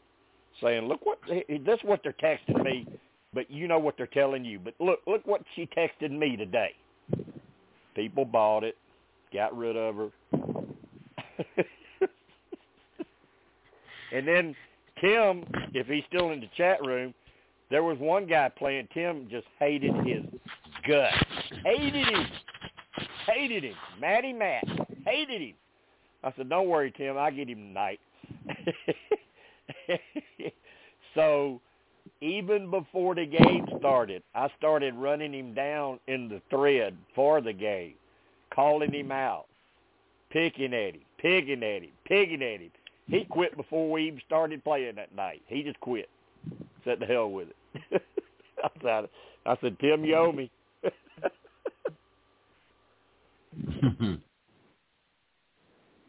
saying, 0.61 0.87
"Look 0.87 1.05
what 1.05 1.19
this 1.27 1.43
is 1.47 1.83
what 1.83 2.01
they're 2.03 2.13
texting 2.13 2.63
me, 2.63 2.87
but 3.35 3.51
you 3.51 3.67
know 3.67 3.77
what 3.77 3.95
they're 3.97 4.07
telling 4.07 4.43
you. 4.43 4.57
But 4.59 4.73
look, 4.79 5.01
look 5.05 5.21
what 5.27 5.43
she 5.55 5.69
texted 5.77 6.09
me 6.09 6.35
today." 6.35 6.71
People 7.93 8.25
bought 8.25 8.63
it 8.63 8.75
got 9.35 9.55
rid 9.55 9.75
of 9.75 9.95
her. 9.95 10.09
and 14.13 14.27
then 14.27 14.55
Tim, 15.01 15.45
if 15.73 15.87
he's 15.87 16.03
still 16.07 16.31
in 16.31 16.39
the 16.39 16.49
chat 16.55 16.79
room, 16.85 17.13
there 17.69 17.83
was 17.83 17.97
one 17.99 18.25
guy 18.27 18.49
playing. 18.49 18.87
Tim 18.93 19.27
just 19.29 19.47
hated 19.59 19.93
his 20.05 20.23
guts. 20.87 21.15
Hated 21.63 22.07
him. 22.07 22.27
Hated 23.27 23.63
him. 23.65 23.75
Matty 23.99 24.31
Matt. 24.33 24.63
Hated 25.05 25.41
him. 25.41 25.55
I 26.23 26.31
said, 26.37 26.49
don't 26.49 26.69
worry, 26.69 26.93
Tim. 26.95 27.17
I'll 27.17 27.31
get 27.31 27.49
him 27.49 27.57
tonight. 27.57 27.99
so 31.15 31.59
even 32.25 32.71
before 32.71 33.13
the 33.13 33.25
game 33.25 33.67
started, 33.77 34.23
I 34.33 34.49
started 34.57 34.95
running 34.95 35.33
him 35.33 35.53
down 35.53 35.99
in 36.07 36.27
the 36.27 36.41
thread 36.49 36.97
for 37.13 37.39
the 37.39 37.53
game 37.53 37.93
calling 38.53 38.91
him 38.91 39.11
out, 39.11 39.45
picking 40.31 40.73
at 40.73 40.95
him, 40.95 41.01
picking 41.19 41.61
at 41.61 41.83
him, 41.83 41.91
picking 42.05 42.41
at 42.41 42.61
him. 42.61 42.71
He 43.07 43.25
quit 43.25 43.55
before 43.55 43.91
we 43.91 44.07
even 44.07 44.21
started 44.25 44.63
playing 44.63 44.95
that 44.95 45.13
night. 45.15 45.43
He 45.47 45.61
just 45.61 45.79
quit. 45.81 46.09
Said 46.83 46.99
the 46.99 47.05
hell 47.05 47.29
with 47.29 47.49
it. 47.49 48.01
I 48.63 48.69
said, 48.81 49.07
I 49.45 49.55
said, 49.61 49.77
Tim, 49.79 50.03
you 50.03 50.15
owe 50.15 50.31
me. 50.31 50.49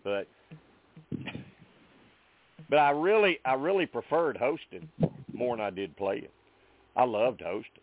but 0.02 0.26
but 2.70 2.78
I 2.78 2.90
really 2.90 3.38
I 3.44 3.54
really 3.54 3.86
preferred 3.86 4.38
hosting 4.38 4.88
more 5.36 5.56
than 5.56 5.64
I 5.64 5.70
did 5.70 5.96
play 5.96 6.16
it. 6.16 6.30
I 6.96 7.04
loved 7.04 7.42
hosting. 7.42 7.82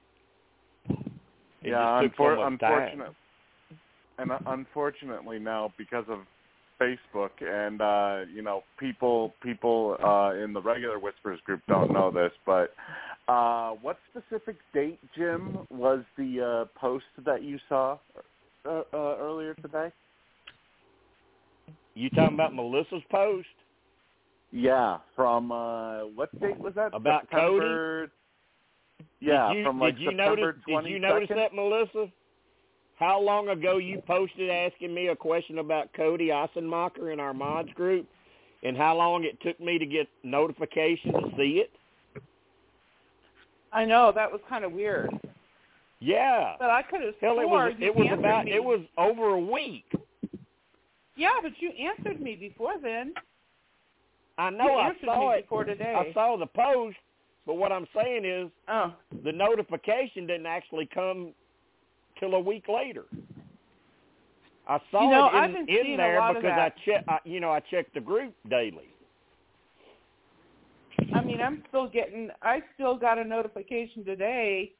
It 1.62 1.70
yeah, 1.70 2.02
so 2.02 2.24
unfor- 2.24 2.52
much 2.52 2.60
time. 2.60 2.82
unfortunate. 2.82 3.16
And 4.18 4.32
uh, 4.32 4.40
unfortunately 4.48 5.40
now, 5.40 5.74
because 5.78 6.06
of 6.10 6.20
Facebook 6.82 7.32
and 7.42 7.82
uh, 7.82 8.30
you 8.34 8.42
know 8.42 8.64
people 8.80 9.34
people 9.42 9.96
uh, 10.04 10.34
in 10.44 10.54
the 10.54 10.62
regular 10.62 11.00
Whispers 11.00 11.40
group 11.46 11.62
don't 11.68 11.94
know 11.94 12.12
this, 12.12 12.32
but 12.46 12.74
uh, 13.28 13.72
what 13.82 13.98
specific 14.12 14.58
date, 14.74 15.00
Jim, 15.16 15.60
was 15.70 16.04
the 16.18 16.66
uh, 16.68 16.80
post 16.80 17.06
that 17.26 17.44
you 17.44 17.58
saw 17.70 17.98
uh, 18.66 18.82
uh, 18.94 18.98
earlier 19.20 19.54
today? 19.56 19.92
You 21.96 22.10
talking 22.10 22.34
about 22.34 22.54
Melissa's 22.54 23.04
post? 23.10 23.48
Yeah, 24.56 25.00
from 25.16 25.52
uh, 25.52 26.06
what 26.06 26.30
date 26.40 26.60
was 26.60 26.74
that? 26.76 26.94
About 26.94 27.24
September... 27.24 28.12
Yeah, 29.20 29.50
did 29.50 29.58
you, 29.58 29.64
from 29.64 29.80
like 29.80 29.96
did 29.96 30.02
you 30.02 30.10
September 30.12 30.36
notice? 30.36 30.84
Did 30.84 30.92
you 30.92 31.00
notice 31.00 31.30
that, 31.34 31.56
Melissa? 31.56 32.12
How 33.00 33.20
long 33.20 33.50
ago 33.50 33.78
you 33.78 34.02
posted 34.06 34.50
asking 34.50 34.94
me 34.94 35.08
a 35.08 35.16
question 35.16 35.60
about 35.60 35.92
Cody 35.94 36.28
Assenmacher 36.28 37.12
in 37.12 37.20
our 37.20 37.34
mods 37.34 37.70
group, 37.74 38.06
and 38.64 38.78
how 38.78 38.96
long 38.96 39.24
it 39.24 39.42
took 39.42 39.60
me 39.60 39.80
to 39.80 39.86
get 39.86 40.08
notification 40.24 41.14
to 41.14 41.32
see 41.38 41.64
it? 41.64 41.72
I 43.72 43.86
know 43.86 44.12
that 44.14 44.32
was 44.32 44.42
kind 44.48 44.64
of 44.64 44.74
weird. 44.74 45.10
Yeah. 46.00 46.56
But 46.60 46.70
I 46.70 46.84
could 46.84 47.02
have 47.02 47.16
Hell, 47.20 47.40
it 47.40 47.50
was 47.50 47.74
you 47.80 47.88
it 47.88 47.96
was 47.96 48.08
about 48.12 48.46
me. 48.46 48.54
it 48.54 48.64
was 48.64 48.82
over 48.98 49.30
a 49.30 49.40
week. 49.40 49.86
Yeah, 51.16 51.40
but 51.42 51.54
you 51.60 51.72
answered 51.72 52.22
me 52.22 52.36
before 52.36 52.74
then. 52.82 53.14
I 54.38 54.50
know 54.50 54.66
you 54.66 54.72
I 54.72 54.92
saw 55.04 55.32
it. 55.32 55.44
before 55.44 55.64
today. 55.64 55.94
I 55.96 56.14
saw 56.14 56.38
the 56.38 56.48
post, 56.48 56.98
but 57.46 57.56
what 57.56 57.72
I'm 57.72 57.88
saying 57.96 58.26
is 58.26 58.50
Oh, 58.68 58.94
the 59.24 59.32
notification 59.32 60.26
didn't 60.28 60.46
actually 60.48 60.90
come 60.94 61.34
till 62.20 62.34
a 62.34 62.40
week 62.40 62.68
later. 62.68 63.06
I 64.68 64.80
saw 64.92 65.04
You 65.04 65.10
know, 65.10 65.30
it 65.34 65.70
in, 65.70 65.92
in 65.92 65.98
there 65.98 66.34
because. 66.34 66.52
I 66.52 66.72
check, 66.86 67.04
I, 67.08 67.20
you 67.26 67.40
know, 67.40 67.52
I 67.52 67.60
check 67.60 67.94
the 67.94 68.00
group 68.00 68.34
daily. 68.50 68.90
I 71.14 71.22
mean, 71.22 71.42
I'm 71.42 71.64
still 71.68 71.88
getting. 71.88 72.30
I 72.42 72.62
still 72.76 72.98
got 72.98 73.18
a 73.18 73.24
notification 73.24 74.06
today 74.06 74.72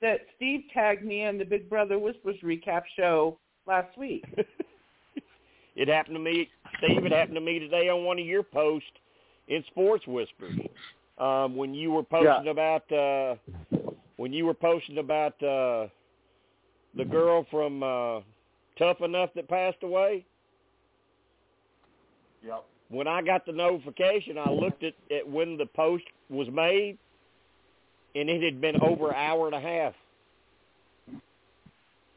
that 0.00 0.20
Steve 0.36 0.62
tagged 0.72 1.04
me 1.04 1.22
in 1.24 1.38
the 1.38 1.44
Big 1.44 1.68
Brother 1.68 1.98
Whispers 1.98 2.36
recap 2.44 2.82
show 2.96 3.38
last 3.66 3.96
week. 3.98 4.24
it 5.76 5.88
happened 5.88 6.16
to 6.16 6.20
me, 6.20 6.48
Steve. 6.78 7.04
It 7.04 7.12
happened 7.12 7.36
to 7.36 7.40
me 7.40 7.58
today 7.58 7.88
on 7.88 8.04
one 8.04 8.18
of 8.18 8.26
your 8.26 8.42
posts 8.42 8.88
in 9.48 9.62
Sports 9.68 10.06
Whispers 10.06 10.58
um, 11.18 11.54
when 11.56 11.74
you 11.74 11.92
were 11.92 12.02
posting 12.02 12.48
about 12.48 12.90
uh, 12.90 13.36
when 14.16 14.32
you 14.32 14.46
were 14.46 14.54
posting 14.54 14.98
about 14.98 15.34
uh, 15.42 15.88
the 16.96 17.04
girl 17.04 17.46
from 17.50 17.82
uh, 17.82 18.20
Tough 18.78 19.00
Enough 19.02 19.30
that 19.34 19.48
passed 19.48 19.82
away. 19.82 20.24
Yep. 22.44 22.64
When 22.88 23.08
I 23.08 23.20
got 23.20 23.44
the 23.44 23.52
notification, 23.52 24.38
I 24.38 24.50
looked 24.50 24.84
at, 24.84 24.94
at 25.14 25.28
when 25.28 25.56
the 25.56 25.66
post 25.66 26.04
was 26.30 26.48
made, 26.52 26.98
and 28.14 28.30
it 28.30 28.42
had 28.42 28.60
been 28.60 28.80
over 28.80 29.10
an 29.10 29.16
hour 29.16 29.46
and 29.46 29.54
a 29.54 29.60
half. 29.60 29.92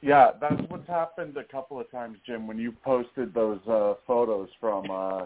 Yeah, 0.02 0.32
that's 0.40 0.62
what's 0.70 0.88
happened 0.88 1.36
a 1.38 1.44
couple 1.44 1.80
of 1.80 1.90
times, 1.92 2.18
Jim. 2.26 2.48
When 2.48 2.58
you 2.58 2.74
posted 2.84 3.34
those 3.34 3.60
uh, 3.68 3.96
photos 4.08 4.48
from 4.60 4.90
uh, 4.90 5.26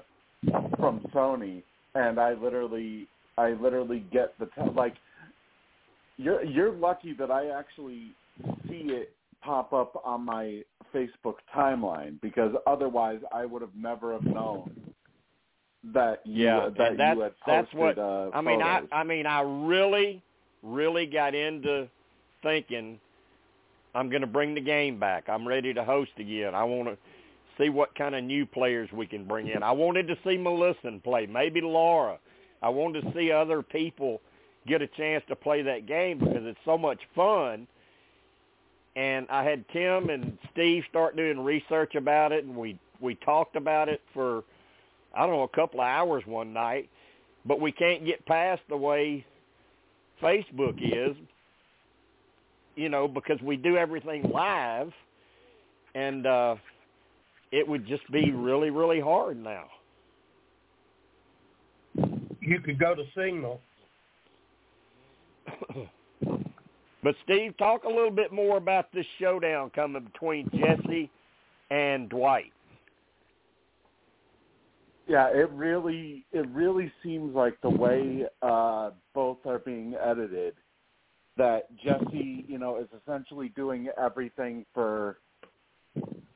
from 0.79 1.01
Sony, 1.13 1.61
and 1.93 2.19
I 2.19 2.33
literally, 2.33 3.07
I 3.37 3.51
literally 3.51 4.03
get 4.11 4.37
the 4.39 4.45
t- 4.47 4.71
like. 4.75 4.95
You're 6.17 6.43
you're 6.43 6.71
lucky 6.71 7.13
that 7.13 7.29
I 7.31 7.49
actually 7.49 8.15
see 8.67 8.85
it 8.87 9.11
pop 9.41 9.73
up 9.73 10.01
on 10.05 10.25
my 10.25 10.61
Facebook 10.93 11.35
timeline 11.55 12.19
because 12.21 12.53
otherwise 12.65 13.19
I 13.31 13.45
would 13.45 13.61
have 13.61 13.75
never 13.75 14.13
have 14.13 14.23
known 14.23 14.71
that 15.93 16.21
you 16.25 16.45
Yeah, 16.45 16.69
that 16.77 16.97
that's 16.97 17.15
you 17.15 17.21
had 17.21 17.39
posted. 17.39 17.65
that's 17.65 17.73
what 17.73 17.97
uh, 17.99 18.29
I 18.33 18.41
mean. 18.41 18.61
I. 18.61 18.81
I 18.91 19.03
mean, 19.03 19.27
I 19.27 19.41
really, 19.41 20.23
really 20.63 21.05
got 21.05 21.35
into 21.35 21.87
thinking 22.41 22.99
I'm 23.95 24.09
going 24.09 24.21
to 24.21 24.27
bring 24.27 24.55
the 24.55 24.61
game 24.61 24.99
back. 24.99 25.29
I'm 25.29 25.47
ready 25.47 25.73
to 25.73 25.83
host 25.83 26.11
again. 26.17 26.55
I 26.55 26.63
want 26.63 26.89
to 26.89 26.97
see 27.57 27.69
what 27.69 27.93
kind 27.95 28.15
of 28.15 28.23
new 28.23 28.45
players 28.45 28.89
we 28.91 29.05
can 29.05 29.25
bring 29.25 29.47
in. 29.47 29.61
I 29.61 29.71
wanted 29.71 30.07
to 30.07 30.15
see 30.25 30.37
Melissa 30.37 30.99
play, 31.03 31.27
maybe 31.27 31.61
Laura. 31.61 32.17
I 32.61 32.69
wanted 32.69 33.03
to 33.03 33.13
see 33.13 33.31
other 33.31 33.61
people 33.61 34.21
get 34.67 34.81
a 34.81 34.87
chance 34.87 35.23
to 35.27 35.35
play 35.35 35.61
that 35.61 35.85
game 35.85 36.19
because 36.19 36.43
it's 36.43 36.59
so 36.65 36.77
much 36.77 36.99
fun. 37.15 37.67
And 38.95 39.27
I 39.29 39.43
had 39.43 39.65
Tim 39.69 40.09
and 40.09 40.37
Steve 40.51 40.83
start 40.89 41.15
doing 41.15 41.39
research 41.39 41.95
about 41.95 42.31
it, 42.31 42.45
and 42.45 42.55
we 42.55 42.79
we 43.01 43.15
talked 43.15 43.55
about 43.55 43.89
it 43.89 44.01
for 44.13 44.43
I 45.15 45.25
don't 45.25 45.35
know 45.35 45.43
a 45.43 45.47
couple 45.47 45.81
of 45.81 45.87
hours 45.87 46.23
one 46.25 46.53
night. 46.53 46.89
But 47.45 47.59
we 47.59 47.71
can't 47.71 48.05
get 48.05 48.25
past 48.25 48.61
the 48.69 48.77
way 48.77 49.25
Facebook 50.21 50.77
is, 50.81 51.15
you 52.75 52.89
know, 52.89 53.07
because 53.07 53.41
we 53.41 53.55
do 53.55 53.77
everything 53.77 54.29
live, 54.33 54.91
and 55.95 56.25
uh, 56.25 56.55
it 57.51 57.67
would 57.67 57.87
just 57.87 58.09
be 58.11 58.31
really 58.31 58.69
really 58.69 58.99
hard 58.99 59.41
now. 59.41 59.65
You 62.41 62.59
could 62.59 62.79
go 62.79 62.95
to 62.95 63.03
Signal. 63.15 63.61
But 67.03 67.15
Steve, 67.25 67.55
talk 67.57 67.83
a 67.83 67.89
little 67.89 68.09
bit 68.09 68.31
more 68.31 68.55
about 68.55 68.91
this 68.93 69.05
showdown 69.19 69.71
coming 69.71 70.05
between 70.05 70.49
Jesse 70.51 71.11
and 71.69 72.07
Dwight. 72.09 72.53
Yeah, 75.07 75.27
it 75.27 75.49
really 75.51 76.25
it 76.31 76.47
really 76.47 76.89
seems 77.03 77.35
like 77.35 77.59
the 77.61 77.69
way 77.69 78.23
uh, 78.41 78.91
both 79.13 79.37
are 79.45 79.59
being 79.59 79.95
edited 80.01 80.53
that 81.37 81.67
Jesse, 81.83 82.45
you 82.47 82.57
know, 82.57 82.77
is 82.77 82.87
essentially 83.01 83.49
doing 83.49 83.89
everything 83.97 84.65
for 84.73 85.17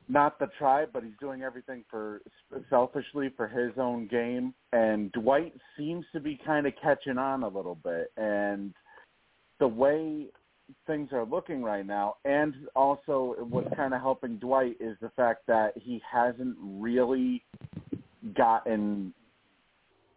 not 0.08 0.38
the 0.38 0.48
tribe, 0.58 0.88
but 0.92 1.02
he's 1.04 1.12
doing 1.20 1.42
everything 1.42 1.84
for 1.90 2.22
selfishly 2.70 3.30
for 3.36 3.46
his 3.46 3.72
own 3.76 4.08
game, 4.08 4.54
and 4.72 5.12
Dwight 5.12 5.52
seems 5.76 6.04
to 6.12 6.20
be 6.20 6.40
kind 6.44 6.66
of 6.66 6.72
catching 6.82 7.18
on 7.18 7.42
a 7.42 7.48
little 7.48 7.74
bit, 7.74 8.10
and 8.16 8.72
the 9.60 9.68
way 9.68 10.26
things 10.86 11.10
are 11.12 11.24
looking 11.24 11.62
right 11.62 11.86
now, 11.86 12.16
and 12.24 12.54
also 12.74 13.34
what's 13.48 13.74
kind 13.76 13.92
of 13.92 14.00
helping 14.00 14.36
Dwight 14.36 14.76
is 14.80 14.96
the 15.00 15.10
fact 15.10 15.46
that 15.46 15.72
he 15.76 16.00
hasn't 16.10 16.56
really 16.60 17.44
gotten, 18.34 19.12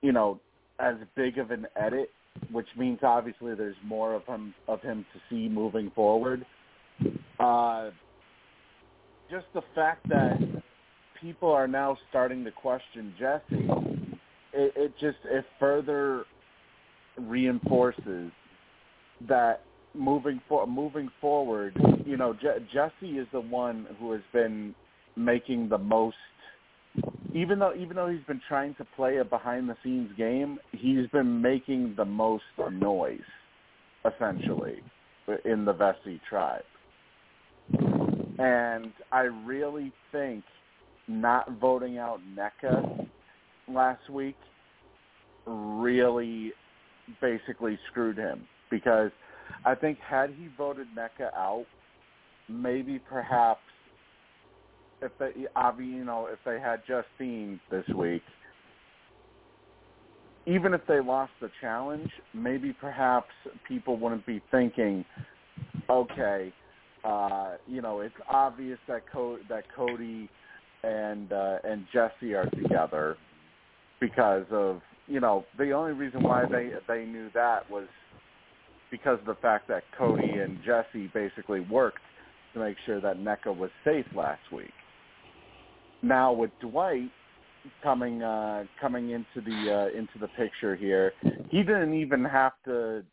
you 0.02 0.12
know, 0.12 0.40
as 0.82 0.95
big 1.16 1.38
of 1.38 1.52
an 1.52 1.68
edit, 1.76 2.10
which 2.52 2.68
means 2.78 2.99
obviously 3.03 3.56
there's 3.56 3.76
more 3.86 4.14
of 4.14 4.26
him 4.26 4.53
of 4.68 4.82
him 4.82 5.06
to 5.14 5.20
see 5.30 5.48
moving 5.48 5.91
forward. 5.94 6.45
Uh, 7.40 7.91
just 9.30 9.45
the 9.53 9.62
fact 9.74 10.08
that 10.10 10.38
people 11.22 11.52
are 11.52 11.68
now 11.68 11.98
starting 12.10 12.44
to 12.44 12.52
question 12.52 13.14
Jesse, 13.18 13.68
it, 14.53 14.74
it 14.76 14.94
just 14.99 15.18
it 15.26 15.45
further 15.60 16.26
reinforces 17.18 18.32
that 19.28 19.62
moving 19.94 20.41
for 20.48 20.66
moving 20.66 21.10
forward, 21.20 21.78
you 22.06 22.18
know, 22.18 22.34
Je- 22.34 22.66
Jesse 22.74 23.18
is 23.18 23.28
the 23.32 23.41
one 23.41 23.88
who 23.99 24.12
has 24.12 24.22
been 24.34 24.74
making 25.16 25.70
the 25.70 25.78
most 25.78 26.16
even 27.34 27.60
though 27.60 27.74
even 27.74 27.96
though 27.96 28.10
he's 28.10 28.24
been 28.28 28.42
trying 28.48 28.76
to 28.76 28.86
play 28.96 29.18
a 29.18 29.26
behind 29.26 29.70
the 29.70 29.76
scenes 29.84 30.12
game, 30.18 30.60
he's 30.72 31.08
been 31.08 31.42
making 31.42 31.94
the 31.96 32.06
most 32.06 32.44
noise 32.72 33.20
essentially 34.06 34.82
in 35.46 35.66
the 35.66 35.74
Vesi 35.74 36.20
tribe. 36.28 36.64
And 38.40 38.92
I 39.12 39.22
really 39.46 39.92
think 40.12 40.44
not 41.08 41.60
voting 41.60 41.98
out 41.98 42.20
Nneka 42.36 43.08
last 43.68 44.10
week 44.10 44.38
really 45.46 46.52
basically 47.22 47.78
screwed 47.90 48.18
him 48.18 48.48
because 48.70 49.12
I 49.66 49.76
think 49.76 50.00
had 50.00 50.32
he 50.32 50.48
voted 50.58 50.88
Nneka 50.98 51.34
out, 51.36 51.66
maybe 52.50 53.00
perhaps 53.00 53.62
if 55.02 55.11
they, 55.19 55.32
you 55.36 56.06
know, 56.06 56.28
if 56.32 56.40
they 56.45 56.60
had 56.60 56.82
Justine 56.88 57.60
this 57.69 57.86
week, 57.95 58.22
even 60.45 60.73
if 60.73 60.82
they 60.88 60.99
lost 60.99 61.32
the 61.41 61.49
challenge, 61.60 62.10
maybe 62.34 62.73
perhaps 62.73 63.30
people 63.68 63.98
wouldn't 63.98 64.26
be 64.26 64.41
thinking, 64.52 65.06
okay, 65.90 66.52
uh, 67.03 67.56
you 67.68 67.82
know, 67.82 68.02
it's 68.02 68.15
obvious 68.30 68.80
that 68.88 69.03
Co- 69.11 69.40
that 69.49 69.64
Cody 69.76 70.30
and 70.84 71.32
uh, 71.32 71.57
and 71.64 71.86
Jesse 71.94 72.34
are 72.34 72.49
together 72.52 73.18
because 73.99 74.45
of 74.52 74.82
you 75.07 75.19
know 75.19 75.45
the 75.57 75.72
only 75.72 75.94
reason 75.94 76.23
why 76.23 76.45
they 76.45 76.72
they 76.88 77.06
knew 77.06 77.30
that 77.34 77.69
was 77.69 77.88
because 78.90 79.19
of 79.19 79.26
the 79.26 79.36
fact 79.36 79.68
that 79.68 79.84
Cody 79.98 80.32
and 80.40 80.60
Jesse 80.65 81.10
basically 81.14 81.61
worked 81.61 81.99
to 82.53 82.60
make 82.60 82.76
sure 82.86 82.99
that 82.99 83.18
Nneka 83.18 83.56
was 83.56 83.69
safe 83.86 84.06
last 84.15 84.41
week. 84.52 84.72
Now 86.02 86.34
with 86.34 86.52
Dwight 86.61 87.11
coming 87.84 88.23
uh, 88.23 88.64
coming 88.80 89.11
into 89.11 89.41
the 89.45 89.90
uh, 89.94 89.98
into 89.98 90.18
the 90.19 90.28
picture 90.30 90.76
here, 90.76 91.14
he 91.49 91.60
didn't 91.60 91.94
even 91.94 92.23
have 92.26 92.53
to, 92.65 93.03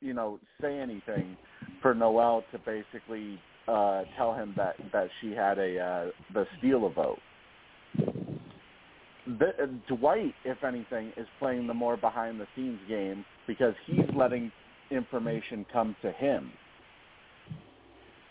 you 0.00 0.14
know, 0.14 0.38
say 0.60 0.78
anything 0.78 1.36
for 1.82 1.94
Noelle 1.94 2.44
to 2.52 2.58
basically 2.58 3.40
uh, 3.66 4.02
tell 4.16 4.34
him 4.34 4.54
that 4.56 4.76
that 4.92 5.08
she 5.20 5.32
had 5.32 5.58
a 5.58 5.78
uh, 5.78 6.06
the 6.34 6.46
steal 6.58 6.86
a 6.86 6.90
vote. 6.90 7.18
The, 9.26 9.48
uh, 9.62 9.66
Dwight, 9.88 10.34
if 10.44 10.64
anything, 10.64 11.12
is 11.16 11.26
playing 11.38 11.66
the 11.66 11.74
more 11.74 11.96
behind 11.98 12.40
the 12.40 12.46
scenes 12.56 12.80
game 12.88 13.24
because 13.46 13.74
he's 13.86 14.06
letting 14.16 14.50
information 14.90 15.66
come 15.70 15.94
to 16.00 16.12
him. 16.12 16.50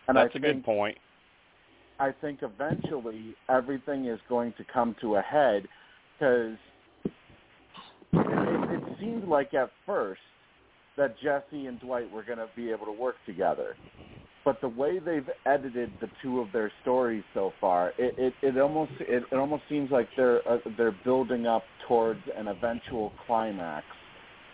And 0.07 0.18
That's 0.18 0.34
I 0.34 0.39
a 0.39 0.41
think, 0.41 0.44
good 0.44 0.65
point. 0.65 0.98
I 1.99 2.11
think 2.22 2.40
eventually 2.41 3.36
everything 3.49 4.06
is 4.06 4.19
going 4.30 4.53
to 4.57 4.65
come 4.72 4.95
to 5.02 5.15
a 5.15 5.22
head 5.22 5.68
because 6.19 6.57
it, 7.03 7.14
it 8.14 8.84
seemed 8.99 9.28
like 9.28 9.53
at 9.53 9.72
first 9.86 10.22
that 10.98 11.15
Jesse 11.19 11.65
and 11.65 11.80
Dwight 11.80 12.11
were 12.11 12.24
going 12.24 12.40
to 12.40 12.49
be 12.56 12.72
able 12.72 12.86
to 12.86 12.91
work 12.91 13.15
together. 13.26 13.76
But 14.45 14.61
the 14.61 14.69
way 14.69 14.99
they've 14.99 15.30
edited 15.45 15.91
the 15.99 16.07
two 16.22 16.40
of 16.40 16.52
their 16.53 16.72
stories 16.82 17.24
so 17.34 17.52
far, 17.60 17.91
it 17.98 18.15
it, 18.18 18.34
it 18.41 18.57
almost 18.57 18.94
it, 19.02 19.24
it 19.30 19.36
almost 19.36 19.64
seems 19.68 19.91
like 19.91 20.07
they're 20.15 20.48
uh, 20.48 20.60
they're 20.78 20.95
building 21.03 21.45
up 21.48 21.64
towards 21.88 22.22
an 22.36 22.48
eventual 22.48 23.11
climax 23.26 23.86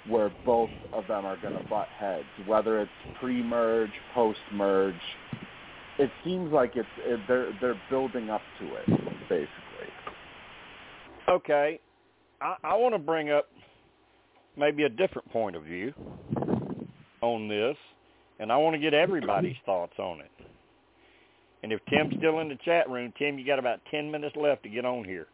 where 0.10 0.34
both 0.46 0.72
of 0.94 1.06
them 1.08 1.26
are 1.26 1.40
going 1.42 1.54
to 1.54 1.64
butt 1.70 1.88
heads, 2.00 2.26
whether 2.46 2.82
it's 2.82 2.92
pre-merge, 3.20 3.92
post-merge. 4.14 4.96
It 6.00 6.10
seems 6.24 6.52
like 6.52 6.76
it's 6.76 6.88
it, 7.00 7.20
they're 7.28 7.52
they're 7.62 7.80
building 7.90 8.30
up 8.30 8.42
to 8.60 8.76
it, 8.76 8.86
basically. 9.30 9.48
Okay, 11.30 11.80
I, 12.42 12.56
I 12.64 12.76
want 12.76 12.96
to 12.96 13.00
bring 13.00 13.32
up 13.32 13.48
maybe 14.58 14.84
a 14.84 14.90
different 14.90 15.32
point 15.32 15.56
of 15.56 15.64
view 15.64 15.94
on 17.22 17.48
this, 17.48 17.78
and 18.40 18.52
I 18.52 18.58
want 18.58 18.74
to 18.76 18.80
get 18.80 18.94
everybody's 18.94 19.56
thoughts 19.66 19.94
on 20.00 20.20
it. 20.20 20.32
And 21.62 21.72
if 21.72 21.80
Tim's 21.90 22.16
still 22.18 22.40
in 22.40 22.50
the 22.50 22.58
chat 22.66 22.90
room, 22.90 23.14
Tim, 23.18 23.38
you 23.38 23.46
got 23.46 23.60
about 23.60 23.80
ten 23.90 24.12
minutes 24.12 24.36
left 24.36 24.64
to 24.64 24.70
get 24.70 24.86
on 24.86 25.06
here. 25.06 25.28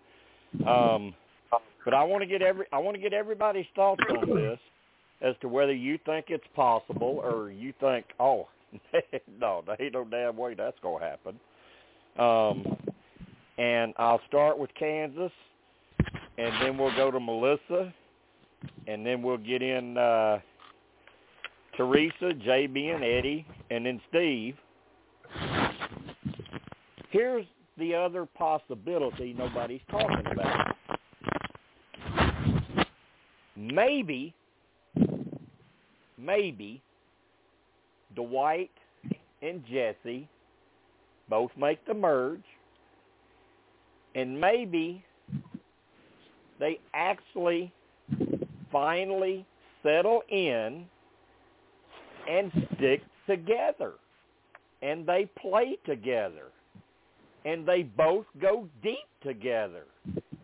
Um, 0.68 1.14
but 1.86 1.94
I 1.94 2.03
want 2.03 2.22
to 2.22 2.27
get 2.27 2.41
every 2.41 2.65
I 2.72 2.77
want 2.80 2.95
to 2.95 3.02
get 3.02 3.14
everybody's 3.14 3.65
thoughts 3.76 4.03
on 4.10 4.36
this 4.36 4.60
as 5.22 5.36
to 5.41 5.48
whether 5.48 5.73
you 5.73 5.98
think 6.06 6.26
it's 6.30 6.44
possible 6.56 7.22
or 7.23 7.52
you 7.52 7.73
think, 7.80 8.06
oh, 8.19 8.48
no, 9.40 9.64
there 9.66 9.78
ain't 9.80 9.94
no 9.94 10.04
damn 10.06 10.38
way 10.38 10.54
that's 10.54 10.78
gonna 10.82 11.06
happen. 11.06 11.40
Um, 12.18 12.78
and 13.58 13.94
I'll 13.98 14.22
start 14.28 14.58
with 14.58 14.70
Kansas, 14.78 15.32
and 16.38 16.54
then 16.62 16.78
we'll 16.78 16.96
go 16.96 17.12
to 17.12 17.20
Melissa, 17.20 17.94
and 18.88 19.06
then 19.06 19.22
we'll 19.22 19.38
get 19.38 19.62
in 19.62 19.98
uh, 19.98 20.40
Teresa, 21.76 22.34
JB, 22.46 22.96
and 22.96 23.04
Eddie, 23.04 23.46
and 23.70 23.86
then 23.86 24.02
Steve. 24.10 24.56
Here's 27.12 27.46
the 27.78 27.96
other 27.96 28.26
possibility 28.26 29.34
nobody's 29.38 29.82
talking 29.90 30.26
about. 30.32 30.76
Maybe, 33.56 34.34
maybe 36.18 36.82
Dwight 38.20 38.72
and 39.41 39.64
Jesse 39.66 40.28
both 41.30 41.52
make 41.58 41.86
the 41.86 41.94
merge, 41.94 42.44
and 44.14 44.40
maybe 44.40 45.06
they 46.60 46.80
actually 46.94 47.72
finally 48.74 49.46
settle 49.82 50.22
in 50.30 50.86
and 52.30 52.52
stick 52.76 53.04
together. 53.26 53.94
And 54.82 55.06
they 55.06 55.30
play 55.40 55.78
together. 55.86 56.48
And 57.46 57.66
they 57.66 57.84
both 57.84 58.26
go 58.41 58.68
deep 58.84 58.98
together. 59.24 59.86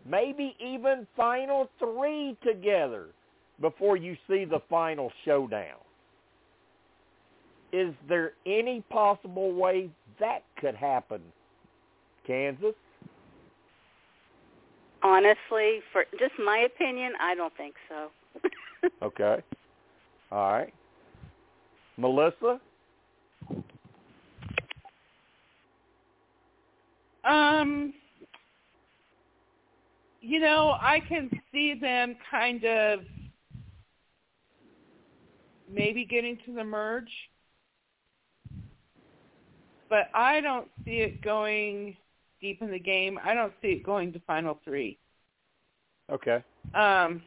Maybe 0.08 0.56
even 0.64 1.06
final 1.14 1.68
three 1.78 2.36
together 2.42 3.08
before 3.60 3.98
you 3.98 4.16
see 4.28 4.46
the 4.46 4.60
final 4.70 5.12
showdown 5.26 5.76
is 7.72 7.94
there 8.08 8.32
any 8.46 8.82
possible 8.90 9.52
way 9.52 9.90
that 10.20 10.42
could 10.60 10.74
happen? 10.74 11.20
Kansas? 12.26 12.74
Honestly, 15.02 15.80
for 15.92 16.04
just 16.18 16.32
my 16.44 16.58
opinion, 16.58 17.12
I 17.20 17.34
don't 17.34 17.56
think 17.56 17.74
so. 17.88 18.10
okay. 19.02 19.42
All 20.32 20.52
right. 20.52 20.74
Melissa? 21.96 22.60
Um, 27.24 27.92
you 30.20 30.40
know, 30.40 30.76
I 30.80 31.00
can 31.08 31.30
see 31.52 31.74
them 31.80 32.16
kind 32.30 32.64
of 32.64 33.00
maybe 35.72 36.04
getting 36.04 36.38
to 36.46 36.54
the 36.54 36.64
merge, 36.64 37.10
but 39.88 40.08
I 40.14 40.40
don't 40.40 40.68
see 40.84 40.98
it 40.98 41.22
going 41.22 41.96
deep 42.40 42.62
in 42.62 42.70
the 42.70 42.78
game. 42.78 43.18
I 43.24 43.34
don't 43.34 43.52
see 43.62 43.68
it 43.68 43.84
going 43.84 44.12
to 44.12 44.20
final 44.20 44.58
three. 44.64 44.98
okay 46.12 46.42
Um, 46.74 47.22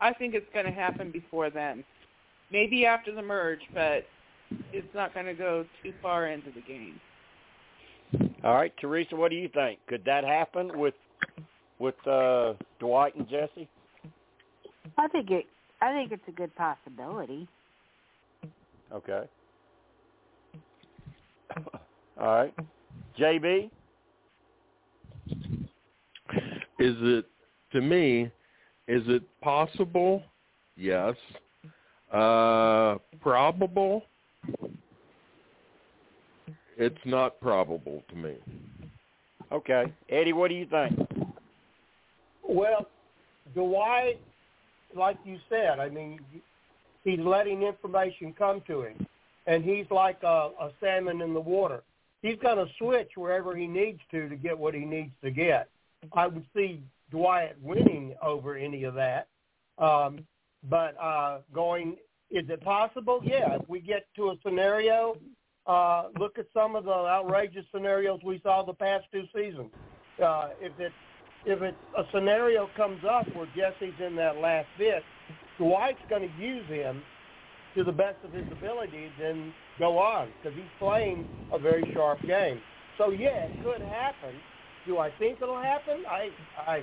I 0.00 0.12
think 0.12 0.34
it's 0.34 0.52
going 0.52 0.66
to 0.66 0.72
happen 0.72 1.10
before 1.10 1.50
then. 1.50 1.84
Maybe 2.50 2.86
after 2.86 3.12
the 3.12 3.22
merge, 3.22 3.62
but 3.74 4.06
it's 4.72 4.94
not 4.94 5.14
going 5.14 5.26
to 5.26 5.34
go 5.34 5.64
too 5.82 5.92
far 6.00 6.28
into 6.28 6.50
the 6.52 6.60
game. 6.60 7.00
All 8.44 8.54
right, 8.54 8.72
Teresa, 8.80 9.16
what 9.16 9.30
do 9.30 9.36
you 9.36 9.48
think? 9.52 9.80
Could 9.88 10.04
that 10.04 10.24
happen 10.24 10.78
with 10.78 10.94
with 11.78 11.94
uh, 12.06 12.54
Dwight 12.78 13.14
and 13.16 13.28
Jesse? 13.28 13.68
I 14.96 15.08
think 15.08 15.30
it. 15.30 15.46
I 15.80 15.92
think 15.92 16.12
it's 16.12 16.22
a 16.28 16.32
good 16.32 16.54
possibility. 16.54 17.48
Okay. 18.92 19.24
All 21.56 22.26
right, 22.26 22.54
JB. 23.18 23.70
Is 26.78 26.94
it 27.00 27.26
to 27.72 27.80
me? 27.80 28.30
Is 28.88 29.02
it 29.06 29.22
possible? 29.40 30.22
Yes. 30.76 31.14
Uh, 32.12 32.96
probable? 33.20 34.04
It's 36.76 36.98
not 37.04 37.40
probable 37.40 38.02
to 38.10 38.16
me. 38.16 38.36
Okay, 39.50 39.84
Eddie, 40.10 40.32
what 40.32 40.48
do 40.48 40.54
you 40.54 40.66
think? 40.66 41.08
Well, 42.46 42.86
Dwight, 43.54 44.20
like 44.94 45.16
you 45.24 45.38
said, 45.48 45.78
I 45.78 45.88
mean, 45.88 46.20
he's 47.04 47.18
letting 47.20 47.62
information 47.62 48.34
come 48.36 48.60
to 48.66 48.82
him, 48.82 49.06
and 49.46 49.64
he's 49.64 49.86
like 49.90 50.22
a, 50.22 50.50
a 50.60 50.70
salmon 50.80 51.20
in 51.22 51.34
the 51.34 51.40
water. 51.40 51.82
He's 52.22 52.38
going 52.42 52.56
to 52.56 52.66
switch 52.78 53.10
wherever 53.14 53.54
he 53.54 53.66
needs 53.66 54.00
to 54.10 54.28
to 54.28 54.36
get 54.36 54.58
what 54.58 54.74
he 54.74 54.84
needs 54.84 55.12
to 55.22 55.30
get. 55.30 55.68
I 56.12 56.26
would 56.26 56.44
see 56.54 56.82
Dwight 57.10 57.54
winning 57.62 58.14
over 58.22 58.56
any 58.56 58.84
of 58.84 58.94
that, 58.94 59.28
um, 59.78 60.20
but 60.68 60.96
uh, 61.00 61.38
going, 61.52 61.96
is 62.30 62.48
it 62.48 62.60
possible? 62.62 63.20
Yeah, 63.22 63.56
if 63.56 63.68
we 63.68 63.80
get 63.80 64.06
to 64.16 64.30
a 64.30 64.36
scenario 64.44 65.16
uh, 65.66 66.04
look 66.18 66.38
at 66.38 66.46
some 66.54 66.76
of 66.76 66.84
the 66.84 66.92
outrageous 66.92 67.64
scenarios 67.74 68.20
we 68.24 68.40
saw 68.42 68.62
the 68.62 68.72
past 68.72 69.04
two 69.12 69.24
seasons. 69.34 69.70
Uh, 70.22 70.50
if 70.60 70.78
it 70.78 70.92
if 71.44 71.60
it 71.62 71.74
a 71.96 72.04
scenario 72.12 72.68
comes 72.76 73.02
up 73.08 73.26
where 73.34 73.48
Jesse's 73.54 73.94
in 74.04 74.16
that 74.16 74.38
last 74.38 74.68
bit, 74.78 75.02
Dwight's 75.58 75.98
going 76.08 76.28
to 76.28 76.42
use 76.42 76.66
him 76.68 77.02
to 77.76 77.84
the 77.84 77.92
best 77.92 78.16
of 78.24 78.32
his 78.32 78.44
ability, 78.50 79.10
then 79.20 79.52
go 79.78 79.98
on 79.98 80.28
because 80.42 80.56
he's 80.56 80.70
playing 80.78 81.26
a 81.52 81.58
very 81.58 81.88
sharp 81.94 82.18
game. 82.26 82.60
So 82.98 83.10
yeah, 83.10 83.44
it 83.44 83.52
could 83.62 83.82
happen. 83.82 84.34
Do 84.86 84.98
I 84.98 85.10
think 85.18 85.38
it'll 85.42 85.60
happen? 85.62 86.04
I 86.08 86.30
I 86.58 86.82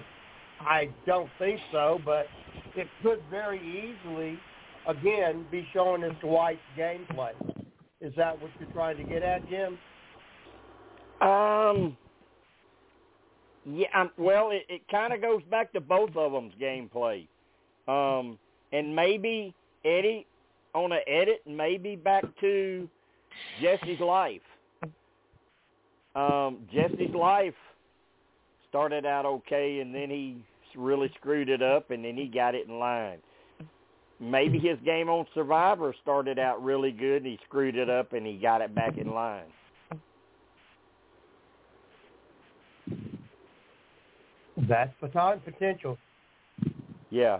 I 0.61 0.89
don't 1.05 1.29
think 1.39 1.59
so, 1.71 1.99
but 2.05 2.27
it 2.75 2.87
could 3.01 3.21
very 3.29 3.59
easily 3.59 4.37
again 4.87 5.45
be 5.51 5.67
showing 5.73 6.03
us 6.03 6.13
Dwight's 6.21 6.59
gameplay. 6.77 7.31
Is 8.01 8.13
that 8.17 8.39
what 8.41 8.51
you're 8.59 8.69
trying 8.73 8.97
to 8.97 9.03
get 9.03 9.23
at, 9.23 9.47
Jim? 9.49 9.77
Um. 11.21 11.97
Yeah. 13.65 13.87
Um, 13.95 14.11
well, 14.17 14.51
it, 14.51 14.63
it 14.69 14.81
kind 14.91 15.13
of 15.13 15.21
goes 15.21 15.41
back 15.49 15.71
to 15.73 15.81
both 15.81 16.11
of 16.15 16.33
them's 16.33 16.53
gameplay, 16.61 17.27
um, 17.87 18.37
and 18.73 18.95
maybe 18.95 19.55
Eddie 19.85 20.27
on 20.73 20.91
an 20.91 21.01
edit, 21.07 21.41
maybe 21.47 21.95
back 21.95 22.23
to 22.41 22.87
Jesse's 23.61 23.99
life. 23.99 24.41
Um, 26.15 26.59
Jesse's 26.71 27.13
life 27.15 27.55
started 28.69 29.05
out 29.05 29.25
okay, 29.25 29.79
and 29.79 29.93
then 29.93 30.09
he 30.09 30.37
really 30.75 31.11
screwed 31.19 31.49
it 31.49 31.61
up, 31.61 31.91
and 31.91 32.03
then 32.03 32.15
he 32.15 32.27
got 32.27 32.55
it 32.55 32.67
in 32.67 32.79
line 32.79 33.19
maybe 34.23 34.59
his 34.59 34.77
game 34.85 35.09
on 35.09 35.25
Survivor 35.33 35.93
started 36.01 36.39
out 36.39 36.63
really 36.63 36.91
good 36.91 37.17
and 37.17 37.25
he 37.25 37.39
screwed 37.45 37.75
it 37.75 37.89
up 37.89 38.13
and 38.13 38.25
he 38.25 38.37
got 38.37 38.61
it 38.61 38.73
back 38.73 38.97
in 38.97 39.11
line. 39.13 39.45
That's 44.69 44.93
baton 45.01 45.41
potential. 45.41 45.97
Yeah. 47.09 47.39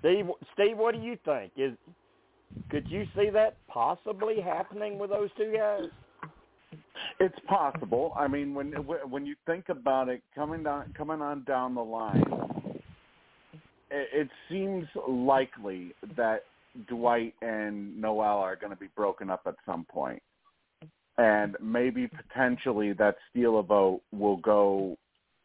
Steve 0.00 0.26
Steve, 0.54 0.76
what 0.76 0.94
do 0.94 1.00
you 1.00 1.16
think? 1.24 1.52
Is 1.56 1.72
could 2.70 2.88
you 2.88 3.04
see 3.16 3.30
that 3.30 3.56
possibly 3.68 4.40
happening 4.40 4.98
with 4.98 5.10
those 5.10 5.30
two 5.36 5.52
guys? 5.56 5.88
It's 7.20 7.38
possible. 7.46 8.12
I 8.16 8.28
mean, 8.28 8.54
when 8.54 8.72
when 8.72 9.26
you 9.26 9.34
think 9.46 9.68
about 9.68 10.08
it, 10.08 10.22
coming 10.34 10.62
down 10.62 10.92
coming 10.96 11.20
on 11.20 11.44
down 11.44 11.74
the 11.74 11.82
line, 11.82 12.24
it, 13.90 14.08
it 14.12 14.28
seems 14.48 14.86
likely 15.08 15.92
that 16.16 16.44
Dwight 16.88 17.34
and 17.42 18.00
Noelle 18.00 18.38
are 18.38 18.56
going 18.56 18.72
to 18.72 18.78
be 18.78 18.88
broken 18.94 19.30
up 19.30 19.42
at 19.46 19.54
some 19.66 19.84
point, 19.84 20.22
and 21.16 21.56
maybe 21.60 22.08
potentially 22.08 22.92
that 22.94 23.16
steal 23.30 23.58
a 23.58 23.62
vote 23.62 24.02
will 24.12 24.36
go 24.36 24.96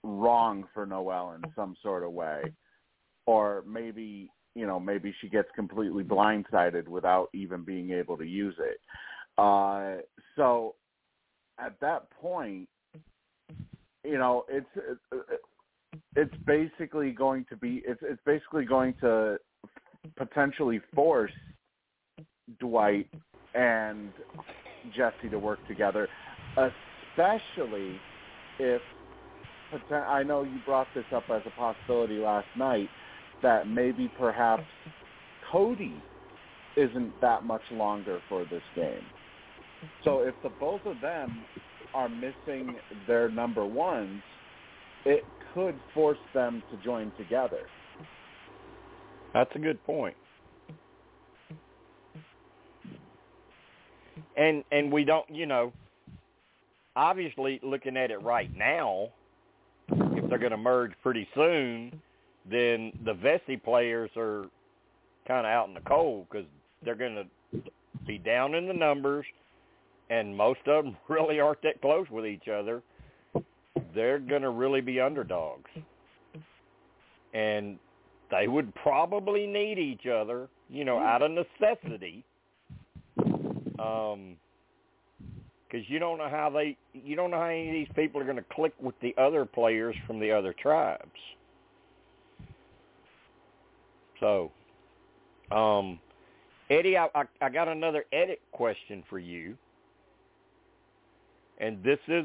wrong 0.04 0.66
for 0.74 0.86
Noelle 0.86 1.34
in 1.34 1.52
some 1.56 1.76
sort 1.82 2.04
of 2.04 2.12
way, 2.12 2.44
or 3.26 3.64
maybe 3.68 4.30
you 4.56 4.68
know 4.68 4.80
maybe 4.80 5.14
she 5.22 5.30
gets 5.30 5.50
completely 5.56 6.04
blindsided 6.04 6.88
without 6.88 7.30
even 7.34 7.64
being 7.64 7.92
able 7.92 8.18
to 8.18 8.26
use 8.26 8.56
it. 8.60 8.80
Uh, 9.38 10.02
so 10.36 10.76
at 11.60 11.80
that 11.82 12.10
point, 12.12 12.68
you 14.04 14.18
know 14.18 14.46
it's 14.48 14.68
it's 16.16 16.36
basically 16.46 17.12
going 17.12 17.46
to 17.50 17.58
be 17.58 17.82
it's 17.86 18.02
it's 18.04 18.22
basically 18.26 18.66
going 18.66 18.94
to 19.02 19.38
potentially 20.18 20.82
force 20.94 21.32
Dwight 22.60 23.10
and 23.56 24.12
Jesse 24.96 25.30
to 25.30 25.40
work 25.40 25.66
together, 25.68 26.08
especially 26.58 28.00
if 28.60 28.82
I 29.92 30.22
know 30.24 30.44
you 30.44 30.60
brought 30.66 30.88
this 30.94 31.06
up 31.16 31.24
as 31.32 31.42
a 31.46 31.50
possibility 31.52 32.18
last 32.18 32.48
night 32.56 32.90
that 33.44 33.68
maybe 33.68 34.12
perhaps 34.18 34.64
Cody 35.52 36.02
isn't 36.76 37.14
that 37.22 37.44
much 37.44 37.62
longer 37.72 38.20
for 38.28 38.46
this 38.46 38.64
game. 38.76 39.04
So 40.04 40.22
if 40.22 40.34
the 40.42 40.50
both 40.60 40.82
of 40.86 41.00
them 41.02 41.44
are 41.94 42.10
missing 42.10 42.76
their 43.08 43.30
number 43.30 43.66
ones, 43.66 44.22
it 45.06 45.24
could 45.54 45.76
force 45.94 46.18
them 46.34 46.64
to 46.72 46.84
join 46.84 47.12
together. 47.18 47.62
That's 49.34 49.52
a 49.56 49.60
good 49.60 49.84
point. 49.86 50.16
And 54.36 54.64
and 54.72 54.92
we 54.92 55.04
don't, 55.04 55.30
you 55.30 55.46
know, 55.46 55.74
obviously 56.96 57.60
looking 57.62 57.98
at 57.98 58.10
it 58.10 58.22
right 58.24 58.50
now, 58.56 59.10
if 59.90 60.30
they're 60.30 60.40
going 60.40 60.52
to 60.52 60.58
merge 60.58 60.94
pretty 61.04 61.28
soon, 61.36 62.02
then 62.50 62.92
the 63.06 63.14
Vesi 63.14 63.62
players 63.62 64.10
are 64.18 64.46
kind 65.28 65.46
of 65.46 65.52
out 65.52 65.68
in 65.68 65.74
the 65.74 65.82
cold 65.82 66.28
because 66.30 66.48
they're 66.84 66.96
going 66.96 67.16
to 67.16 67.62
be 68.06 68.18
down 68.18 68.56
in 68.56 68.68
the 68.68 68.74
numbers, 68.74 69.26
and 70.10 70.36
most 70.36 70.60
of 70.68 70.84
them 70.84 70.98
really 71.08 71.40
aren't 71.40 71.62
that 71.64 71.82
close 71.82 72.08
with 72.10 72.26
each 72.26 72.48
other. 72.48 72.82
They're 73.96 74.20
going 74.20 74.42
to 74.42 74.50
really 74.50 74.82
be 74.82 75.00
underdogs, 75.00 75.70
and 77.34 77.78
they 78.30 78.48
would 78.48 78.74
probably 78.76 79.48
need 79.48 79.78
each 79.78 80.08
other, 80.08 80.48
you 80.70 80.86
know, 80.86 81.00
out 81.00 81.22
of 81.22 81.32
necessity. 81.32 82.24
Um, 83.80 84.38
because 85.74 85.90
you 85.90 85.98
don't 85.98 86.20
know 86.20 86.30
how 86.30 86.52
they, 86.52 86.78
you 86.94 87.16
don't 87.16 87.32
know 87.32 87.38
how 87.38 87.48
any 87.48 87.70
of 87.70 87.74
these 87.74 87.96
people 87.96 88.22
are 88.22 88.26
going 88.26 88.38
to 88.38 88.46
click 88.54 88.74
with 88.80 88.94
the 89.02 89.16
other 89.18 89.44
players 89.44 89.96
from 90.06 90.20
the 90.20 90.32
other 90.32 90.54
tribes. 90.54 91.10
So, 94.24 94.52
um, 95.52 96.00
Eddie, 96.70 96.98
I, 96.98 97.10
I, 97.14 97.24
I 97.42 97.50
got 97.50 97.68
another 97.68 98.06
edit 98.14 98.40
question 98.54 99.04
for 99.10 99.20
you, 99.20 99.58
and 101.58 101.84
this 101.84 102.00
is 102.08 102.24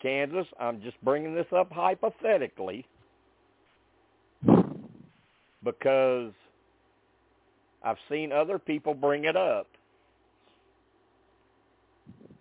Kansas. 0.00 0.46
I'm 0.58 0.80
just 0.80 0.96
bringing 1.04 1.34
this 1.34 1.46
up 1.54 1.70
hypothetically 1.70 2.86
because 5.62 6.32
I've 7.82 7.98
seen 8.10 8.32
other 8.32 8.58
people 8.58 8.94
bring 8.94 9.24
it 9.24 9.36
up 9.36 9.66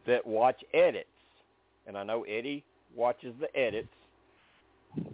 that 0.08 0.26
watch 0.26 0.64
edits, 0.74 1.10
and 1.86 1.98
I 1.98 2.04
know 2.04 2.24
Eddie 2.24 2.64
watches 2.96 3.36
the 3.42 3.54
edits 3.60 3.90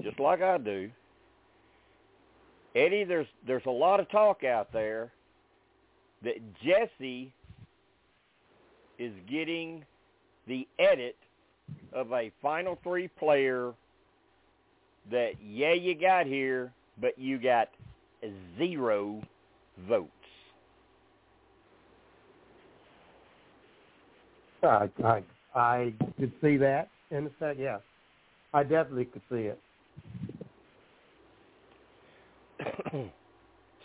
just 0.04 0.20
like 0.20 0.44
I 0.44 0.60
do. 0.60 0.92
Eddie, 2.76 3.04
there's 3.04 3.28
there's 3.48 3.66
a 3.66 3.72
lot 3.72 4.00
of 4.00 4.10
talk 4.10 4.44
out 4.44 4.72
there 4.72 5.12
that 6.24 6.36
Jesse 6.64 7.34
is 8.98 9.14
getting 9.30 9.84
the 10.48 10.68
edit 10.78 11.16
of 11.94 12.12
a 12.12 12.32
final 12.41 12.78
three 12.84 13.08
player 13.08 13.74
that 15.10 15.34
yeah 15.44 15.74
you 15.74 15.96
got 15.96 16.26
here, 16.26 16.72
but 17.00 17.18
you 17.18 17.40
got 17.40 17.70
zero 18.58 19.22
votes. 19.88 20.10
I 24.62 24.90
I 25.04 25.24
I 25.56 25.94
could 26.20 26.34
see 26.41 26.58
that 26.58 26.90
in 27.12 27.26
a 27.26 27.32
second. 27.40 27.64
Yeah, 27.64 27.78
I 28.54 28.64
definitely 28.64 29.06
could 29.06 29.22
see 29.30 29.44
it. 29.44 29.60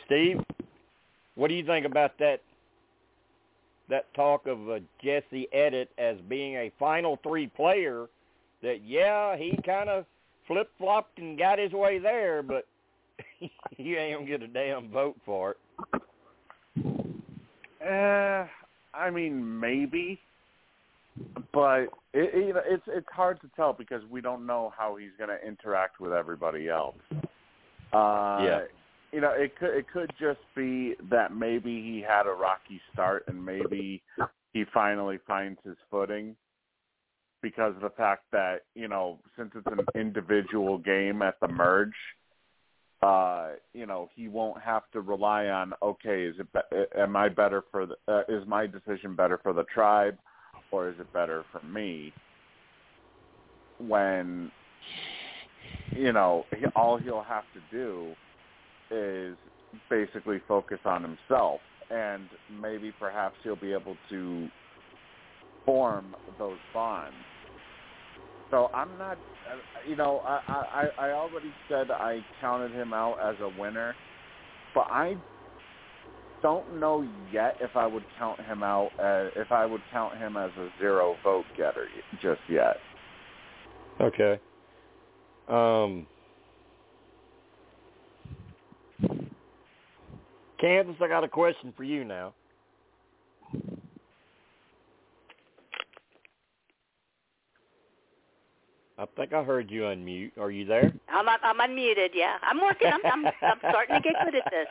Steve, 0.06 0.40
what 1.35 1.48
do 1.48 1.55
you 1.55 1.64
think 1.64 1.86
about 1.86 2.18
that? 2.18 2.40
That 3.90 4.12
talk 4.14 4.47
of 4.47 4.70
uh, 4.70 4.78
Jesse 5.02 5.47
Edit 5.52 5.90
as 5.98 6.16
being 6.28 6.55
a 6.55 6.72
final 6.78 7.18
three 7.22 7.48
player. 7.48 8.06
That 8.62 8.78
yeah, 8.82 9.36
he 9.36 9.59
kind 9.64 9.90
of 9.90 10.06
flip 10.47 10.70
flopped 10.78 11.18
and 11.18 11.39
got 11.39 11.59
his 11.59 11.72
way 11.72 11.98
there, 11.98 12.43
but 12.43 12.66
you 13.76 13.98
ain't 13.98 14.16
gonna 14.16 14.26
get 14.26 14.43
a 14.43 14.48
damn 14.48 14.89
vote 14.90 15.16
for 15.26 15.51
it. 15.51 15.59
Uh, 17.86 18.47
I 18.97 19.10
mean 19.10 19.60
maybe, 19.60 20.18
but 21.52 21.82
it, 22.14 22.31
it, 22.32 22.56
it's 22.66 22.85
it's 22.86 23.09
hard 23.12 23.40
to 23.43 23.51
tell 23.55 23.74
because 23.74 24.02
we 24.10 24.22
don't 24.22 24.47
know 24.47 24.72
how 24.76 24.97
he's 24.97 25.10
going 25.18 25.31
to 25.31 25.47
interact 25.47 26.01
with 26.01 26.12
everybody 26.12 26.68
else. 26.70 26.97
Uh, 27.93 28.39
yeah. 28.43 28.60
You 29.15 29.20
know, 29.20 29.31
it 29.31 29.57
could 29.57 29.77
it 29.77 29.86
could 29.93 30.12
just 30.19 30.41
be 30.57 30.97
that 31.09 31.32
maybe 31.32 31.70
he 31.70 32.05
had 32.05 32.27
a 32.27 32.32
rocky 32.32 32.81
start 32.93 33.23
and 33.28 33.47
maybe 33.47 34.03
he 34.53 34.65
finally 34.74 35.20
finds 35.24 35.61
his 35.65 35.77
footing 35.89 36.35
because 37.41 37.77
of 37.77 37.82
the 37.82 37.91
fact 37.91 38.24
that 38.32 38.62
you 38.74 38.89
know 38.89 39.20
since 39.39 39.53
it's 39.55 39.69
an 39.69 39.85
individual 39.95 40.78
game 40.78 41.23
at 41.23 41.39
the 41.39 41.47
merge, 41.47 41.95
uh, 43.05 43.51
you 43.73 43.86
know 43.86 44.11
he 44.16 44.27
won't 44.27 44.61
have 44.61 44.82
to 44.93 45.01
rely 45.01 45.47
on 45.47 45.74
okay, 45.81 46.24
is 46.24 46.35
it 46.41 46.53
be- 46.53 47.01
am 47.01 47.15
I 47.15 47.28
better 47.28 47.62
for 47.70 47.86
the 47.86 47.95
uh, 48.09 48.23
is 48.28 48.45
my 48.49 48.66
decision 48.66 49.15
better 49.15 49.39
for 49.45 49.53
the 49.53 49.65
tribe 49.73 50.19
or 50.73 50.89
is 50.89 50.97
it 50.99 51.12
better 51.12 51.45
for 51.53 51.65
me? 51.65 52.12
When 53.78 54.51
you 55.93 56.12
know 56.12 56.47
he, 56.51 56.66
all 56.74 56.97
he'll 56.97 57.23
have 57.23 57.45
to 57.55 57.61
do 57.70 58.12
is 58.95 59.37
basically 59.91 60.41
focus 60.47 60.79
on 60.85 61.03
himself 61.03 61.61
and 61.91 62.29
maybe 62.62 62.93
perhaps 62.99 63.35
he'll 63.43 63.57
be 63.57 63.73
able 63.73 63.97
to 64.09 64.49
form 65.66 66.15
those 66.39 66.59
bonds 66.73 67.15
so 68.55 68.71
I'm 68.73 68.97
not, 68.99 69.19
you 69.89 69.97
know, 69.97 70.23
I, 70.25 70.41
I 70.49 71.07
I 71.07 71.11
already 71.11 71.51
said 71.69 71.91
I 71.91 72.21
counted 72.41 72.71
him 72.73 72.93
out 72.93 73.16
as 73.21 73.35
a 73.41 73.61
winner, 73.61 73.97
but 74.77 74.87
I 74.91 75.16
don't 76.41 76.79
know 76.79 77.05
yet 77.33 77.57
if 77.61 77.75
I 77.75 77.87
would 77.89 78.05
count 78.16 78.41
him 78.43 78.62
out 78.62 78.93
as, 79.01 79.33
if 79.35 79.51
I 79.51 79.66
would 79.66 79.81
count 79.91 80.16
him 80.19 80.37
as 80.37 80.51
a 80.57 80.69
zero 80.79 81.16
vote 81.25 81.47
getter 81.57 81.89
just 82.23 82.43
yet. 82.49 82.77
Okay. 84.01 84.39
Um, 85.49 86.07
Kansas, 90.65 90.97
I 91.03 91.09
got 91.09 91.23
a 91.23 91.28
question 91.28 91.74
for 91.77 91.85
you 91.85 92.05
now. 92.05 92.32
I 98.97 99.05
think 99.15 99.35
I 99.35 99.43
heard 99.45 99.70
you 99.70 99.82
unmute. 99.82 100.39
Are 100.39 100.51
you 100.51 100.65
there? 100.65 100.91
I'm 101.11 101.28
I'm 101.28 101.59
unmuted. 101.59 102.11
Yeah, 102.15 102.36
I'm 102.41 102.62
working. 102.62 102.89
I'm 102.91 103.05
I'm, 103.05 103.27
I'm 103.43 103.59
starting 103.59 103.97
to 103.97 104.01
get 104.01 104.15
good 104.24 104.36
at 104.36 104.51
this. 104.51 104.66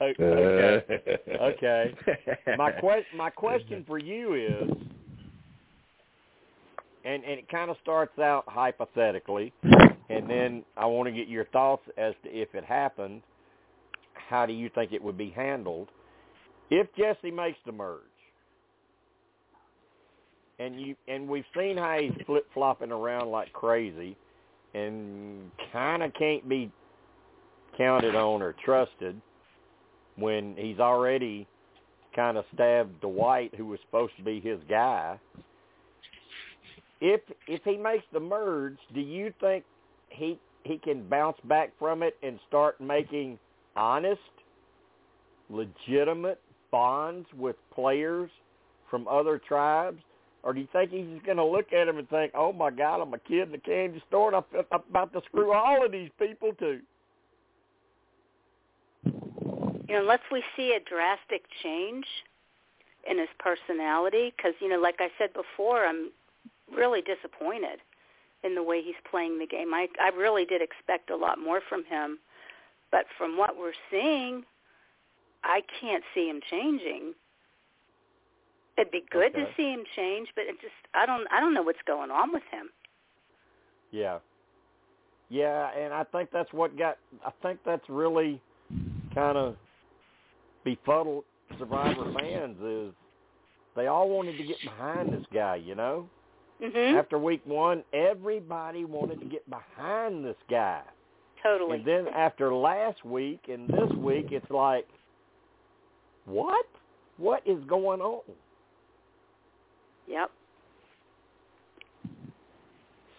Okay. 0.00 0.82
okay. 1.40 1.94
okay. 1.96 2.56
My 2.56 2.70
que- 2.70 3.16
my 3.16 3.30
question 3.30 3.84
for 3.84 3.98
you 3.98 4.34
is, 4.34 4.70
and 7.04 7.24
and 7.24 7.40
it 7.40 7.48
kind 7.48 7.68
of 7.68 7.76
starts 7.82 8.16
out 8.20 8.44
hypothetically, 8.46 9.52
and 10.08 10.30
then 10.30 10.62
I 10.76 10.86
want 10.86 11.08
to 11.08 11.12
get 11.12 11.26
your 11.26 11.46
thoughts 11.46 11.82
as 11.96 12.14
to 12.22 12.30
if 12.30 12.54
it 12.54 12.64
happened, 12.64 13.22
how 14.28 14.46
do 14.46 14.52
you 14.52 14.70
think 14.74 14.92
it 14.92 15.02
would 15.02 15.18
be 15.18 15.30
handled? 15.30 15.88
If 16.70 16.86
Jesse 16.96 17.30
makes 17.30 17.58
the 17.64 17.72
merge, 17.72 18.02
and 20.58 20.80
you 20.80 20.96
and 21.06 21.28
we've 21.28 21.44
seen 21.56 21.76
how 21.76 21.98
he's 21.98 22.12
flip 22.26 22.46
flopping 22.52 22.92
around 22.92 23.30
like 23.30 23.52
crazy, 23.52 24.16
and 24.74 25.50
kind 25.72 26.02
of 26.02 26.12
can't 26.14 26.48
be 26.48 26.70
counted 27.76 28.14
on 28.14 28.42
or 28.42 28.54
trusted 28.64 29.20
when 30.16 30.56
he's 30.58 30.78
already 30.78 31.46
kind 32.14 32.36
of 32.36 32.44
stabbed 32.52 33.00
Dwight, 33.00 33.54
who 33.56 33.66
was 33.66 33.78
supposed 33.86 34.16
to 34.16 34.24
be 34.24 34.40
his 34.40 34.58
guy. 34.68 35.18
If 37.00 37.20
if 37.46 37.62
he 37.64 37.76
makes 37.76 38.04
the 38.12 38.20
merge, 38.20 38.78
do 38.92 39.00
you 39.00 39.32
think 39.40 39.64
he 40.10 40.38
he 40.64 40.78
can 40.78 41.08
bounce 41.08 41.38
back 41.44 41.72
from 41.78 42.02
it 42.02 42.16
and 42.22 42.38
start 42.48 42.80
making 42.80 43.38
honest, 43.78 44.20
legitimate 45.48 46.40
bonds 46.70 47.26
with 47.36 47.56
players 47.74 48.30
from 48.90 49.06
other 49.08 49.38
tribes? 49.38 50.02
Or 50.42 50.52
do 50.52 50.60
you 50.60 50.68
think 50.72 50.90
he's 50.90 51.06
just 51.06 51.24
going 51.24 51.36
to 51.36 51.44
look 51.44 51.72
at 51.72 51.88
him 51.88 51.98
and 51.98 52.08
think, 52.08 52.32
"Oh 52.34 52.52
my 52.52 52.70
God, 52.70 53.00
I'm 53.00 53.12
a 53.12 53.18
kid 53.18 53.42
in 53.42 53.52
the 53.52 53.58
candy 53.58 54.02
store, 54.08 54.32
and 54.32 54.36
I'm, 54.36 54.80
about 54.88 55.12
to 55.12 55.20
screw 55.26 55.52
all 55.52 55.84
of 55.84 55.92
these 55.92 56.10
people 56.18 56.52
too"? 56.58 56.80
You 59.04 59.94
know, 59.94 60.00
unless 60.00 60.20
we 60.30 60.42
see 60.56 60.72
a 60.72 60.80
drastic 60.80 61.44
change 61.62 62.04
in 63.10 63.18
his 63.18 63.28
personality, 63.38 64.32
because 64.36 64.52
you 64.60 64.68
know, 64.68 64.78
like 64.78 64.96
I 65.00 65.08
said 65.18 65.30
before, 65.32 65.86
I'm 65.86 66.10
really 66.74 67.02
disappointed 67.02 67.80
in 68.44 68.54
the 68.54 68.62
way 68.62 68.82
he's 68.82 68.94
playing 69.10 69.38
the 69.38 69.46
game. 69.46 69.74
I 69.74 69.88
I 70.00 70.10
really 70.16 70.44
did 70.44 70.62
expect 70.62 71.10
a 71.10 71.16
lot 71.16 71.38
more 71.38 71.60
from 71.68 71.84
him, 71.84 72.18
but 72.90 73.04
from 73.16 73.36
what 73.36 73.56
we're 73.56 73.72
seeing, 73.90 74.44
I 75.44 75.62
can't 75.80 76.04
see 76.14 76.28
him 76.28 76.40
changing. 76.50 77.14
It'd 78.76 78.92
be 78.92 79.04
good 79.10 79.34
Okay. 79.34 79.44
to 79.44 79.54
see 79.56 79.70
him 79.72 79.84
change, 79.96 80.28
but 80.36 80.44
it 80.44 80.60
just 80.60 80.74
I 80.94 81.04
don't 81.06 81.26
I 81.32 81.40
don't 81.40 81.54
know 81.54 81.62
what's 81.62 81.82
going 81.86 82.10
on 82.10 82.32
with 82.32 82.44
him. 82.50 82.70
Yeah. 83.90 84.18
Yeah, 85.30 85.70
and 85.76 85.92
I 85.92 86.04
think 86.04 86.30
that's 86.30 86.52
what 86.52 86.76
got 86.78 86.96
I 87.24 87.30
think 87.42 87.58
that's 87.64 87.88
really 87.88 88.40
kind 89.14 89.36
of 89.36 89.56
befuddled 90.64 91.24
Survivor 91.58 92.12
fans 92.18 92.56
is 92.62 92.94
they 93.74 93.86
all 93.86 94.08
wanted 94.08 94.36
to 94.38 94.44
get 94.44 94.60
behind 94.62 95.12
this 95.12 95.24
guy, 95.32 95.56
you 95.56 95.74
know? 95.74 96.08
Mhm. 96.60 96.98
After 96.98 97.18
week 97.18 97.40
1, 97.46 97.84
everybody 97.92 98.84
wanted 98.84 99.20
to 99.20 99.26
get 99.26 99.48
behind 99.48 100.24
this 100.24 100.36
guy. 100.50 100.82
Totally. 101.42 101.78
And 101.78 101.86
then 101.86 102.08
after 102.08 102.52
last 102.54 103.04
week 103.04 103.40
and 103.48 103.68
this 103.68 103.90
week 103.98 104.28
it's 104.30 104.50
like 104.50 104.86
what? 106.24 106.66
What 107.16 107.42
is 107.46 107.58
going 107.68 108.00
on? 108.00 108.22
Yep. 110.08 110.30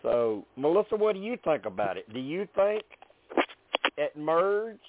So, 0.01 0.45
Melissa, 0.55 0.95
what 0.95 1.13
do 1.13 1.19
you 1.19 1.37
think 1.43 1.65
about 1.65 1.97
it? 1.97 2.11
Do 2.13 2.19
you 2.19 2.47
think 2.55 2.83
at 3.97 4.17
merge 4.17 4.79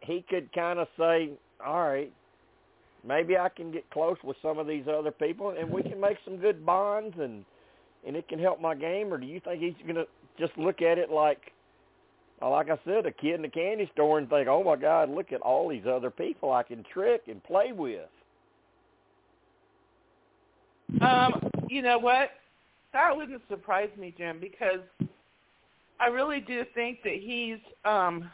he 0.00 0.24
could 0.28 0.52
kind 0.52 0.78
of 0.78 0.88
say, 0.98 1.30
"All 1.64 1.88
right, 1.88 2.12
maybe 3.06 3.38
I 3.38 3.48
can 3.48 3.72
get 3.72 3.88
close 3.90 4.16
with 4.22 4.36
some 4.42 4.58
of 4.58 4.66
these 4.66 4.84
other 4.88 5.10
people, 5.10 5.50
and 5.50 5.70
we 5.70 5.82
can 5.82 5.98
make 5.98 6.18
some 6.24 6.36
good 6.36 6.66
bonds, 6.66 7.16
and 7.18 7.44
and 8.06 8.16
it 8.16 8.28
can 8.28 8.38
help 8.38 8.60
my 8.60 8.74
game"? 8.74 9.12
Or 9.12 9.18
do 9.18 9.26
you 9.26 9.40
think 9.40 9.62
he's 9.62 9.74
going 9.84 9.94
to 9.94 10.06
just 10.38 10.56
look 10.58 10.82
at 10.82 10.98
it 10.98 11.10
like, 11.10 11.52
like 12.50 12.70
I 12.70 12.78
said, 12.84 13.06
a 13.06 13.12
kid 13.12 13.34
in 13.34 13.42
the 13.42 13.48
candy 13.48 13.88
store 13.92 14.18
and 14.18 14.28
think, 14.28 14.48
"Oh 14.48 14.64
my 14.64 14.76
God, 14.76 15.10
look 15.10 15.32
at 15.32 15.40
all 15.42 15.68
these 15.68 15.86
other 15.86 16.10
people 16.10 16.52
I 16.52 16.62
can 16.62 16.84
trick 16.92 17.22
and 17.28 17.42
play 17.44 17.72
with"? 17.72 18.08
Um, 21.00 21.48
you 21.68 21.82
know 21.82 21.98
what? 21.98 22.30
That 22.92 23.16
wouldn't 23.16 23.42
surprise 23.48 23.88
me, 23.96 24.14
Jim, 24.16 24.38
because 24.40 24.80
I 25.98 26.06
really 26.06 26.40
do 26.40 26.64
think 26.74 27.02
that 27.04 27.14
he's 27.14 27.58
um 27.84 28.30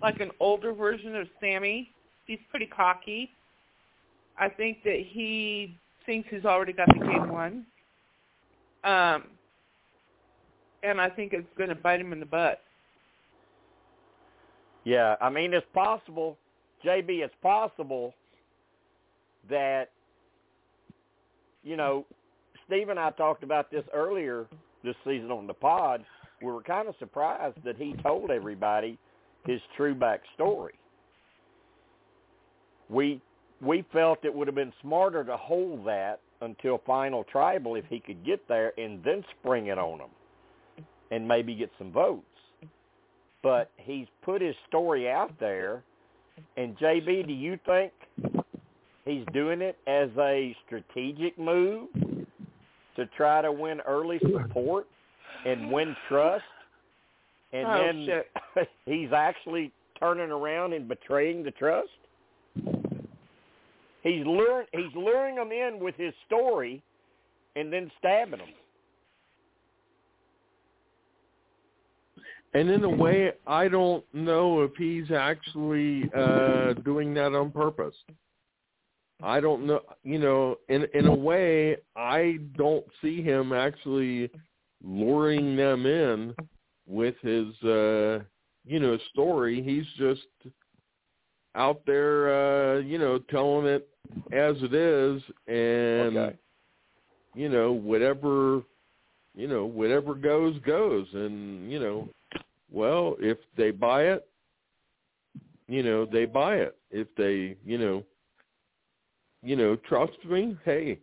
like 0.00 0.20
an 0.20 0.30
older 0.40 0.72
version 0.72 1.16
of 1.16 1.26
Sami. 1.40 1.90
He's 2.26 2.38
pretty 2.50 2.66
cocky. 2.66 3.30
I 4.38 4.48
think 4.48 4.82
that 4.84 5.00
he 5.06 5.76
thinks 6.06 6.28
he's 6.30 6.44
already 6.44 6.72
got 6.72 6.88
the 6.88 7.04
game 7.04 7.28
won. 7.28 7.66
Um 8.84 9.24
and 10.82 11.00
I 11.00 11.08
think 11.08 11.32
it's 11.32 11.46
going 11.56 11.68
to 11.68 11.74
bite 11.74 12.00
him 12.00 12.12
in 12.12 12.20
the 12.20 12.26
butt. 12.26 12.60
Yeah, 14.84 15.16
I 15.20 15.30
mean 15.30 15.54
it's 15.54 15.66
possible, 15.72 16.36
JB. 16.84 17.24
It's 17.24 17.34
possible 17.42 18.14
that 19.48 19.90
you 21.62 21.76
know, 21.76 22.04
Steve 22.66 22.88
and 22.88 22.98
I 22.98 23.10
talked 23.10 23.44
about 23.44 23.70
this 23.70 23.84
earlier 23.94 24.46
this 24.82 24.96
season 25.04 25.30
on 25.30 25.46
the 25.46 25.54
pod. 25.54 26.04
We 26.40 26.50
were 26.50 26.62
kind 26.62 26.88
of 26.88 26.96
surprised 26.98 27.58
that 27.64 27.76
he 27.76 27.94
told 28.02 28.30
everybody 28.30 28.98
his 29.46 29.60
true 29.76 29.94
backstory. 29.94 30.72
We 32.88 33.20
we 33.60 33.84
felt 33.92 34.24
it 34.24 34.34
would 34.34 34.48
have 34.48 34.56
been 34.56 34.72
smarter 34.82 35.22
to 35.22 35.36
hold 35.36 35.86
that 35.86 36.18
until 36.40 36.82
final 36.84 37.22
tribal 37.22 37.76
if 37.76 37.84
he 37.88 38.00
could 38.00 38.26
get 38.26 38.46
there 38.48 38.72
and 38.76 39.02
then 39.04 39.24
spring 39.38 39.68
it 39.68 39.78
on 39.78 39.98
them 39.98 40.10
and 41.12 41.28
maybe 41.28 41.54
get 41.54 41.70
some 41.78 41.92
votes. 41.92 42.24
But 43.42 43.70
he's 43.76 44.06
put 44.24 44.40
his 44.40 44.54
story 44.68 45.08
out 45.08 45.38
there. 45.38 45.84
And 46.56 46.76
JB, 46.78 47.26
do 47.26 47.32
you 47.32 47.58
think 47.66 47.92
he's 49.04 49.24
doing 49.32 49.60
it 49.60 49.76
as 49.86 50.08
a 50.18 50.56
strategic 50.66 51.38
move 51.38 51.88
to 52.96 53.06
try 53.16 53.42
to 53.42 53.52
win 53.52 53.80
early 53.86 54.18
support 54.32 54.86
and 55.44 55.70
win 55.70 55.94
trust? 56.08 56.44
And 57.52 57.66
Oh, 57.66 57.78
then 57.84 58.06
shit. 58.06 58.68
he's 58.86 59.12
actually 59.12 59.70
turning 60.00 60.30
around 60.30 60.72
and 60.72 60.88
betraying 60.88 61.42
the 61.44 61.50
trust? 61.50 61.90
He's 64.02 64.26
luring 64.26 64.66
he's 64.72 64.94
luring 64.96 65.36
them 65.36 65.52
in 65.52 65.78
with 65.78 65.94
his 65.96 66.14
story 66.26 66.82
and 67.54 67.72
then 67.72 67.90
stabbing 67.98 68.38
them. 68.40 68.48
And 72.54 72.68
in 72.68 72.84
a 72.84 72.88
way, 72.90 73.32
I 73.46 73.68
don't 73.68 74.04
know 74.12 74.62
if 74.62 74.72
he's 74.76 75.10
actually 75.10 76.10
uh 76.14 76.74
doing 76.84 77.14
that 77.14 77.34
on 77.34 77.50
purpose. 77.50 77.94
I 79.22 79.40
don't 79.40 79.66
know, 79.66 79.80
you 80.02 80.18
know, 80.18 80.56
in 80.68 80.86
in 80.94 81.06
a 81.06 81.14
way, 81.14 81.76
I 81.96 82.38
don't 82.56 82.84
see 83.00 83.22
him 83.22 83.52
actually 83.52 84.30
luring 84.84 85.56
them 85.56 85.86
in 85.86 86.34
with 86.86 87.14
his 87.22 87.46
uh 87.62 88.20
you 88.66 88.80
know 88.80 88.98
story. 89.12 89.62
He's 89.62 89.86
just 89.96 90.26
out 91.54 91.82
there 91.86 92.76
uh 92.76 92.78
you 92.80 92.98
know 92.98 93.18
telling 93.30 93.66
it 93.66 93.88
as 94.32 94.56
it 94.60 94.74
is 94.74 95.22
and 95.46 96.16
Okay. 96.16 96.36
you 97.34 97.48
know 97.48 97.72
whatever 97.72 98.62
you 99.34 99.48
know 99.48 99.64
whatever 99.64 100.14
goes 100.14 100.58
goes 100.66 101.06
and 101.14 101.70
you 101.70 101.78
know 101.78 102.08
well 102.72 103.16
if 103.20 103.38
they 103.56 103.70
buy 103.70 104.04
it 104.04 104.26
you 105.68 105.82
know 105.82 106.06
they 106.06 106.24
buy 106.24 106.56
it 106.56 106.76
if 106.90 107.06
they 107.16 107.56
you 107.64 107.78
know 107.78 108.02
you 109.42 109.56
know 109.56 109.76
trust 109.88 110.12
me 110.28 110.56
hey 110.64 110.98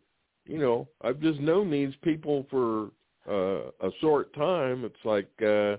you 0.46 0.58
know 0.58 0.88
i've 1.02 1.20
just 1.20 1.40
known 1.40 1.70
these 1.70 1.94
people 2.04 2.46
for 2.50 2.90
uh 3.30 3.70
a 3.88 3.92
short 4.02 4.34
time 4.34 4.84
it's 4.84 5.06
like 5.06 5.30
uh 5.46 5.78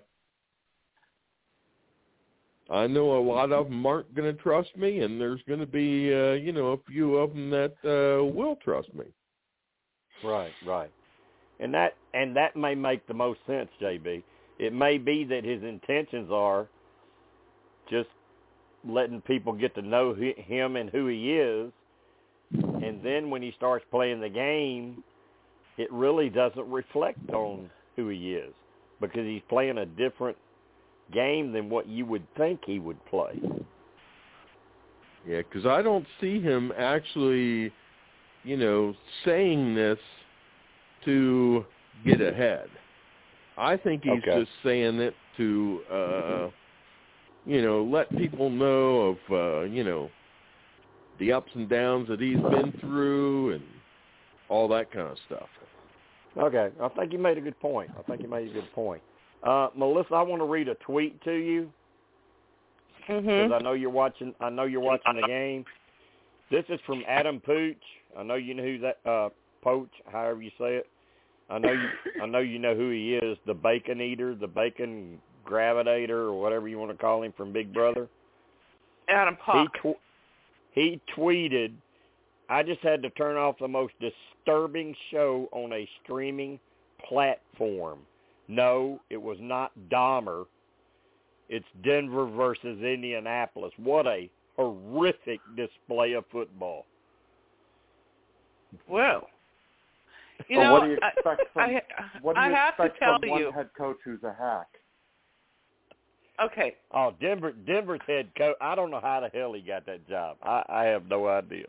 I 2.71 2.87
know 2.87 3.19
a 3.19 3.21
lot 3.21 3.51
of 3.51 3.69
them 3.69 3.85
aren't 3.85 4.15
going 4.15 4.35
to 4.35 4.43
trust 4.43 4.77
me, 4.77 5.01
and 5.01 5.21
there's 5.21 5.41
going 5.49 5.59
to 5.59 5.67
be, 5.67 6.15
uh, 6.15 6.35
you 6.35 6.53
know, 6.53 6.69
a 6.69 6.77
few 6.89 7.17
of 7.17 7.31
them 7.31 7.51
that 7.51 7.75
uh, 7.85 8.25
will 8.25 8.57
trust 8.62 8.95
me. 8.95 9.07
Right, 10.23 10.53
right. 10.65 10.91
And 11.59 11.75
that 11.75 11.95
and 12.15 12.35
that 12.37 12.57
may 12.57 12.75
make 12.75 13.07
the 13.07 13.15
most 13.15 13.41
sense, 13.47 13.69
JB. 13.83 14.23
It 14.61 14.74
may 14.74 14.99
be 14.99 15.24
that 15.24 15.43
his 15.43 15.62
intentions 15.62 16.28
are 16.31 16.69
just 17.89 18.11
letting 18.87 19.23
people 19.23 19.55
get 19.55 19.74
to 19.77 19.81
know 19.81 20.15
him 20.15 20.77
and 20.77 20.91
who 20.91 21.07
he 21.07 21.32
is, 21.32 21.73
and 22.53 23.03
then 23.03 23.31
when 23.31 23.41
he 23.41 23.55
starts 23.57 23.87
playing 23.91 24.20
the 24.20 24.28
game, 24.28 25.03
it 25.78 25.91
really 25.91 26.28
doesn't 26.28 26.70
reflect 26.70 27.31
on 27.31 27.70
who 27.97 28.09
he 28.09 28.35
is 28.35 28.53
because 29.01 29.24
he's 29.24 29.41
playing 29.49 29.78
a 29.78 29.87
different 29.87 30.37
game 31.11 31.53
than 31.53 31.70
what 31.70 31.89
you 31.89 32.05
would 32.05 32.27
think 32.37 32.61
he 32.66 32.78
would 32.78 33.03
play. 33.07 33.41
Yeah, 35.27 35.39
because 35.39 35.65
I 35.65 35.81
don't 35.81 36.07
see 36.20 36.39
him 36.39 36.70
actually, 36.77 37.73
you 38.45 38.59
know, 38.59 38.95
saying 39.24 39.74
this 39.74 39.99
to 41.07 41.65
get 42.05 42.20
ahead. 42.20 42.69
I 43.61 43.77
think 43.77 44.03
he's 44.05 44.23
Okay. 44.23 44.39
just 44.39 44.51
saying 44.65 45.01
it 45.01 45.15
to, 45.37 45.81
uh, 45.91 46.51
you 47.45 47.61
know, 47.61 47.85
let 47.85 48.11
people 48.16 48.49
know 48.49 49.01
of, 49.01 49.19
uh, 49.31 49.61
you 49.62 49.85
know, 49.85 50.11
the 51.19 51.32
ups 51.32 51.51
and 51.55 51.69
downs 51.69 52.09
that 52.09 52.20
he's 52.20 52.39
been 52.39 52.73
through 52.81 53.53
and 53.53 53.62
all 54.49 54.66
that 54.69 54.91
kind 54.91 55.09
of 55.09 55.19
stuff. 55.27 55.49
Okay, 56.39 56.70
I 56.81 56.89
think 56.89 57.12
you 57.12 57.19
made 57.19 57.37
a 57.37 57.41
good 57.41 57.59
point. 57.61 57.91
I 57.99 58.03
think 58.03 58.23
you 58.23 58.28
made 58.28 58.51
a 58.51 58.55
good 58.55 58.73
point. 58.73 59.03
Uh, 59.43 59.69
Melissa, 59.77 60.15
I 60.15 60.23
want 60.23 60.41
to 60.41 60.47
read 60.47 60.69
a 60.69 60.74
tweet 60.77 61.23
to 61.24 61.32
you 61.32 61.70
because 63.09 63.53
Mhm. 63.53 63.53
I 63.53 63.59
know 63.59 63.73
you're 63.73 63.91
watching. 63.91 64.35
I 64.41 64.49
know 64.49 64.65
you're 64.65 64.81
watching 64.81 65.16
the 65.16 65.23
game. 65.23 65.66
This 66.51 66.65
is 66.69 66.81
from 66.87 67.05
Adam 67.07 67.41
Pooch. 67.41 67.82
I 68.16 68.23
know 68.23 68.37
you 68.37 68.55
know 68.55 68.62
who 68.62 68.78
that 68.78 69.01
uh, 69.05 69.31
Poach, 69.62 69.91
however 70.07 70.41
you 70.41 70.51
say 70.59 70.77
it. 70.77 70.89
I 71.51 71.59
know 71.59 71.73
you. 71.73 71.89
I 72.23 72.27
know 72.27 72.39
you 72.39 72.59
know 72.59 72.75
who 72.75 72.91
he 72.91 73.15
is. 73.17 73.37
The 73.47 73.55
bacon 73.55 74.01
eater, 74.01 74.35
the 74.35 74.47
bacon 74.47 75.21
gravitator, 75.45 76.11
or 76.11 76.41
whatever 76.41 76.69
you 76.69 76.79
want 76.79 76.93
to 76.93 76.97
call 76.97 77.23
him 77.23 77.33
from 77.37 77.53
Big 77.53 77.73
Brother. 77.75 78.09
Adam 79.09 79.37
He 79.53 79.67
tw- 79.81 79.99
he 80.73 81.01
tweeted, 81.17 81.73
"I 82.49 82.63
just 82.63 82.81
had 82.83 83.03
to 83.03 83.11
turn 83.11 83.37
off 83.37 83.59
the 83.59 83.69
most 83.69 83.95
disturbing 83.99 84.95
show 85.11 85.49
on 85.51 85.73
a 85.73 85.89
streaming 86.03 86.61
platform. 87.09 88.07
No, 88.47 89.01
it 89.11 89.21
was 89.21 89.39
not 89.41 89.73
Dahmer. 89.91 90.47
It's 91.49 91.67
Denver 91.83 92.27
versus 92.27 92.81
Indianapolis. 92.81 93.73
What 93.77 94.07
a 94.07 94.31
horrific 94.57 95.41
display 95.57 96.13
of 96.13 96.25
football." 96.27 96.87
Whoa. 98.87 99.27
You 100.49 100.59
Well, 100.59 100.67
know, 100.67 100.73
what 100.75 100.85
do 100.85 100.91
you 100.91 100.99
I- 101.03 101.09
expect 101.09 101.43
from 101.53 101.62
I, 101.62 101.83
what 102.23 102.35
do 102.35 102.41
I 102.41 102.49
you 102.49 102.55
have 102.55 102.77
to 102.77 102.85
expect 102.85 102.99
tell 103.03 103.19
from 103.21 103.31
one 103.31 103.41
you. 103.41 103.53
head 103.53 103.71
coach 103.77 103.99
who's 104.05 104.23
a 104.23 104.35
hack? 104.39 104.67
Okay. 106.43 106.77
Oh, 106.93 107.12
Denver 107.21 107.53
Denver's 107.53 108.01
head 108.07 108.31
coach. 108.37 108.57
I 108.61 108.75
don't 108.75 108.91
know 108.91 109.01
how 109.01 109.21
the 109.21 109.29
hell 109.29 109.53
he 109.53 109.61
got 109.61 109.85
that 109.87 110.09
job. 110.09 110.39
I, 110.43 110.62
I 110.69 110.85
have 110.85 111.07
no 111.07 111.29
idea. 111.29 111.67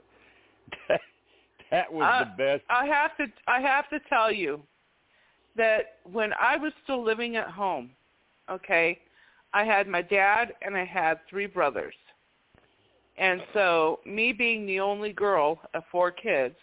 that 1.71 1.91
was 1.91 2.03
Uh, 2.03 2.25
the 2.25 2.43
best. 2.43 2.63
I 2.69 2.85
have 2.85 3.17
to 3.17 3.25
I 3.47 3.59
have 3.59 3.89
to 3.89 3.99
tell 4.07 4.31
you 4.31 4.61
that 5.57 5.97
when 6.11 6.31
I 6.39 6.55
was 6.57 6.71
still 6.83 7.03
living 7.03 7.35
at 7.35 7.49
home, 7.49 7.91
okay, 8.49 8.99
I 9.53 9.65
had 9.65 9.87
my 9.87 10.01
dad 10.01 10.53
and 10.61 10.77
I 10.77 10.85
had 10.85 11.19
three 11.29 11.47
brothers. 11.47 11.95
And 13.17 13.41
so 13.53 13.99
me 14.05 14.31
being 14.31 14.65
the 14.65 14.79
only 14.79 15.11
girl 15.11 15.59
of 15.73 15.83
four 15.91 16.11
kids, 16.11 16.55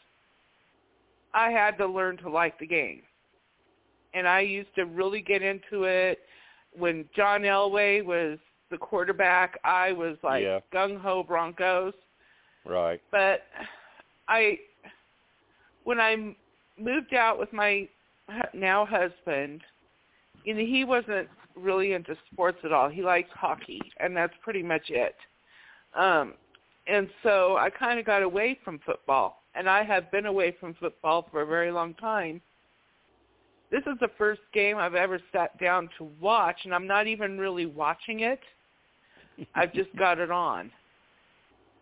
I 1.35 1.51
had 1.51 1.77
to 1.79 1.87
learn 1.87 2.17
to 2.19 2.31
like 2.31 2.59
the 2.59 2.67
game. 2.67 3.03
And 4.15 4.27
I 4.27 4.41
used 4.41 4.75
to 4.77 4.85
really 4.87 5.21
get 5.21 5.43
into 5.43 5.85
it 5.85 6.21
when 6.73 7.05
John 7.15 7.43
Elway 7.43 8.05
was 8.05 8.39
the 8.71 8.79
quarterback, 8.79 9.59
I 9.65 9.93
was 9.93 10.17
like 10.23 10.43
Yeah. 10.43 10.61
gung 10.73 10.99
ho 11.01 11.23
Broncos 11.23 11.95
Right. 12.65 13.01
but 13.11 13.47
I 14.29 14.59
when 15.85 16.01
I 16.01 16.35
moved 16.79 17.15
out 17.15 17.39
with 17.39 17.53
my 17.53 17.89
now 18.53 18.85
husband, 18.85 19.63
you 20.45 20.53
know, 20.55 20.61
he 20.61 20.85
wasn't 20.85 21.29
really 21.57 21.93
into 21.95 22.15
sports 22.31 22.59
at 22.63 22.73
all. 22.73 22.89
He 22.89 23.03
likes 23.03 23.31
hockey, 23.33 23.81
and 23.99 24.15
that's 24.17 24.35
pretty 24.43 24.63
much 24.63 24.91
it. 24.91 25.17
Um, 25.95 26.35
and 26.87 27.09
so 27.23 27.57
I 27.57 27.71
kind 27.71 27.99
of 27.99 28.05
got 28.05 28.23
away 28.23 28.59
from 28.65 28.81
football, 28.85 29.43
and 29.59 29.69
I 29.69 29.83
have 29.83 30.11
been 30.13 30.27
away 30.27 30.55
from 30.61 30.75
football 30.75 31.27
for 31.31 31.43
a 31.43 31.47
very 31.47 31.73
long 31.73 31.93
time. 31.95 32.41
This 33.73 33.83
is 33.87 33.99
the 34.01 34.09
first 34.17 34.41
game 34.55 34.79
I've 34.79 34.95
ever 34.95 35.21
sat 35.33 35.59
down 35.59 35.91
to 35.99 36.09
watch, 36.21 36.57
and 36.65 36.73
I'm 36.73 36.87
not 36.87 37.09
even 37.09 37.37
really 37.37 37.67
watching 37.67 38.21
it. 38.21 38.39
I've 39.57 39.73
just 39.75 39.95
got 39.99 40.19
it 40.19 40.31
on. 40.31 40.71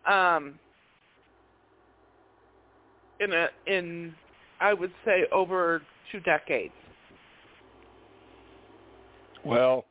Um, 0.09 0.59
in 3.19 3.31
a 3.31 3.47
in 3.67 4.13
I 4.59 4.73
would 4.73 4.91
say 5.05 5.25
over 5.31 5.83
two 6.11 6.19
decades. 6.21 6.73
Well, 9.45 9.85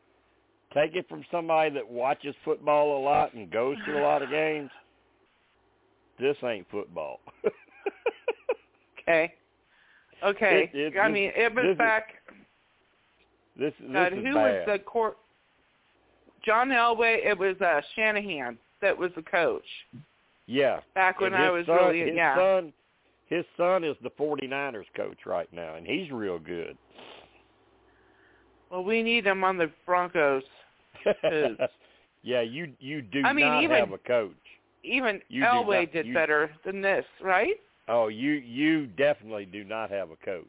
take 0.75 0.97
it 0.97 1.09
from 1.09 1.25
somebody 1.31 1.71
that 1.71 1.89
watches 1.89 2.35
football 2.45 2.99
a 2.99 3.01
lot 3.01 3.33
and 3.35 3.51
goes 3.51 3.77
to 3.87 3.99
a 3.99 4.03
lot 4.03 4.23
of 4.23 4.31
games. 4.31 4.71
This 6.19 6.37
ain't 6.43 6.67
football. 6.71 7.21
Okay. 9.09 9.35
Okay. 10.23 10.71
It- 10.73 10.79
it- 10.95 10.99
I 10.99 11.09
this- 11.09 11.15
mean, 11.15 11.33
it 11.37 11.55
was 11.55 11.63
this 11.65 11.73
is- 11.73 11.79
back. 11.79 12.15
this 13.57 13.75
this 13.81 13.93
God, 13.93 14.13
is 14.13 14.19
who 14.25 14.35
bad. 14.35 14.35
was 14.35 14.65
the 14.67 14.79
court? 14.85 15.19
John 16.45 16.69
Elway. 16.71 17.25
It 17.25 17.37
was 17.39 17.61
uh, 17.61 17.81
Shanahan 17.95 18.59
that 18.81 18.97
was 18.97 19.11
the 19.17 19.23
coach 19.23 19.65
yeah. 20.47 20.81
back 20.95 21.21
when 21.21 21.35
I 21.35 21.51
was 21.51 21.67
son, 21.67 21.77
really 21.77 22.01
his 22.01 22.15
yeah. 22.15 22.37
son 22.37 22.73
his 23.27 23.45
son 23.57 23.83
is 23.83 23.97
the 24.03 24.11
49ers 24.11 24.85
coach 24.97 25.27
right 25.27 25.53
now 25.53 25.75
and 25.75 25.87
he's 25.87 26.11
real 26.13 26.39
good. 26.39 26.77
Well, 28.71 28.85
we 28.85 29.03
need 29.03 29.27
him 29.27 29.43
on 29.45 29.57
the 29.57 29.71
Broncos. 29.87 30.43
Yeah, 32.23 32.41
you 32.41 32.73
you 32.81 33.03
do 33.03 33.23
I 33.25 33.33
mean, 33.33 33.47
not 33.47 33.63
even- 33.63 33.77
have 33.77 33.93
a 33.93 33.99
coach. 33.99 34.33
Even 34.83 35.21
You 35.29 35.45
Elway 35.45 35.83
not- 35.85 35.93
did 35.93 36.07
you- 36.07 36.15
better 36.15 36.51
than 36.65 36.81
this, 36.81 37.05
right? 37.21 37.61
Oh, 37.89 38.09
you 38.09 38.33
you 38.33 38.87
definitely 38.87 39.47
do 39.47 39.65
not 39.65 39.91
have 39.91 40.11
a 40.11 40.17
coach. 40.17 40.47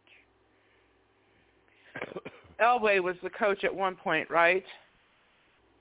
Elway 2.61 3.01
was 3.01 3.15
the 3.21 3.29
coach 3.29 3.63
at 3.63 3.73
one 3.73 3.95
point, 3.95 4.29
right? 4.29 4.63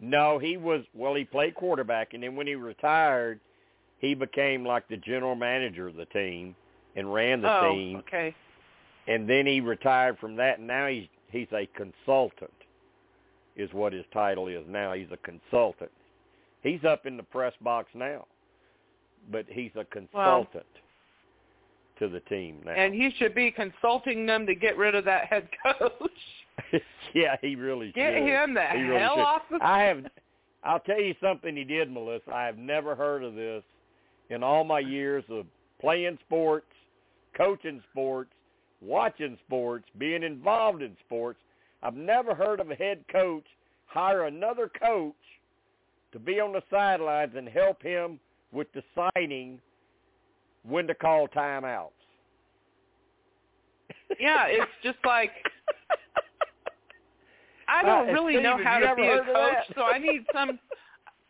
No, 0.00 0.38
he 0.38 0.58
was 0.58 0.84
well. 0.94 1.14
He 1.14 1.24
played 1.24 1.54
quarterback, 1.54 2.12
and 2.12 2.22
then 2.22 2.36
when 2.36 2.46
he 2.46 2.54
retired, 2.54 3.40
he 3.98 4.14
became 4.14 4.64
like 4.64 4.86
the 4.88 4.98
general 4.98 5.34
manager 5.34 5.88
of 5.88 5.96
the 5.96 6.04
team 6.06 6.54
and 6.94 7.12
ran 7.12 7.40
the 7.40 7.50
oh, 7.50 7.72
team. 7.72 7.96
okay. 7.98 8.34
And 9.08 9.28
then 9.28 9.46
he 9.46 9.60
retired 9.60 10.18
from 10.18 10.36
that, 10.36 10.58
and 10.58 10.66
now 10.66 10.88
he's 10.88 11.08
he's 11.30 11.48
a 11.52 11.66
consultant, 11.74 12.50
is 13.56 13.72
what 13.72 13.94
his 13.94 14.04
title 14.12 14.48
is 14.48 14.64
now. 14.68 14.92
He's 14.92 15.10
a 15.10 15.16
consultant. 15.18 15.90
He's 16.62 16.84
up 16.84 17.06
in 17.06 17.16
the 17.16 17.22
press 17.22 17.54
box 17.62 17.88
now, 17.94 18.26
but 19.30 19.46
he's 19.48 19.70
a 19.76 19.84
consultant 19.86 20.66
to 21.98 22.08
the 22.08 22.20
team 22.20 22.60
now. 22.64 22.72
And 22.72 22.94
he 22.94 23.10
should 23.18 23.34
be 23.34 23.50
consulting 23.50 24.26
them 24.26 24.46
to 24.46 24.54
get 24.54 24.76
rid 24.76 24.94
of 24.94 25.04
that 25.06 25.26
head 25.26 25.48
coach. 25.62 26.10
yeah, 27.14 27.36
he 27.42 27.54
really 27.56 27.92
Get 27.92 28.12
should. 28.14 28.22
him 28.22 28.54
the 28.54 28.62
He 28.62 28.84
hell 28.98 29.14
should. 29.14 29.20
off 29.22 29.42
the 29.50 29.58
I 29.62 29.82
have. 29.84 30.04
I'll 30.64 30.80
tell 30.80 31.00
you 31.00 31.14
something 31.22 31.54
he 31.54 31.64
did, 31.64 31.90
Melissa. 31.92 32.32
I 32.32 32.44
have 32.44 32.58
never 32.58 32.94
heard 32.96 33.22
of 33.22 33.34
this 33.34 33.62
in 34.30 34.42
all 34.42 34.64
my 34.64 34.80
years 34.80 35.22
of 35.30 35.46
playing 35.80 36.18
sports, 36.26 36.66
coaching 37.36 37.80
sports, 37.92 38.30
watching 38.80 39.38
sports, 39.46 39.84
being 39.98 40.22
involved 40.24 40.82
in 40.82 40.96
sports. 41.06 41.38
I've 41.82 41.94
never 41.94 42.34
heard 42.34 42.58
of 42.58 42.70
a 42.70 42.74
head 42.74 43.04
coach 43.12 43.44
hire 43.86 44.24
another 44.24 44.68
coach 44.82 45.14
to 46.12 46.18
be 46.18 46.40
on 46.40 46.52
the 46.52 46.62
sidelines 46.70 47.32
and 47.36 47.48
help 47.48 47.80
him 47.82 48.18
with 48.52 48.66
deciding 48.72 49.60
when 50.68 50.86
to 50.86 50.94
call 50.94 51.28
timeouts. 51.28 51.90
Yeah, 54.20 54.46
it's 54.46 54.70
just 54.82 54.98
like 55.04 55.30
I 57.68 57.80
Uh, 57.80 57.86
don't 57.86 58.06
and 58.08 58.14
really 58.14 58.34
Steve, 58.34 58.42
know 58.44 58.58
how 58.62 58.78
to 58.78 58.94
be 58.96 59.06
a 59.08 59.24
coach, 59.24 59.74
so 59.74 59.82
I 59.84 59.98
need 59.98 60.24
some 60.32 60.58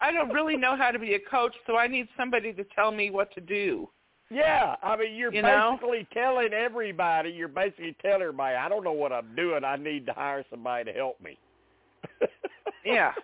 I 0.01 0.13
don't 0.13 0.31
really 0.33 0.57
know 0.57 0.77
how 0.77 0.91
to 0.91 0.99
be 0.99 1.15
a 1.15 1.19
coach, 1.21 1.55
so 1.67 1.77
I 1.77 1.87
need 1.87 2.07
somebody 2.17 2.53
to 2.53 2.65
tell 2.75 2.91
me 2.93 3.11
what 3.11 3.33
to 3.35 3.41
do. 3.41 3.89
Yeah, 4.29 4.77
I 4.83 4.97
mean, 4.97 5.15
you're 5.15 5.33
You 5.33 5.41
know? 5.41 5.79
basically 5.81 6.07
telling 6.13 6.53
everybody, 6.53 7.31
you're 7.31 7.49
basically 7.49 7.97
telling 8.03 8.23
everybody, 8.23 8.57
I 8.57 8.69
don't 8.69 8.83
know 8.85 8.93
what 8.93 9.13
I'm 9.13 9.35
doing. 9.37 9.65
I 9.65 9.77
need 9.77 10.05
to 10.07 10.13
hire 10.13 10.45
somebody 10.51 10.85
to 10.93 10.93
help 10.93 11.21
me. 11.21 11.39
Yeah. 12.85 13.13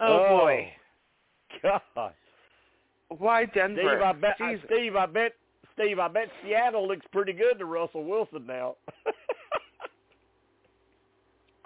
Oh, 0.00 0.38
boy. 0.40 0.72
God. 1.62 2.12
Why 3.18 3.44
Denver? 3.46 3.80
Steve, 3.82 4.02
I 4.02 4.12
bet, 4.12 4.36
I, 4.40 4.56
Steve, 4.66 4.96
I 4.96 5.06
bet, 5.06 5.32
Steve, 5.74 5.98
I 5.98 6.08
bet 6.08 6.28
Seattle 6.42 6.86
looks 6.88 7.06
pretty 7.12 7.32
good 7.32 7.58
to 7.58 7.64
Russell 7.64 8.04
Wilson 8.04 8.46
now. 8.46 8.76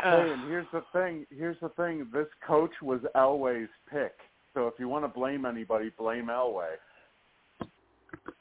Ugh. 0.05 0.27
Hey, 0.27 0.31
and 0.33 0.49
here's 0.49 0.67
the 0.73 0.83
thing. 0.93 1.27
Here's 1.37 1.57
the 1.61 1.71
thing. 1.71 2.07
This 2.13 2.27
coach 2.47 2.71
was 2.83 3.01
Elway's 3.17 3.69
pick. 3.91 4.13
So 4.55 4.67
if 4.69 4.75
you 4.79 4.89
want 4.89 5.05
to 5.05 5.09
blame 5.09 5.45
anybody, 5.45 5.91
blame 5.99 6.27
Elway. 6.27 6.75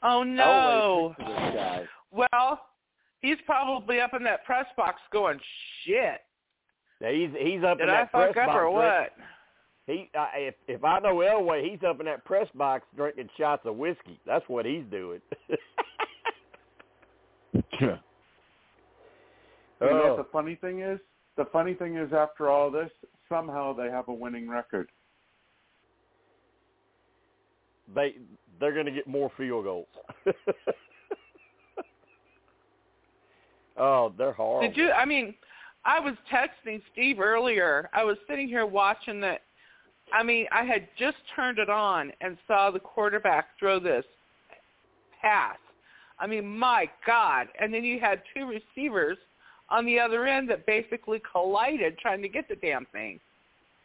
oh 0.02 0.22
no. 0.22 1.14
Elway 1.20 1.26
picked 1.26 1.28
this 1.28 1.54
guy. 1.54 1.84
Well, 2.12 2.60
he's 3.20 3.36
probably 3.44 4.00
up 4.00 4.14
in 4.14 4.22
that 4.24 4.44
press 4.44 4.66
box 4.76 5.00
going, 5.12 5.38
"Shit, 5.84 6.20
Yeah, 7.00 7.10
he's 7.10 7.30
he's 7.38 7.64
up 7.64 7.78
did 7.78 7.84
in 7.88 7.90
I 7.94 8.02
that 8.02 8.12
press 8.12 8.28
fuck 8.34 8.36
up 8.36 8.46
box. 8.46 8.56
or 8.56 8.62
drink- 8.62 8.74
what?" 8.76 9.12
He, 9.88 10.08
I, 10.14 10.28
if 10.36 10.54
if 10.68 10.84
I 10.84 11.00
know 11.00 11.16
Elway, 11.16 11.68
he's 11.68 11.82
up 11.82 11.98
in 11.98 12.06
that 12.06 12.24
press 12.24 12.46
box 12.54 12.84
drinking 12.94 13.30
shots 13.38 13.62
of 13.64 13.76
whiskey. 13.76 14.20
That's 14.26 14.44
what 14.48 14.66
he's 14.66 14.84
doing. 14.90 15.20
You 17.80 17.86
know 19.86 20.02
Oh. 20.02 20.14
what 20.16 20.26
the 20.26 20.32
funny 20.32 20.56
thing 20.56 20.80
is? 20.80 20.98
The 21.36 21.44
funny 21.46 21.72
thing 21.72 21.96
is, 21.96 22.12
after 22.12 22.50
all 22.50 22.70
this, 22.70 22.90
somehow 23.28 23.72
they 23.72 23.88
have 23.90 24.08
a 24.08 24.12
winning 24.12 24.48
record. 24.48 24.90
they 27.94 28.16
they're 28.60 28.72
going 28.74 28.86
to 28.86 28.92
get 28.92 29.06
more 29.06 29.30
field 29.36 29.64
goals. 29.64 29.86
oh, 33.78 34.12
they're 34.18 34.32
horrible. 34.32 34.68
Did 34.68 34.76
you? 34.76 34.90
I 34.90 35.04
mean, 35.04 35.34
I 35.84 36.00
was 36.00 36.14
texting 36.30 36.82
Steve 36.92 37.20
earlier. 37.20 37.88
I 37.94 38.02
was 38.04 38.16
sitting 38.28 38.48
here 38.48 38.66
watching 38.66 39.20
the 39.20 39.36
I 40.12 40.22
mean, 40.22 40.46
I 40.52 40.64
had 40.64 40.88
just 40.98 41.16
turned 41.34 41.58
it 41.58 41.70
on 41.70 42.12
and 42.20 42.36
saw 42.46 42.70
the 42.70 42.80
quarterback 42.80 43.48
throw 43.58 43.78
this 43.78 44.04
pass. 45.20 45.56
I 46.18 46.26
mean, 46.26 46.46
my 46.46 46.88
God. 47.06 47.48
And 47.60 47.72
then 47.72 47.84
you 47.84 48.00
had 48.00 48.22
two 48.34 48.46
receivers 48.46 49.18
on 49.70 49.86
the 49.86 49.98
other 49.98 50.26
end 50.26 50.50
that 50.50 50.66
basically 50.66 51.20
collided 51.30 51.98
trying 51.98 52.22
to 52.22 52.28
get 52.28 52.48
the 52.48 52.56
damn 52.56 52.86
thing. 52.86 53.20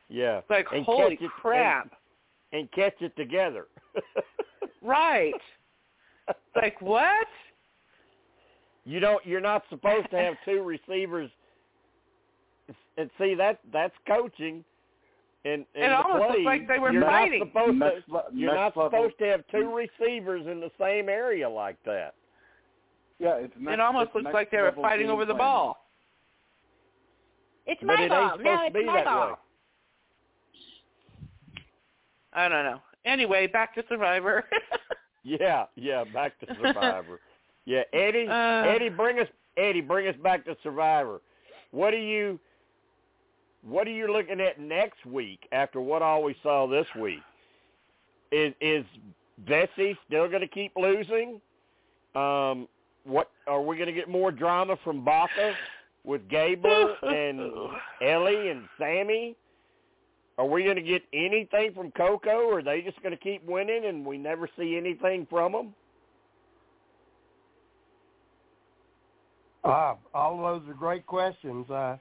Yeah. 0.09 0.39
It's 0.39 0.49
like, 0.49 0.67
and 0.71 0.85
holy 0.85 1.17
it, 1.19 1.29
crap. 1.41 1.91
And, 2.51 2.61
and 2.61 2.71
catch 2.71 3.01
it 3.01 3.15
together. 3.15 3.67
right. 4.81 5.33
It's 6.27 6.37
like, 6.55 6.81
what? 6.81 7.27
You 8.85 8.99
don't 8.99 9.25
you're 9.25 9.41
not 9.41 9.63
supposed 9.69 10.09
to 10.11 10.17
have 10.17 10.33
two 10.43 10.61
receivers 10.61 11.31
and 12.97 13.09
see 13.17 13.33
that 13.35 13.59
that's 13.71 13.93
coaching 14.05 14.63
in, 15.45 15.65
in 15.75 15.83
It 15.83 15.91
almost 15.91 16.27
play, 16.27 16.29
looked 16.37 16.45
like 16.45 16.67
they 16.67 16.79
were 16.79 16.91
you're 16.91 17.01
fighting. 17.03 17.39
Not 17.53 17.71
supposed 17.73 18.05
to, 18.07 18.13
le- 18.13 18.23
you're 18.33 18.53
next 18.55 18.75
not 18.75 18.83
level. 18.83 18.89
supposed 18.91 19.19
to 19.19 19.25
have 19.25 19.43
two 19.51 19.73
receivers 19.75 20.45
in 20.47 20.59
the 20.59 20.71
same 20.79 21.09
area 21.09 21.49
like 21.49 21.77
that. 21.85 22.15
Yeah, 23.19 23.35
it's 23.35 23.53
next, 23.59 23.73
it 23.73 23.79
almost 23.79 24.07
it's 24.07 24.15
looks 24.15 24.23
next 24.25 24.33
like 24.33 24.51
they 24.51 24.61
were 24.61 24.73
fighting 24.81 25.09
over 25.09 25.25
the 25.25 25.33
ball. 25.33 25.85
It's 27.65 27.79
But 27.81 27.87
my 27.97 28.03
it 28.03 28.09
ball. 28.09 28.37
No, 28.39 28.59
it's 28.65 28.85
my 28.85 29.03
ball. 29.03 29.27
way. 29.29 29.33
I 32.33 32.49
don't 32.49 32.63
know. 32.65 32.79
Anyway, 33.05 33.47
back 33.47 33.75
to 33.75 33.83
Survivor. 33.89 34.45
Yeah, 35.25 35.67
yeah, 35.77 36.03
back 36.13 36.37
to 36.41 36.47
Survivor. 36.61 37.21
yeah, 37.63 37.83
Eddie, 37.93 38.27
Uh. 38.29 38.63
Eddie, 38.67 38.89
bring 38.89 39.19
us 39.19 39.27
Eddie, 39.55 39.79
bring 39.79 40.05
us 40.09 40.15
back 40.21 40.43
to 40.43 40.57
Survivor. 40.61 41.21
What 41.71 41.93
are 41.93 41.97
you 41.97 42.41
what 43.65 43.87
are 43.87 43.91
you 43.91 44.11
looking 44.11 44.41
at 44.41 44.59
next 44.59 45.05
week 45.05 45.47
after 45.51 45.79
what 45.79 46.01
all 46.01 46.23
we 46.23 46.35
saw 46.43 46.67
this 46.67 46.87
week? 46.99 47.21
Is 48.31 48.53
is 48.59 48.85
Vesi 49.47 49.95
still 50.07 50.27
going 50.27 50.41
to 50.41 50.47
keep 50.47 50.73
losing? 50.75 51.39
Um, 52.15 52.67
what 53.03 53.31
are 53.47 53.61
we 53.61 53.75
going 53.77 53.87
to 53.87 53.93
get 53.93 54.09
more 54.09 54.31
drama 54.31 54.75
from 54.83 55.03
Baka 55.03 55.53
with 56.03 56.27
Gabler 56.29 56.95
and 57.03 57.51
Elie 58.01 58.49
and 58.49 58.67
Sami? 58.77 59.35
Are 60.37 60.47
we 60.47 60.63
going 60.63 60.77
to 60.77 60.81
get 60.81 61.03
anything 61.13 61.73
from 61.75 61.91
Coco, 61.91 62.49
or 62.49 62.59
are 62.59 62.63
they 62.63 62.81
just 62.81 63.01
going 63.03 63.15
to 63.15 63.23
keep 63.23 63.45
winning 63.45 63.85
and 63.85 64.03
we 64.03 64.17
never 64.17 64.49
see 64.57 64.77
anything 64.77 65.27
from 65.29 65.51
them? 65.51 65.75
Ah, 69.63 69.95
all 70.13 70.41
those 70.41 70.67
are 70.67 70.73
great 70.73 71.05
questions. 71.05 71.69
Uh, 71.69 71.97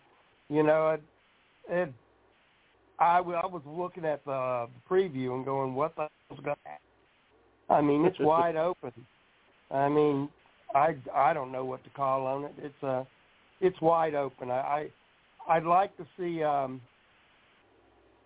you 0.48 0.62
know, 0.62 0.98
it, 1.68 1.92
I, 2.98 3.18
w- 3.18 3.36
I 3.36 3.46
was 3.46 3.62
looking 3.66 4.04
at 4.04 4.24
the 4.24 4.68
preview 4.90 5.34
and 5.34 5.44
going, 5.44 5.74
what 5.74 5.94
the 5.96 6.08
hell's 6.28 6.40
going 6.44 6.56
to 6.56 7.74
I 7.74 7.80
mean, 7.80 8.04
it's 8.04 8.18
wide 8.20 8.56
open. 8.56 8.92
I 9.70 9.88
mean, 9.88 10.28
I, 10.74 10.94
I 11.14 11.32
don't 11.32 11.52
know 11.52 11.64
what 11.64 11.82
to 11.84 11.90
call 11.90 12.26
on 12.26 12.44
it. 12.44 12.52
It's 12.58 12.82
uh, 12.82 13.04
it's 13.60 13.80
wide 13.80 14.14
open. 14.14 14.50
I, 14.50 14.90
I 15.48 15.54
I'd 15.56 15.64
like 15.64 15.96
to 15.96 16.06
see 16.18 16.42
um, 16.42 16.80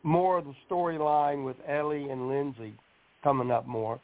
more 0.02 0.38
of 0.38 0.44
the 0.44 0.54
storyline 0.68 1.44
with 1.44 1.56
Elie 1.68 2.10
and 2.10 2.28
Lindsay 2.28 2.74
coming 3.22 3.50
up 3.50 3.66
more. 3.66 4.00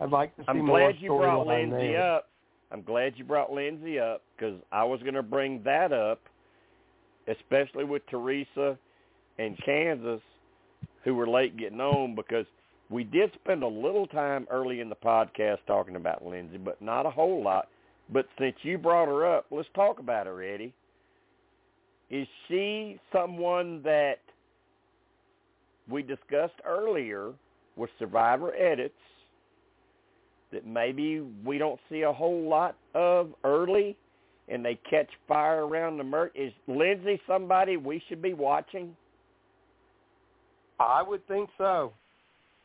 I'd 0.00 0.10
like 0.10 0.34
to 0.36 0.42
see 0.42 0.46
I'm 0.48 0.64
more 0.64 0.92
glad 0.92 1.00
you 1.00 1.08
brought 1.08 1.46
Lindsay 1.46 1.76
there. 1.76 2.16
up. 2.16 2.28
I'm 2.72 2.82
glad 2.82 3.14
you 3.16 3.24
brought 3.24 3.52
Lindsay 3.52 3.98
up 3.98 4.22
because 4.36 4.60
I 4.72 4.82
was 4.84 5.00
going 5.02 5.14
to 5.14 5.22
bring 5.22 5.62
that 5.64 5.92
up, 5.92 6.20
especially 7.28 7.84
with 7.84 8.02
Teresa 8.10 8.78
and 9.38 9.58
Kansas, 9.64 10.20
who 11.04 11.14
were 11.14 11.28
late 11.28 11.56
getting 11.56 11.80
on 11.80 12.14
because 12.14 12.46
we 12.90 13.04
did 13.04 13.30
spend 13.34 13.62
a 13.62 13.68
little 13.68 14.06
time 14.06 14.46
early 14.50 14.80
in 14.80 14.88
the 14.88 14.96
podcast 14.96 15.58
talking 15.66 15.96
about 15.96 16.24
Lindsay, 16.24 16.58
but 16.58 16.80
not 16.80 17.06
a 17.06 17.10
whole 17.10 17.42
lot. 17.42 17.68
But 18.12 18.26
since 18.38 18.56
you 18.62 18.78
brought 18.78 19.08
her 19.08 19.26
up, 19.26 19.46
let's 19.50 19.68
talk 19.74 19.98
about 19.98 20.26
her, 20.26 20.42
Eddie. 20.42 20.74
Is 22.10 22.26
she 22.48 23.00
someone 23.12 23.82
that 23.82 24.18
we 25.88 26.02
discussed 26.02 26.60
earlier 26.64 27.32
with 27.76 27.90
Survivor 27.98 28.54
Edits 28.54 28.94
that 30.52 30.66
maybe 30.66 31.20
we 31.44 31.58
don't 31.58 31.80
see 31.90 32.02
a 32.02 32.12
whole 32.12 32.48
lot 32.48 32.76
of 32.94 33.30
early 33.42 33.96
and 34.48 34.64
they 34.64 34.78
catch 34.88 35.08
fire 35.26 35.66
around 35.66 35.98
the 35.98 36.04
murk? 36.04 36.32
Is 36.34 36.52
Lindsay 36.66 37.20
somebody 37.26 37.76
we 37.76 38.02
should 38.08 38.22
be 38.22 38.34
watching? 38.34 38.96
I 40.80 41.02
would 41.02 41.26
think 41.28 41.50
so. 41.56 41.92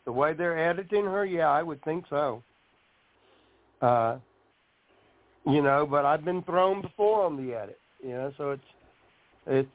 The 0.06 0.12
way 0.12 0.34
they're 0.34 0.70
editing 0.70 1.06
her, 1.06 1.26
yeah, 1.26 1.50
I 1.50 1.62
would 1.62 1.84
think 1.84 2.06
so. 2.10 2.42
Uh, 3.82 4.18
you 5.46 5.62
know, 5.62 5.88
but 5.90 6.06
I've 6.06 6.26
been 6.26 6.44
thrown 6.44 6.82
before 6.82 7.26
on 7.26 7.38
the 7.38 7.54
edit. 7.54 7.80
You 8.04 8.12
know, 8.12 8.34
so 8.38 8.52
it's 8.52 8.64
it's. 9.48 9.70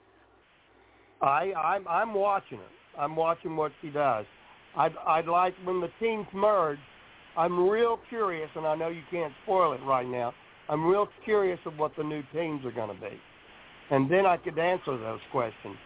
I 1.20 1.52
I'm 1.52 1.86
I'm 1.88 2.14
watching 2.14 2.58
her. 2.58 3.00
I'm 3.00 3.16
watching 3.16 3.56
what 3.56 3.72
she 3.80 3.88
does. 3.88 4.26
I'd 4.76 4.94
I'd 5.06 5.26
like 5.26 5.54
when 5.64 5.80
the 5.80 5.90
teams 6.00 6.26
merge. 6.34 6.78
I'm 7.36 7.68
real 7.68 7.98
curious, 8.08 8.48
and 8.54 8.66
I 8.66 8.76
know 8.76 8.88
you 8.88 9.02
can't 9.10 9.32
spoil 9.42 9.72
it 9.72 9.80
right 9.84 10.06
now. 10.06 10.32
I'm 10.68 10.86
real 10.86 11.08
curious 11.24 11.58
of 11.66 11.78
what 11.78 11.92
the 11.96 12.02
new 12.04 12.22
teams 12.32 12.64
are 12.64 12.72
going 12.72 12.94
to 12.94 13.00
be, 13.00 13.18
and 13.90 14.10
then 14.10 14.26
I 14.26 14.36
could 14.36 14.58
answer 14.58 14.96
those 14.96 15.20
questions. 15.30 15.76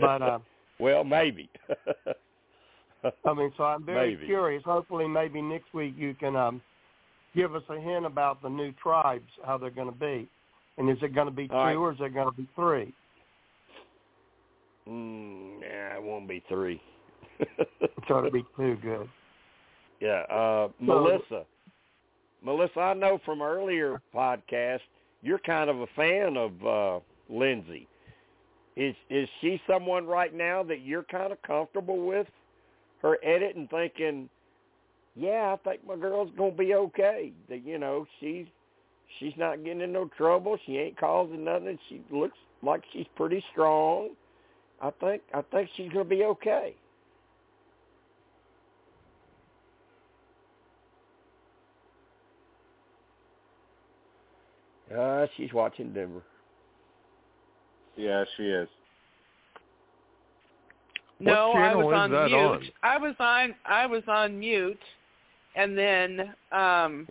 But 0.00 0.22
uh, 0.22 0.38
well, 0.78 1.04
maybe. 1.04 1.48
I 3.26 3.34
mean, 3.34 3.52
so 3.56 3.64
I'm 3.64 3.84
very 3.84 4.14
Maybe. 4.14 4.26
curious. 4.26 4.62
Hopefully, 4.64 5.06
maybe 5.06 5.42
next 5.42 5.74
week 5.74 5.94
you 5.96 6.14
can 6.14 6.36
um, 6.36 6.62
give 7.36 7.54
us 7.54 7.62
a 7.68 7.78
hint 7.78 8.06
about 8.06 8.40
the 8.42 8.48
new 8.48 8.72
tribes, 8.82 9.28
how 9.44 9.58
they're 9.58 9.70
going 9.70 9.92
to 9.92 9.98
be, 9.98 10.26
and 10.78 10.88
is 10.88 10.96
it 11.02 11.14
going 11.14 11.26
to 11.26 11.32
be 11.32 11.46
two 11.48 11.54
All 11.54 11.64
right. 11.66 11.76
or 11.76 11.92
is 11.92 11.98
it 12.00 12.14
going 12.14 12.30
to 12.30 12.36
be 12.36 12.48
three? 12.56 12.94
mm, 14.88 15.60
yeah, 15.60 15.96
it 15.96 16.02
won't 16.02 16.26
be 16.28 16.42
three. 16.48 16.80
It's 17.40 18.08
going 18.08 18.24
to 18.24 18.30
be 18.30 18.42
two. 18.56 18.76
Good. 18.82 19.08
Yeah, 20.00 20.22
uh, 20.30 20.68
So- 20.68 20.84
Melissa. 20.84 21.44
Melissa, 22.44 22.80
I 22.80 22.94
know 22.94 23.18
from 23.24 23.42
earlier 23.42 24.00
podcasts 24.14 24.80
you're 25.22 25.38
kind 25.38 25.70
of 25.70 25.80
a 25.80 25.86
fan 25.96 26.36
of 26.36 26.66
uh 26.66 27.00
Lindsay. 27.30 27.88
Is 28.76 28.94
is 29.08 29.28
she 29.40 29.60
someone 29.66 30.06
right 30.06 30.34
now 30.34 30.62
that 30.64 30.82
you're 30.82 31.04
kind 31.04 31.32
of 31.32 31.40
comfortable 31.42 32.06
with 32.06 32.26
her 33.00 33.18
edit 33.22 33.56
and 33.56 33.68
thinking, 33.70 34.28
yeah, 35.16 35.54
I 35.54 35.68
think 35.68 35.86
my 35.86 35.96
girl's 35.96 36.30
gonna 36.36 36.50
be 36.52 36.74
okay. 36.74 37.32
That 37.48 37.64
you 37.64 37.78
know 37.78 38.06
she's 38.20 38.46
she's 39.18 39.32
not 39.38 39.64
getting 39.64 39.80
in 39.80 39.92
no 39.92 40.10
trouble. 40.16 40.58
She 40.66 40.76
ain't 40.76 40.98
causing 40.98 41.44
nothing. 41.44 41.78
She 41.88 42.02
looks 42.10 42.36
like 42.62 42.82
she's 42.92 43.06
pretty 43.16 43.42
strong. 43.52 44.10
I 44.82 44.90
think 45.00 45.22
I 45.32 45.42
think 45.42 45.70
she's 45.76 45.90
gonna 45.90 46.04
be 46.04 46.24
okay. 46.24 46.74
Uh, 54.96 55.26
she's 55.36 55.52
watching 55.52 55.92
Denver. 55.92 56.22
Yeah, 57.96 58.24
she 58.36 58.44
is. 58.44 58.68
No, 61.20 61.52
I 61.52 61.74
was 61.74 61.94
on 61.94 62.10
mute. 62.10 62.34
on? 62.34 62.62
I 62.82 62.98
was 62.98 63.14
on 63.18 63.54
I 63.64 63.86
was 63.86 64.02
on 64.08 64.38
mute 64.38 64.82
and 65.54 65.78
then 65.78 66.34
um 66.52 67.06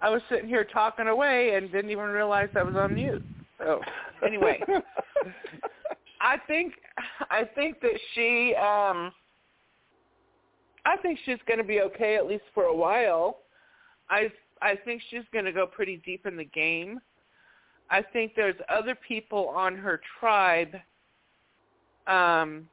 I 0.00 0.10
was 0.10 0.20
sitting 0.28 0.48
here 0.48 0.64
talking 0.64 1.08
away 1.08 1.54
and 1.54 1.70
didn't 1.72 1.90
even 1.90 2.06
realize 2.06 2.48
I 2.56 2.62
was 2.62 2.74
on 2.76 2.94
mute. 2.94 3.24
So 3.58 3.80
anyway, 4.24 4.60
I 6.20 6.36
think 6.46 6.74
I 7.30 7.44
think 7.54 7.80
that 7.80 7.98
she 8.14 8.54
um 8.56 9.12
I 10.84 10.96
think 11.00 11.18
she's 11.24 11.38
going 11.46 11.58
to 11.58 11.64
be 11.64 11.80
okay 11.80 12.16
at 12.16 12.26
least 12.26 12.44
for 12.54 12.64
a 12.64 12.74
while. 12.74 13.38
I 14.10 14.30
I 14.62 14.76
think 14.84 15.02
she's 15.10 15.24
going 15.32 15.44
to 15.44 15.52
go 15.52 15.66
pretty 15.66 16.00
deep 16.04 16.26
in 16.26 16.36
the 16.36 16.44
game. 16.44 17.00
I 17.90 18.00
think 18.00 18.32
there's 18.36 18.56
other 18.68 18.96
people 19.06 19.48
on 19.48 19.76
her 19.76 20.00
tribe 20.20 20.74
um 22.06 22.68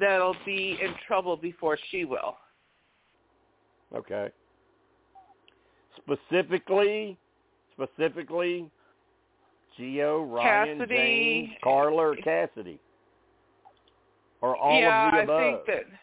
that'll 0.00 0.36
be 0.46 0.78
in 0.82 0.94
trouble 1.06 1.36
before 1.36 1.78
she 1.90 2.04
will. 2.04 2.36
Okay. 3.94 4.30
Specifically, 5.96 7.18
specifically, 7.72 8.70
Geo, 9.76 10.22
Ryan, 10.24 10.78
Cassidy. 10.78 10.96
James, 10.96 11.58
Karla, 11.62 12.02
or 12.08 12.16
Cassidy, 12.16 12.78
or 14.40 14.56
all 14.56 14.80
yeah, 14.80 15.08
of 15.08 15.14
the 15.14 15.22
above. 15.22 15.40
Yeah, 15.40 15.46
I 15.46 15.52
think 15.52 15.66
that 15.66 15.98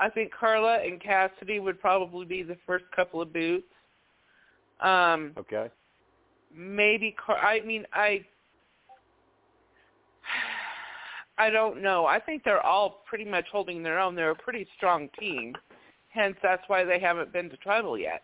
I 0.00 0.08
think 0.08 0.32
Karla 0.32 0.78
and 0.78 1.00
Cassidy 1.00 1.58
would 1.60 1.80
probably 1.80 2.24
be 2.24 2.42
the 2.42 2.56
first 2.66 2.84
couple 2.94 3.20
of 3.20 3.32
boots. 3.32 3.66
Um, 4.80 5.32
Okay. 5.36 5.68
maybe 6.54 7.12
Car- 7.12 7.38
I 7.38 7.60
mean 7.60 7.84
I 7.92 8.24
I 11.38 11.50
don't 11.50 11.82
know. 11.82 12.06
I 12.06 12.18
think 12.20 12.44
they're 12.44 12.64
all 12.64 13.02
pretty 13.08 13.24
much 13.24 13.46
holding 13.50 13.82
their 13.82 13.98
own. 13.98 14.14
They're 14.14 14.30
a 14.30 14.36
pretty 14.36 14.66
strong 14.76 15.08
team. 15.18 15.54
Hence 16.10 16.36
that's 16.42 16.62
why 16.68 16.84
they 16.84 16.98
haven't 16.98 17.32
been 17.32 17.50
to 17.50 17.56
tribal 17.58 17.98
yet. 17.98 18.22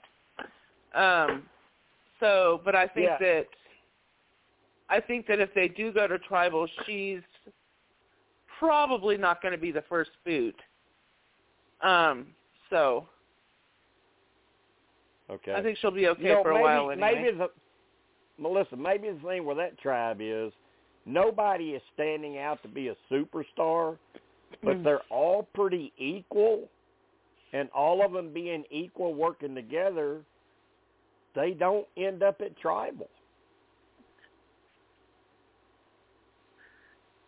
Um 0.95 1.43
so 2.21 2.61
but 2.65 2.75
I 2.77 2.87
think 2.87 3.07
Yeah. 3.07 3.19
that 3.19 3.47
I 4.89 5.01
think 5.01 5.27
that 5.27 5.41
if 5.41 5.53
they 5.55 5.67
do 5.69 5.93
go 5.93 6.07
to 6.07 6.19
tribal, 6.21 6.69
she's 6.87 7.21
probably 8.59 9.17
not 9.17 9.41
going 9.43 9.53
to 9.53 9.59
be 9.59 9.73
the 9.73 9.83
first 9.89 10.11
boot. 10.25 10.55
Um 11.85 12.29
so 12.71 13.09
Okay. 15.31 15.55
I 15.55 15.63
think 15.63 15.79
she'll 15.79 15.91
be 15.91 16.07
okay 16.09 16.23
you 16.23 16.29
know, 16.29 16.43
for 16.43 16.51
a 16.51 16.55
maybe, 16.55 16.63
while 16.65 16.91
anyway. 16.91 17.15
Maybe 17.15 17.39
the 17.39 17.49
Melissa, 18.39 18.77
maybe 18.77 19.11
the 19.11 19.19
thing 19.21 19.45
with 19.47 19.57
that 19.57 19.79
tribe 19.79 20.19
is 20.21 20.53
nobody 21.07 21.71
is 21.71 21.83
standing 21.95 22.39
out 22.39 22.61
to 22.63 22.69
be 22.69 22.89
a 22.89 22.97
superstar, 23.11 23.97
but 24.63 24.77
Mm. 24.77 24.83
they're 24.83 25.03
all 25.11 25.45
pretty 25.55 25.93
equal, 25.97 26.69
and 27.53 27.71
all 27.71 28.05
of 28.05 28.13
them 28.13 28.33
being 28.33 28.65
equal, 28.71 29.15
working 29.15 29.55
together, 29.55 30.25
they 31.35 31.53
don't 31.53 31.87
end 31.97 32.23
up 32.23 32.41
at 32.41 32.57
tribal. 32.59 33.09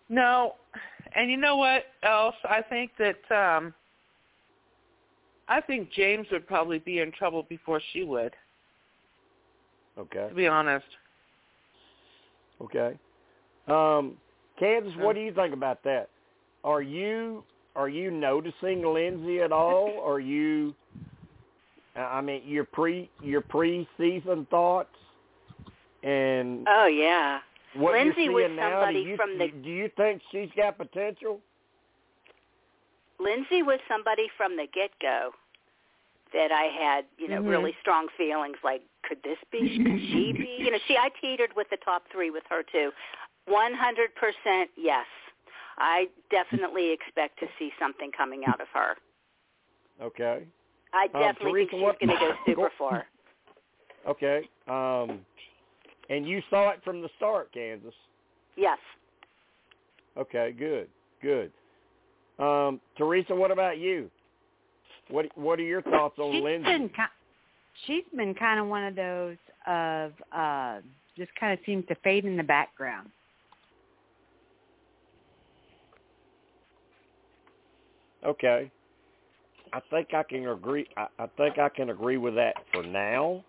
No, 0.08 0.56
and 1.14 1.30
you 1.30 1.36
know 1.36 1.56
what 1.56 1.86
else? 2.02 2.36
I 2.44 2.62
think 2.62 2.92
that 2.98 3.30
um 3.30 3.74
I 5.48 5.60
think 5.60 5.90
James 5.92 6.26
would 6.32 6.46
probably 6.46 6.78
be 6.78 6.98
in 7.00 7.12
trouble 7.12 7.44
before 7.48 7.80
she 7.92 8.02
would, 8.02 8.34
Okay. 9.98 10.28
to 10.28 10.34
be 10.34 10.46
honest. 10.46 10.86
Okay. 12.60 12.98
Um, 13.68 14.16
Kansas, 14.58 14.92
what 14.98 15.14
do 15.14 15.20
you 15.20 15.32
think 15.32 15.52
about 15.54 15.82
that? 15.84 16.08
Are 16.64 16.82
you 16.82 17.44
are 17.76 17.88
you 17.90 18.10
noticing 18.10 18.82
Lindsay 18.82 19.40
at 19.42 19.52
all? 19.52 20.00
Are 20.04 20.18
you? 20.20 20.74
I 21.94 22.20
mean, 22.20 22.42
your 22.46 22.64
pre 22.64 23.10
your 23.22 23.40
pre-season 23.42 24.46
thoughts 24.50 24.96
and 26.02 26.66
Oh 26.68 26.86
yeah. 26.86 27.40
what 27.74 27.92
Lindsay 27.92 28.22
you're 28.24 28.32
was 28.32 28.44
seeing 28.46 28.56
now. 28.56 28.80
somebody 28.82 29.00
you, 29.00 29.16
from 29.16 29.38
the- 29.38 29.48
Do 29.48 29.70
you 29.70 29.90
think 29.96 30.22
she's 30.32 30.48
got 30.56 30.78
potential? 30.78 31.40
Lindsay 33.18 33.62
was 33.62 33.80
somebody 33.88 34.28
from 34.36 34.56
the 34.56 34.66
get 34.72 34.90
go 35.00 35.32
that 36.32 36.50
I 36.52 36.64
had, 36.64 37.04
you 37.18 37.28
know, 37.28 37.40
Mhm. 37.40 37.48
really 37.48 37.76
strong 37.80 38.08
feelings 38.16 38.56
like, 38.62 38.82
could 39.02 39.22
this 39.22 39.38
be 39.50 39.78
could 39.82 40.00
she 40.00 40.32
be 40.32 40.56
you 40.58 40.70
know, 40.70 40.78
she 40.86 40.96
I 40.96 41.08
teetered 41.20 41.54
with 41.54 41.68
the 41.70 41.76
top 41.78 42.02
three 42.10 42.30
with 42.30 42.44
her 42.48 42.62
too. 42.62 42.92
One 43.46 43.74
hundred 43.74 44.14
percent 44.16 44.70
yes. 44.76 45.06
I 45.78 46.08
definitely 46.30 46.90
expect 46.90 47.38
to 47.40 47.48
see 47.58 47.70
something 47.78 48.10
coming 48.10 48.44
out 48.46 48.60
of 48.60 48.68
her. 48.68 48.96
Okay. 50.00 50.46
I 50.92 51.04
Um, 51.04 51.10
definitely 51.20 51.52
Teresa, 51.66 51.70
think 51.70 51.82
what- 51.82 51.98
she's 52.00 52.08
gonna 52.08 52.20
go 52.20 52.36
super 52.46 52.70
far. 52.78 53.06
Okay. 54.06 54.48
Um, 54.68 55.26
and 56.10 56.28
you 56.28 56.40
saw 56.48 56.70
it 56.70 56.80
from 56.84 57.02
the 57.02 57.08
start, 57.16 57.50
Kansas. 57.50 57.94
Yes. 58.54 58.78
Okay, 60.16 60.52
good, 60.52 60.88
good. 61.20 61.52
Um, 62.38 62.80
Teresa, 62.98 63.34
what 63.34 63.50
about 63.50 63.78
you? 63.78 64.10
What 65.08 65.26
What 65.36 65.58
are 65.58 65.64
your 65.64 65.82
thoughts 65.82 66.18
on 66.18 66.32
She's 66.32 66.42
Lindsay? 66.42 66.64
been 66.64 66.88
ki- 66.88 67.84
she's 67.86 68.04
been 68.16 68.34
kind 68.34 68.60
of 68.60 68.66
one 68.66 68.84
of 68.84 68.94
those 68.94 69.36
of 69.66 70.12
uh 70.32 70.80
just 71.16 71.30
kind 71.40 71.52
of 71.52 71.58
seems 71.64 71.86
to 71.86 71.94
fade 72.04 72.24
in 72.24 72.36
the 72.36 72.42
background. 72.42 73.08
Okay. 78.24 78.70
I 79.72 79.80
think 79.90 80.14
I 80.14 80.22
can 80.22 80.46
agree. 80.48 80.86
I, 80.96 81.06
I 81.18 81.26
think 81.36 81.58
I 81.58 81.68
can 81.68 81.90
agree 81.90 82.18
with 82.18 82.34
that 82.36 82.54
for 82.72 82.82
now, 82.82 83.44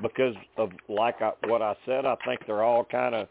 because 0.00 0.34
of 0.56 0.70
like 0.88 1.20
I, 1.22 1.32
what 1.46 1.62
I 1.62 1.74
said. 1.86 2.04
I 2.06 2.16
think 2.26 2.40
they're 2.46 2.62
all 2.62 2.84
kind 2.84 3.14
of 3.14 3.28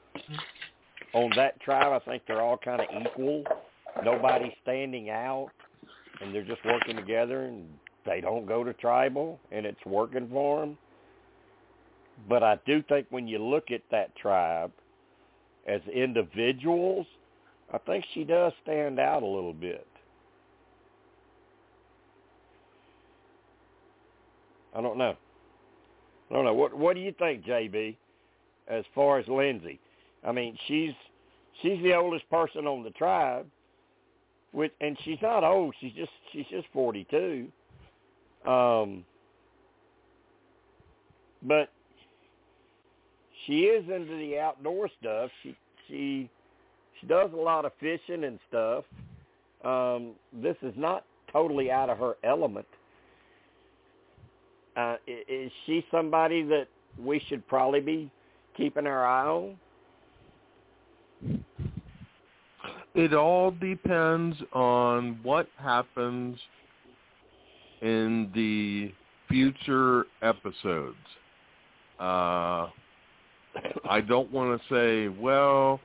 on 1.13 1.31
that 1.35 1.59
tribe. 1.61 1.91
I 1.91 1.99
think 2.09 2.23
they're 2.27 2.41
all 2.41 2.57
kind 2.57 2.81
of 2.81 2.87
equal. 3.01 3.43
Nobody's 4.03 4.53
standing 4.63 5.09
out, 5.09 5.49
and 6.21 6.33
they're 6.33 6.43
just 6.43 6.63
working 6.65 6.95
together, 6.95 7.43
and 7.43 7.67
they 8.05 8.21
don't 8.21 8.47
go 8.47 8.63
to 8.63 8.73
tribal, 8.73 9.39
and 9.51 9.65
it's 9.65 9.85
working 9.85 10.27
for 10.31 10.61
them. 10.61 10.77
But 12.29 12.43
I 12.43 12.59
do 12.65 12.83
think 12.83 13.07
when 13.09 13.27
you 13.27 13.39
look 13.39 13.71
at 13.71 13.81
that 13.91 14.15
tribe 14.15 14.71
as 15.67 15.81
individuals, 15.93 17.05
I 17.73 17.77
think 17.79 18.05
she 18.13 18.23
does 18.23 18.53
stand 18.63 18.99
out 18.99 19.23
a 19.23 19.27
little 19.27 19.53
bit. 19.53 19.87
I 24.75 24.81
don't 24.81 24.97
know. 24.97 25.15
I 26.29 26.33
don't 26.33 26.45
know. 26.45 26.53
What 26.53 26.73
What 26.73 26.95
do 26.95 27.01
you 27.01 27.13
think, 27.17 27.43
JB? 27.45 27.97
As 28.67 28.85
far 28.95 29.19
as 29.19 29.27
Lindsay, 29.27 29.79
I 30.25 30.31
mean, 30.31 30.57
she's 30.67 30.93
she's 31.61 31.81
the 31.83 31.93
oldest 31.93 32.29
person 32.29 32.67
on 32.67 32.83
the 32.83 32.91
tribe, 32.91 33.45
with 34.53 34.71
and 34.81 34.97
she's 35.03 35.21
not 35.21 35.43
old. 35.43 35.73
She's 35.79 35.93
just 35.93 36.11
she's 36.31 36.45
just 36.49 36.67
forty 36.73 37.05
two. 37.09 37.47
Um, 38.49 39.05
but 41.43 41.69
she 43.45 43.61
is 43.61 43.83
into 43.89 44.17
the 44.17 44.39
outdoor 44.39 44.89
stuff. 44.99 45.31
She 45.43 45.55
she 45.87 46.29
she 46.99 47.07
does 47.07 47.31
a 47.33 47.37
lot 47.37 47.65
of 47.65 47.71
fishing 47.79 48.23
and 48.23 48.39
stuff. 48.47 48.85
Um, 49.63 50.11
this 50.33 50.55
is 50.61 50.73
not 50.75 51.05
totally 51.31 51.71
out 51.71 51.89
of 51.89 51.97
her 51.97 52.17
element. 52.23 52.67
Uh, 54.75 54.95
is 55.07 55.51
she 55.65 55.85
somebody 55.91 56.43
that 56.43 56.67
we 56.97 57.21
should 57.27 57.45
probably 57.47 57.81
be 57.81 58.11
keeping 58.55 58.87
our 58.87 59.05
eye 59.05 59.27
on? 59.27 59.57
It 62.93 63.13
all 63.13 63.51
depends 63.51 64.37
on 64.51 65.19
what 65.23 65.47
happens 65.57 66.37
in 67.81 68.29
the 68.35 68.91
future 69.29 70.05
episodes. 70.21 70.97
Uh, 71.99 72.67
I 73.89 74.01
don't 74.05 74.31
want 74.31 74.59
to 74.59 74.73
say, 74.73 75.07
well, 75.21 75.79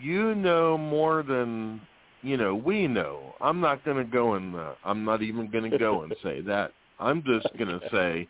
you 0.00 0.34
know 0.34 0.78
more 0.78 1.22
than 1.22 1.80
you 2.22 2.36
know 2.36 2.54
we 2.54 2.86
know. 2.86 3.34
I'm 3.40 3.60
not 3.60 3.84
going 3.84 3.96
to 3.96 4.04
go 4.04 4.34
and 4.34 4.54
uh, 4.54 4.74
I'm 4.84 5.04
not 5.04 5.22
even 5.22 5.50
going 5.50 5.70
to 5.70 5.78
go 5.78 6.02
and 6.02 6.14
say 6.22 6.40
that. 6.42 6.72
I'm 7.00 7.22
just 7.24 7.48
going 7.58 7.80
to 7.80 7.80
say, 7.90 8.28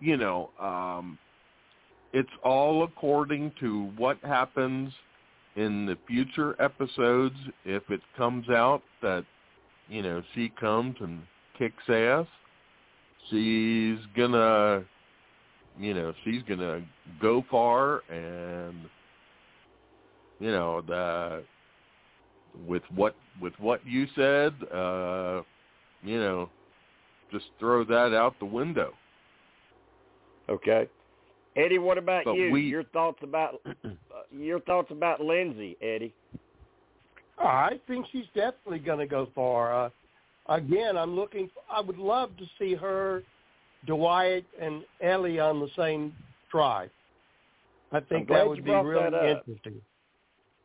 you 0.00 0.16
know, 0.16 0.50
um, 0.60 1.18
it's 2.12 2.28
all 2.42 2.82
according 2.82 3.52
to 3.60 3.92
what 3.96 4.18
happens 4.22 4.92
in 5.56 5.86
the 5.86 5.96
future 6.06 6.60
episodes. 6.60 7.36
If 7.64 7.82
it 7.90 8.00
comes 8.16 8.48
out 8.48 8.82
that 9.02 9.24
you 9.88 10.02
know 10.02 10.22
she 10.34 10.50
comes 10.60 10.96
and 11.00 11.20
kicks 11.58 11.82
ass, 11.88 12.26
she's 13.30 13.98
gonna, 14.16 14.84
you 15.78 15.94
know, 15.94 16.12
she's 16.24 16.42
gonna 16.42 16.82
go 17.20 17.44
far 17.50 18.02
and 18.10 18.76
you 20.40 20.50
know 20.50 20.82
the 20.82 21.42
with 22.66 22.82
what 22.94 23.14
with 23.40 23.54
what 23.58 23.84
you 23.86 24.06
said, 24.14 24.54
uh, 24.72 25.42
you 26.02 26.18
know, 26.18 26.48
just 27.30 27.46
throw 27.58 27.84
that 27.84 28.14
out 28.14 28.34
the 28.38 28.46
window. 28.46 28.92
Okay. 30.48 30.88
Eddie, 31.56 31.78
what 31.78 31.98
about 31.98 32.24
But 32.24 32.34
you? 32.34 32.50
we- 32.50 32.62
Your 32.62 32.84
thoughts 32.84 33.18
about 33.22 33.60
your 34.32 34.60
thoughts 34.60 34.90
about 34.90 35.20
Lindsay, 35.20 35.76
Eddie? 35.80 36.14
Oh, 37.38 37.46
I 37.46 37.80
think 37.86 38.06
she's 38.12 38.26
definitely 38.34 38.78
going 38.78 39.00
to 39.00 39.06
go 39.06 39.28
far. 39.34 39.86
Uh, 39.86 39.90
again, 40.48 40.96
I'm 40.96 41.16
looking. 41.16 41.50
I 41.70 41.80
would 41.80 41.98
love 41.98 42.36
to 42.36 42.44
see 42.58 42.74
her, 42.74 43.22
Dwight, 43.86 44.44
and 44.60 44.84
Elie 45.00 45.40
on 45.40 45.60
the 45.60 45.68
same 45.76 46.12
tribe. 46.50 46.90
I 47.92 48.00
think 48.00 48.28
that 48.28 48.46
would 48.46 48.64
be 48.64 48.70
really 48.70 49.30
interesting. 49.30 49.80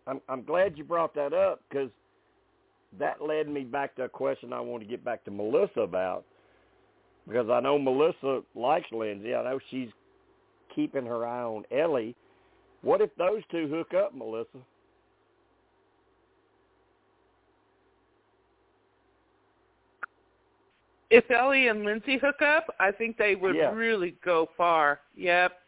I'm 0.08 0.20
I'm 0.28 0.44
glad 0.44 0.78
you 0.78 0.84
brought 0.84 1.14
that 1.16 1.34
up 1.34 1.62
because 1.70 1.90
that 2.98 3.22
led 3.22 3.48
me 3.48 3.62
back 3.62 3.96
to 3.96 4.04
a 4.04 4.10
question 4.10 4.52
I 4.52 4.60
want 4.60 4.82
to 4.82 4.90
get 4.90 5.06
back 5.06 5.24
to 5.26 5.32
Melissa 5.32 5.82
about 5.82 6.26
because 7.28 7.50
I 7.50 7.60
know 7.60 7.78
Melissa 7.78 8.42
likes 8.56 8.88
Lindsay. 8.92 9.36
I 9.36 9.44
know 9.44 9.60
she's 9.70 9.90
keeping 10.74 11.06
her 11.06 11.26
eye 11.26 11.44
on 11.44 11.64
Elie. 11.72 12.16
What 12.82 13.01
if 13.01 13.14
those 13.17 13.41
two 13.51 13.67
hook 13.67 13.93
up, 13.93 14.16
Melissa? 14.16 14.59
If 21.09 21.30
Elie 21.32 21.67
and 21.67 21.83
Lindsay 21.83 22.17
hook 22.17 22.41
up, 22.41 22.74
I 22.80 22.91
think 22.91 23.17
they 23.17 23.35
would 23.35 23.56
Yeah. 23.56 23.74
really 23.74 24.11
go 24.24 24.45
far. 24.45 25.01
Yep. 25.16 25.59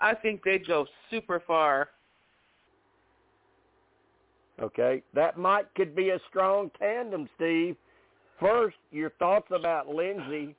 I 0.00 0.14
think 0.14 0.44
they'd 0.44 0.66
go 0.66 0.86
super 1.10 1.40
far. 1.40 1.90
Okay, 4.60 5.02
that 5.12 5.36
might 5.36 5.72
could 5.74 5.94
be 5.94 6.10
a 6.10 6.18
strong 6.20 6.70
tandem, 6.70 7.28
Steve. 7.36 7.76
First, 8.38 8.76
your 8.90 9.10
thoughts 9.10 9.50
about 9.50 9.88
Lindsay 9.88 10.54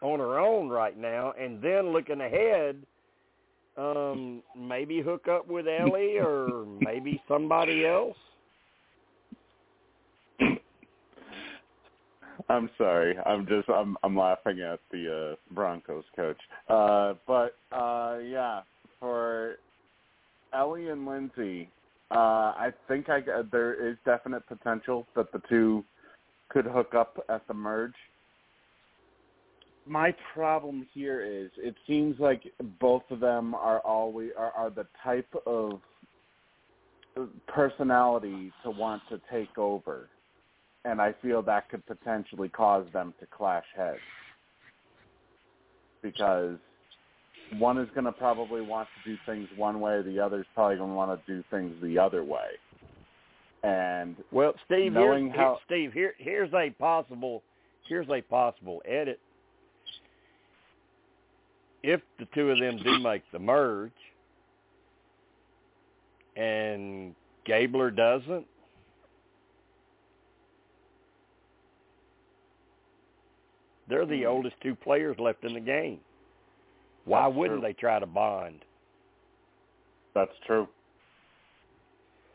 on 0.00 0.20
her 0.20 0.38
own 0.38 0.68
right 0.68 0.96
now, 0.96 1.32
and 1.32 1.60
then 1.60 1.90
looking 1.92 2.20
ahead, 2.20 2.84
um, 3.78 4.42
maybe 4.56 5.00
hook 5.00 5.28
up 5.28 5.46
with 5.48 5.66
Elie 5.68 6.18
or 6.18 6.66
maybe 6.80 7.22
somebody 7.28 7.86
else. 7.86 8.16
I'm 12.48 12.68
sorry. 12.76 13.16
I'm 13.24 13.46
just 13.46 13.68
I'm 13.68 13.96
I'm 14.02 14.16
laughing 14.16 14.60
at 14.60 14.80
the 14.90 15.34
uh 15.34 15.54
Broncos 15.54 16.04
coach. 16.16 16.40
Uh 16.68 17.14
but 17.26 17.56
uh 17.72 18.18
yeah, 18.18 18.62
for 18.98 19.56
Elie 20.52 20.88
and 20.88 21.06
Lindsay, 21.06 21.70
uh 22.10 22.14
I 22.56 22.70
think 22.88 23.08
I 23.08 23.20
there 23.52 23.74
is 23.88 23.96
definite 24.04 24.46
potential 24.46 25.06
that 25.14 25.30
the 25.32 25.40
two 25.48 25.84
could 26.48 26.64
hook 26.64 26.94
up 26.94 27.24
at 27.28 27.46
the 27.46 27.54
merge. 27.54 27.94
My 29.88 30.14
problem 30.34 30.86
here 30.92 31.20
is 31.20 31.50
it 31.56 31.74
seems 31.86 32.18
like 32.20 32.42
both 32.80 33.02
of 33.10 33.20
them 33.20 33.54
are 33.54 33.80
always 33.80 34.30
are, 34.36 34.52
are 34.52 34.70
the 34.70 34.86
type 35.02 35.32
of 35.46 35.80
personality 37.46 38.52
to 38.62 38.70
want 38.70 39.02
to 39.08 39.20
take 39.30 39.56
over 39.58 40.08
and 40.84 41.00
I 41.00 41.14
feel 41.20 41.42
that 41.42 41.68
could 41.68 41.84
potentially 41.86 42.48
cause 42.48 42.86
them 42.92 43.12
to 43.20 43.26
clash 43.26 43.64
heads 43.76 43.98
because 46.02 46.56
one 47.58 47.78
is 47.78 47.88
going 47.94 48.04
to 48.04 48.12
probably 48.12 48.60
want 48.60 48.88
to 49.04 49.10
do 49.10 49.18
things 49.26 49.48
one 49.56 49.80
way, 49.80 50.02
the 50.02 50.20
other 50.20 50.40
is 50.40 50.46
probably 50.54 50.76
going 50.76 50.90
to 50.90 50.96
want 50.96 51.26
to 51.26 51.34
do 51.34 51.42
things 51.50 51.74
the 51.82 51.98
other 51.98 52.24
way. 52.24 52.48
And 53.62 54.16
well, 54.30 54.54
Steve, 54.66 54.92
knowing 54.92 55.26
here's, 55.26 55.36
how 55.36 55.58
Steve, 55.66 55.92
here 55.92 56.14
here's 56.18 56.52
a 56.54 56.70
possible 56.78 57.42
here's 57.88 58.08
a 58.08 58.20
possible 58.22 58.80
edit. 58.86 59.18
If 61.82 62.00
the 62.18 62.26
two 62.34 62.50
of 62.50 62.58
them 62.58 62.78
do 62.82 62.98
make 62.98 63.22
the 63.32 63.38
merge, 63.38 63.92
and 66.36 67.14
Gabler 67.46 67.90
doesn't, 67.90 68.46
They're 73.88 74.06
the 74.06 74.24
Hmm. 74.24 74.26
oldest 74.26 74.56
two 74.62 74.74
players 74.74 75.18
left 75.18 75.44
in 75.44 75.54
the 75.54 75.60
game. 75.60 76.00
Why 77.04 77.24
That's 77.24 77.36
wouldn't 77.36 77.60
true. 77.60 77.68
they 77.68 77.72
try 77.72 77.98
to 77.98 78.06
bond? 78.06 78.64
That's 80.14 80.32
true. 80.46 80.68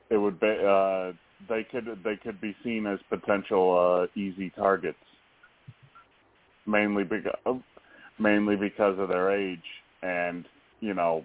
It 0.09 0.17
would 0.17 0.39
be 0.39 0.47
uh 0.47 1.13
they 1.49 1.63
could 1.63 1.85
they 2.03 2.15
could 2.17 2.39
be 2.41 2.55
seen 2.63 2.87
as 2.87 2.99
potential 3.09 4.07
uh 4.15 4.19
easy 4.19 4.49
targets. 4.51 4.97
Mainly 6.65 7.03
because 7.03 7.61
mainly 8.19 8.55
because 8.55 8.97
of 8.99 9.09
their 9.09 9.31
age 9.31 9.63
and, 10.01 10.45
you 10.79 10.93
know, 10.93 11.23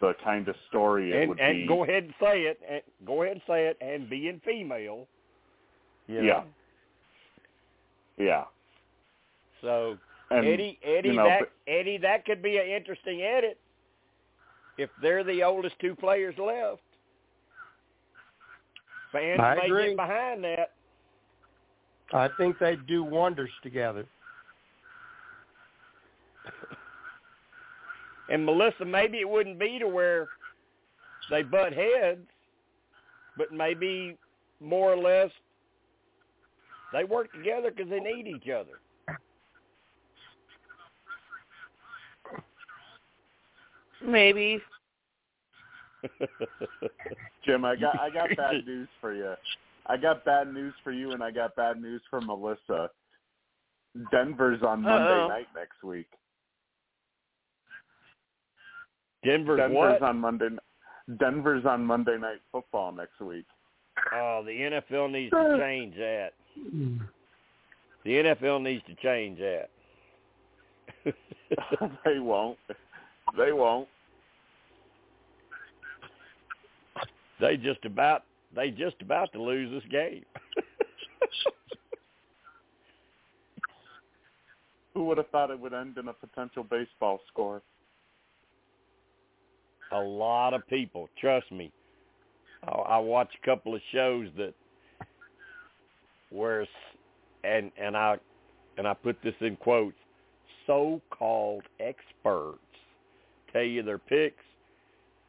the 0.00 0.12
kind 0.22 0.46
of 0.48 0.54
story 0.68 1.12
it 1.12 1.20
And, 1.22 1.28
would 1.30 1.40
and 1.40 1.62
be. 1.62 1.66
go 1.66 1.84
ahead 1.84 2.04
and 2.04 2.14
say 2.20 2.42
it. 2.42 2.60
And 2.68 2.82
go 3.06 3.22
ahead 3.22 3.36
and 3.36 3.42
say 3.46 3.66
it. 3.66 3.78
And 3.80 4.08
being 4.10 4.40
female. 4.44 5.06
You 6.06 6.16
Yeah. 6.22 6.32
know? 6.32 6.44
Yeah. 8.18 8.44
So 9.62 9.98
And 10.30 10.46
Eddie, 10.46 10.78
Eddie, 10.82 11.08
you 11.10 11.14
know, 11.14 11.24
that 11.28 11.40
but- 11.40 11.52
Eddie, 11.66 11.98
that 11.98 12.24
could 12.24 12.42
be 12.42 12.58
an 12.58 12.66
interesting 12.66 13.22
edit. 13.22 13.58
If 14.76 14.90
they're 15.00 15.24
the 15.24 15.42
oldest 15.42 15.78
two 15.78 15.94
players 15.96 16.36
left, 16.36 16.82
fans 19.12 19.40
I 19.40 19.54
may 19.54 19.66
agree. 19.66 19.86
get 19.88 19.96
behind 19.96 20.44
that. 20.44 20.72
I 22.12 22.28
think 22.36 22.58
they'd 22.58 22.86
do 22.86 23.02
wonders 23.02 23.50
together. 23.62 24.06
And 28.28 28.44
Melissa, 28.44 28.84
maybe 28.84 29.18
it 29.18 29.28
wouldn't 29.28 29.58
be 29.58 29.78
to 29.78 29.86
where 29.86 30.28
they 31.30 31.42
butt 31.42 31.72
heads, 31.72 32.26
but 33.36 33.52
maybe 33.52 34.16
more 34.60 34.92
or 34.92 34.96
less 34.96 35.30
they 36.92 37.04
work 37.04 37.32
together 37.32 37.70
because 37.70 37.90
they 37.90 38.00
need 38.00 38.26
each 38.26 38.48
other. 38.48 38.78
Maybe. 44.04 44.60
Jim, 47.44 47.64
I 47.64 47.76
got 47.76 47.98
I 47.98 48.10
got 48.10 48.36
bad 48.36 48.66
news 48.66 48.88
for 49.00 49.14
you. 49.14 49.34
I 49.86 49.96
got 49.96 50.24
bad 50.24 50.52
news 50.52 50.74
for 50.84 50.92
you, 50.92 51.12
and 51.12 51.22
I 51.22 51.30
got 51.30 51.56
bad 51.56 51.80
news 51.80 52.02
for 52.10 52.20
Melissa. 52.20 52.90
Denver's 54.10 54.62
on 54.62 54.82
Monday 54.82 55.12
Uh-oh. 55.12 55.28
night 55.28 55.46
next 55.54 55.82
week. 55.82 56.08
Denver's 59.24 59.58
Denver's 59.58 60.00
what? 60.00 60.02
on 60.02 60.18
Monday. 60.18 60.48
Denver's 61.18 61.64
on 61.64 61.84
Monday 61.84 62.16
night 62.18 62.40
football 62.52 62.92
next 62.92 63.20
week. 63.20 63.46
Oh, 64.14 64.42
the 64.44 64.52
NFL 64.52 65.04
uh, 65.04 65.06
hmm. 65.06 65.12
needs 65.12 65.30
to 65.30 65.58
change 65.58 65.94
that. 65.96 66.32
The 68.04 68.10
NFL 68.10 68.62
needs 68.62 68.84
to 68.86 68.94
change 68.96 69.38
that. 69.38 69.70
they 72.04 72.18
won't. 72.18 72.58
They 73.36 73.52
won't. 73.52 73.88
they 77.40 77.56
just 77.56 77.84
about 77.84 78.24
they 78.54 78.70
just 78.70 78.96
about 79.00 79.32
to 79.32 79.42
lose 79.42 79.70
this 79.70 79.82
game. 79.90 80.24
Who 84.94 85.04
would 85.04 85.18
have 85.18 85.28
thought 85.28 85.50
it 85.50 85.60
would 85.60 85.74
end 85.74 85.98
in 85.98 86.08
a 86.08 86.12
potential 86.12 86.64
baseball 86.64 87.20
score? 87.28 87.60
A 89.92 89.98
lot 89.98 90.54
of 90.54 90.66
people. 90.68 91.08
Trust 91.20 91.50
me. 91.52 91.72
I, 92.64 92.70
I 92.70 92.98
watch 92.98 93.30
a 93.40 93.46
couple 93.46 93.74
of 93.74 93.80
shows 93.92 94.28
that 94.36 94.54
where, 96.30 96.66
and 97.44 97.70
and 97.80 97.96
I 97.96 98.16
and 98.78 98.86
I 98.86 98.94
put 98.94 99.16
this 99.22 99.34
in 99.40 99.56
quotes, 99.56 99.96
so-called 100.66 101.62
experts 101.80 102.58
tell 103.56 103.64
you 103.64 103.82
their 103.82 103.98
picks. 103.98 104.44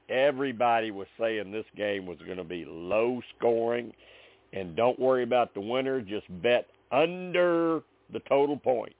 Everybody 0.09 0.91
was 0.91 1.07
saying 1.19 1.51
this 1.51 1.65
game 1.75 2.05
was 2.05 2.17
going 2.25 2.37
to 2.37 2.43
be 2.43 2.65
low 2.67 3.21
scoring, 3.37 3.91
and 4.53 4.75
don't 4.75 4.99
worry 4.99 5.23
about 5.23 5.53
the 5.53 5.61
winner. 5.61 6.01
Just 6.01 6.25
bet 6.41 6.67
under 6.91 7.81
the 8.11 8.19
total 8.27 8.57
points. 8.57 8.95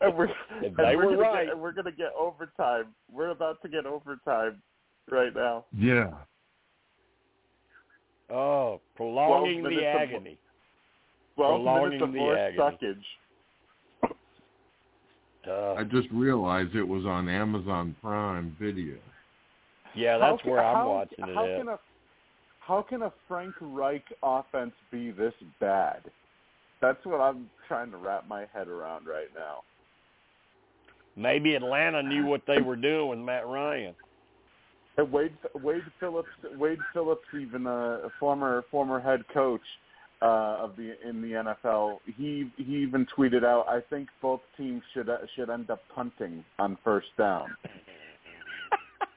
And 0.00 0.16
we're, 0.16 0.24
And 0.26 0.64
and 0.66 0.76
they 0.76 0.96
we're 0.96 1.06
were 1.06 1.16
gonna 1.16 1.22
right. 1.28 1.44
Get, 1.44 1.52
and 1.52 1.60
we're 1.62 1.72
going 1.72 1.84
to 1.86 1.92
get 1.92 2.12
overtime. 2.18 2.94
We're 3.12 3.30
about 3.30 3.60
to 3.62 3.68
get 3.68 3.86
overtime 3.86 4.60
right 5.10 5.34
now. 5.34 5.64
Yeah. 5.76 6.10
Oh, 8.30 8.80
prolonging 8.96 9.62
the 9.62 9.70
minutes 9.70 9.86
of- 9.94 10.00
agony. 10.02 10.38
Twelve 11.36 11.62
Prolonging 11.62 11.98
minutes 11.98 12.12
the 12.12 12.18
more 12.18 12.36
agony. 12.36 12.58
suckage. 14.02 14.10
Uh, 15.46 15.74
I 15.74 15.84
just 15.84 16.08
realized 16.10 16.74
it 16.74 16.84
was 16.86 17.04
on 17.04 17.28
Amazon 17.28 17.94
Prime 18.00 18.56
Video. 18.58 18.96
yeah, 19.94 20.16
that's 20.18 20.40
can- 20.42 20.50
where 20.50 20.64
I'm 20.64 20.74
how- 20.76 20.88
watching 20.88 21.18
it 21.28 21.34
how 21.34 21.44
at. 21.46 21.58
Can 21.58 21.68
a, 21.68 21.78
how 22.60 22.82
can 22.82 23.02
a 23.02 23.12
Frank 23.28 23.54
Reich 23.60 24.04
offense 24.22 24.72
be 24.90 25.10
this 25.10 25.34
bad? 25.60 26.00
That's 26.84 27.06
what 27.06 27.18
I'm 27.18 27.48
trying 27.66 27.90
to 27.92 27.96
wrap 27.96 28.28
my 28.28 28.44
head 28.52 28.68
around 28.68 29.06
right 29.06 29.28
now. 29.34 29.62
Maybe 31.16 31.54
Atlanta 31.54 32.02
knew 32.02 32.26
what 32.26 32.42
they 32.46 32.60
were 32.60 32.76
doing 32.76 33.08
with 33.08 33.18
Matt 33.20 33.46
Ryan. 33.46 33.94
And 34.98 35.10
Wade 35.10 35.32
Wade 35.62 35.80
Phillips 35.98 36.28
Wade 36.58 36.78
Phillips 36.92 37.24
even 37.40 37.66
a 37.66 38.10
former 38.20 38.64
former 38.70 39.00
head 39.00 39.20
coach 39.32 39.62
uh, 40.20 40.58
of 40.60 40.76
the 40.76 40.92
in 41.08 41.22
the 41.22 41.54
NFL 41.68 42.00
he 42.18 42.50
he 42.58 42.76
even 42.76 43.06
tweeted 43.16 43.44
out 43.44 43.64
I 43.66 43.80
think 43.88 44.10
both 44.20 44.40
teams 44.58 44.82
should 44.92 45.08
should 45.34 45.48
end 45.48 45.70
up 45.70 45.80
punting 45.94 46.44
on 46.58 46.76
first 46.84 47.08
down. 47.16 47.46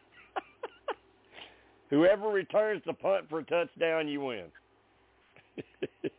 Whoever 1.89 2.29
returns 2.29 2.81
the 2.85 2.93
punt 2.93 3.25
for 3.29 3.39
a 3.39 3.43
touchdown, 3.43 4.07
you 4.07 4.21
win. 4.21 4.45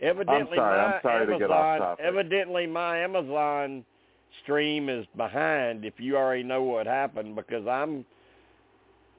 evidently, 0.00 0.58
sorry, 0.58 0.78
my 0.78 0.84
I'm 0.96 1.02
sorry 1.02 1.26
to 1.26 1.32
Amazon, 1.32 1.38
get 1.38 1.50
off 1.50 1.78
topic. 1.78 2.04
evidently 2.04 2.66
my 2.66 2.98
Amazon 2.98 3.84
stream 4.42 4.88
is 4.88 5.06
behind. 5.16 5.84
If 5.84 5.94
you 5.98 6.16
already 6.16 6.42
know 6.42 6.62
what 6.62 6.86
happened, 6.86 7.36
because 7.36 7.66
I'm 7.66 8.04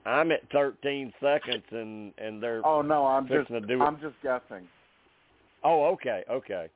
I'm 0.06 0.32
at 0.32 0.50
13 0.52 1.14
seconds 1.22 1.64
and 1.72 2.14
and 2.18 2.42
they're 2.42 2.62
Oh 2.66 2.82
no, 2.82 3.06
I'm 3.06 3.28
just 3.28 3.48
to 3.50 3.62
do 3.62 3.82
it. 3.82 3.86
I'm 3.86 4.00
just 4.00 4.16
guessing. 4.24 4.68
Oh, 5.64 5.86
okay, 5.94 6.24
okay. 6.30 6.70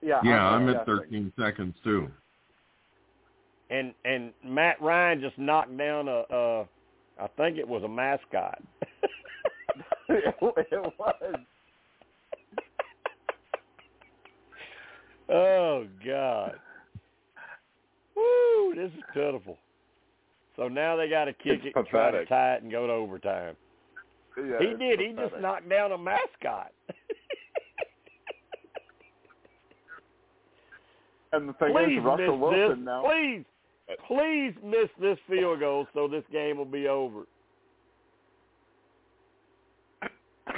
Yeah, 0.00 0.20
Yeah, 0.24 0.46
I'm, 0.46 0.68
I'm 0.68 0.76
at 0.76 0.86
13 0.86 1.32
seconds 1.38 1.74
too. 1.82 2.08
and 3.70 3.92
and 4.04 4.32
Matt 4.44 4.80
Ryan 4.80 5.20
just 5.20 5.38
knocked 5.38 5.76
down 5.76 6.08
a, 6.08 6.22
a 6.30 6.62
I 7.20 7.26
think 7.36 7.58
it 7.58 7.66
was 7.66 7.82
a 7.82 7.88
mascot. 7.88 8.62
it, 10.08 10.34
it 10.70 10.94
was. 10.98 11.36
Oh 15.28 15.86
God. 16.04 16.52
Woo! 18.16 18.74
This 18.74 18.90
is 18.92 19.02
pitiful. 19.12 19.58
So 20.56 20.68
now 20.68 20.96
they 20.96 21.08
got 21.08 21.24
to 21.24 21.32
kick 21.32 21.60
It's 21.64 21.66
it, 21.66 21.72
and 21.76 21.86
try 21.88 22.10
to 22.10 22.24
tie 22.26 22.54
it, 22.54 22.62
and 22.62 22.70
go 22.70 22.86
to 22.86 22.92
overtime. 22.92 23.56
Yeah, 24.36 24.58
he 24.60 24.66
it's 24.66 24.78
did. 24.78 25.00
He 25.00 25.12
just 25.16 25.40
knocked 25.40 25.68
down 25.68 25.92
a 25.92 25.98
mascot. 25.98 26.72
And 31.32 31.48
the 31.48 31.52
thing 31.54 31.72
please 31.72 31.98
is, 31.98 32.04
Russell 32.04 32.36
miss 32.36 32.40
Wilson 32.40 32.78
this. 32.78 32.84
now. 32.84 33.02
Please, 33.02 33.44
please 34.06 34.54
miss 34.64 34.88
this 35.00 35.18
field 35.28 35.58
goal 35.60 35.86
so 35.92 36.06
this 36.06 36.22
game 36.30 36.56
will 36.58 36.64
be 36.64 36.88
over. 36.88 37.22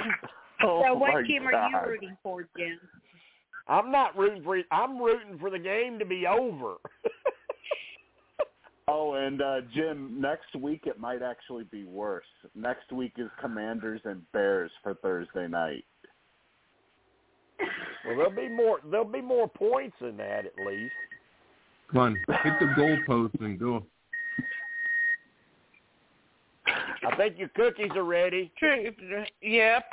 Oh 0.63 0.81
so 0.87 0.95
what 0.95 1.23
team 1.27 1.43
God. 1.43 1.53
are 1.53 1.69
you 1.69 1.91
rooting 1.91 2.17
for, 2.23 2.47
Jim? 2.57 2.79
I'm 3.69 3.91
not 3.91 4.17
rooting 4.17 4.43
for. 4.43 4.59
I'm 4.71 4.97
rooting 4.97 5.37
for 5.39 5.49
the 5.49 5.59
game 5.59 5.99
to 5.99 6.05
be 6.05 6.25
over. 6.27 6.75
Oh, 8.89 9.15
and 9.15 9.41
uh, 9.41 9.61
Jim, 9.75 10.21
next 10.21 10.55
week 10.57 10.83
it 10.85 10.97
might 10.97 11.21
actually 11.21 11.65
be 11.65 11.83
worse. 11.83 12.25
Next 12.55 12.91
week 12.91 13.13
is 13.17 13.29
Commanders 13.41 13.99
and 14.05 14.21
Bears 14.31 14.71
for 14.81 14.93
Thursday 14.93 15.47
night. 15.47 15.83
well, 17.59 18.15
there'll 18.15 18.31
be 18.31 18.47
more. 18.47 18.79
There'll 18.89 19.03
be 19.03 19.21
more 19.21 19.49
points 19.49 19.97
than 19.99 20.15
that 20.17 20.45
at 20.45 20.65
least. 20.65 20.93
Come 21.91 22.01
on, 22.01 22.17
hit 22.43 22.53
the 22.59 22.65
goalpost 22.77 23.41
and 23.41 23.59
go. 23.59 23.83
I 26.67 27.15
think 27.17 27.37
your 27.37 27.49
cookies 27.49 27.91
are 27.95 28.03
ready. 28.03 28.51
Yep. 29.41 29.83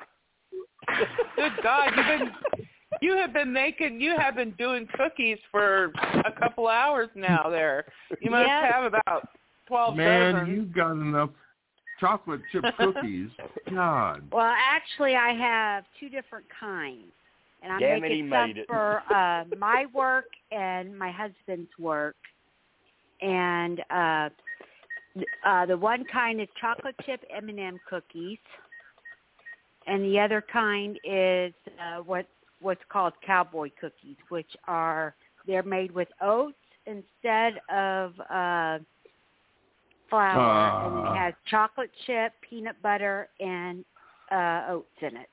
Good 1.36 1.52
God, 1.62 1.90
you've 1.96 2.20
been 2.20 2.66
you 3.04 3.16
have 3.16 3.32
been 3.34 3.52
making 3.52 4.00
you 4.00 4.16
have 4.18 4.34
been 4.34 4.52
doing 4.52 4.88
cookies 4.94 5.38
for 5.50 5.92
a 6.24 6.32
couple 6.40 6.68
hours 6.68 7.10
now. 7.14 7.48
There, 7.50 7.84
you 8.20 8.30
must 8.30 8.48
Yep. 8.48 8.72
have 8.72 8.84
about 8.84 9.28
twelve 9.66 9.96
Man, 9.96 10.34
dozen. 10.34 10.54
you've 10.54 10.72
got 10.72 10.92
enough 10.92 11.30
chocolate 12.00 12.40
chip 12.50 12.64
cookies. 12.78 13.28
God. 13.70 14.22
Well, 14.32 14.54
actually, 14.56 15.14
I 15.14 15.32
have 15.34 15.84
two 16.00 16.08
different 16.08 16.46
kinds, 16.58 17.12
and 17.62 17.72
I'm 17.72 17.80
Damn 17.80 17.98
it, 17.98 18.00
making 18.02 18.24
he 18.26 18.30
some 18.32 18.50
it. 18.56 18.66
for 18.66 19.02
uh, 19.14 19.44
my 19.58 19.86
work 19.92 20.26
and 20.50 20.98
my 20.98 21.10
husband's 21.10 21.70
work. 21.78 22.16
And 23.20 23.80
uh, 23.90 24.28
uh, 25.46 25.66
the 25.66 25.76
one 25.76 26.04
kind 26.12 26.40
is 26.40 26.48
chocolate 26.60 26.96
chip 27.06 27.22
M&M 27.34 27.78
cookies, 27.88 28.38
and 29.86 30.04
the 30.04 30.18
other 30.18 30.42
kind 30.52 30.98
is 31.04 31.52
uh, 31.80 31.98
what 32.02 32.26
what's 32.64 32.82
called 32.88 33.12
cowboy 33.24 33.70
cookies, 33.80 34.16
which 34.30 34.50
are 34.66 35.14
they're 35.46 35.62
made 35.62 35.92
with 35.92 36.08
oats 36.20 36.56
instead 36.86 37.60
of 37.72 38.12
uh, 38.30 38.78
flour, 40.10 40.72
and 40.80 40.96
Ah. 40.96 41.12
it 41.12 41.16
has 41.16 41.34
chocolate 41.50 41.90
chip, 42.06 42.32
peanut 42.48 42.80
butter, 42.82 43.28
and 43.40 43.84
uh, 44.32 44.66
oats 44.70 44.96
in 45.00 45.16
it. 45.16 45.28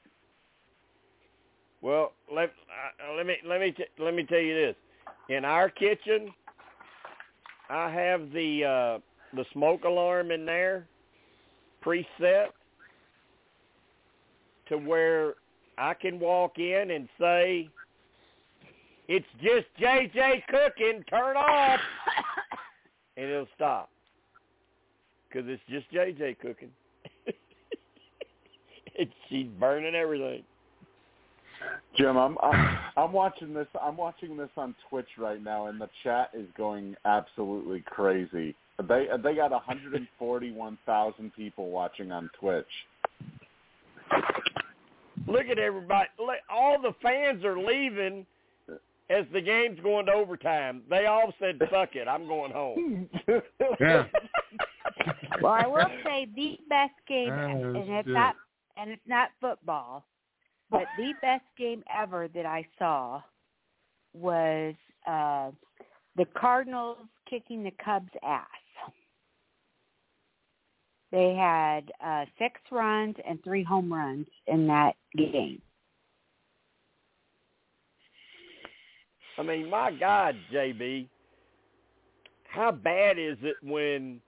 Well, 1.81 2.11
let 2.33 2.49
uh, 2.49 3.15
let 3.15 3.25
me 3.25 3.37
let 3.45 3.59
me 3.59 3.71
t- 3.71 3.85
let 3.97 4.13
me 4.13 4.23
tell 4.23 4.39
you 4.39 4.53
this. 4.53 4.75
In 5.29 5.45
our 5.45 5.69
kitchen, 5.69 6.31
I 7.69 7.89
have 7.91 8.31
the 8.31 8.65
uh 8.65 9.35
the 9.35 9.45
smoke 9.53 9.83
alarm 9.85 10.31
in 10.31 10.45
there 10.45 10.87
preset 11.83 12.47
to 14.69 14.77
where 14.77 15.35
I 15.81 15.95
can 15.95 16.19
walk 16.19 16.59
in 16.59 16.91
and 16.91 17.09
say 17.19 17.67
it's 19.07 19.25
just 19.41 19.65
JJ 19.81 20.43
cooking, 20.47 21.03
turn 21.09 21.35
off 21.35 21.79
and 23.17 23.25
it'll 23.25 23.47
stop. 23.55 23.89
Cuz 25.33 25.43
it's 25.47 25.63
just 25.67 25.91
JJ 25.91 26.37
cooking. 26.39 26.69
and 28.99 29.09
she's 29.27 29.47
burning 29.59 29.95
everything. 29.95 30.43
Jim, 31.97 32.15
I'm, 32.15 32.37
I'm 32.43 32.77
I'm 32.95 33.11
watching 33.11 33.53
this. 33.53 33.67
I'm 33.81 33.97
watching 33.97 34.37
this 34.37 34.49
on 34.57 34.75
Twitch 34.87 35.09
right 35.17 35.41
now, 35.41 35.65
and 35.67 35.81
the 35.81 35.89
chat 36.03 36.29
is 36.33 36.47
going 36.57 36.95
absolutely 37.05 37.81
crazy. 37.81 38.55
They 38.87 39.07
they 39.23 39.35
got 39.35 39.51
141,000 39.51 41.33
people 41.33 41.69
watching 41.69 42.11
on 42.11 42.29
Twitch. 42.39 42.65
Look 45.27 45.47
at 45.47 45.59
everybody. 45.59 46.09
All 46.49 46.81
the 46.81 46.93
fans 47.01 47.43
are 47.43 47.57
leaving 47.57 48.25
as 49.09 49.25
the 49.33 49.41
game's 49.41 49.79
going 49.81 50.05
to 50.07 50.13
overtime. 50.13 50.83
They 50.89 51.05
all 51.05 51.33
said, 51.39 51.59
"Fuck 51.69 51.95
it, 51.95 52.07
I'm 52.07 52.27
going 52.27 52.51
home." 52.51 53.09
Yeah. 53.79 54.05
Well, 55.41 55.53
I 55.53 55.65
will 55.65 55.87
say 56.05 56.27
the 56.35 56.59
best 56.69 56.93
game, 57.07 57.29
That 57.29 57.49
and 57.49 57.75
it's 57.75 58.05
good. 58.05 58.13
not, 58.13 58.35
and 58.77 58.91
it's 58.91 59.01
not 59.07 59.29
football, 59.39 60.05
but 60.69 60.83
the 60.97 61.13
best 61.21 61.45
game 61.57 61.83
ever 61.91 62.27
that 62.35 62.45
I 62.45 62.67
saw 62.77 63.21
was 64.13 64.75
uh 65.07 65.49
the 66.17 66.25
Cardinals 66.37 66.97
kicking 67.27 67.63
the 67.63 67.71
Cubs' 67.83 68.09
ass. 68.21 68.45
They 71.11 71.35
had 71.35 71.91
uh 72.03 72.25
six 72.39 72.59
runs 72.71 73.15
and 73.27 73.43
three 73.43 73.63
home 73.63 73.91
runs 73.91 74.27
in 74.47 74.67
that 74.67 74.93
game. 75.15 75.61
I 79.37 79.43
mean, 79.43 79.69
my 79.69 79.91
God, 79.91 80.35
JB, 80.53 81.07
how 82.49 82.71
bad 82.71 83.17
is 83.17 83.37
it 83.41 83.55
when 83.63 84.21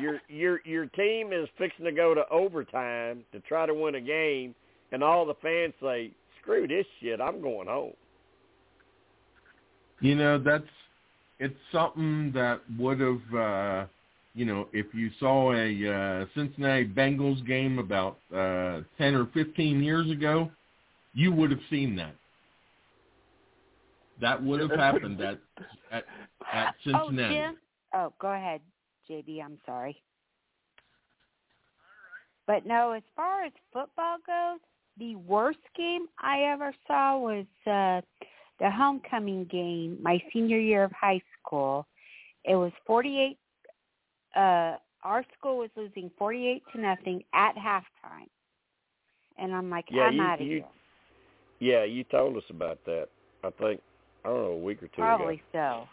your 0.00 0.20
your 0.28 0.60
your 0.64 0.86
team 0.86 1.32
is 1.32 1.48
fixing 1.58 1.84
to 1.84 1.92
go 1.92 2.14
to 2.14 2.28
overtime 2.30 3.24
to 3.32 3.40
try 3.40 3.66
to 3.66 3.74
win 3.74 3.94
a 3.94 4.00
game, 4.00 4.54
and 4.92 5.02
all 5.04 5.24
the 5.26 5.34
fans 5.42 5.74
say, 5.80 6.10
"Screw 6.40 6.66
this 6.66 6.86
shit, 7.00 7.20
I'm 7.20 7.40
going 7.40 7.68
home." 7.68 7.92
You 10.00 10.14
know, 10.14 10.38
that's 10.38 10.64
it's 11.38 11.56
something 11.72 12.32
that 12.34 12.60
would 12.78 13.00
have 13.00 13.34
uh 13.34 13.86
you 14.40 14.46
know, 14.46 14.68
if 14.72 14.86
you 14.94 15.10
saw 15.20 15.52
a 15.52 15.68
uh 15.86 16.24
Cincinnati 16.34 16.86
Bengals 16.86 17.46
game 17.46 17.78
about 17.78 18.16
uh 18.34 18.80
10 18.96 19.14
or 19.14 19.28
15 19.34 19.82
years 19.82 20.10
ago, 20.10 20.50
you 21.12 21.30
would 21.30 21.50
have 21.50 21.60
seen 21.68 21.94
that. 21.96 22.14
That 24.18 24.42
would 24.42 24.60
have 24.60 24.70
happened 24.70 25.20
at 25.20 25.38
at 25.92 26.04
at 26.50 26.74
Oh, 26.86 27.08
Cincinnati. 27.08 27.34
Jim? 27.34 27.56
Oh, 27.94 28.14
go 28.18 28.28
ahead, 28.28 28.62
JB. 29.10 29.44
I'm 29.44 29.58
sorry. 29.66 30.02
But 32.46 32.64
no, 32.64 32.92
as 32.92 33.02
far 33.14 33.44
as 33.44 33.52
football 33.74 34.16
goes, 34.26 34.60
the 34.98 35.16
worst 35.16 35.58
game 35.76 36.06
I 36.18 36.44
ever 36.44 36.74
saw 36.86 37.18
was 37.18 37.44
uh 37.66 38.00
the 38.58 38.70
homecoming 38.70 39.44
game 39.50 39.98
my 40.00 40.18
senior 40.32 40.58
year 40.58 40.82
of 40.84 40.92
high 40.92 41.20
school. 41.38 41.86
It 42.46 42.54
was 42.54 42.72
48 42.86 43.36
uh 44.36 44.76
our 45.02 45.24
school 45.38 45.58
was 45.58 45.70
losing 45.76 46.10
48 46.18 46.62
to 46.74 46.80
nothing 46.80 47.24
at 47.32 47.54
halftime. 47.56 48.28
And 49.38 49.54
I'm 49.54 49.70
like, 49.70 49.86
Yeah, 49.90 50.02
I'm 50.04 50.14
you- 50.16 50.22
out 50.22 50.40
of 50.40 50.46
you- 50.46 50.56
here. 50.56 50.64
Yeah, 51.58 51.84
you 51.84 52.04
told 52.04 52.36
us 52.36 52.44
about 52.50 52.84
that. 52.84 53.08
I 53.42 53.50
think 53.50 53.80
I 54.24 54.28
don't 54.28 54.42
know 54.42 54.50
a 54.52 54.56
week 54.58 54.82
or 54.82 54.88
two 54.88 54.96
Probably 55.02 55.34
ago. 55.36 55.42
so. 55.52 55.88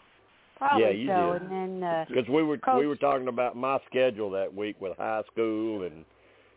Probably 0.58 0.82
Yeah, 0.84 0.90
you 0.90 1.06
so. 1.08 1.32
did. 1.38 1.42
And 1.50 1.52
then 1.82 1.88
uh 1.88 2.04
Because 2.08 2.28
we 2.28 2.42
were 2.42 2.58
Coach- 2.58 2.78
we 2.80 2.86
were 2.86 2.96
talking 2.96 3.28
about 3.28 3.56
my 3.56 3.78
schedule 3.88 4.30
that 4.30 4.52
week 4.54 4.78
with 4.80 4.96
high 4.98 5.22
school 5.32 5.84
and 5.84 6.04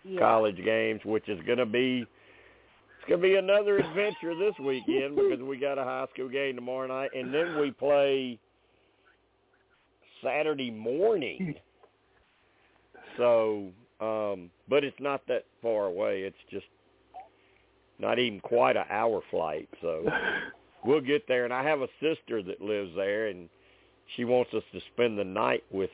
yeah. 0.03 0.19
college 0.19 0.57
games, 0.63 0.99
which 1.05 1.29
is 1.29 1.39
going 1.45 1.59
to 1.59 1.65
be 1.65 1.99
it's 2.99 3.07
going 3.09 3.21
to 3.21 3.27
be 3.27 3.35
another 3.35 3.77
adventure 3.79 4.35
this 4.35 4.53
weekend 4.59 5.15
because 5.21 5.39
we 5.41 5.57
got 5.57 5.77
a 5.79 5.83
high 5.83 6.05
school 6.13 6.29
game 6.29 6.55
tomorrow 6.55 6.87
night, 6.87 7.11
and 7.15 7.33
then 7.33 7.57
we 7.59 7.71
play 7.71 8.37
Saturday 10.23 10.69
morning. 10.71 11.55
So, 13.17 13.69
um, 13.99 14.49
but 14.69 14.83
it's 14.83 14.99
not 14.99 15.21
that 15.27 15.45
far 15.61 15.85
away. 15.85 16.21
It's 16.21 16.35
just 16.49 16.65
not 17.99 18.19
even 18.19 18.39
quite 18.39 18.77
an 18.77 18.85
hour 18.89 19.21
flight. 19.29 19.69
So 19.81 20.05
we'll 20.85 21.01
get 21.01 21.27
there. 21.27 21.45
And 21.45 21.53
I 21.53 21.63
have 21.63 21.81
a 21.81 21.87
sister 22.01 22.41
that 22.43 22.61
lives 22.61 22.91
there, 22.95 23.27
and 23.27 23.49
she 24.15 24.25
wants 24.25 24.53
us 24.53 24.63
to 24.73 24.79
spend 24.93 25.17
the 25.17 25.23
night 25.23 25.63
with 25.71 25.91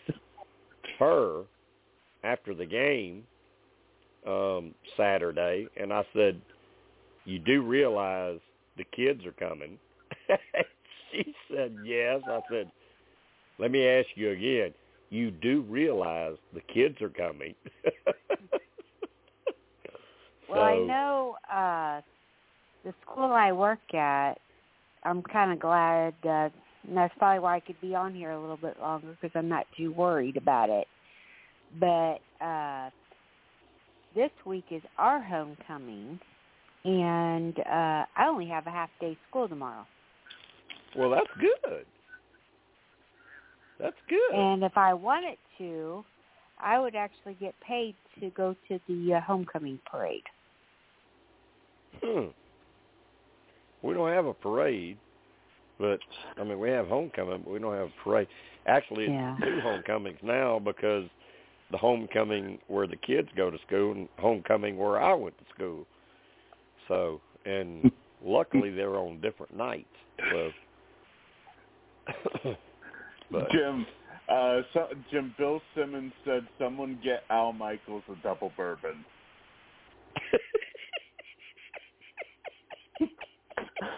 her 1.00 1.44
after 2.24 2.56
the 2.56 2.66
game 2.66 3.24
um 4.26 4.74
Saturday 4.98 5.68
and 5.80 5.94
I 5.94 6.04
said, 6.14 6.42
You 7.26 7.40
do 7.40 7.62
realize 7.62 8.40
the 8.78 8.84
kids 8.86 9.26
are 9.26 9.32
coming? 9.34 9.78
she 11.12 11.34
said, 11.50 11.76
Yes. 11.86 12.22
I 12.28 12.40
said, 12.50 12.72
let 13.60 13.72
me 13.72 13.88
ask 13.88 14.08
you 14.16 14.32
again. 14.32 14.74
You 15.10 15.32
do 15.32 15.61
realize 15.69 16.36
the 16.53 16.61
kids 16.74 17.02
are 17.02 17.10
coming. 17.10 17.56
Well, 20.50 20.61
I 20.61 20.77
know 20.77 21.36
uh 21.53 22.02
the 22.86 22.94
school 23.03 23.32
I 23.32 23.52
work 23.52 23.94
at. 23.94 24.36
I'm 25.03 25.22
kind 25.22 25.52
of 25.52 25.60
glad. 25.60 26.14
Uh, 26.24 26.50
and 26.88 26.95
that's 26.95 27.14
probably 27.18 27.40
why 27.40 27.58
I 27.58 27.60
could 27.60 27.80
be 27.82 27.94
on 27.95 28.16
here 28.16 28.32
a 28.32 28.40
little 28.40 28.58
bit 28.58 28.80
longer 28.80 29.18
because 29.19 29.36
I'm 29.36 29.50
not 29.50 29.66
too 29.77 29.92
worried 29.92 30.38
about 30.38 30.69
it. 30.69 30.88
But 31.80 32.19
uh 32.44 32.90
this 34.16 34.32
week 34.45 34.66
is 34.72 34.82
our 34.98 35.22
homecoming, 35.22 36.19
and 36.86 37.60
uh 37.60 38.06
I 38.16 38.27
only 38.27 38.48
have 38.48 38.68
a 38.68 38.72
half 38.72 38.90
day 39.02 39.18
school 39.30 39.50
tomorrow. 39.50 39.86
Well, 40.98 41.10
that's 41.10 41.27
good. 41.40 41.86
That's 43.80 43.96
good. 44.10 44.36
And 44.38 44.64
if 44.64 44.76
I 44.76 44.94
wanted 44.94 45.38
to, 45.60 46.04
I 46.60 46.80
would 46.80 46.96
actually 46.96 47.36
get 47.36 47.54
paid 47.60 47.96
to 48.20 48.30
go 48.32 48.56
to 48.68 48.80
the 48.88 49.16
uh, 49.16 49.22
homecoming 49.22 49.80
parade. 49.90 50.24
Hmm. 52.04 52.28
We 53.84 53.94
don't 53.94 54.12
have 54.12 54.26
a 54.26 54.34
parade, 54.34 54.98
but 55.80 56.00
I 56.38 56.44
mean 56.44 56.60
we 56.60 56.70
have 56.70 56.88
homecoming, 56.88 57.42
but 57.44 57.52
we 57.52 57.60
don't 57.60 57.76
have 57.76 57.90
a 57.90 58.04
parade. 58.04 58.28
Actually, 58.66 59.06
it's 59.06 59.14
Yeah. 59.14 59.38
two 59.42 59.60
homecomings 59.62 60.20
now 60.24 60.60
because 60.60 61.06
the 61.72 61.78
homecoming 61.78 62.60
where 62.68 62.88
the 62.88 62.96
kids 62.96 63.30
go 63.36 63.50
to 63.52 63.58
school 63.68 63.92
and 63.92 64.10
homecoming 64.18 64.78
where 64.78 65.00
I 65.02 65.14
went 65.14 65.38
to 65.38 65.46
school. 65.54 65.86
So, 66.88 67.22
and 67.46 67.92
luckily 68.24 68.72
they're 68.72 68.98
on 68.98 69.22
different 69.22 69.56
nights. 69.56 69.86
So, 70.32 70.52
but 73.32 73.50
Jim, 73.52 73.86
uh, 74.30 74.62
so, 74.74 74.88
Jim, 75.12 75.34
Bill 75.38 75.62
Simmons 75.76 76.14
said 76.26 76.46
someone 76.60 77.00
get 77.04 77.24
Al 77.30 77.54
Michaels 77.54 78.04
a 78.10 78.22
double 78.24 78.52
bourbon. 78.58 79.06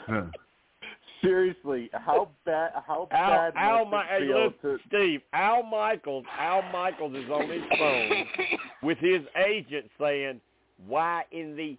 Huh. 0.08 0.22
Seriously, 1.22 1.90
how 1.92 2.30
bad? 2.46 2.72
How 2.88 3.08
Al, 3.12 3.30
bad 3.30 3.54
Al, 3.58 3.86
must 3.86 3.92
Mi- 3.92 4.16
it 4.16 4.20
hey, 4.22 4.28
feel 4.28 4.44
look, 4.44 4.62
to? 4.62 4.78
Steve, 4.88 5.22
Al 5.34 5.64
Michaels, 5.64 6.26
Al 6.38 6.62
Michaels 6.72 7.14
is 7.14 7.30
on 7.30 7.50
his 7.50 7.62
phone 7.78 8.26
with 8.84 8.98
his 9.00 9.22
agent 9.46 9.90
saying, 10.00 10.40
"Why 10.88 11.24
in 11.32 11.58
the 11.58 11.78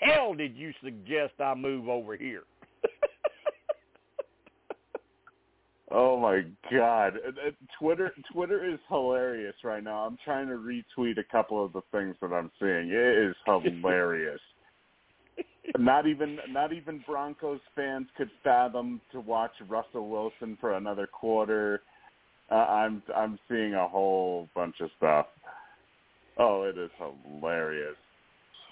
hell 0.00 0.34
did 0.34 0.54
you 0.56 0.72
suggest 0.84 1.32
I 1.40 1.54
move 1.54 1.88
over 1.88 2.16
here?" 2.16 2.44
Oh 5.90 6.18
my 6.18 6.42
God! 6.70 7.14
Uh, 7.24 7.28
uh, 7.28 7.50
Twitter, 7.78 8.12
Twitter 8.32 8.68
is 8.68 8.80
hilarious 8.88 9.54
right 9.62 9.84
now. 9.84 9.98
I'm 9.98 10.18
trying 10.24 10.48
to 10.48 10.54
retweet 10.54 11.18
a 11.18 11.24
couple 11.30 11.64
of 11.64 11.72
the 11.72 11.82
things 11.92 12.16
that 12.20 12.32
I'm 12.32 12.50
seeing. 12.58 12.90
It 12.90 13.28
is 13.30 13.36
hilarious. 13.44 14.40
not 15.78 16.06
even, 16.06 16.38
not 16.50 16.72
even 16.72 17.04
Broncos 17.06 17.60
fans 17.74 18.08
could 18.16 18.30
fathom 18.42 19.00
to 19.12 19.20
watch 19.20 19.52
Russell 19.68 20.08
Wilson 20.08 20.58
for 20.60 20.74
another 20.74 21.06
quarter. 21.06 21.82
Uh, 22.50 22.54
I'm, 22.54 23.02
I'm 23.14 23.38
seeing 23.48 23.74
a 23.74 23.86
whole 23.86 24.48
bunch 24.54 24.76
of 24.80 24.90
stuff. 24.96 25.26
Oh, 26.38 26.62
it 26.64 26.76
is 26.78 26.90
hilarious. 26.98 27.96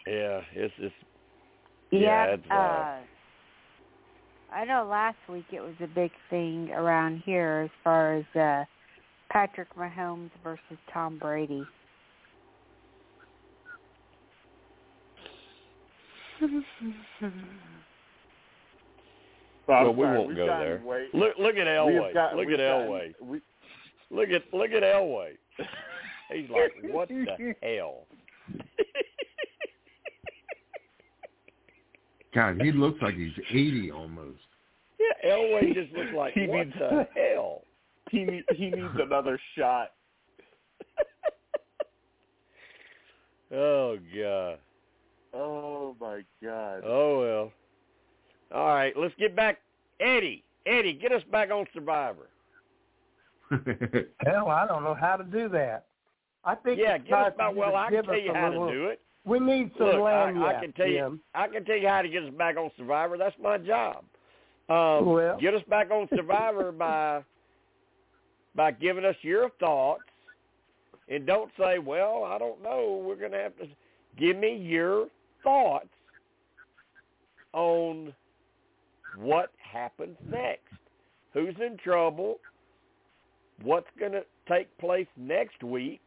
yeah, 0.06 0.40
it's 0.52 0.74
it's 0.78 0.94
Yeah, 1.90 2.00
Yeah, 2.00 2.24
it's 2.34 2.44
uh, 2.50 2.56
wild. 2.56 3.06
I 4.54 4.64
know 4.64 4.86
last 4.88 5.16
week 5.28 5.46
it 5.52 5.60
was 5.60 5.74
a 5.82 5.86
big 5.86 6.12
thing 6.30 6.70
around 6.70 7.22
here 7.26 7.62
as 7.64 7.70
far 7.82 8.14
as 8.14 8.24
uh 8.36 8.64
Patrick 9.30 9.74
Mahomes 9.74 10.30
versus 10.44 10.78
Tom 10.92 11.18
Brady. 11.18 11.64
Well, 19.66 19.84
well, 19.84 19.94
we 19.94 20.04
won't 20.04 20.28
we've 20.28 20.36
go 20.36 20.46
there. 20.46 20.80
way- 20.84 21.08
Look, 21.14 21.38
look 21.38 21.56
at 21.56 21.64
we've 21.86 21.96
Elway. 22.00 22.12
got- 22.14 22.36
look 22.36 22.48
at 22.48 22.58
gotten- 22.58 22.86
Elway. 22.88 23.14
we- 23.20 23.40
Look 24.10 24.28
at 24.30 24.52
look 24.52 24.70
at 24.70 24.82
Elway. 24.82 25.36
He's 26.30 26.48
like, 26.50 26.72
what 26.92 27.08
the 27.08 27.54
hell? 27.62 28.06
God, 32.34 32.60
he 32.60 32.72
looks 32.72 33.00
like 33.02 33.14
he's 33.14 33.32
80 33.50 33.90
almost. 33.92 34.38
yeah, 34.98 35.30
Elway 35.32 35.74
just 35.74 35.92
looks 35.92 36.12
like 36.16 36.34
He 36.34 36.46
what 36.46 36.66
needs- 36.66 36.76
the 36.78 37.06
hell? 37.14 37.62
he 38.10 38.24
need, 38.24 38.44
he 38.54 38.70
needs 38.70 38.94
another 39.00 39.38
shot. 39.56 39.92
oh 43.54 43.98
god. 44.16 44.58
Oh 45.36 45.96
my 46.00 46.20
God! 46.42 46.82
Oh 46.86 47.20
well. 47.20 47.52
All 48.54 48.74
right, 48.74 48.92
let's 48.96 49.14
get 49.18 49.34
back. 49.34 49.58
Eddie, 50.00 50.44
Eddie, 50.66 50.92
get 50.94 51.12
us 51.12 51.22
back 51.32 51.50
on 51.50 51.66
Survivor. 51.74 52.28
Hell, 54.24 54.48
I 54.48 54.66
don't 54.66 54.84
know 54.84 54.94
how 54.94 55.16
to 55.16 55.24
do 55.24 55.48
that. 55.50 55.86
I 56.44 56.54
think 56.54 56.78
Yeah, 56.78 56.94
it's 56.96 57.04
get 57.08 57.18
us 57.18 57.32
back. 57.36 57.54
well, 57.56 57.74
I 57.76 57.90
can 57.90 58.04
tell 58.04 58.18
you 58.18 58.30
a 58.32 58.34
how 58.34 58.48
little- 58.50 58.66
to 58.68 58.72
do 58.72 58.86
it. 58.86 59.00
We 59.24 59.40
need 59.40 59.70
some 59.78 59.86
Look, 59.86 59.96
I, 59.96 60.00
land 60.00 60.38
I 60.38 60.52
yet, 60.52 60.62
can 60.62 60.72
tell 60.72 60.86
you. 60.86 61.18
I 61.34 61.48
can 61.48 61.64
tell 61.64 61.76
you 61.76 61.88
how 61.88 62.02
to 62.02 62.08
get 62.08 62.24
us 62.24 62.32
back 62.36 62.56
on 62.56 62.70
Survivor. 62.76 63.16
That's 63.16 63.36
my 63.42 63.58
job. 63.58 64.04
Um, 64.68 65.06
Well. 65.06 65.38
get 65.40 65.54
us 65.54 65.62
back 65.68 65.90
on 65.90 66.08
Survivor 66.14 66.72
by 66.78 67.22
by 68.54 68.70
giving 68.70 69.04
us 69.04 69.16
your 69.22 69.50
thoughts, 69.60 70.02
and 71.08 71.26
don't 71.26 71.50
say, 71.58 71.78
"Well, 71.78 72.24
I 72.24 72.38
don't 72.38 72.62
know." 72.62 73.02
We're 73.04 73.16
going 73.16 73.32
to 73.32 73.38
have 73.38 73.56
to 73.58 73.66
give 74.18 74.36
me 74.36 74.56
your 74.56 75.08
thoughts 75.42 75.88
on 77.52 78.12
what 79.16 79.50
happens 79.58 80.16
next. 80.28 80.60
Who's 81.32 81.54
in 81.60 81.76
trouble? 81.82 82.36
What's 83.62 83.86
going 83.98 84.12
to 84.12 84.24
take 84.48 84.76
place 84.78 85.06
next 85.16 85.62
week? 85.62 86.00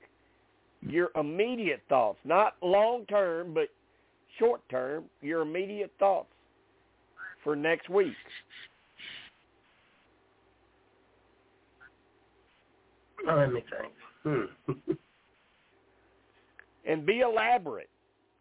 Your 0.82 1.10
immediate 1.16 1.82
thoughts, 1.90 2.20
not 2.24 2.56
long 2.62 3.06
term, 3.06 3.54
but 3.54 3.70
short 4.38 4.62
term, 4.70 5.06
your 5.22 5.42
immediate 5.42 5.92
thoughts 6.00 6.30
for 7.44 7.56
next 7.56 7.90
week. 7.90 8.14
Oh, 13.28 13.36
let 13.36 13.52
me 13.52 13.64
think. 13.70 13.94
Hmm. 14.68 14.92
And 16.88 17.06
be 17.06 17.20
elaborate. 17.20 17.90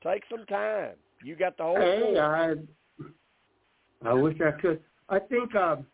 Take 0.04 0.22
some 0.30 0.46
time. 0.46 0.92
You 1.24 1.34
got 1.34 1.56
the 1.56 1.64
whole 1.64 1.76
Hey. 1.76 2.16
I 2.16 2.54
I 4.04 4.12
wish 4.12 4.36
I 4.40 4.52
could. 4.52 4.80
I 5.08 5.18
think 5.18 5.54
um, 5.56 5.84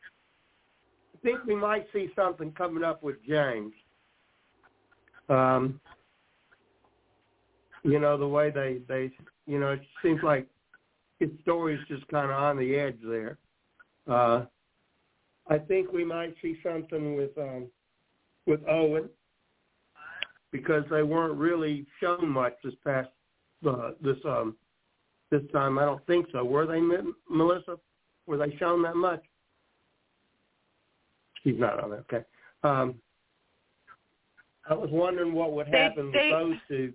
I 1.15 1.19
think 1.23 1.45
we 1.47 1.55
might 1.55 1.87
see 1.95 2.11
something 2.15 2.53
coming 2.53 2.85
up 2.85 3.03
with 3.03 3.17
James. 3.27 3.73
Um, 5.31 5.81
you 7.85 7.99
know 7.99 8.17
the 8.17 8.27
way 8.29 8.51
they 8.51 8.79
they 8.89 9.11
you 9.47 9.59
know 9.59 9.73
it 9.73 9.81
seems 10.03 10.23
like 10.23 10.47
his 11.21 11.31
story's 11.43 11.81
just 11.89 12.07
kind 12.09 12.31
of 12.31 12.37
on 12.37 12.57
the 12.59 12.75
edge 12.77 12.99
there. 13.05 13.39
Uh, 14.09 14.45
I 15.49 15.59
think 15.59 15.93
we 15.93 16.05
might 16.05 16.35
see 16.43 16.59
something 16.63 17.17
with 17.17 17.37
um, 17.39 17.67
with 18.47 18.61
Owen 18.69 19.09
because 20.51 20.85
they 20.91 21.03
weren't 21.03 21.35
really 21.39 21.87
shown 22.01 22.29
much 22.29 22.55
this 22.65 22.75
past 22.85 23.09
uh, 23.69 23.91
this 24.01 24.17
um 24.25 24.57
this 25.31 25.43
time. 25.53 25.79
I 25.79 25.85
don't 25.85 26.05
think 26.07 26.27
so. 26.33 26.45
Were 26.45 26.67
they, 26.67 26.81
Melissa? 27.31 27.79
Were 28.27 28.37
they 28.37 28.55
shown 28.59 28.83
that 28.83 28.97
much? 28.97 29.23
She's 31.43 31.59
not 31.59 31.83
on 31.83 31.93
it. 31.93 32.05
Okay. 32.13 32.25
Um, 32.63 32.95
I 34.69 34.75
was 34.75 34.91
wondering 34.93 35.33
what 35.33 35.53
would 35.53 35.67
They- 35.73 35.79
happen 35.79 36.13
they- 36.13 36.31
with 36.31 36.31
those 36.31 36.57
two. 36.69 36.93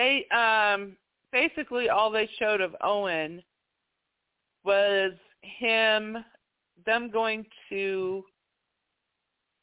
They 0.00 0.24
um 0.34 0.96
basically 1.30 1.90
all 1.90 2.10
they 2.10 2.26
showed 2.38 2.62
of 2.62 2.74
Owen 2.82 3.42
was 4.64 5.12
him 5.42 6.16
them 6.86 7.10
going 7.10 7.44
to 7.68 8.24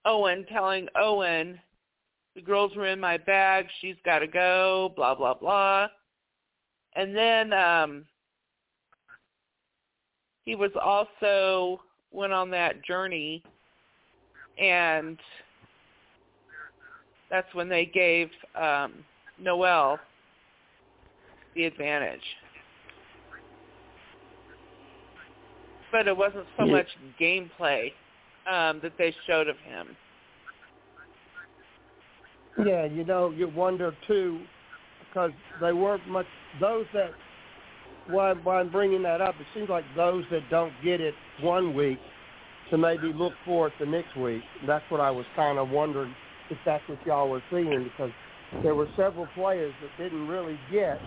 Owen 0.06 0.46
telling 0.48 0.90
Owen 0.96 1.60
the 2.36 2.42
girls 2.44 2.76
were 2.76 2.86
in 2.86 3.00
my 3.00 3.18
bag, 3.18 3.66
she's 3.82 3.96
got 4.06 4.20
to 4.20 4.28
go, 4.28 4.94
blah 4.96 5.16
blah 5.16 5.34
blah. 5.34 5.88
And 6.96 7.16
then 7.16 7.52
um 7.52 8.06
he 10.46 10.54
was 10.54 10.72
also 10.80 11.82
went 12.12 12.32
on 12.32 12.52
that 12.52 12.86
journey 12.86 13.42
and 14.60 15.18
that's 17.32 17.52
when 17.56 17.68
they 17.68 17.88
gave 17.88 18.30
um 18.56 18.94
Noelle 19.40 20.00
the 21.58 21.66
advantage. 21.66 22.22
But 25.92 26.08
it 26.08 26.16
wasn't 26.16 26.46
so 26.56 26.66
Yeah. 26.66 26.72
much 26.72 26.88
gameplay 27.20 27.92
um, 28.46 28.80
that 28.82 28.98
they 28.98 29.14
showed 29.26 29.48
of 29.48 29.58
him. 29.60 29.98
Yeah, 32.64 32.86
you 32.86 33.04
know, 33.04 33.32
you 33.32 33.48
wonder 33.50 33.94
too, 34.08 34.40
because 35.00 35.32
they 35.62 35.74
weren't 35.74 36.08
much. 36.08 36.26
Those 36.60 36.86
that 36.94 37.12
why, 38.10 38.34
why 38.34 38.60
I'm 38.60 38.70
bringing 38.70 39.04
that 39.04 39.22
up, 39.22 39.36
it 39.40 39.48
seems 39.54 39.70
like 39.70 39.84
those 39.96 40.24
that 40.32 40.50
don't 40.50 40.74
get 40.84 41.02
it 41.02 41.14
one 41.42 41.74
week 41.74 42.00
to 42.70 42.78
maybe 42.78 43.14
look 43.14 43.34
for 43.46 43.68
it 43.68 43.74
the 43.80 43.86
next 43.86 44.16
week. 44.16 44.44
That's 44.66 44.90
what 44.90 45.02
I 45.02 45.12
was 45.12 45.26
kind 45.36 45.58
of 45.58 45.70
wondering 45.70 46.14
if 46.50 46.58
that's 46.66 46.88
what 46.88 47.00
y'all 47.06 47.30
were 47.30 47.44
seeing 47.52 47.84
because 47.84 48.12
there 48.64 48.76
were 48.76 48.90
several 48.96 49.28
players 49.36 49.74
that 49.82 50.04
didn't 50.04 50.28
really 50.28 50.58
get 50.72 51.00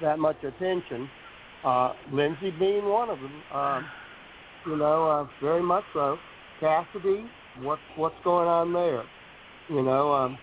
that 0.00 0.18
much 0.18 0.42
attention. 0.42 1.08
Uh, 1.64 1.92
Lindsay 2.12 2.50
being 2.58 2.86
one 2.86 3.10
of 3.10 3.18
them. 3.18 3.42
Uh, 3.52 3.82
you 4.66 4.76
know, 4.76 5.10
uh, 5.10 5.26
very 5.42 5.62
much 5.62 5.84
so. 5.92 6.16
Cassidy, 6.60 7.24
what's 7.60 7.80
what's 7.96 8.14
going 8.24 8.48
on 8.48 8.72
there? 8.72 9.04
You 9.68 9.82
know, 9.82 10.12
um, 10.12 10.38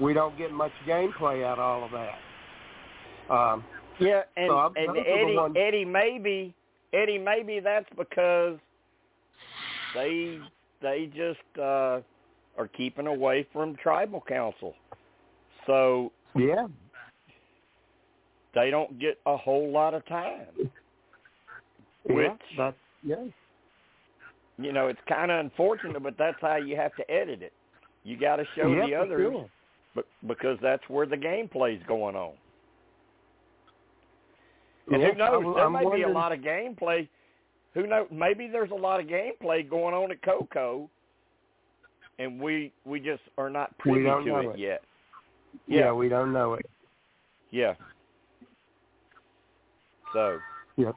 we 0.00 0.12
don't 0.12 0.36
get 0.36 0.52
much 0.52 0.72
gameplay 0.86 1.44
out 1.44 1.58
of 1.58 1.60
all 1.60 1.84
of 1.84 1.90
that. 1.92 3.34
Um, 3.34 3.64
yeah, 4.00 4.22
and 4.36 4.50
so 4.50 4.72
and 4.76 4.96
Eddie 4.96 5.60
Eddie 5.60 5.84
maybe 5.84 6.54
Eddie 6.92 7.18
maybe 7.18 7.60
that's 7.60 7.88
because 7.96 8.58
they 9.94 10.38
they 10.80 11.10
just 11.14 11.58
uh 11.58 12.00
are 12.56 12.68
keeping 12.76 13.06
away 13.06 13.46
from 13.52 13.76
tribal 13.76 14.22
council. 14.26 14.74
So 15.66 16.12
yeah, 16.34 16.66
they 18.58 18.70
don't 18.70 18.98
get 18.98 19.18
a 19.26 19.36
whole 19.36 19.70
lot 19.70 19.94
of 19.94 20.04
time. 20.06 20.46
Which 22.04 22.30
yeah, 22.56 22.72
yeah. 23.04 23.24
You 24.58 24.72
know, 24.72 24.88
it's 24.88 24.98
kind 25.08 25.30
of 25.30 25.38
unfortunate, 25.38 26.02
but 26.02 26.14
that's 26.18 26.38
how 26.40 26.56
you 26.56 26.74
have 26.76 26.94
to 26.96 27.08
edit 27.08 27.42
it. 27.42 27.52
You 28.02 28.18
got 28.18 28.36
to 28.36 28.44
show 28.56 28.68
yeah, 28.68 28.86
the 28.86 28.94
others, 28.94 29.30
sure. 29.30 29.48
but 29.94 30.06
because 30.26 30.58
that's 30.60 30.82
where 30.88 31.06
the 31.06 31.16
gameplay's 31.16 31.82
going 31.86 32.16
on. 32.16 32.32
And 34.90 35.02
who 35.02 35.14
knows? 35.14 35.44
I'm, 35.46 35.54
there 35.54 35.64
I'm 35.66 35.72
may 35.72 35.84
wondering... 35.84 36.04
be 36.04 36.10
a 36.10 36.12
lot 36.12 36.32
of 36.32 36.40
gameplay. 36.40 37.08
Who 37.74 37.86
knows? 37.86 38.08
Maybe 38.10 38.48
there's 38.48 38.70
a 38.70 38.74
lot 38.74 38.98
of 38.98 39.06
gameplay 39.06 39.68
going 39.68 39.94
on 39.94 40.10
at 40.10 40.22
Coco, 40.22 40.90
and 42.18 42.40
we 42.40 42.72
we 42.84 42.98
just 42.98 43.22
are 43.36 43.50
not 43.50 43.76
privy 43.78 44.04
to 44.04 44.38
it, 44.38 44.54
it. 44.54 44.58
yet. 44.58 44.82
Yeah. 45.68 45.78
Yeah. 45.80 45.92
we 45.92 46.08
don't 46.08 46.32
know 46.32 46.54
it. 46.54 46.66
Yeah. 47.50 47.74
So. 50.12 50.38
Yeah, 50.76 50.92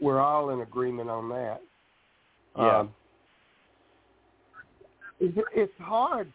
we're 0.00 0.20
all 0.20 0.50
in 0.50 0.60
agreement 0.60 1.10
on 1.10 1.28
that. 1.30 1.60
Yeah. 2.56 2.78
Um, 2.78 2.94
it's, 5.20 5.72
hard. 5.78 6.32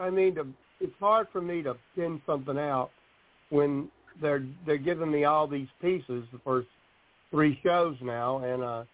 I 0.00 0.10
mean, 0.10 0.34
to, 0.34 0.46
it's 0.80 0.94
hard 0.98 1.28
for 1.32 1.40
me 1.40 1.62
to 1.62 1.76
pin 1.94 2.20
something 2.26 2.58
out 2.58 2.90
when 3.50 3.88
they're 4.20 4.44
they're 4.66 4.76
giving 4.76 5.10
me 5.10 5.24
all 5.24 5.46
these 5.46 5.68
pieces 5.80 6.24
the 6.32 6.40
first 6.44 6.68
three 7.30 7.58
shows 7.62 7.96
now, 8.02 8.38
and 8.38 8.62
uh, 8.62 8.84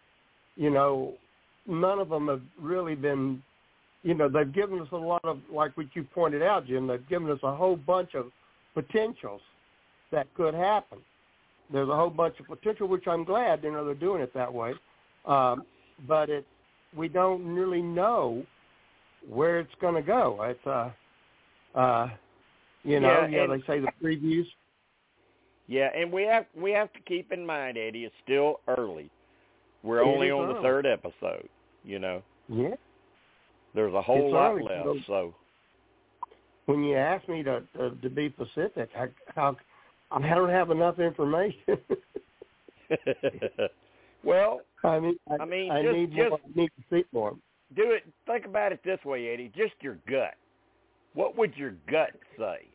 you 0.57 0.70
know, 0.70 1.15
none 1.67 1.99
of 1.99 2.08
them 2.08 2.28
have 2.28 2.42
really 2.60 2.94
been. 2.94 3.42
You 4.05 4.15
know, 4.15 4.28
they've 4.28 4.52
given 4.52 4.81
us 4.81 4.89
a 4.92 4.97
lot 4.97 5.25
of, 5.25 5.41
like 5.52 5.76
what 5.76 5.86
you 5.94 6.05
pointed 6.05 6.41
out, 6.41 6.67
Jim. 6.67 6.86
They've 6.86 7.08
given 7.08 7.28
us 7.31 7.41
a 7.42 7.55
whole 7.55 7.76
bunch 7.76 8.15
of 8.15 8.26
potentials 8.73 9.41
that 10.12 10.33
could 10.34 10.55
happen. 10.55 10.99
There's 11.72 11.88
a 11.88 11.94
whole 11.97 12.10
bunch 12.10 12.38
of 12.40 12.47
potential, 12.47 12.88
which 12.88 13.06
I'm 13.06 13.24
glad. 13.24 13.62
You 13.62 13.72
know, 13.72 13.84
they're 13.84 13.94
doing 13.94 14.22
it 14.22 14.32
that 14.34 14.52
way. 14.52 14.72
Um, 15.26 15.64
but 16.06 16.30
it, 16.30 16.47
we 16.97 17.08
don't 17.08 17.44
really 17.47 17.82
know 17.82 18.44
where 19.28 19.58
it's 19.60 19.74
going 19.80 19.94
to 19.94 20.02
go. 20.02 20.38
It's 20.42 20.66
uh, 20.66 20.90
uh, 21.78 22.08
you 22.84 23.00
know, 23.00 23.08
Yeah, 23.08 23.26
yeah, 23.28 23.42
and- 23.44 23.52
they 23.62 23.66
say 23.66 23.80
the 23.80 23.90
previews. 24.02 24.47
Yeah, 25.66 25.90
and 25.94 26.10
we 26.10 26.22
have 26.22 26.47
we 26.56 26.70
have 26.70 26.90
to 26.94 27.00
keep 27.00 27.30
in 27.30 27.44
mind, 27.44 27.76
Eddie, 27.76 28.05
it's 28.06 28.14
still 28.24 28.60
early. 28.68 29.10
We're 29.82 30.00
It 30.00 30.06
only 30.06 30.30
on 30.30 30.55
the 30.55 30.62
third 30.62 30.86
episode. 30.86 31.47
You 31.84 31.98
know, 31.98 32.22
Yeah. 32.48 32.74
there's 33.74 33.92
a 33.92 34.00
whole 34.00 34.24
It's 34.28 34.32
lot 34.32 34.52
early, 34.52 34.62
left. 34.64 34.84
so- 34.84 34.98
So, 35.06 35.34
When 36.64 36.82
you 36.84 36.97
ask 36.97 37.28
me 37.28 37.42
to 37.42 37.62
to, 37.76 37.90
to 37.90 38.08
be 38.08 38.30
specific, 38.30 38.88
I, 38.97 39.08
how 39.34 39.56
I 40.25 40.35
don't 40.35 40.51
have 40.51 40.70
enough 40.70 40.99
information. 40.99 41.78
well, 44.25 44.61
I 44.85 45.01
mean, 45.01 45.19
I, 45.31 45.43
I 45.43 45.45
mean, 45.45 45.70
I 45.70 45.83
just- 45.83 45.95
need 45.95 46.11
just- 46.11 46.31
more, 46.31 46.39
I 46.45 46.61
need 46.61 46.70
to 46.78 46.83
see 46.91 47.05
more. 47.12 47.33
do 47.77 47.91
it. 47.93 48.05
Think 48.27 48.47
about 48.47 48.73
it 48.73 48.81
this 48.85 48.99
way, 49.05 49.28
Eddie. 49.33 49.53
Just 49.57 49.75
your 49.81 49.99
gut. 50.09 50.35
What 51.15 51.37
would 51.37 51.57
your 51.57 51.73
gut 51.91 52.11
say? 52.39 52.69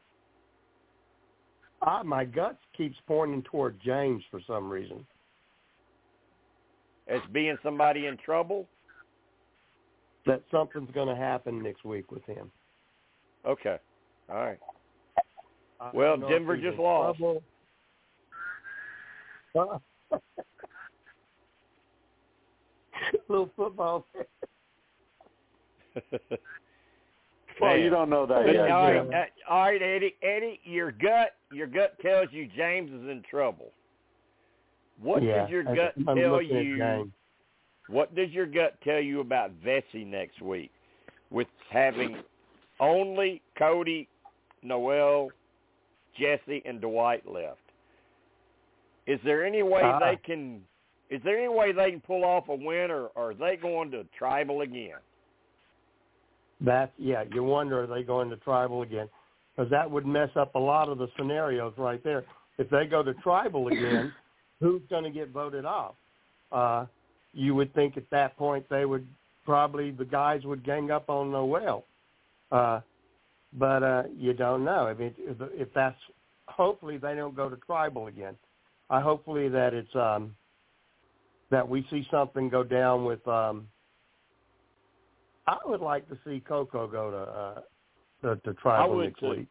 I, 1.82 2.02
my 2.04 2.24
gut 2.26 2.58
keeps 2.78 2.96
pointing 3.08 3.42
toward 3.44 3.80
James 3.84 4.24
for 4.32 4.40
some 4.48 4.70
reason. 4.70 5.06
As 7.08 7.20
being 7.32 7.58
somebody 7.62 8.06
in 8.08 8.18
trouble? 8.18 8.68
That 10.26 10.42
something's 10.50 10.90
going 10.92 11.10
to 11.10 11.16
happen 11.22 11.62
next 11.62 11.84
week 11.84 12.12
with 12.12 12.24
him. 12.26 12.50
Okay. 13.46 13.78
All 14.30 14.38
right. 14.38 14.60
I 15.80 15.90
Well, 15.94 16.12
don't 16.12 16.22
know 16.22 16.28
if 16.28 16.32
Denver 16.32 16.58
just 16.58 16.78
lost. 16.80 17.20
trouble. 17.20 17.44
Uh, 19.56 19.78
little 23.28 23.50
football. 23.56 24.06
Well, 27.62 27.78
you 27.78 27.90
don't 27.90 28.10
know 28.10 28.26
that 28.26 28.46
But, 28.46 28.56
yet. 28.56 28.72
all, 28.72 28.92
Jim. 28.92 29.10
right, 29.10 29.30
uh, 29.48 29.54
all 29.54 29.62
right, 29.64 29.82
Eddie. 29.82 30.16
Eddie, 30.22 30.60
your 30.64 30.92
gut, 30.92 31.36
your 31.52 31.68
gut 31.68 31.98
tells 32.02 32.28
you 32.32 32.50
James 32.56 32.90
is 32.90 33.10
in 33.10 33.24
trouble. 33.30 33.72
What 35.02 35.24
yeah, 35.24 35.42
does 35.42 35.50
your 35.50 35.64
gut 35.64 35.94
I'm 36.08 36.18
tell 36.18 36.42
you? 36.42 37.12
What 37.88 38.16
does 38.16 38.32
your 38.32 38.46
gut 38.46 38.78
tell 38.84 39.00
you 39.00 39.20
about 39.20 39.52
Vesi 39.64 40.06
next 40.06 40.42
week, 40.42 40.72
with 41.30 41.48
having 41.70 42.18
only 42.80 43.42
Cody, 43.58 44.08
Noelle, 44.62 45.30
Jesse, 46.18 46.62
and 46.66 46.80
Dwight 46.82 47.28
left? 47.28 47.60
Is 49.08 49.20
there 49.26 49.46
any 49.46 49.64
way 49.64 49.82
Ah. 49.84 50.00
they 50.00 50.16
can? 50.18 50.64
Is 51.10 51.22
there 51.24 51.38
any 51.38 51.50
way 51.50 51.72
they 51.72 51.92
can 51.92 52.02
pull 52.02 52.24
off 52.24 52.48
a 52.50 52.56
win, 52.56 52.90
or, 52.90 53.08
or 53.16 53.32
are 53.32 53.34
they 53.34 53.56
going 53.56 53.92
to 53.92 54.04
tribal 54.18 54.62
again? 54.62 54.98
That 56.62 56.92
yeah, 56.98 57.24
you 57.34 57.44
wonder 57.44 57.84
are 57.84 57.88
they 57.88 58.04
going 58.04 58.30
to 58.30 58.38
tribal 58.38 58.82
again? 58.82 59.10
Because 59.56 59.70
that 59.70 59.90
would 59.90 60.06
mess 60.06 60.30
up 60.36 60.56
a 60.56 60.60
lot 60.60 60.90
of 60.90 60.98
the 60.98 61.08
scenarios 61.18 61.74
right 61.78 62.04
there. 62.04 62.24
If 62.58 62.70
they 62.70 62.86
go 62.86 63.04
to 63.04 63.14
tribal 63.16 63.68
again, 63.68 64.14
who's 64.60 64.82
going 64.90 65.04
to 65.04 65.10
get 65.12 65.30
voted 65.30 65.66
off? 65.66 65.96
Uh, 66.52 66.86
you 67.34 67.54
would 67.56 67.74
think 67.74 67.98
at 67.98 68.10
that 68.12 68.38
point 68.38 68.66
they 68.70 68.86
would 68.86 69.06
probably 69.46 69.92
the 69.92 70.06
guys 70.06 70.46
would 70.46 70.64
gang 70.64 70.90
up 70.90 71.10
on 71.10 71.32
Noelle, 71.32 71.84
uh, 72.52 72.80
but 73.58 73.84
uh, 73.84 74.04
you 74.18 74.34
don't 74.34 74.64
know. 74.64 74.88
I 74.88 74.94
mean, 74.94 75.14
if, 75.18 75.38
if 75.54 75.74
that's 75.74 75.98
hopefully 76.48 76.98
they 76.98 77.16
don't 77.16 77.36
go 77.36 77.50
to 77.50 77.56
tribal 77.58 78.08
again. 78.08 78.36
I 78.90 79.00
hopefully 79.02 79.50
that 79.50 79.74
it's 79.74 79.96
um, 79.96 80.36
that 81.52 81.68
we 81.68 81.86
see 81.90 82.06
something 82.12 82.50
go 82.50 82.64
down 82.64 83.06
with. 83.06 83.26
Um, 83.28 83.68
I 85.48 85.58
would 85.66 85.82
like 85.82 86.08
to 86.10 86.18
see 86.26 86.42
Coco 86.48 86.88
go 86.88 87.12
to 87.12 88.30
uh, 88.30 88.36
to, 88.36 88.42
to 88.42 88.50
I 88.50 88.62
tribal 88.62 88.98
would 88.98 89.06
next 89.06 89.20
too. 89.20 89.30
week 89.30 89.48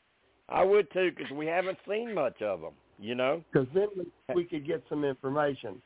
I 0.49 0.65
would 0.65 0.91
too, 0.93 1.11
because 1.17 1.31
we 1.33 1.47
haven't 1.47 1.79
seen 1.89 2.15
much 2.15 2.43
of 2.43 2.61
them. 2.61 2.73
You 3.01 3.17
know. 3.17 3.43
because 3.53 3.67
then 3.75 3.89
we, 3.97 4.35
we 4.35 4.45
could 4.45 4.65
get 4.65 4.83
some 4.89 5.05
information. 5.05 5.83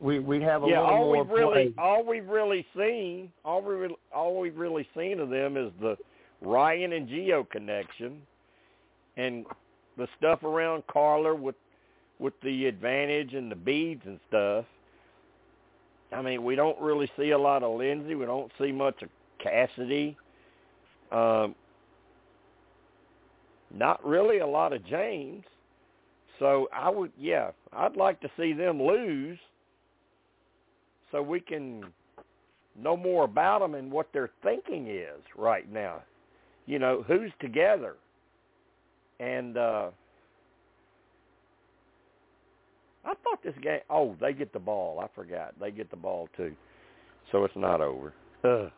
We 0.00 0.18
we 0.18 0.40
have 0.42 0.64
a 0.64 0.66
yeah, 0.66 0.80
little 0.80 0.96
all 0.96 1.04
more 1.04 1.16
Yeah, 1.16 1.20
all 1.20 1.24
we've 1.24 1.30
really 1.30 1.74
all 1.78 2.06
we've 2.06 2.28
really 2.28 2.66
seen 2.76 3.30
all 3.44 3.62
we 3.62 3.74
re- 3.74 3.96
all 4.14 4.40
we've 4.40 4.56
really 4.56 4.88
seen 4.96 5.20
of 5.20 5.28
them 5.28 5.56
is 5.56 5.70
the 5.80 5.96
Ryan 6.40 6.92
and 6.92 7.08
Geo 7.08 7.44
connection, 7.44 8.22
and 9.16 9.44
the 9.96 10.06
stuff 10.16 10.42
around 10.44 10.84
Karla 10.86 11.34
with 11.34 11.56
with 12.18 12.34
the 12.42 12.66
advantage 12.66 13.34
and 13.34 13.50
the 13.50 13.56
beads 13.56 14.02
and 14.04 14.18
stuff. 14.28 14.64
I 16.12 16.22
mean, 16.22 16.42
we 16.42 16.56
don't 16.56 16.80
really 16.80 17.10
see 17.16 17.30
a 17.30 17.38
lot 17.38 17.62
of 17.62 17.76
Lindsay. 17.76 18.14
We 18.14 18.24
don't 18.24 18.50
see 18.58 18.72
much 18.72 19.02
of 19.02 19.08
Cassidy. 19.38 20.16
Um, 21.12 21.54
not 23.72 24.04
really 24.04 24.38
a 24.38 24.46
lot 24.46 24.72
of 24.72 24.84
James. 24.86 25.44
So 26.38 26.68
I 26.72 26.88
would, 26.88 27.12
yeah, 27.18 27.50
I'd 27.72 27.96
like 27.96 28.20
to 28.20 28.30
see 28.38 28.52
them 28.52 28.82
lose 28.82 29.38
so 31.10 31.20
we 31.22 31.40
can 31.40 31.84
know 32.80 32.96
more 32.96 33.24
about 33.24 33.60
them 33.60 33.74
and 33.74 33.90
what 33.90 34.12
their 34.12 34.30
thinking 34.42 34.88
is 34.88 35.20
right 35.36 35.70
now. 35.70 36.02
You 36.68 36.78
know, 36.78 37.02
who's 37.08 37.32
together. 37.40 37.96
And 39.20 39.56
uh 39.56 39.88
I 43.04 43.14
thought 43.24 43.42
this 43.42 43.54
game 43.62 43.80
oh, 43.88 44.14
they 44.20 44.34
get 44.34 44.52
the 44.52 44.58
ball. 44.58 45.00
I 45.00 45.06
forgot. 45.14 45.54
They 45.58 45.70
get 45.70 45.90
the 45.90 45.96
ball 45.96 46.28
too. 46.36 46.54
So 47.32 47.44
it's 47.44 47.56
not 47.56 47.80
over. 47.80 48.12
Ugh. 48.44 48.70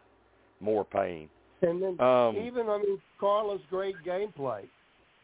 more 0.61 0.85
pain. 0.85 1.29
And 1.63 1.83
then 1.83 2.01
Um, 2.01 2.37
even 2.37 2.69
I 2.71 2.79
mean 2.79 3.03
Karla's 3.21 3.61
great 3.69 3.97
gameplay. 4.07 4.63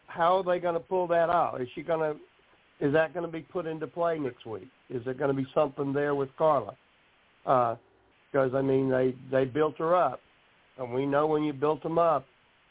How 0.08 0.38
are 0.38 0.42
they 0.44 0.58
going 0.58 0.74
to 0.74 0.80
pull 0.80 1.06
that 1.06 1.30
out? 1.30 1.60
Is 1.60 1.68
she 1.74 1.82
going 1.82 2.00
to? 2.00 2.20
Is 2.86 2.92
that 2.92 3.14
going 3.14 3.24
to 3.24 3.32
be 3.32 3.40
put 3.40 3.66
into 3.66 3.86
play 3.86 4.18
next 4.18 4.44
week? 4.44 4.68
Is 4.90 5.04
there 5.04 5.14
going 5.14 5.34
to 5.34 5.42
be 5.42 5.46
something 5.54 5.92
there 5.92 6.14
with 6.14 6.28
Karla? 6.36 6.76
Because 7.44 8.54
I 8.54 8.60
mean 8.60 8.90
they 8.90 9.14
they 9.30 9.44
built 9.44 9.78
her 9.78 9.94
up, 9.94 10.20
and 10.78 10.92
we 10.92 11.06
know 11.06 11.26
when 11.26 11.42
you 11.44 11.52
built 11.52 11.82
them 11.82 11.98
up, 11.98 12.26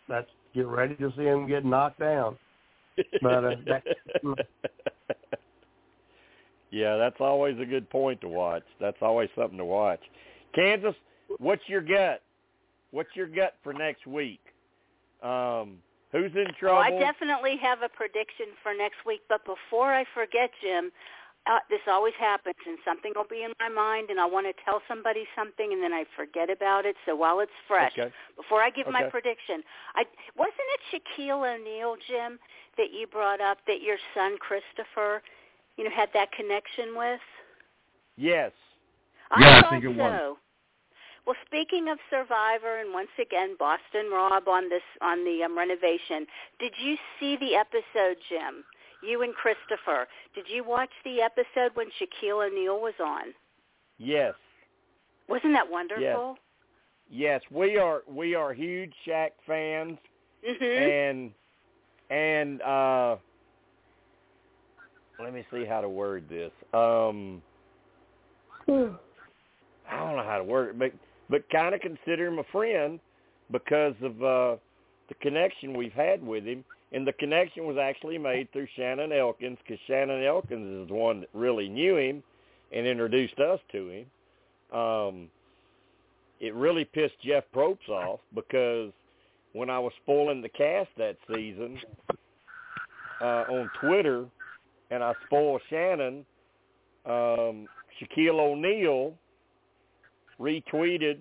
that's 0.08 0.30
get 0.54 0.68
ready 0.68 0.96
to 0.96 1.12
see 1.18 1.24
them 1.24 1.48
get 1.48 1.66
knocked 1.66 2.00
down. 2.00 2.38
But 3.22 3.44
uh, 3.44 3.52
that, 3.68 3.84
yeah, 6.72 6.98
that's 6.98 7.18
always 7.20 7.60
a 7.60 7.66
good 7.66 7.90
point 7.90 8.22
to 8.22 8.30
watch. 8.30 8.64
That's 8.80 8.98
always 9.02 9.30
something 9.36 9.58
to 9.58 9.66
watch. 9.66 10.00
Kansas, 10.54 10.96
what's 11.40 11.64
your 11.68 11.82
gut? 11.82 12.22
What's 12.92 13.10
your 13.16 13.28
gut 13.28 13.56
for 13.64 13.74
next 13.74 14.08
week? 14.08 14.40
Um, 15.22 15.78
who's 16.12 16.32
in 16.36 16.48
trouble? 16.58 16.78
Oh, 16.78 16.82
I 16.82 16.92
definitely 16.92 17.58
have 17.62 17.80
a 17.82 17.90
prediction 17.90 18.48
for 18.64 18.74
next 18.74 19.06
week. 19.06 19.22
But 19.28 19.42
before 19.44 19.94
I 19.94 20.06
forget, 20.14 20.50
Jim, 20.62 20.92
uh, 21.48 21.60
this 21.70 21.82
always 21.88 22.14
happens, 22.20 22.56
and 22.66 22.78
something 22.84 23.14
will 23.16 23.28
be 23.30 23.44
in 23.44 23.54
my 23.60 23.70
mind, 23.70 24.10
and 24.10 24.20
I 24.20 24.26
want 24.26 24.48
to 24.48 24.64
tell 24.66 24.82
somebody 24.88 25.26
something, 25.36 25.74
and 25.74 25.82
then 25.84 25.94
I 25.94 26.06
forget 26.16 26.50
about 26.50 26.86
it. 26.86 26.96
So 27.06 27.16
while 27.16 27.40
it's 27.40 27.52
fresh, 27.68 27.94
Okay. 27.98 28.12
before 28.36 28.62
I 28.64 28.70
give 28.72 28.88
my 28.88 29.04
prediction, 29.04 29.64
I 29.96 30.06
wasn't 30.36 30.56
it 30.74 30.82
Shaquille 30.90 31.46
O'Neal, 31.46 31.98
Jim, 32.08 32.40
that 32.78 32.92
you 32.92 33.06
brought 33.08 33.42
up 33.42 33.60
that 33.68 33.82
your 33.82 33.98
son 34.16 34.38
Christopher, 34.40 35.22
you 35.78 35.84
know, 35.84 35.92
had 35.92 36.10
that 36.14 36.32
connection 36.32 36.98
with? 36.98 37.22
Yes. 38.18 38.52
I 39.30 39.42
Yeah, 39.42 39.58
I 39.58 39.62
thought 39.62 39.70
think 39.72 39.84
it 39.84 39.88
was. 39.90 40.12
so. 40.12 40.38
Well, 41.26 41.36
speaking 41.46 41.90
of 41.90 41.98
Survivor, 42.10 42.78
and 42.80 42.94
once 42.94 43.10
again, 43.20 43.56
Boston 43.58 44.12
Rob 44.12 44.48
on 44.48 44.70
this 44.70 44.84
on 45.02 45.26
the 45.26 45.44
um, 45.44 45.58
renovation. 45.58 46.28
Did 46.60 46.74
you 46.80 46.98
see 47.20 47.36
the 47.38 47.56
episode, 47.56 48.18
Jim? 48.30 48.64
You 49.02 49.22
and 49.24 49.34
Christopher. 49.34 50.08
Did 50.34 50.46
you 50.48 50.64
watch 50.64 50.90
the 51.04 51.22
episode 51.22 51.72
when 51.76 51.88
Shaquille 52.00 52.48
O'Neal 52.48 52.80
was 52.80 52.94
on? 53.04 53.34
Yes. 53.98 54.34
Wasn't 55.28 55.54
that 55.54 55.70
wonderful? 55.70 56.38
Yes, 57.10 57.42
yes, 57.42 57.42
we 57.52 57.78
are 57.78 58.02
we 58.08 58.36
are 58.36 58.54
huge 58.54 58.94
Shaq 59.08 59.32
fans 59.48 59.98
Mhm. 60.48 60.90
and 60.90 61.34
and 62.10 62.62
uh 62.62 63.18
let 65.20 65.34
me 65.34 65.46
see 65.52 65.66
how 65.66 65.82
to 65.82 65.90
word 65.90 66.28
this. 66.30 66.52
Um 66.74 67.42
I 68.68 69.98
don't 69.98 70.18
know 70.18 70.24
how 70.24 70.38
to 70.38 70.44
word 70.44 70.70
it, 70.70 70.80
but 70.80 70.92
but 71.30 71.50
kind 71.50 71.74
of 71.74 71.82
consider 71.82 72.28
him 72.28 72.40
a 72.40 72.44
friend 72.52 73.00
because 73.52 73.96
of 74.02 74.22
uh 74.24 74.58
the 75.08 75.16
connection 75.22 75.76
we've 75.78 75.94
had 75.94 76.22
with 76.26 76.44
him, 76.46 76.64
and 76.96 77.06
the 77.06 77.12
connection 77.14 77.66
was 77.66 77.76
actually 77.78 78.18
made 78.18 78.50
through 78.54 78.68
Shannon 78.78 79.12
Elkins 79.12 79.58
because 79.62 79.78
Shannon 79.86 80.24
Elkins 80.24 80.84
is 80.84 80.88
the 80.88 80.94
one 80.94 81.20
that 81.20 81.30
really 81.34 81.68
knew 81.68 81.98
him 81.98 82.24
and 82.74 82.88
introduced 82.88 83.38
us 83.38 83.60
to 83.74 83.90
him. 83.90 84.80
Um, 84.80 85.28
it 86.40 86.56
really 86.56 86.86
pissed 86.86 87.16
Jeff 87.22 87.44
Probst 87.54 87.90
off 87.90 88.22
because 88.34 88.94
when 89.52 89.70
I 89.70 89.78
was 89.78 89.92
spoiling 90.04 90.42
the 90.42 90.48
cast 90.48 90.90
that 90.98 91.18
season 91.28 91.78
uh, 93.20 93.44
on 93.50 93.70
Twitter, 93.82 94.26
and 94.90 95.04
I 95.04 95.12
spoiled 95.26 95.62
Shannon, 95.70 96.26
um, 97.06 97.68
Shaquille 98.00 98.40
O'Neal 98.40 99.16
retweeted 100.40 101.18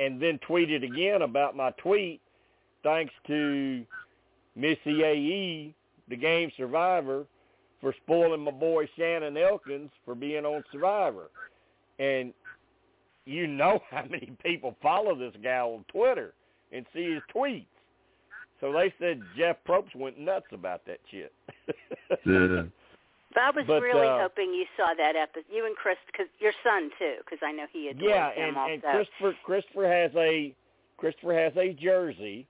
and 0.00 0.20
then 0.20 0.40
tweeted 0.48 0.82
again 0.82 1.22
about 1.22 1.56
my 1.56 1.70
tweet 1.82 2.20
thanks 2.84 3.12
to 3.26 3.84
Missyae, 4.56 5.74
the 6.08 6.16
game 6.16 6.52
survivor, 6.56 7.24
for 7.80 7.92
spoiling 8.04 8.42
my 8.42 8.52
boy 8.52 8.88
Shannon 8.96 9.36
Elkins 9.36 9.90
for 10.04 10.14
being 10.14 10.44
on 10.44 10.62
Survivor. 10.70 11.30
And 11.98 12.32
you 13.26 13.48
know 13.48 13.80
how 13.90 14.04
many 14.08 14.30
people 14.44 14.76
follow 14.80 15.16
this 15.16 15.34
guy 15.42 15.58
on 15.58 15.84
Twitter 15.90 16.34
and 16.72 16.86
see 16.94 17.12
his 17.12 17.22
tweets. 17.34 17.66
So 18.60 18.72
they 18.72 18.94
said 18.98 19.20
Jeff 19.36 19.56
Probst 19.68 19.94
went 19.96 20.18
nuts 20.18 20.46
about 20.52 20.86
that 20.86 21.00
shit. 21.10 21.32
Yeah. 22.26 22.62
But 23.34 23.42
I 23.42 23.50
was 23.50 23.64
But, 23.66 23.82
really 23.82 24.06
uh, 24.06 24.20
hoping 24.20 24.54
you 24.54 24.64
saw 24.76 24.94
that 24.96 25.16
episode. 25.16 25.44
You 25.52 25.66
and 25.66 25.74
Chris, 25.74 25.96
cause 26.16 26.26
your 26.38 26.52
son 26.62 26.90
too, 26.98 27.16
because 27.24 27.40
I 27.42 27.50
know 27.50 27.64
he 27.72 27.88
adores 27.88 28.08
yeah, 28.08 28.32
him 28.32 28.48
and, 28.48 28.56
also. 28.56 28.72
and 28.72 28.82
Christopher 28.82 29.36
Christopher 29.44 29.88
has 29.88 30.10
a 30.14 30.54
Christopher 30.96 31.34
has 31.34 31.52
a 31.56 31.72
jersey. 31.72 32.46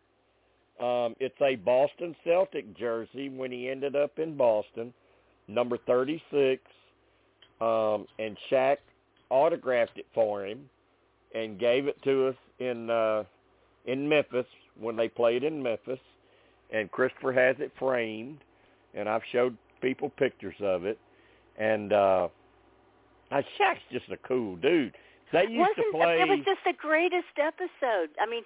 Um, 0.80 1.14
it's 1.20 1.40
a 1.40 1.56
Boston 1.56 2.16
Celtic 2.24 2.76
jersey 2.76 3.28
when 3.28 3.52
he 3.52 3.68
ended 3.68 3.94
up 3.94 4.18
in 4.18 4.36
Boston, 4.36 4.92
number 5.48 5.78
thirty 5.86 6.22
six. 6.30 6.62
Um, 7.60 8.06
and 8.18 8.36
Shaq 8.50 8.78
autographed 9.30 9.98
it 9.98 10.06
for 10.14 10.44
him 10.44 10.68
and 11.34 11.58
gave 11.58 11.86
it 11.86 12.00
to 12.04 12.28
us 12.28 12.36
in 12.58 12.90
uh 12.90 13.24
in 13.86 14.08
Memphis 14.08 14.46
when 14.78 14.96
they 14.96 15.08
played 15.08 15.44
in 15.44 15.62
Memphis. 15.62 15.98
And 16.72 16.90
Christopher 16.90 17.32
has 17.32 17.56
it 17.58 17.72
framed 17.78 18.38
and 18.94 19.08
I've 19.08 19.22
showed 19.32 19.56
people 19.80 20.10
pictures 20.10 20.54
of 20.60 20.84
it. 20.84 20.98
And 21.58 21.92
uh 21.92 22.28
uh, 23.30 23.42
Shaq's 23.58 23.80
just 23.90 24.08
a 24.10 24.16
cool 24.28 24.56
dude. 24.56 24.94
They 25.32 25.42
used 25.42 25.58
Wasn't 25.58 25.76
to 25.76 25.92
play. 25.92 26.20
it 26.20 26.28
was 26.28 26.38
just 26.44 26.60
the 26.64 26.74
greatest 26.78 27.34
episode. 27.38 28.10
I 28.20 28.26
mean, 28.30 28.44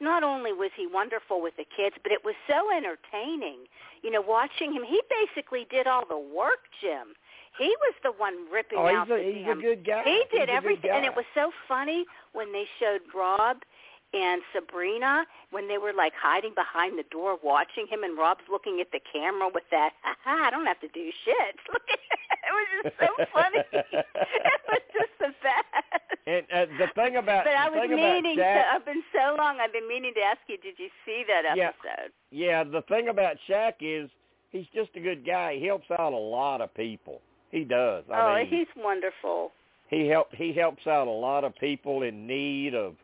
not 0.00 0.22
only 0.22 0.52
was 0.52 0.70
he 0.76 0.86
wonderful 0.86 1.40
with 1.40 1.56
the 1.56 1.64
kids, 1.64 1.96
but 2.02 2.12
it 2.12 2.24
was 2.24 2.34
so 2.48 2.74
entertaining. 2.74 3.68
You 4.02 4.10
know, 4.10 4.22
watching 4.22 4.72
him, 4.72 4.82
he 4.82 5.00
basically 5.08 5.66
did 5.70 5.86
all 5.86 6.04
the 6.08 6.18
work, 6.18 6.68
Jim. 6.80 7.14
He 7.58 7.68
was 7.68 7.94
the 8.02 8.12
one 8.12 8.50
ripping 8.50 8.78
oh, 8.78 8.86
out 8.86 9.08
he's 9.08 9.14
a 9.14 9.18
the 9.18 9.32
he's 9.32 9.44
damn. 9.44 9.58
a 9.58 9.62
good 9.62 9.84
guy. 9.84 10.02
he 10.04 10.22
did 10.32 10.46
good 10.46 10.50
everything, 10.50 10.90
and 10.92 11.04
it 11.04 11.14
was 11.14 11.26
so 11.34 11.50
funny 11.68 12.06
when 12.32 12.52
they 12.52 12.64
showed 12.78 13.00
Rob 13.14 13.58
and 14.12 14.42
Sabrina 14.54 15.24
when 15.50 15.68
they 15.68 15.78
were 15.78 15.92
like 15.92 16.12
hiding 16.14 16.54
behind 16.54 16.98
the 16.98 17.04
door 17.10 17.38
watching 17.42 17.86
him, 17.86 18.02
and 18.02 18.16
Rob's 18.16 18.46
looking 18.50 18.80
at 18.80 18.90
the 18.92 19.00
camera 19.12 19.48
with 19.52 19.64
that. 19.70 19.90
Ha 20.24 20.46
I 20.46 20.50
don't 20.50 20.66
have 20.66 20.80
to 20.80 20.88
do 20.88 21.10
shit. 21.24 21.56
Look 21.72 21.82
at 21.90 21.98
it 22.50 22.54
was 22.58 22.68
just 22.82 22.96
so 22.98 23.10
funny. 23.32 23.62
it 23.72 24.62
was 24.66 24.84
just 24.92 25.14
the 25.20 25.30
best. 25.42 26.10
And 26.26 26.44
uh, 26.52 26.66
the 26.78 26.88
thing 26.94 27.16
about 27.16 27.44
But 27.44 27.54
I 27.54 27.70
was 27.70 27.88
meaning 27.88 28.36
Shaq, 28.36 28.62
to. 28.62 28.74
I've 28.74 28.84
been 28.84 29.02
so 29.12 29.36
long. 29.38 29.58
I've 29.60 29.72
been 29.72 29.88
meaning 29.88 30.12
to 30.14 30.20
ask 30.20 30.38
you. 30.48 30.58
Did 30.58 30.74
you 30.78 30.88
see 31.06 31.24
that 31.28 31.44
episode? 31.46 32.12
yeah, 32.30 32.62
yeah. 32.62 32.64
the 32.64 32.82
thing 32.82 33.08
about 33.08 33.36
Shaq 33.48 33.74
is 33.80 34.10
he's 34.50 34.66
just 34.74 34.90
a 34.96 35.00
good 35.00 35.24
guy. 35.24 35.56
He 35.58 35.66
helps 35.66 35.90
out 35.90 36.12
a 36.12 36.16
lot 36.16 36.60
of 36.60 36.74
people. 36.74 37.20
He 37.50 37.64
does. 37.64 38.04
I 38.12 38.20
oh, 38.20 38.34
mean, 38.36 38.46
he's 38.46 38.68
wonderful. 38.76 39.52
he 39.88 40.06
help 40.06 40.28
he 40.34 40.52
helps 40.52 40.86
out 40.86 41.08
a 41.08 41.10
lot 41.10 41.44
of 41.44 41.54
people 41.56 42.02
in 42.02 42.26
need 42.26 42.74
of 42.74 42.94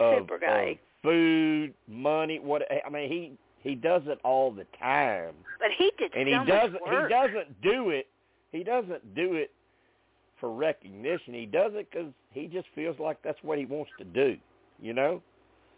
of, 0.00 0.18
Super 0.20 0.38
guy. 0.38 0.62
of 0.62 0.76
food, 1.02 1.74
money. 1.88 2.38
What 2.38 2.62
I 2.70 2.88
mean, 2.90 3.08
he 3.08 3.32
he 3.68 3.74
does 3.74 4.02
it 4.06 4.18
all 4.24 4.50
the 4.50 4.66
time, 4.78 5.34
But 5.58 5.68
he 5.76 5.90
did 5.98 6.14
and 6.14 6.28
so 6.28 6.44
he 6.44 6.50
doesn't 6.50 6.80
he 6.84 7.08
doesn't 7.08 7.62
do 7.62 7.90
it. 7.90 8.08
He 8.52 8.62
doesn't 8.62 9.14
do 9.14 9.34
it 9.34 9.50
for 10.38 10.52
recognition. 10.52 11.34
He 11.34 11.46
does 11.46 11.72
it 11.74 11.88
because 11.90 12.12
he 12.30 12.46
just 12.46 12.68
feels 12.74 12.98
like 12.98 13.18
that's 13.22 13.42
what 13.42 13.58
he 13.58 13.64
wants 13.64 13.90
to 13.98 14.04
do. 14.04 14.36
You 14.80 14.92
know. 14.92 15.22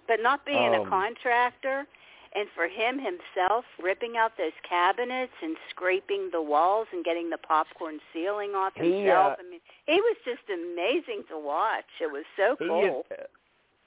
But 0.07 0.20
not 0.23 0.44
being 0.44 0.75
a 0.75 0.83
Um, 0.83 0.89
contractor, 0.91 1.86
and 2.35 2.49
for 2.55 2.67
him 2.67 2.99
himself, 2.99 3.65
ripping 3.83 4.17
out 4.17 4.36
those 4.36 4.53
cabinets 4.69 5.33
and 5.43 5.57
scraping 5.70 6.31
the 6.31 6.43
walls 6.43 6.89
and 6.93 7.05
getting 7.05 7.31
the 7.31 7.39
popcorn 7.39 8.01
ceiling 8.12 8.55
off 8.55 8.75
He, 8.75 8.81
himself. 9.01 9.39
uh, 9.39 9.43
I 9.43 9.51
mean, 9.51 9.61
he 9.86 10.01
was 10.01 10.17
just 10.25 10.43
amazing 10.51 11.25
to 11.31 11.39
watch. 11.39 11.85
It 12.01 12.11
was 12.11 12.25
so 12.36 12.57
he 12.59 12.67
cool. 12.67 13.07
is, 13.11 13.19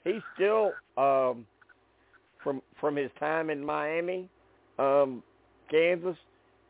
he's 0.05 0.21
still 0.35 0.73
um 0.97 1.45
from 2.43 2.61
from 2.79 2.95
his 2.95 3.11
time 3.19 3.49
in 3.49 3.63
Miami, 3.65 4.29
um, 4.79 5.21
Kansas, 5.69 6.17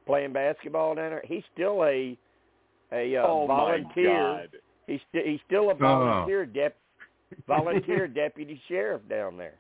playing 0.08 0.34
basketball 0.34 0.95
down 0.95 1.11
there. 1.11 1.24
He's 1.26 1.44
still 1.53 1.84
a 1.84 2.18
a 2.92 3.18
uh, 3.18 3.24
oh 3.27 3.45
volunteer. 3.48 4.14
my 4.14 4.38
God. 4.42 4.50
He's 4.88 5.02
st- 5.11 5.27
he's 5.27 5.40
still 5.45 5.69
a 5.69 5.74
Oh. 5.74 5.77
volunteer 5.77 6.45
dep 6.45 6.76
volunteer 7.48 8.08
deputy 8.08 8.60
sheriff 8.68 9.02
down 9.10 9.38
there. 9.38 9.56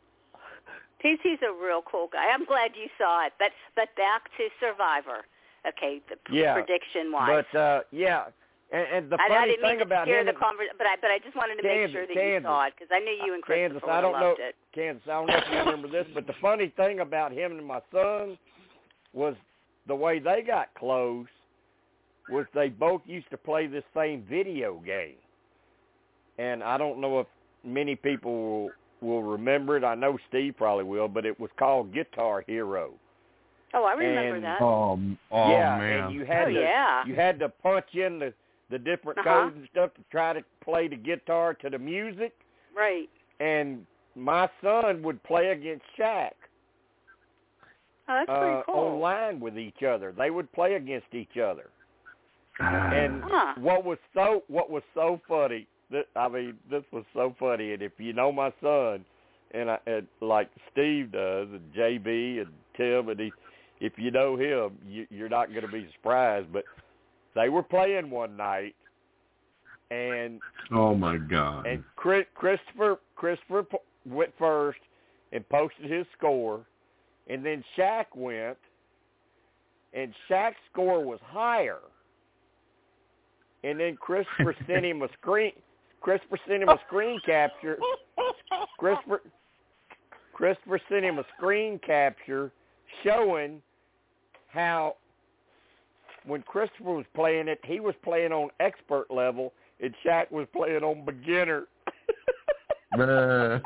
He's 0.99 1.19
he's 1.21 1.39
a 1.43 1.51
real 1.63 1.83
cool 1.83 2.09
guy. 2.11 2.25
I'm 2.33 2.45
glad 2.45 2.71
you 2.75 2.87
saw 2.97 3.25
it. 3.27 3.33
But 3.37 3.51
but 3.75 3.89
back 3.95 4.23
to 4.37 4.47
Survivor. 4.59 5.25
Okay, 5.67 6.01
the 6.09 6.15
p- 6.25 6.39
Yeah, 6.39 6.53
prediction 6.53 7.11
wise. 7.11 7.43
But 7.51 7.59
uh 7.59 7.79
yeah, 7.91 8.25
and, 8.71 8.87
and 8.93 9.09
the 9.11 9.17
I, 9.19 9.25
I 9.25 9.29
funny 9.29 9.51
didn't 9.51 9.61
mean 9.63 9.71
thing 9.71 9.79
to 9.79 9.85
about 9.85 10.07
him, 10.07 10.25
the 10.25 10.31
conver- 10.31 10.73
but 10.77 10.87
I 10.87 10.95
but 11.01 11.11
I 11.11 11.19
just 11.19 11.35
wanted 11.35 11.57
to 11.61 11.63
make 11.63 11.91
sure 11.91 12.07
that 12.07 12.15
you 12.15 12.39
saw 12.41 12.65
it 12.67 12.73
because 12.77 12.89
I 12.91 12.99
knew 12.99 13.15
you 13.25 13.33
and 13.33 13.45
Kansas, 13.45 13.81
I 13.87 13.99
don't 14.01 14.13
would 14.13 14.19
know, 14.21 14.35
it. 14.39 14.55
Kansas. 14.73 15.03
I 15.05 15.11
don't 15.11 15.27
know 15.27 15.37
if 15.37 15.43
you 15.51 15.57
remember 15.59 15.87
this, 15.89 16.07
but 16.15 16.25
the 16.25 16.33
funny 16.41 16.71
thing 16.77 17.01
about 17.01 17.31
him 17.33 17.51
and 17.57 17.65
my 17.65 17.81
son 17.91 18.37
was 19.13 19.35
the 19.87 19.95
way 19.95 20.19
they 20.19 20.41
got 20.45 20.73
close 20.75 21.27
was 22.29 22.45
they 22.53 22.67
both 22.69 23.01
used 23.05 23.29
to 23.31 23.37
play 23.37 23.67
this 23.67 23.83
same 23.95 24.23
video 24.29 24.81
game. 24.85 25.15
And 26.37 26.61
I 26.63 26.77
don't 26.77 26.99
know 26.99 27.19
if 27.21 27.27
many 27.63 27.95
people 27.95 28.69
will, 29.01 29.09
will 29.09 29.23
remember 29.23 29.77
it. 29.77 29.83
I 29.83 29.95
know 29.95 30.17
Steve 30.29 30.55
probably 30.57 30.83
will, 30.83 31.07
but 31.07 31.25
it 31.25 31.39
was 31.39 31.49
called 31.57 31.93
Guitar 31.93 32.43
Hero. 32.47 32.91
Oh, 33.73 33.83
I 33.83 33.93
remember 33.93 34.35
And- 34.35 34.43
that. 34.45 34.61
Oh, 34.61 34.99
oh 35.31 35.51
yeah, 35.51 35.77
man. 35.77 36.03
and 36.05 36.13
you 36.13 36.25
had 36.25 36.47
Oh, 36.47 36.53
to 36.53 36.59
yeah. 36.59 37.05
you 37.05 37.15
had 37.15 37.39
to 37.39 37.49
punch 37.49 37.93
in 37.93 38.19
the 38.19 38.33
the 38.69 38.77
different 38.77 39.17
Uh-huh. 39.19 39.43
codes 39.43 39.55
and 39.55 39.65
stuff 39.69 39.93
to 39.93 40.01
try 40.11 40.33
to 40.33 40.43
play 40.59 40.89
the 40.89 40.97
guitar 40.97 41.53
to 41.53 41.69
the 41.69 41.79
music. 41.79 42.33
Right. 42.75 43.09
And 43.39 43.85
my 44.13 44.49
son 44.61 45.01
would 45.03 45.23
play 45.23 45.51
against 45.51 45.85
Shaq 45.97 46.31
Oh, 48.09 48.23
that's 48.25 48.29
uh, 48.29 48.61
cool. 48.65 48.75
online 48.75 49.39
with 49.39 49.57
each 49.57 49.83
other. 49.83 50.13
They 50.17 50.29
would 50.29 50.51
play 50.53 50.75
against 50.75 51.13
each 51.13 51.37
other. 51.37 51.69
And 52.59 53.23
Huh. 53.23 53.53
what 53.59 53.83
was 53.85 53.97
so 54.13 54.43
what 54.47 54.69
was 54.69 54.81
so 54.93 55.21
funny 55.27 55.67
that 55.91 56.07
I 56.15 56.27
mean 56.27 56.57
this 56.71 56.83
was 56.91 57.03
so 57.13 57.35
funny 57.39 57.73
and 57.73 57.81
if 57.83 57.91
you 57.97 58.13
know 58.13 58.31
my 58.31 58.51
son 58.61 59.05
and 59.51 59.69
I 59.69 59.77
and 59.85 60.07
like 60.21 60.49
Steve 60.71 61.11
does 61.11 61.49
and 61.51 61.61
JB 61.73 62.41
and 62.41 62.49
Tim 62.75 63.09
and 63.09 63.19
he 63.19 63.31
if 63.79 63.93
you 63.97 64.09
know 64.09 64.35
him 64.35 64.77
you 64.87 65.05
you're 65.11 65.29
not 65.29 65.49
going 65.49 65.61
to 65.61 65.71
be 65.71 65.87
surprised 65.93 66.51
but 66.51 66.65
they 67.35 67.49
were 67.49 67.61
playing 67.61 68.09
one 68.09 68.35
night 68.35 68.73
and 69.91 70.41
oh 70.71 70.95
my 70.95 71.17
God. 71.17 71.65
and 71.65 71.83
Chris, 71.95 72.25
Christopher 72.35 72.97
Christopher 73.15 73.65
went 74.05 74.31
first 74.37 74.79
and 75.31 75.47
posted 75.49 75.91
his 75.91 76.05
score, 76.17 76.61
and 77.29 77.45
then 77.45 77.63
Shaq 77.77 78.05
went, 78.15 78.57
and 79.93 80.13
Shaq's 80.29 80.55
score 80.71 81.03
was 81.03 81.19
higher. 81.23 81.79
And 83.63 83.79
then 83.79 83.97
Christopher 83.97 84.55
sent 84.67 84.85
him 84.85 85.01
a 85.01 85.07
screen. 85.19 85.53
Christopher 86.01 86.37
sent 86.47 86.63
him 86.63 86.69
a 86.69 86.79
screen 86.87 87.19
capture. 87.25 87.77
Christopher 88.77 89.21
Christopher 90.33 90.79
sent 90.87 91.03
him 91.03 91.17
a 91.17 91.25
screen 91.35 91.79
capture 91.85 92.51
showing 93.03 93.61
how 94.49 94.95
when 96.25 96.43
Christopher 96.43 96.93
was 96.93 97.05
playing 97.15 97.47
it, 97.47 97.59
he 97.65 97.79
was 97.79 97.95
playing 98.03 98.31
on 98.31 98.49
expert 98.59 99.07
level, 99.09 99.53
and 99.81 99.93
Shaq 100.05 100.31
was 100.31 100.47
playing 100.55 100.83
on 100.83 101.05
beginner. 101.05 101.67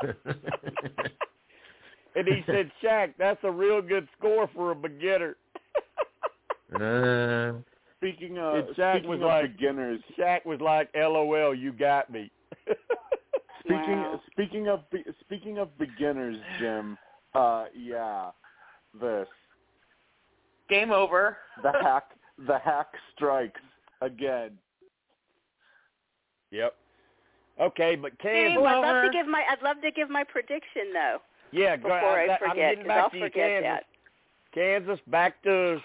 and 2.14 2.26
he 2.28 2.42
said, 2.46 2.70
Shaq, 2.82 3.14
that's 3.18 3.40
a 3.44 3.50
real 3.50 3.80
good 3.82 4.08
score 4.18 4.48
for 4.54 4.70
a 4.70 4.74
beginner. 4.74 5.36
Uh, 6.74 7.58
Speaking 7.98 8.38
of 8.38 8.54
And 8.54 8.68
Shaq 8.76 8.94
speaking 8.94 9.10
was 9.10 9.18
of 9.20 9.26
like- 9.26 9.52
beginners, 9.56 10.00
Shaq 10.18 10.44
was 10.44 10.60
like, 10.60 10.88
"LOL, 10.94 11.54
you 11.54 11.72
got 11.72 12.10
me." 12.10 12.30
speaking 13.60 14.00
Wow. 14.00 14.20
speaking 14.32 14.68
of 14.68 14.80
speaking 15.20 15.58
of 15.58 15.76
beginners, 15.78 16.36
Jim. 16.58 16.98
Uh, 17.34 17.66
yeah, 17.76 18.30
this 19.00 19.28
Game 20.68 20.90
over. 20.90 21.36
the 21.62 21.70
hack 21.80 22.04
the 22.46 22.58
hack 22.58 22.88
strikes 23.14 23.60
again. 24.00 24.58
yep. 26.50 26.74
Okay, 27.60 27.94
but 27.94 28.18
Kansas. 28.18 28.58
Oh, 28.60 28.64
I'd 28.64 28.80
love 28.80 29.04
to 29.04 29.10
give 29.16 29.28
my 29.28 29.44
I'd 29.48 29.62
love 29.62 29.80
to 29.82 29.90
give 29.92 30.10
my 30.10 30.24
prediction 30.24 30.92
though 30.92 31.18
yeah, 31.52 31.76
go 31.76 31.84
before 31.84 32.18
I 32.20 32.26
that- 32.26 32.42
I'm 32.42 32.48
forget 32.50 32.56
getting 32.56 32.78
because 32.84 32.88
back 32.88 33.04
I'll 33.04 33.10
to 33.10 33.18
forget 33.20 33.62
Kansas. 33.62 33.62
that. 33.64 33.84
Kansas 34.54 35.00
back 35.06 35.42
to 35.42 35.80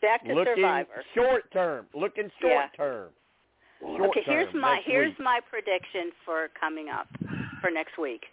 Back 0.00 0.24
to 0.24 0.32
looking 0.34 0.54
Survivor. 0.56 1.04
short 1.14 1.50
term. 1.52 1.86
Looking 1.92 2.30
short 2.40 2.52
Yeah. 2.52 2.68
term. 2.76 3.10
Short 3.80 4.00
Okay, 4.10 4.22
here's 4.22 4.50
term, 4.52 4.60
my 4.60 4.76
here's 4.86 5.10
week. 5.10 5.18
my 5.20 5.40
prediction 5.40 6.10
for 6.24 6.48
coming 6.58 6.88
up 6.88 7.06
for 7.60 7.70
next 7.70 7.98
week. 7.98 8.26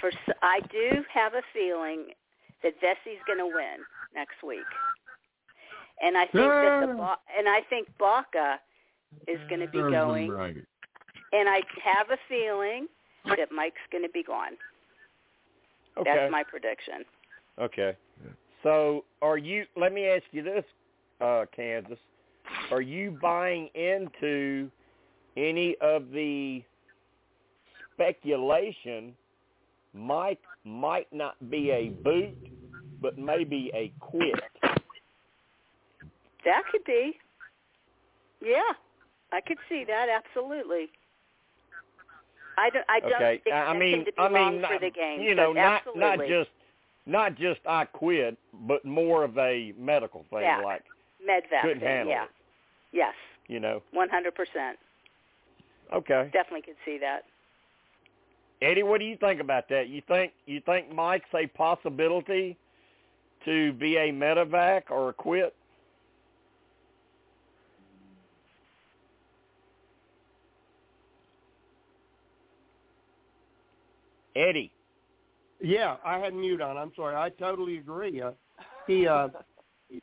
For 0.00 0.08
s- 0.08 0.36
I 0.42 0.60
do 0.60 1.04
have 1.10 1.34
a 1.34 1.42
feeling 1.52 2.12
that 2.62 2.78
Vesi's 2.80 3.22
going 3.26 3.38
to 3.38 3.46
win 3.46 3.84
next 4.14 4.42
week, 4.42 4.66
and 6.02 6.16
I 6.18 6.26
think 6.26 6.34
that 6.50 6.86
the 6.88 6.94
Ba- 6.94 7.18
and 7.36 7.48
I 7.48 7.60
think 7.62 7.88
Baka 7.98 8.60
is 9.28 9.38
going 9.48 9.60
to 9.60 9.68
be 9.68 9.78
going, 9.78 10.30
Right. 10.32 10.56
and 11.32 11.48
I 11.48 11.62
have 11.82 12.10
a 12.10 12.16
feeling 12.28 12.88
that 13.26 13.50
Mike's 13.52 13.80
going 13.90 14.02
to 14.02 14.10
be 14.10 14.22
gone. 14.24 14.56
Okay. 15.98 16.10
That's 16.12 16.32
my 16.32 16.42
prediction. 16.42 17.04
Okay. 17.60 17.96
So, 18.62 19.04
are 19.20 19.38
you? 19.38 19.64
Let 19.76 19.92
me 19.92 20.06
ask 20.06 20.24
you 20.32 20.42
this, 20.42 20.64
uh, 21.20 21.44
Kansas. 21.54 21.98
Are 22.70 22.80
you 22.80 23.16
buying 23.22 23.68
into 23.74 24.70
any 25.36 25.76
of 25.80 26.10
the 26.10 26.62
speculation? 27.94 29.14
Mike 29.92 30.40
might 30.64 31.06
not 31.12 31.34
be 31.50 31.70
a 31.70 31.90
boot, 32.02 32.36
but 33.00 33.18
maybe 33.18 33.70
a 33.74 33.92
quit. 34.00 34.34
That 36.44 36.62
could 36.72 36.84
be. 36.84 37.18
Yeah, 38.42 38.72
I 39.32 39.40
could 39.40 39.58
see 39.68 39.84
that 39.86 40.08
absolutely. 40.08 40.90
I 42.58 42.70
don't. 42.70 42.84
I 42.88 43.00
don't 43.00 43.12
Okay. 43.14 43.52
I 43.52 43.76
mean, 43.76 43.98
him 44.00 44.04
to 44.06 44.12
be 44.12 44.18
I 44.18 44.28
mean, 44.28 44.60
not, 44.60 44.72
for 44.72 44.78
the 44.78 44.90
game. 44.90 45.20
you 45.20 45.34
know, 45.34 45.52
not 45.52 45.82
absolutely. 45.86 46.00
not 46.00 46.18
just 46.28 46.50
not 47.06 47.34
just 47.36 47.60
I 47.68 47.84
quit, 47.84 48.38
but 48.66 48.84
more 48.84 49.24
of 49.24 49.36
a 49.38 49.72
medical 49.78 50.24
thing, 50.30 50.40
Yeah. 50.42 50.60
like 50.64 50.82
medevac. 51.26 51.62
couldn't 51.62 51.82
handle 51.82 52.14
yeah. 52.14 52.24
it. 52.24 52.30
Yes, 52.92 53.14
you 53.48 53.60
know. 53.60 53.82
one 53.92 54.08
hundred 54.08 54.34
percent. 54.34 54.78
Okay. 55.92 56.30
Definitely 56.32 56.62
could 56.62 56.76
see 56.84 56.98
that. 56.98 57.24
Eddie, 58.62 58.82
what 58.82 58.98
do 58.98 59.04
you 59.04 59.16
think 59.16 59.40
about 59.40 59.68
that? 59.68 59.88
You 59.88 60.00
think 60.08 60.32
you 60.46 60.60
think 60.64 60.92
Mike's 60.92 61.28
a 61.34 61.46
possibility 61.48 62.56
to 63.44 63.72
be 63.74 63.96
a 63.96 64.10
medevac 64.10 64.82
or 64.90 65.10
a 65.10 65.12
quit? 65.12 65.54
Eddie. 74.36 74.72
Yeah, 75.60 75.96
I 76.04 76.18
had 76.18 76.34
mute 76.34 76.60
on. 76.60 76.76
I'm 76.76 76.92
sorry. 76.96 77.14
I 77.14 77.30
totally 77.30 77.78
agree. 77.78 78.20
Uh, 78.20 78.32
he, 78.86 79.06
uh, 79.06 79.28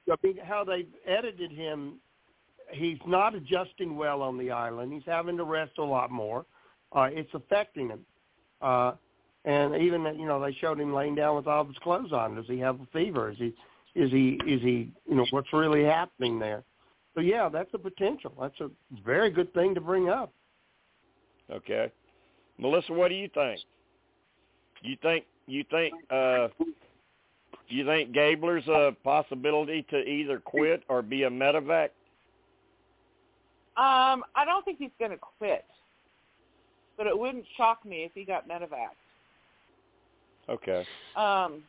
I 0.09 0.15
mean, 0.23 0.37
how 0.43 0.63
they 0.63 0.85
edited 1.05 1.51
him, 1.51 1.95
he's 2.71 2.97
not 3.05 3.35
adjusting 3.35 3.95
well 3.95 4.21
on 4.21 4.37
the 4.37 4.51
island. 4.51 4.93
He's 4.93 5.03
having 5.05 5.37
to 5.37 5.43
rest 5.43 5.73
a 5.77 5.83
lot 5.83 6.09
more. 6.09 6.45
Uh, 6.93 7.09
it's 7.11 7.33
affecting 7.33 7.89
him. 7.89 8.05
Uh, 8.61 8.93
and 9.45 9.75
even 9.75 10.03
you 10.19 10.25
know 10.25 10.39
they 10.39 10.53
showed 10.53 10.79
him 10.79 10.93
laying 10.93 11.15
down 11.15 11.35
with 11.35 11.47
all 11.47 11.61
of 11.61 11.67
his 11.67 11.77
clothes 11.79 12.13
on. 12.13 12.35
Does 12.35 12.45
he 12.47 12.59
have 12.59 12.79
a 12.79 12.85
fever? 12.93 13.31
Is 13.31 13.37
he, 13.37 13.53
is 13.95 14.11
he, 14.11 14.39
is 14.45 14.61
he? 14.61 14.91
You 15.09 15.15
know 15.15 15.25
what's 15.31 15.51
really 15.51 15.83
happening 15.83 16.37
there? 16.37 16.63
So 17.15 17.21
yeah, 17.21 17.49
that's 17.49 17.73
a 17.73 17.79
potential. 17.79 18.33
That's 18.39 18.59
a 18.61 18.69
very 19.03 19.31
good 19.31 19.53
thing 19.53 19.73
to 19.75 19.81
bring 19.81 20.09
up. 20.09 20.31
Okay. 21.51 21.91
Melissa, 22.57 22.93
what 22.93 23.09
do 23.09 23.15
you 23.15 23.29
think? 23.33 23.59
You 24.81 24.97
think 25.01 25.25
you 25.47 25.63
think 25.69 25.93
uh 26.09 26.47
you 27.67 27.85
think 27.85 28.11
Gabler's 28.11 28.67
a 28.67 28.95
possibility 29.03 29.85
to 29.89 29.97
either 29.97 30.39
quit 30.39 30.83
or 30.89 31.01
be 31.01 31.23
a 31.23 31.29
medevac? 31.29 31.89
Um, 33.77 34.23
I 34.35 34.43
don't 34.45 34.63
think 34.65 34.77
he's 34.77 34.91
going 34.99 35.11
to 35.11 35.17
quit, 35.17 35.63
but 36.97 37.07
it 37.07 37.17
wouldn't 37.17 37.45
shock 37.55 37.85
me 37.85 38.03
if 38.03 38.11
he 38.13 38.25
got 38.25 38.47
medevac. 38.47 38.89
Okay. 40.49 40.85
Um, 41.15 41.63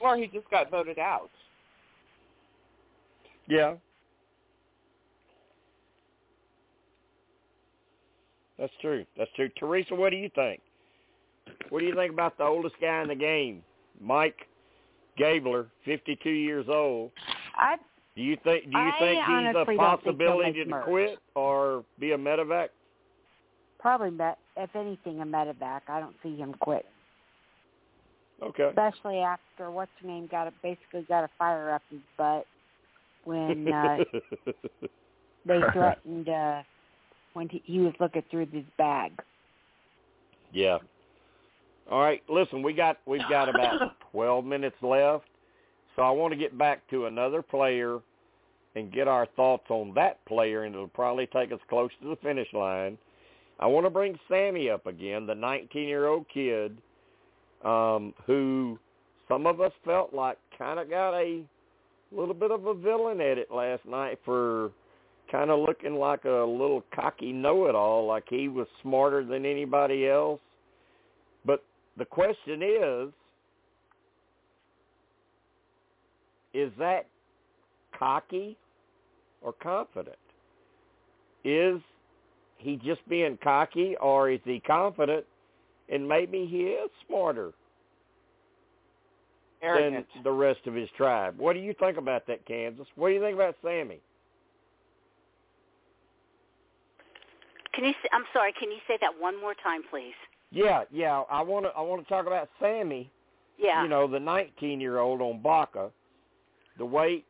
or 0.00 0.16
he 0.16 0.26
just 0.26 0.50
got 0.50 0.70
voted 0.70 0.98
out. 0.98 1.30
Yeah. 3.46 3.74
That's 8.58 8.72
true. 8.80 9.06
That's 9.16 9.30
true. 9.36 9.48
Teresa, 9.56 9.94
what 9.94 10.10
do 10.10 10.16
you 10.16 10.30
think? 10.34 10.60
What 11.70 11.80
do 11.80 11.86
you 11.86 11.94
think 11.94 12.12
about 12.12 12.38
the 12.38 12.44
oldest 12.44 12.76
guy 12.80 13.02
in 13.02 13.08
the 13.08 13.14
game, 13.14 13.62
Mike 14.00 14.46
Gabler, 15.16 15.66
52 15.84 16.30
years 16.30 16.66
old? 16.68 17.10
I 17.56 17.76
Do 18.16 18.22
you 18.22 18.36
think 18.44 18.64
do 18.64 18.70
you 18.70 18.78
I 18.78 18.92
think 18.98 19.20
he's 19.24 19.56
a 19.56 19.64
think 19.64 19.78
possibility 19.78 20.64
to 20.64 20.82
quit 20.84 21.18
or 21.34 21.84
be 21.98 22.12
a 22.12 22.18
medevac? 22.18 22.68
probably 23.78 24.16
if 24.56 24.74
anything 24.74 25.20
a 25.20 25.24
medevac. 25.24 25.82
I 25.88 26.00
don't 26.00 26.16
see 26.22 26.36
him 26.36 26.54
quit, 26.60 26.86
Okay. 28.42 28.68
especially 28.68 29.18
after 29.18 29.70
what's 29.70 29.90
her 30.00 30.06
name 30.06 30.28
got 30.30 30.48
a, 30.48 30.52
basically 30.62 31.02
got 31.08 31.24
a 31.24 31.30
fire 31.38 31.70
up 31.72 31.82
his 31.90 32.00
butt 32.16 32.46
when 33.24 33.72
uh, 33.72 33.98
they 35.46 35.60
threatened 35.72 36.28
uh, 36.28 36.62
when 37.34 37.48
he, 37.48 37.62
he 37.64 37.78
was 37.80 37.94
looking 38.00 38.22
through 38.30 38.46
his 38.46 38.64
bag. 38.76 39.12
Yeah. 40.52 40.78
All 41.90 42.00
right, 42.00 42.22
listen, 42.28 42.62
we 42.62 42.74
got 42.74 42.98
we've 43.06 43.28
got 43.30 43.48
about 43.48 43.96
12 44.12 44.44
minutes 44.44 44.76
left. 44.82 45.24
So 45.96 46.02
I 46.02 46.10
want 46.10 46.32
to 46.32 46.38
get 46.38 46.56
back 46.56 46.88
to 46.90 47.06
another 47.06 47.42
player 47.42 47.98
and 48.76 48.92
get 48.92 49.08
our 49.08 49.26
thoughts 49.36 49.64
on 49.70 49.92
that 49.94 50.24
player 50.26 50.64
and 50.64 50.74
it'll 50.74 50.88
probably 50.88 51.26
take 51.26 51.50
us 51.50 51.58
close 51.68 51.90
to 52.02 52.10
the 52.10 52.16
finish 52.16 52.46
line. 52.52 52.98
I 53.58 53.66
want 53.66 53.86
to 53.86 53.90
bring 53.90 54.16
Sami 54.28 54.70
up 54.70 54.86
again, 54.86 55.26
the 55.26 55.34
19-year-old 55.34 56.26
kid 56.32 56.78
um, 57.64 58.14
who 58.26 58.78
some 59.26 59.46
of 59.46 59.60
us 59.60 59.72
felt 59.84 60.14
like 60.14 60.38
kind 60.56 60.78
of 60.78 60.88
got 60.88 61.18
a 61.18 61.42
little 62.12 62.34
bit 62.34 62.50
of 62.50 62.66
a 62.66 62.74
villain 62.74 63.20
at 63.20 63.38
it 63.38 63.50
last 63.50 63.84
night 63.84 64.18
for 64.24 64.70
kind 65.30 65.50
of 65.50 65.58
looking 65.60 65.94
like 65.94 66.24
a 66.24 66.28
little 66.28 66.84
cocky 66.94 67.32
know-it-all, 67.32 68.06
like 68.06 68.24
he 68.30 68.48
was 68.48 68.66
smarter 68.82 69.24
than 69.24 69.44
anybody 69.44 70.08
else. 70.08 70.40
But 71.98 72.08
the 72.08 72.14
question 72.14 72.62
is, 72.62 73.12
is 76.54 76.72
that 76.78 77.06
cocky 77.98 78.56
or 79.42 79.52
confident? 79.52 80.16
Is 81.44 81.80
he 82.58 82.76
just 82.76 83.06
being 83.08 83.36
cocky 83.42 83.96
or 84.00 84.30
is 84.30 84.40
he 84.44 84.60
confident 84.60 85.24
and 85.88 86.06
maybe 86.06 86.46
he 86.46 86.64
is 86.64 86.90
smarter 87.06 87.52
Arrogant. 89.62 90.06
than 90.14 90.22
the 90.22 90.30
rest 90.30 90.60
of 90.66 90.74
his 90.74 90.88
tribe? 90.96 91.36
What 91.36 91.54
do 91.54 91.60
you 91.60 91.74
think 91.80 91.96
about 91.96 92.26
that, 92.28 92.46
Kansas? 92.46 92.86
What 92.94 93.08
do 93.08 93.14
you 93.14 93.20
think 93.20 93.34
about 93.34 93.56
Sami? 93.62 94.00
Can 97.74 97.84
you? 97.84 97.92
Say, 98.02 98.08
I'm 98.12 98.24
sorry. 98.32 98.52
Can 98.58 98.70
you 98.70 98.78
say 98.88 98.98
that 99.00 99.12
one 99.18 99.40
more 99.40 99.54
time, 99.54 99.82
please? 99.88 100.14
Yeah, 100.50 100.84
yeah. 100.90 101.22
I 101.30 101.42
want 101.42 101.66
to. 101.66 101.70
I 101.76 101.82
want 101.82 102.02
to 102.02 102.08
talk 102.08 102.26
about 102.26 102.48
Sami. 102.60 103.10
Yeah. 103.58 103.82
You 103.82 103.88
know, 103.88 104.06
the 104.06 104.18
19-year-old 104.18 105.20
on 105.20 105.42
Baka. 105.42 105.90
The 106.78 106.86
way 106.86 107.24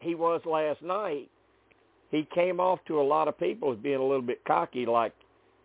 he 0.00 0.14
was 0.14 0.42
last 0.44 0.82
night, 0.82 1.30
he 2.10 2.28
came 2.34 2.60
off 2.60 2.78
to 2.86 3.00
a 3.00 3.02
lot 3.02 3.26
of 3.26 3.38
people 3.38 3.72
as 3.72 3.78
being 3.78 3.96
a 3.96 4.02
little 4.02 4.22
bit 4.22 4.44
cocky, 4.44 4.84
like 4.84 5.14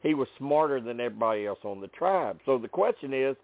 he 0.02 0.14
was 0.14 0.30
smarter 0.38 0.80
than 0.80 1.02
everybody 1.02 1.46
else 1.46 1.60
on 1.64 1.82
the 1.82 1.90
tribe. 1.90 2.40
So 2.46 2.58
the 2.58 2.70
question 2.70 3.14
is, 3.14 3.36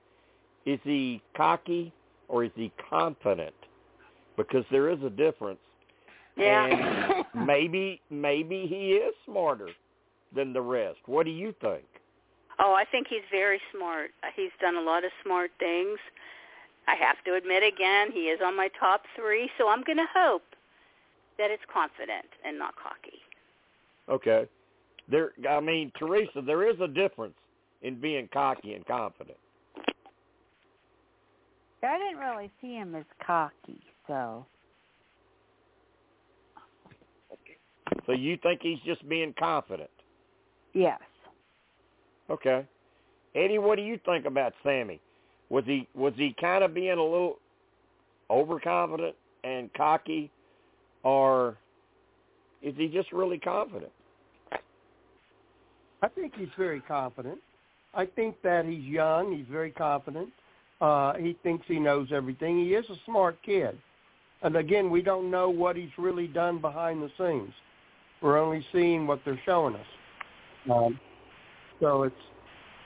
is 0.65 0.79
he 0.83 1.21
cocky 1.35 1.91
or 2.29 2.45
is 2.45 2.51
he 2.55 2.71
confident? 2.89 3.53
Because 4.37 4.63
there 4.71 4.89
is 4.89 5.03
a 5.03 5.09
difference. 5.09 5.59
Yeah. 6.37 7.23
And 7.33 7.45
maybe 7.45 8.01
maybe 8.09 8.67
he 8.67 8.93
is 8.93 9.13
smarter 9.25 9.69
than 10.33 10.53
the 10.53 10.61
rest. 10.61 10.99
What 11.05 11.25
do 11.25 11.31
you 11.31 11.53
think? 11.61 11.85
Oh, 12.59 12.73
I 12.73 12.85
think 12.85 13.07
he's 13.09 13.25
very 13.31 13.59
smart. 13.75 14.11
Uh, 14.23 14.27
he's 14.35 14.51
done 14.61 14.75
a 14.75 14.81
lot 14.81 15.03
of 15.03 15.11
smart 15.23 15.51
things. 15.59 15.99
I 16.87 16.95
have 16.95 17.17
to 17.25 17.35
admit 17.35 17.63
again, 17.63 18.11
he 18.11 18.29
is 18.29 18.39
on 18.43 18.55
my 18.55 18.69
top 18.79 19.01
three, 19.15 19.49
so 19.57 19.67
I'm 19.69 19.83
going 19.83 19.97
to 19.97 20.07
hope 20.13 20.43
that 21.37 21.51
it's 21.51 21.63
confident 21.71 22.27
and 22.45 22.57
not 22.57 22.75
cocky. 22.75 23.19
Okay. 24.09 24.47
There 25.09 25.31
I 25.49 25.59
mean, 25.59 25.91
Teresa, 25.99 26.41
there 26.45 26.67
is 26.69 26.79
a 26.81 26.87
difference 26.87 27.35
in 27.81 27.99
being 27.99 28.29
cocky 28.31 28.73
and 28.73 28.85
confident. 28.85 29.37
I 31.83 31.97
didn't 31.99 32.17
really 32.17 32.49
see 32.61 32.73
him 32.73 32.95
as 32.95 33.05
cocky, 33.25 33.81
so 34.07 34.45
So 38.05 38.11
you 38.11 38.37
think 38.41 38.61
he's 38.61 38.79
just 38.85 39.07
being 39.07 39.33
confident? 39.37 39.89
yes. 40.73 40.99
Okay. 42.29 42.65
Eddie, 43.35 43.57
what 43.57 43.75
do 43.75 43.81
you 43.81 43.99
think 44.05 44.25
about 44.25 44.53
Sami? 44.63 44.99
Was 45.49 45.63
he 45.65 45.87
was 45.93 46.13
he 46.15 46.35
kind 46.39 46.63
of 46.63 46.73
being 46.73 46.97
a 46.97 47.03
little 47.03 47.37
overconfident 48.29 49.15
and 49.43 49.71
cocky, 49.73 50.31
or 51.03 51.57
is 52.61 52.73
he 52.77 52.87
just 52.87 53.11
really 53.11 53.37
confident? 53.37 53.91
I 56.01 56.07
think 56.07 56.33
he's 56.35 56.49
very 56.57 56.81
confident. 56.81 57.39
I 57.93 58.05
think 58.05 58.35
that 58.43 58.65
he's 58.65 58.83
young. 58.83 59.35
He's 59.35 59.45
very 59.49 59.71
confident. 59.71 60.29
Uh, 60.81 61.13
he 61.13 61.37
thinks 61.43 61.65
he 61.67 61.79
knows 61.79 62.09
everything. 62.11 62.57
He 62.57 62.73
is 62.73 62.85
a 62.89 62.95
smart 63.05 63.37
kid. 63.43 63.77
And 64.41 64.57
again, 64.57 64.89
we 64.89 65.01
don't 65.01 65.31
know 65.31 65.49
what 65.49 65.75
he's 65.75 65.89
really 65.97 66.27
done 66.27 66.59
behind 66.59 67.01
the 67.01 67.09
scenes. 67.17 67.53
We're 68.21 68.37
only 68.37 68.65
seeing 68.73 69.07
what 69.07 69.21
they're 69.23 69.39
showing 69.45 69.75
us. 69.75 69.85
Um, 70.71 70.99
so 71.79 72.03
it's, 72.03 72.15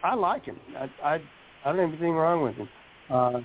I 0.04 0.16
like 0.16 0.46
him. 0.46 0.60
I, 0.78 0.90
I, 1.04 1.14
I 1.66 1.72
don't 1.72 1.80
have 1.80 1.90
anything 1.90 2.14
wrong 2.14 2.44
with 2.44 2.56
him. 2.56 2.70
Uh, 3.10 3.40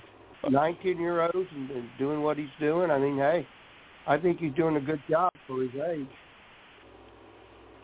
19 0.49 0.99
year 0.99 1.21
olds 1.23 1.49
and, 1.55 1.69
and 1.71 1.89
doing 1.97 2.21
what 2.21 2.37
he's 2.37 2.47
doing. 2.59 2.91
I 2.91 2.99
mean, 2.99 3.17
hey, 3.17 3.47
I 4.07 4.17
think 4.17 4.39
he's 4.39 4.53
doing 4.53 4.75
a 4.75 4.81
good 4.81 5.01
job 5.09 5.31
for 5.47 5.61
his 5.61 5.71
age. 5.89 6.07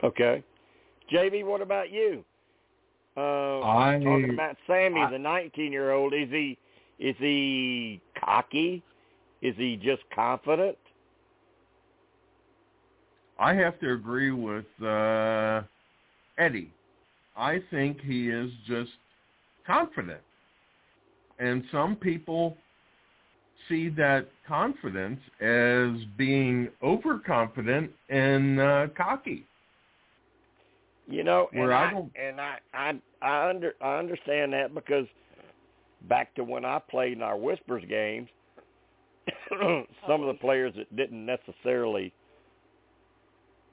Okay. 0.04 0.44
JB, 1.12 1.46
what 1.46 1.62
about 1.62 1.92
you? 1.92 2.24
Uh, 3.18 3.62
I 3.62 4.00
talking 4.04 4.32
about 4.34 4.56
Sami, 4.68 5.02
I- 5.02 5.12
the 5.12 5.18
19-year-old. 5.18 6.14
Is 6.14 6.30
he 6.30 6.58
is 7.00 7.16
he 7.18 8.00
cocky? 8.24 8.84
Is 9.42 9.56
he 9.58 9.76
just 9.76 10.04
confident? 10.14 10.78
I 13.40 13.56
have 13.56 13.80
to 13.80 13.94
agree 13.94 14.32
with 14.32 14.66
uh, 14.84 15.64
Eddie. 16.38 16.72
I 17.36 17.60
think 17.70 18.02
he 18.02 18.30
is 18.30 18.52
just 18.68 18.92
confident. 19.66 20.22
And 21.40 21.64
some 21.72 21.96
people 21.96 22.58
see 23.70 23.90
that 23.90 24.28
confidence 24.48 25.20
as 25.40 25.92
being 26.18 26.70
overconfident 26.84 27.92
and 28.10 28.60
uh, 28.60 28.88
cocky. 28.96 29.46
You 31.08 31.24
know, 31.24 31.50
and 31.54 31.74
I 31.74 31.88
I, 31.88 31.92
don't- 31.92 32.12
and 32.16 32.40
I 32.42 32.58
I 32.74 32.94
I 33.22 33.50
under 33.50 33.74
I 33.82 33.98
understand 33.98 34.54
that 34.54 34.74
because 34.74 35.06
back 36.08 36.34
to 36.36 36.44
when 36.44 36.66
I 36.66 36.80
played 36.90 37.14
in 37.14 37.22
our 37.22 37.38
Whispers 37.38 37.84
games, 37.90 38.30
some 40.08 40.22
of 40.22 40.28
the 40.28 40.38
players 40.40 40.74
that 40.78 40.96
didn't 40.96 41.26
necessarily 41.26 42.14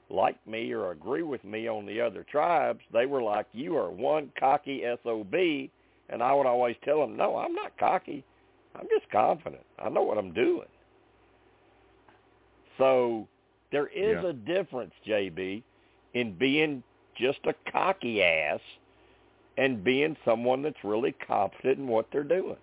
like 0.09 0.45
me 0.47 0.71
or 0.71 0.91
agree 0.91 1.23
with 1.23 1.43
me 1.43 1.67
on 1.67 1.85
the 1.85 2.01
other 2.01 2.23
tribes, 2.23 2.81
they 2.91 3.05
were 3.05 3.21
like, 3.21 3.47
"You 3.53 3.77
are 3.77 3.89
one 3.89 4.31
cocky 4.39 4.83
sob," 5.03 5.33
and 6.09 6.23
I 6.23 6.33
would 6.33 6.47
always 6.47 6.75
tell 6.83 6.99
them, 6.99 7.15
"No, 7.15 7.37
I'm 7.37 7.53
not 7.53 7.77
cocky. 7.77 8.23
I'm 8.75 8.87
just 8.89 9.09
confident. 9.11 9.65
I 9.77 9.89
know 9.89 10.03
what 10.03 10.17
I'm 10.17 10.33
doing." 10.33 10.67
So 12.77 13.27
there 13.71 13.87
is 13.87 14.23
Yeah. 14.23 14.29
a 14.29 14.33
difference, 14.33 14.93
JB, 15.05 15.63
in 16.13 16.33
being 16.33 16.83
just 17.15 17.45
a 17.45 17.53
cocky 17.71 18.23
ass 18.23 18.61
and 19.57 19.83
being 19.83 20.15
someone 20.23 20.61
that's 20.61 20.83
really 20.83 21.11
confident 21.11 21.79
in 21.79 21.87
what 21.87 22.09
they're 22.11 22.23
doing. 22.23 22.57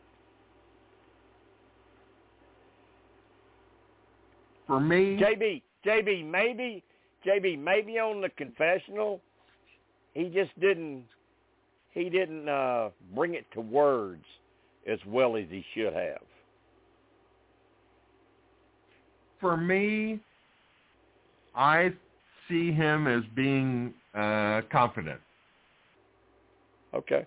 For 4.67 4.81
me, 4.81 5.17
JB, 5.17 5.63
JB, 5.85 6.25
maybe, 6.25 6.83
JB, 7.27 7.59
maybe 7.59 7.99
on 7.99 8.21
the 8.21 8.29
confessional, 8.31 9.21
he 10.15 10.25
just 10.29 10.59
didn't, 10.61 11.05
he 11.93 12.09
didn't 12.09 12.49
uh, 12.49 12.91
bring 13.15 13.35
it 13.35 13.47
to 13.55 13.61
words 13.61 14.25
as 14.91 14.99
well 15.07 15.37
as 15.37 15.45
he 15.51 15.65
should 15.75 15.93
have. 15.93 16.23
for 19.41 19.57
me, 19.57 20.21
I 21.55 21.93
see 22.49 22.73
him 22.73 23.07
as 23.07 23.23
being 23.35 23.95
uh, 24.15 24.63
confident. 24.71 25.21
Okay. 26.95 27.27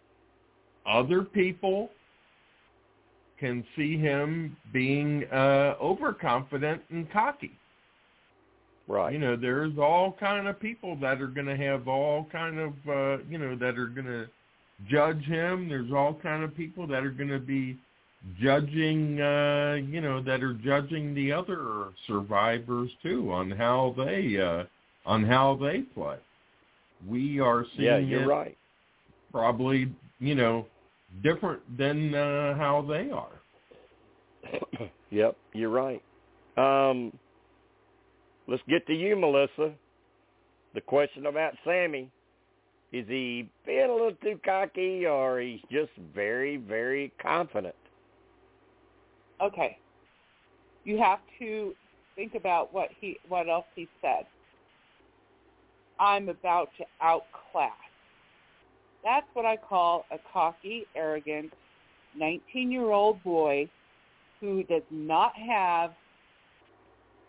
Other 0.86 1.22
people 1.22 1.90
can 3.40 3.64
see 3.76 3.98
him 3.98 4.58
being 4.74 5.26
uh, 5.32 5.76
overconfident 5.82 6.82
and 6.90 7.10
cocky. 7.11 7.52
Right. 8.90 9.14
You 9.14 9.19
know, 9.19 9.35
there's 9.35 9.77
all 9.77 10.18
kind 10.19 10.48
of 10.48 10.59
people 10.59 10.95
that 10.95 11.22
are 11.22 11.27
going 11.27 11.45
to 11.45 11.56
have 11.56 11.88
all 11.88 12.26
kind 12.32 12.58
of, 12.58 12.74
uh, 12.88 13.24
you 13.30 13.38
know, 13.38 13.56
that 13.56 13.77
are 13.77 13.85
going 13.85 14.08
to 14.08 14.27
judge 14.90 15.24
him. 15.26 15.69
There's 15.69 15.92
all 15.92 16.16
kind 16.16 16.43
of 16.43 16.58
people 16.58 16.88
that 16.88 17.03
are 17.03 17.11
going 17.11 17.30
to 17.30 17.40
be 17.40 17.77
judging, 18.42 19.22
uh, 19.22 19.77
you 19.88 20.01
know, 20.01 20.24
that 20.24 20.42
are 20.42 20.56
judging 20.56 21.14
the 21.14 21.32
other 21.32 21.90
survivors 22.08 22.90
too 23.03 23.32
on 23.32 23.51
how 23.51 23.93
they, 23.95 24.40
uh, 24.42 24.64
on 25.08 25.24
how 25.24 25.56
they 25.61 25.82
play. 25.82 26.18
We 27.08 27.40
are 27.40 27.66
seeing 27.76 27.85
yeah, 27.85 27.98
you're 28.00 28.27
right. 28.27 28.58
probably, 29.32 29.93
you 30.19 30.34
know, 30.34 30.66
different 31.22 31.61
than 31.77 32.16
uh, 32.16 32.58
how 32.58 32.84
they 32.90 33.11
are. 33.11 34.90
yep, 35.11 35.38
you're 35.53 35.69
right. 35.69 36.01
Um, 36.58 37.14
let's 38.50 38.64
get 38.68 38.86
to 38.88 38.94
you, 38.94 39.16
Melissa. 39.16 39.72
The 40.74 40.82
question 40.82 41.26
about 41.28 41.53
Sami. 41.64 42.10
Is 42.92 43.06
he 43.08 43.48
being 43.66 43.90
a 43.90 43.94
little 43.94 44.16
too 44.24 44.40
cocky 44.44 45.06
or 45.06 45.40
he's 45.40 45.60
just 45.72 45.92
very, 46.14 46.58
very 46.58 47.14
confident? 47.22 47.76
Okay. 49.40 49.78
You 50.86 50.98
have 50.98 51.19
to 51.38 51.74
think 52.16 52.34
about 52.34 52.74
what 52.74 52.90
he 53.00 53.18
what 53.28 53.48
else 53.48 53.66
he 53.76 53.88
said. 54.02 54.26
I'm 56.00 56.30
about 56.30 56.69
to 56.78 56.86
outclass 57.02 57.72
That's 59.03 59.28
what 59.34 59.45
I 59.45 59.58
call 59.58 60.06
a 60.11 60.18
cocky, 60.32 60.86
arrogant, 60.95 61.52
19-year-old 62.19 63.22
boy 63.24 63.69
who 64.40 64.64
does 64.64 64.84
not 64.90 65.34
have 65.36 65.92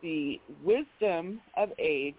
the 0.03 0.41
wisdom 0.65 1.41
of 1.57 1.71
age 1.79 2.15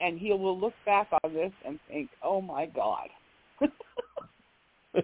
and 0.00 0.18
he 0.18 0.30
will 0.30 0.58
look 0.58 0.74
back 0.84 1.08
on 1.22 1.34
this 1.34 1.52
and 1.66 1.78
think, 1.88 2.10
"Oh 2.22 2.40
my 2.40 2.66
God." 2.66 3.08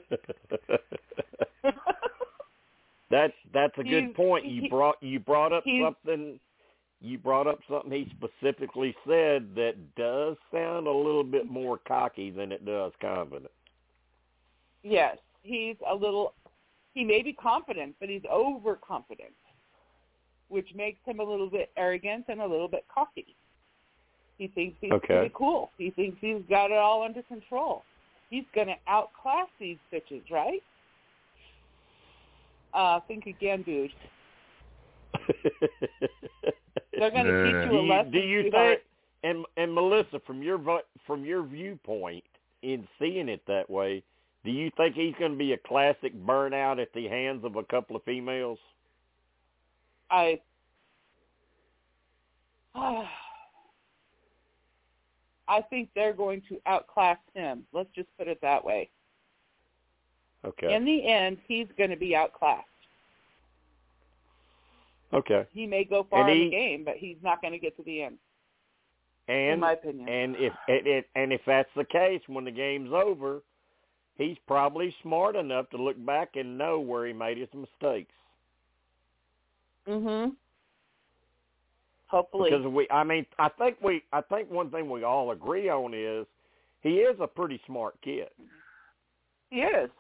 that's 3.11 3.35
that's 3.53 3.77
a 3.79 3.85
good 3.85 4.15
point. 4.15 4.47
You 4.47 4.63
he- 4.63 4.69
brought 4.69 5.03
you 5.03 5.19
brought 5.19 5.53
up 5.53 5.65
something. 5.83 6.39
You 7.01 7.19
brought 7.19 7.47
up 7.47 7.59
something 7.69 7.93
he 7.93 8.11
specifically 8.17 8.95
said 9.07 9.55
that 9.57 9.75
does 9.95 10.37
sound 10.53 10.87
a 10.87 10.93
little 10.93 11.25
bit 11.25 11.51
more 11.51 11.79
cocky 11.87 12.31
than 12.31 12.51
it 12.51 12.65
does 12.65 12.93
confident. 13.01 13.51
yes, 14.83 15.19
he's 15.43 15.77
a 15.89 15.95
little. 15.95 16.35
He 16.95 17.05
may 17.05 17.23
be 17.23 17.33
confident, 17.33 17.97
but 17.99 18.09
he's 18.09 18.25
overconfident, 18.33 19.35
which 20.55 20.69
makes 20.77 21.01
him 21.05 21.19
a 21.19 21.25
little 21.25 21.51
bit 21.51 21.71
arrogant 21.77 22.25
and 22.29 22.41
a 22.41 22.47
little 22.47 22.69
bit 22.69 22.85
cocky. 22.95 23.27
He 24.39 24.47
thinks 24.47 24.77
he's 24.81 24.93
Okay. 24.93 25.15
pretty 25.19 25.33
cool. 25.35 25.73
He 25.79 25.91
thinks 25.91 26.17
he's 26.21 26.43
got 26.49 26.71
it 26.71 26.77
all 26.77 27.03
under 27.03 27.23
control. 27.25 27.83
He's 28.31 28.45
going 28.55 28.69
to 28.69 28.77
outclass 28.87 29.49
these 29.59 29.79
bitches, 29.93 30.23
right? 30.31 30.63
Uh, 32.73 33.01
think 33.09 33.27
again, 33.27 33.63
dude. 33.63 33.93
They're 36.99 37.11
going 37.11 37.27
to 37.27 37.33
Yeah. 37.33 37.63
teach 37.65 37.73
you 37.73 37.79
a 37.81 37.83
lesson. 37.83 38.13
do 38.13 38.19
you 38.19 38.43
sweetheart. 38.43 38.79
think 38.79 38.83
and 39.25 39.47
and 39.57 39.73
Melissa 39.75 40.21
from 40.27 40.43
your 40.43 40.59
vo- 40.59 40.83
from 41.07 41.25
your 41.25 41.43
viewpoint 41.43 42.25
in 42.63 42.87
seeing 42.99 43.29
it 43.29 43.45
that 43.47 43.69
way, 43.71 44.03
do 44.45 44.51
you 44.51 44.71
think 44.77 44.95
he's 44.95 45.15
going 45.19 45.33
to 45.33 45.39
be 45.39 45.53
a 45.53 45.59
classic 45.59 46.13
burnout 46.15 46.81
at 46.81 46.93
the 46.93 47.09
hands 47.09 47.45
of 47.45 47.57
a 47.57 47.65
couple 47.65 47.97
of 47.97 48.05
females? 48.05 48.59
I 50.15 50.41
I 55.47 55.61
think 55.69 55.91
they're 55.95 56.13
going 56.15 56.43
to 56.49 56.59
outclass 56.67 57.19
him. 57.35 57.65
Let's 57.73 57.91
just 57.95 58.09
put 58.19 58.29
it 58.29 58.39
that 58.43 58.65
way. 58.65 58.89
Okay. 60.45 60.75
In 60.75 60.85
the 60.85 61.07
end, 61.07 61.39
he's 61.47 61.67
going 61.77 61.91
to 61.91 61.97
be 61.97 62.15
outclassed. 62.15 62.65
okay. 65.13 65.47
He 65.53 65.67
may 65.67 65.85
go 65.85 66.07
far 66.09 66.29
And 66.29 66.31
in 66.31 66.45
the 66.47 66.51
game, 66.51 66.85
but 66.85 66.97
he's 66.97 67.17
not 67.23 67.41
going 67.41 67.53
to 67.53 67.59
get 67.59 67.77
to 67.77 67.83
the 67.83 68.03
end, 68.03 68.19
in 69.29 69.61
my 69.61 69.73
opinion. 69.73 70.09
and 70.09 70.37
if 70.37 70.53
and 70.69 71.05
and 71.15 71.33
if 71.33 71.41
that's 71.47 71.71
the 71.77 71.85
case 71.85 72.21
when 72.27 72.45
the 72.45 72.51
game's 72.51 72.93
over, 72.93 73.43
he's 74.17 74.37
probably 74.47 74.95
smart 75.03 75.37
enough 75.37 75.71
to 75.71 75.77
look 75.77 75.97
back 76.05 76.31
and 76.37 76.59
know 76.59 76.79
where 76.81 77.07
he 77.07 77.13
made 77.13 77.39
his 77.39 77.49
mistakes. 77.55 78.13
Mhm. 79.89 80.33
Hopefully. 82.07 82.51
Because 82.51 82.67
we, 82.67 82.89
I 82.91 83.03
mean, 83.03 83.27
I 83.39 83.49
think 83.49 83.77
we, 83.83 84.03
I 84.13 84.21
think 84.21 84.51
one 84.51 84.71
thing 84.71 84.89
we 84.89 85.03
all 85.05 85.31
agree 85.33 85.69
on 85.69 85.95
is 85.95 86.27
he 86.83 86.97
is 86.97 87.17
a 87.21 87.27
pretty 87.27 87.61
smart 87.67 87.95
kid, 88.03 88.29
he 89.51 89.57
is. 89.61 89.91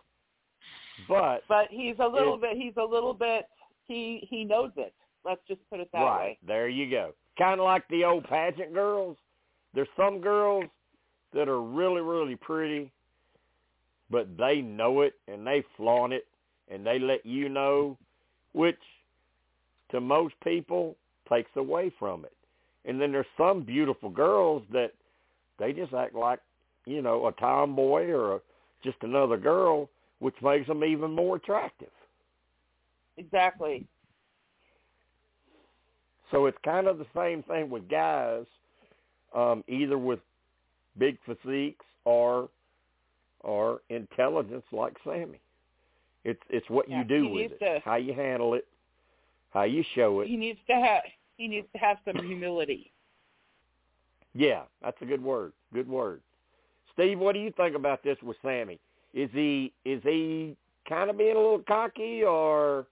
but 1.08 1.42
But 1.48 1.68
he's 1.70 1.96
a 1.98 2.06
little 2.06 2.34
It- 2.34 2.40
bit 2.42 2.56
he's 2.56 2.76
a 2.76 2.84
little 2.84 3.14
bit 3.14 3.46
he 3.88 4.26
he 4.30 4.44
knows 4.44 4.70
it. 4.76 4.94
Let's 5.24 5.40
just 5.48 5.60
put 5.70 5.80
it 5.80 5.88
that 5.92 5.98
right 5.98 6.16
way. 6.18 6.26
Right. 6.26 6.38
There 6.46 6.68
you 6.68 6.88
go. 6.90 7.12
Kind 7.38 7.58
of 7.60 7.64
like 7.64 7.86
the 7.88 8.04
old 8.04 8.24
pageant 8.24 8.72
girls. 8.74 9.16
There's 9.74 9.88
some 9.96 10.20
girls 10.20 10.64
that 11.32 11.48
are 11.48 11.60
really, 11.62 12.00
really 12.02 12.36
pretty, 12.36 12.92
but 14.10 14.36
they 14.36 14.60
know 14.60 15.00
it 15.00 15.14
and 15.26 15.44
they 15.46 15.64
flaunt 15.76 16.12
it 16.12 16.26
and 16.70 16.86
they 16.86 16.98
let 17.00 17.26
you 17.26 17.48
know, 17.48 17.98
which 18.52 18.78
to 19.94 20.00
most 20.00 20.34
people 20.42 20.96
takes 21.28 21.50
away 21.56 21.92
from 21.98 22.24
it. 22.24 22.32
And 22.84 23.00
then 23.00 23.12
there's 23.12 23.26
some 23.38 23.62
beautiful 23.62 24.10
girls 24.10 24.62
that 24.72 24.92
they 25.58 25.72
just 25.72 25.94
act 25.94 26.14
like, 26.14 26.40
you 26.84 27.00
know, 27.00 27.26
a 27.26 27.32
tomboy 27.32 28.08
or 28.08 28.36
a, 28.36 28.40
just 28.82 28.98
another 29.02 29.36
girl, 29.38 29.88
which 30.18 30.34
makes 30.42 30.66
them 30.66 30.84
even 30.84 31.12
more 31.12 31.36
attractive. 31.36 31.88
Exactly. 33.16 33.86
So 36.30 36.46
it's 36.46 36.58
kind 36.64 36.88
of 36.88 36.98
the 36.98 37.06
same 37.14 37.42
thing 37.44 37.70
with 37.70 37.88
guys, 37.88 38.44
um, 39.34 39.62
either 39.68 39.96
with 39.96 40.18
big 40.98 41.16
physiques 41.24 41.86
or 42.04 42.48
or 43.40 43.80
intelligence 43.90 44.64
like 44.72 44.94
Sami. 45.04 45.40
It's 46.24 46.40
it's 46.50 46.68
what 46.68 46.88
Yeah, 46.88 46.98
you 46.98 47.04
do 47.04 47.28
with 47.28 47.52
it, 47.52 47.58
to- 47.60 47.80
how 47.84 47.96
you 47.96 48.14
handle 48.14 48.54
it, 48.54 48.66
how 49.54 49.62
you 49.62 49.82
show 49.94 50.20
it. 50.20 50.28
He 50.28 50.36
needs 50.36 50.58
to 50.68 50.74
have 50.74 51.02
he 51.36 51.48
needs 51.48 51.66
to 51.72 51.78
have 51.78 51.96
some 52.04 52.24
humility. 52.24 52.92
Yeah, 54.34 54.62
that's 54.82 55.00
a 55.00 55.06
good 55.06 55.22
word. 55.22 55.52
Good 55.72 55.88
word. 55.88 56.20
Steve, 56.92 57.18
what 57.18 57.32
do 57.32 57.40
you 57.40 57.52
think 57.56 57.74
about 57.74 58.02
this 58.04 58.18
with 58.22 58.36
Sami? 58.42 58.78
Is 59.14 59.30
he 59.32 59.72
is 59.84 60.02
he 60.02 60.56
kind 60.88 61.08
of 61.08 61.16
being 61.16 61.36
a 61.36 61.40
little 61.40 61.62
cocky, 61.66 62.22
or 62.24 62.86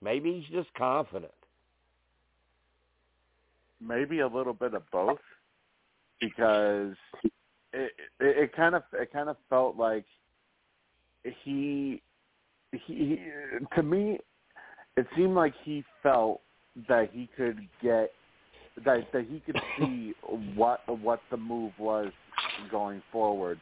maybe 0.00 0.40
he's 0.40 0.56
just 0.56 0.72
confident? 0.74 1.32
maybe 3.80 4.20
a 4.20 4.26
little 4.26 4.52
bit 4.52 4.74
of 4.74 4.82
both 4.90 5.18
because 6.20 6.94
it, 7.72 7.92
it 8.20 8.36
it 8.38 8.52
kind 8.54 8.74
of 8.74 8.82
it 8.92 9.12
kind 9.12 9.28
of 9.28 9.36
felt 9.48 9.76
like 9.76 10.04
he 11.42 12.02
he 12.86 13.20
to 13.74 13.82
me 13.82 14.18
it 15.00 15.06
seemed 15.16 15.34
like 15.34 15.54
he 15.64 15.82
felt 16.02 16.40
that 16.88 17.08
he 17.12 17.28
could 17.36 17.58
get 17.82 18.12
that 18.84 19.06
that 19.12 19.26
he 19.28 19.40
could 19.40 19.60
see 19.78 20.12
what 20.54 20.80
what 21.00 21.20
the 21.30 21.36
move 21.36 21.72
was 21.78 22.12
going 22.70 23.02
forward. 23.10 23.58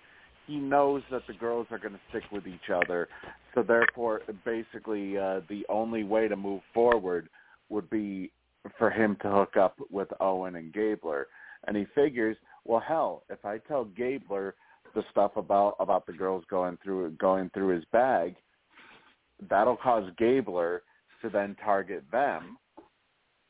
He 0.47 0.57
knows 0.57 1.02
that 1.10 1.23
the 1.26 1.34
girls 1.34 1.67
are 1.70 1.78
going 1.78 1.92
to 1.92 2.00
stick 2.08 2.25
with 2.33 2.47
each 2.47 2.70
other, 2.75 3.07
so 3.55 3.62
therefore, 3.62 4.23
basically, 4.47 5.18
uh, 5.18 5.41
the 5.49 5.67
only 5.68 6.05
way 6.05 6.26
to 6.26 6.36
move 6.36 6.62
forward 6.73 7.28
would 7.68 7.91
be 7.91 8.31
for 8.78 8.91
him 8.91 9.17
to 9.20 9.31
hook 9.31 9.58
up 9.58 9.76
with 9.91 10.08
Owen 10.20 10.57
and 10.57 10.73
Gabler. 10.73 11.26
And 11.67 11.76
he 11.76 11.86
figures, 11.94 12.36
well, 12.65 12.81
hell, 12.81 13.25
if 13.28 13.44
I 13.44 13.58
tell 13.58 13.84
Gabler 13.84 14.55
the 14.94 15.02
stuff 15.10 15.36
about 15.36 15.76
about 15.78 16.07
the 16.07 16.15
girls 16.15 16.44
going 16.50 16.78
through 16.83 17.10
going 17.12 17.50
through 17.52 17.75
his 17.76 17.84
bag, 17.92 18.34
that'll 19.50 19.76
cause 19.76 20.10
Gabler 20.17 20.83
to 21.22 21.28
then 21.28 21.56
target 21.64 22.05
them, 22.10 22.58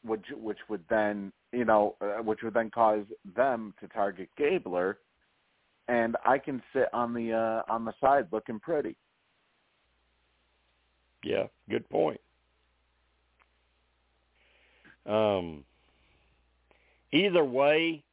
which 0.04 0.26
which 0.36 0.58
would 0.68 0.84
then 0.88 1.32
you 1.52 1.64
know 1.64 1.96
uh, 2.00 2.22
which 2.22 2.42
would 2.42 2.54
then 2.54 2.70
cause 2.70 3.04
them 3.36 3.74
to 3.80 3.88
target 3.88 4.28
Gabler, 4.36 4.98
and 5.88 6.16
I 6.24 6.38
can 6.38 6.62
sit 6.72 6.88
on 6.92 7.14
the 7.14 7.32
uh, 7.32 7.72
on 7.72 7.84
the 7.84 7.92
side 8.00 8.28
looking 8.32 8.60
pretty. 8.60 8.96
Yeah, 11.24 11.44
good 11.68 11.88
point. 11.90 12.20
Um, 15.06 15.64
either 17.12 17.44
way, 17.44 18.04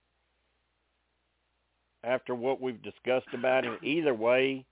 after 2.04 2.34
what 2.34 2.62
we've 2.62 2.82
discussed 2.82 3.28
about 3.34 3.66
him, 3.66 3.78
either 3.84 4.14
way, 4.14 4.66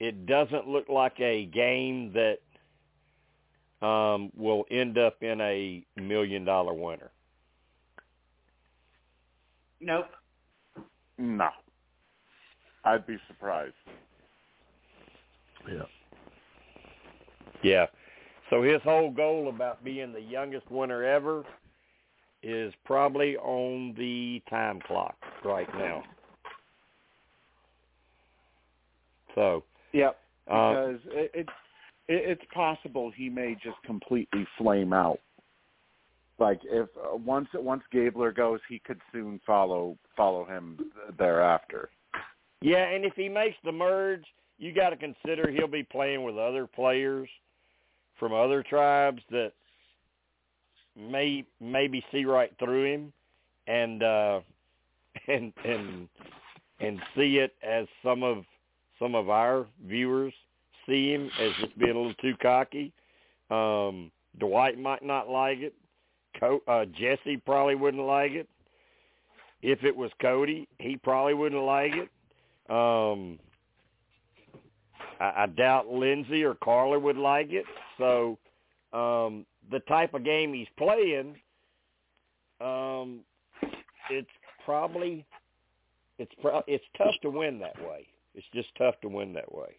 it 0.00 0.26
doesn't 0.26 0.68
look 0.68 0.88
like 0.88 1.18
a 1.20 1.46
game 1.46 2.12
that 2.12 2.38
um, 3.82 4.30
will 4.36 4.64
end 4.70 4.98
up 4.98 5.22
in 5.22 5.40
a 5.40 5.84
million 5.96 6.44
dollar 6.44 6.72
winner. 6.72 7.10
Nope. 9.80 10.06
No, 11.18 11.48
I'd 12.84 13.06
be 13.06 13.16
surprised. 13.28 13.74
Yeah. 15.68 15.82
Yeah. 17.62 17.86
So 18.50 18.62
his 18.62 18.80
whole 18.82 19.10
goal 19.10 19.48
about 19.48 19.82
being 19.82 20.12
the 20.12 20.20
youngest 20.20 20.70
winner 20.70 21.02
ever 21.02 21.44
is 22.42 22.72
probably 22.84 23.36
on 23.38 23.94
the 23.98 24.42
time 24.48 24.80
clock 24.86 25.16
right 25.44 25.68
now. 25.74 26.04
So, 29.34 29.64
Yep. 29.92 30.18
uh, 30.48 30.68
because 30.70 31.00
it, 31.06 31.30
it, 31.34 31.40
it 31.40 31.48
it's 32.08 32.42
possible 32.52 33.10
he 33.14 33.28
may 33.28 33.54
just 33.62 33.76
completely 33.84 34.46
flame 34.58 34.92
out. 34.92 35.18
Like 36.38 36.60
if 36.64 36.88
uh, 36.96 37.16
once 37.16 37.48
once 37.54 37.82
Gabler 37.90 38.32
goes, 38.32 38.60
he 38.68 38.78
could 38.78 39.00
soon 39.12 39.40
follow 39.46 39.96
follow 40.16 40.44
him 40.44 40.78
thereafter. 41.18 41.88
yeah, 42.60 42.88
and 42.88 43.04
if 43.04 43.14
he 43.14 43.28
makes 43.28 43.56
the 43.64 43.72
merge, 43.72 44.24
you 44.58 44.72
got 44.74 44.90
to 44.90 44.96
consider 44.96 45.50
he'll 45.50 45.66
be 45.66 45.82
playing 45.82 46.22
with 46.24 46.36
other 46.36 46.66
players 46.66 47.28
from 48.18 48.32
other 48.32 48.62
tribes 48.62 49.22
that 49.30 49.52
may 50.96 51.44
maybe 51.60 52.04
see 52.12 52.24
right 52.24 52.52
through 52.58 52.94
him 52.94 53.12
and 53.66 54.02
uh 54.02 54.40
and 55.28 55.52
and 55.64 56.08
and 56.80 57.00
see 57.14 57.38
it 57.38 57.54
as 57.66 57.86
some 58.02 58.22
of 58.22 58.44
some 58.98 59.14
of 59.14 59.28
our 59.28 59.66
viewers 59.86 60.32
see 60.86 61.12
him 61.12 61.30
as 61.40 61.52
just 61.60 61.78
being 61.78 61.92
a 61.92 61.98
little 61.98 62.14
too 62.14 62.34
cocky. 62.42 62.92
Um, 63.50 64.10
Dwight 64.38 64.78
might 64.78 65.04
not 65.04 65.28
like 65.28 65.58
it. 65.58 65.74
Co- 66.38 66.62
uh, 66.68 66.84
Jesse 66.86 67.38
probably 67.44 67.74
wouldn't 67.74 68.04
like 68.04 68.32
it. 68.32 68.48
If 69.62 69.84
it 69.84 69.96
was 69.96 70.10
Cody, 70.20 70.68
he 70.78 70.96
probably 70.96 71.34
wouldn't 71.34 71.62
like 71.62 71.92
it. 71.94 72.08
Um, 72.70 73.38
I, 75.20 75.42
I 75.42 75.46
doubt 75.46 75.88
Lindsay 75.88 76.44
or 76.44 76.54
Karla 76.54 76.98
would 76.98 77.16
like 77.16 77.48
it. 77.50 77.64
So 77.98 78.38
um, 78.92 79.46
the 79.70 79.80
type 79.88 80.14
of 80.14 80.24
game 80.24 80.52
he's 80.52 80.68
playing, 80.76 81.36
um, 82.60 83.20
it's 84.10 84.28
probably 84.64 85.24
it's 86.18 86.32
pro- 86.40 86.62
it's 86.66 86.84
tough 86.96 87.14
to 87.22 87.30
win 87.30 87.58
that 87.60 87.78
way. 87.80 88.06
It's 88.34 88.46
just 88.54 88.68
tough 88.76 88.94
to 89.02 89.08
win 89.08 89.32
that 89.34 89.52
way. 89.52 89.76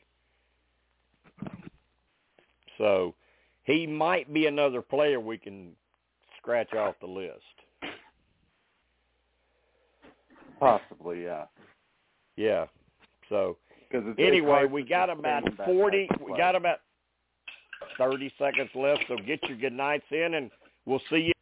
So 2.78 3.16
he 3.64 3.88
might 3.88 4.34
be 4.34 4.48
another 4.48 4.82
player 4.82 5.20
we 5.20 5.38
can 5.38 5.72
scratch 6.38 6.74
off 6.74 6.96
the 7.02 7.08
list. 7.08 7.42
Possibly, 10.60 11.24
yeah. 11.24 11.46
Yeah. 12.36 12.66
So 13.30 13.58
it's, 13.92 14.20
anyway, 14.20 14.66
we 14.66 14.84
got 14.84 15.10
about 15.10 15.44
forty. 15.66 16.10
We 16.26 16.36
got 16.38 16.56
about 16.56 16.80
thirty 17.98 18.32
seconds 18.38 18.70
left. 18.74 19.04
So 19.08 19.18
get 19.18 19.44
your 19.44 19.58
good 19.58 19.74
nights 19.74 20.06
in, 20.12 20.36
and 20.36 20.50
we'll 20.86 21.02
see 21.10 21.18
you. 21.18 21.34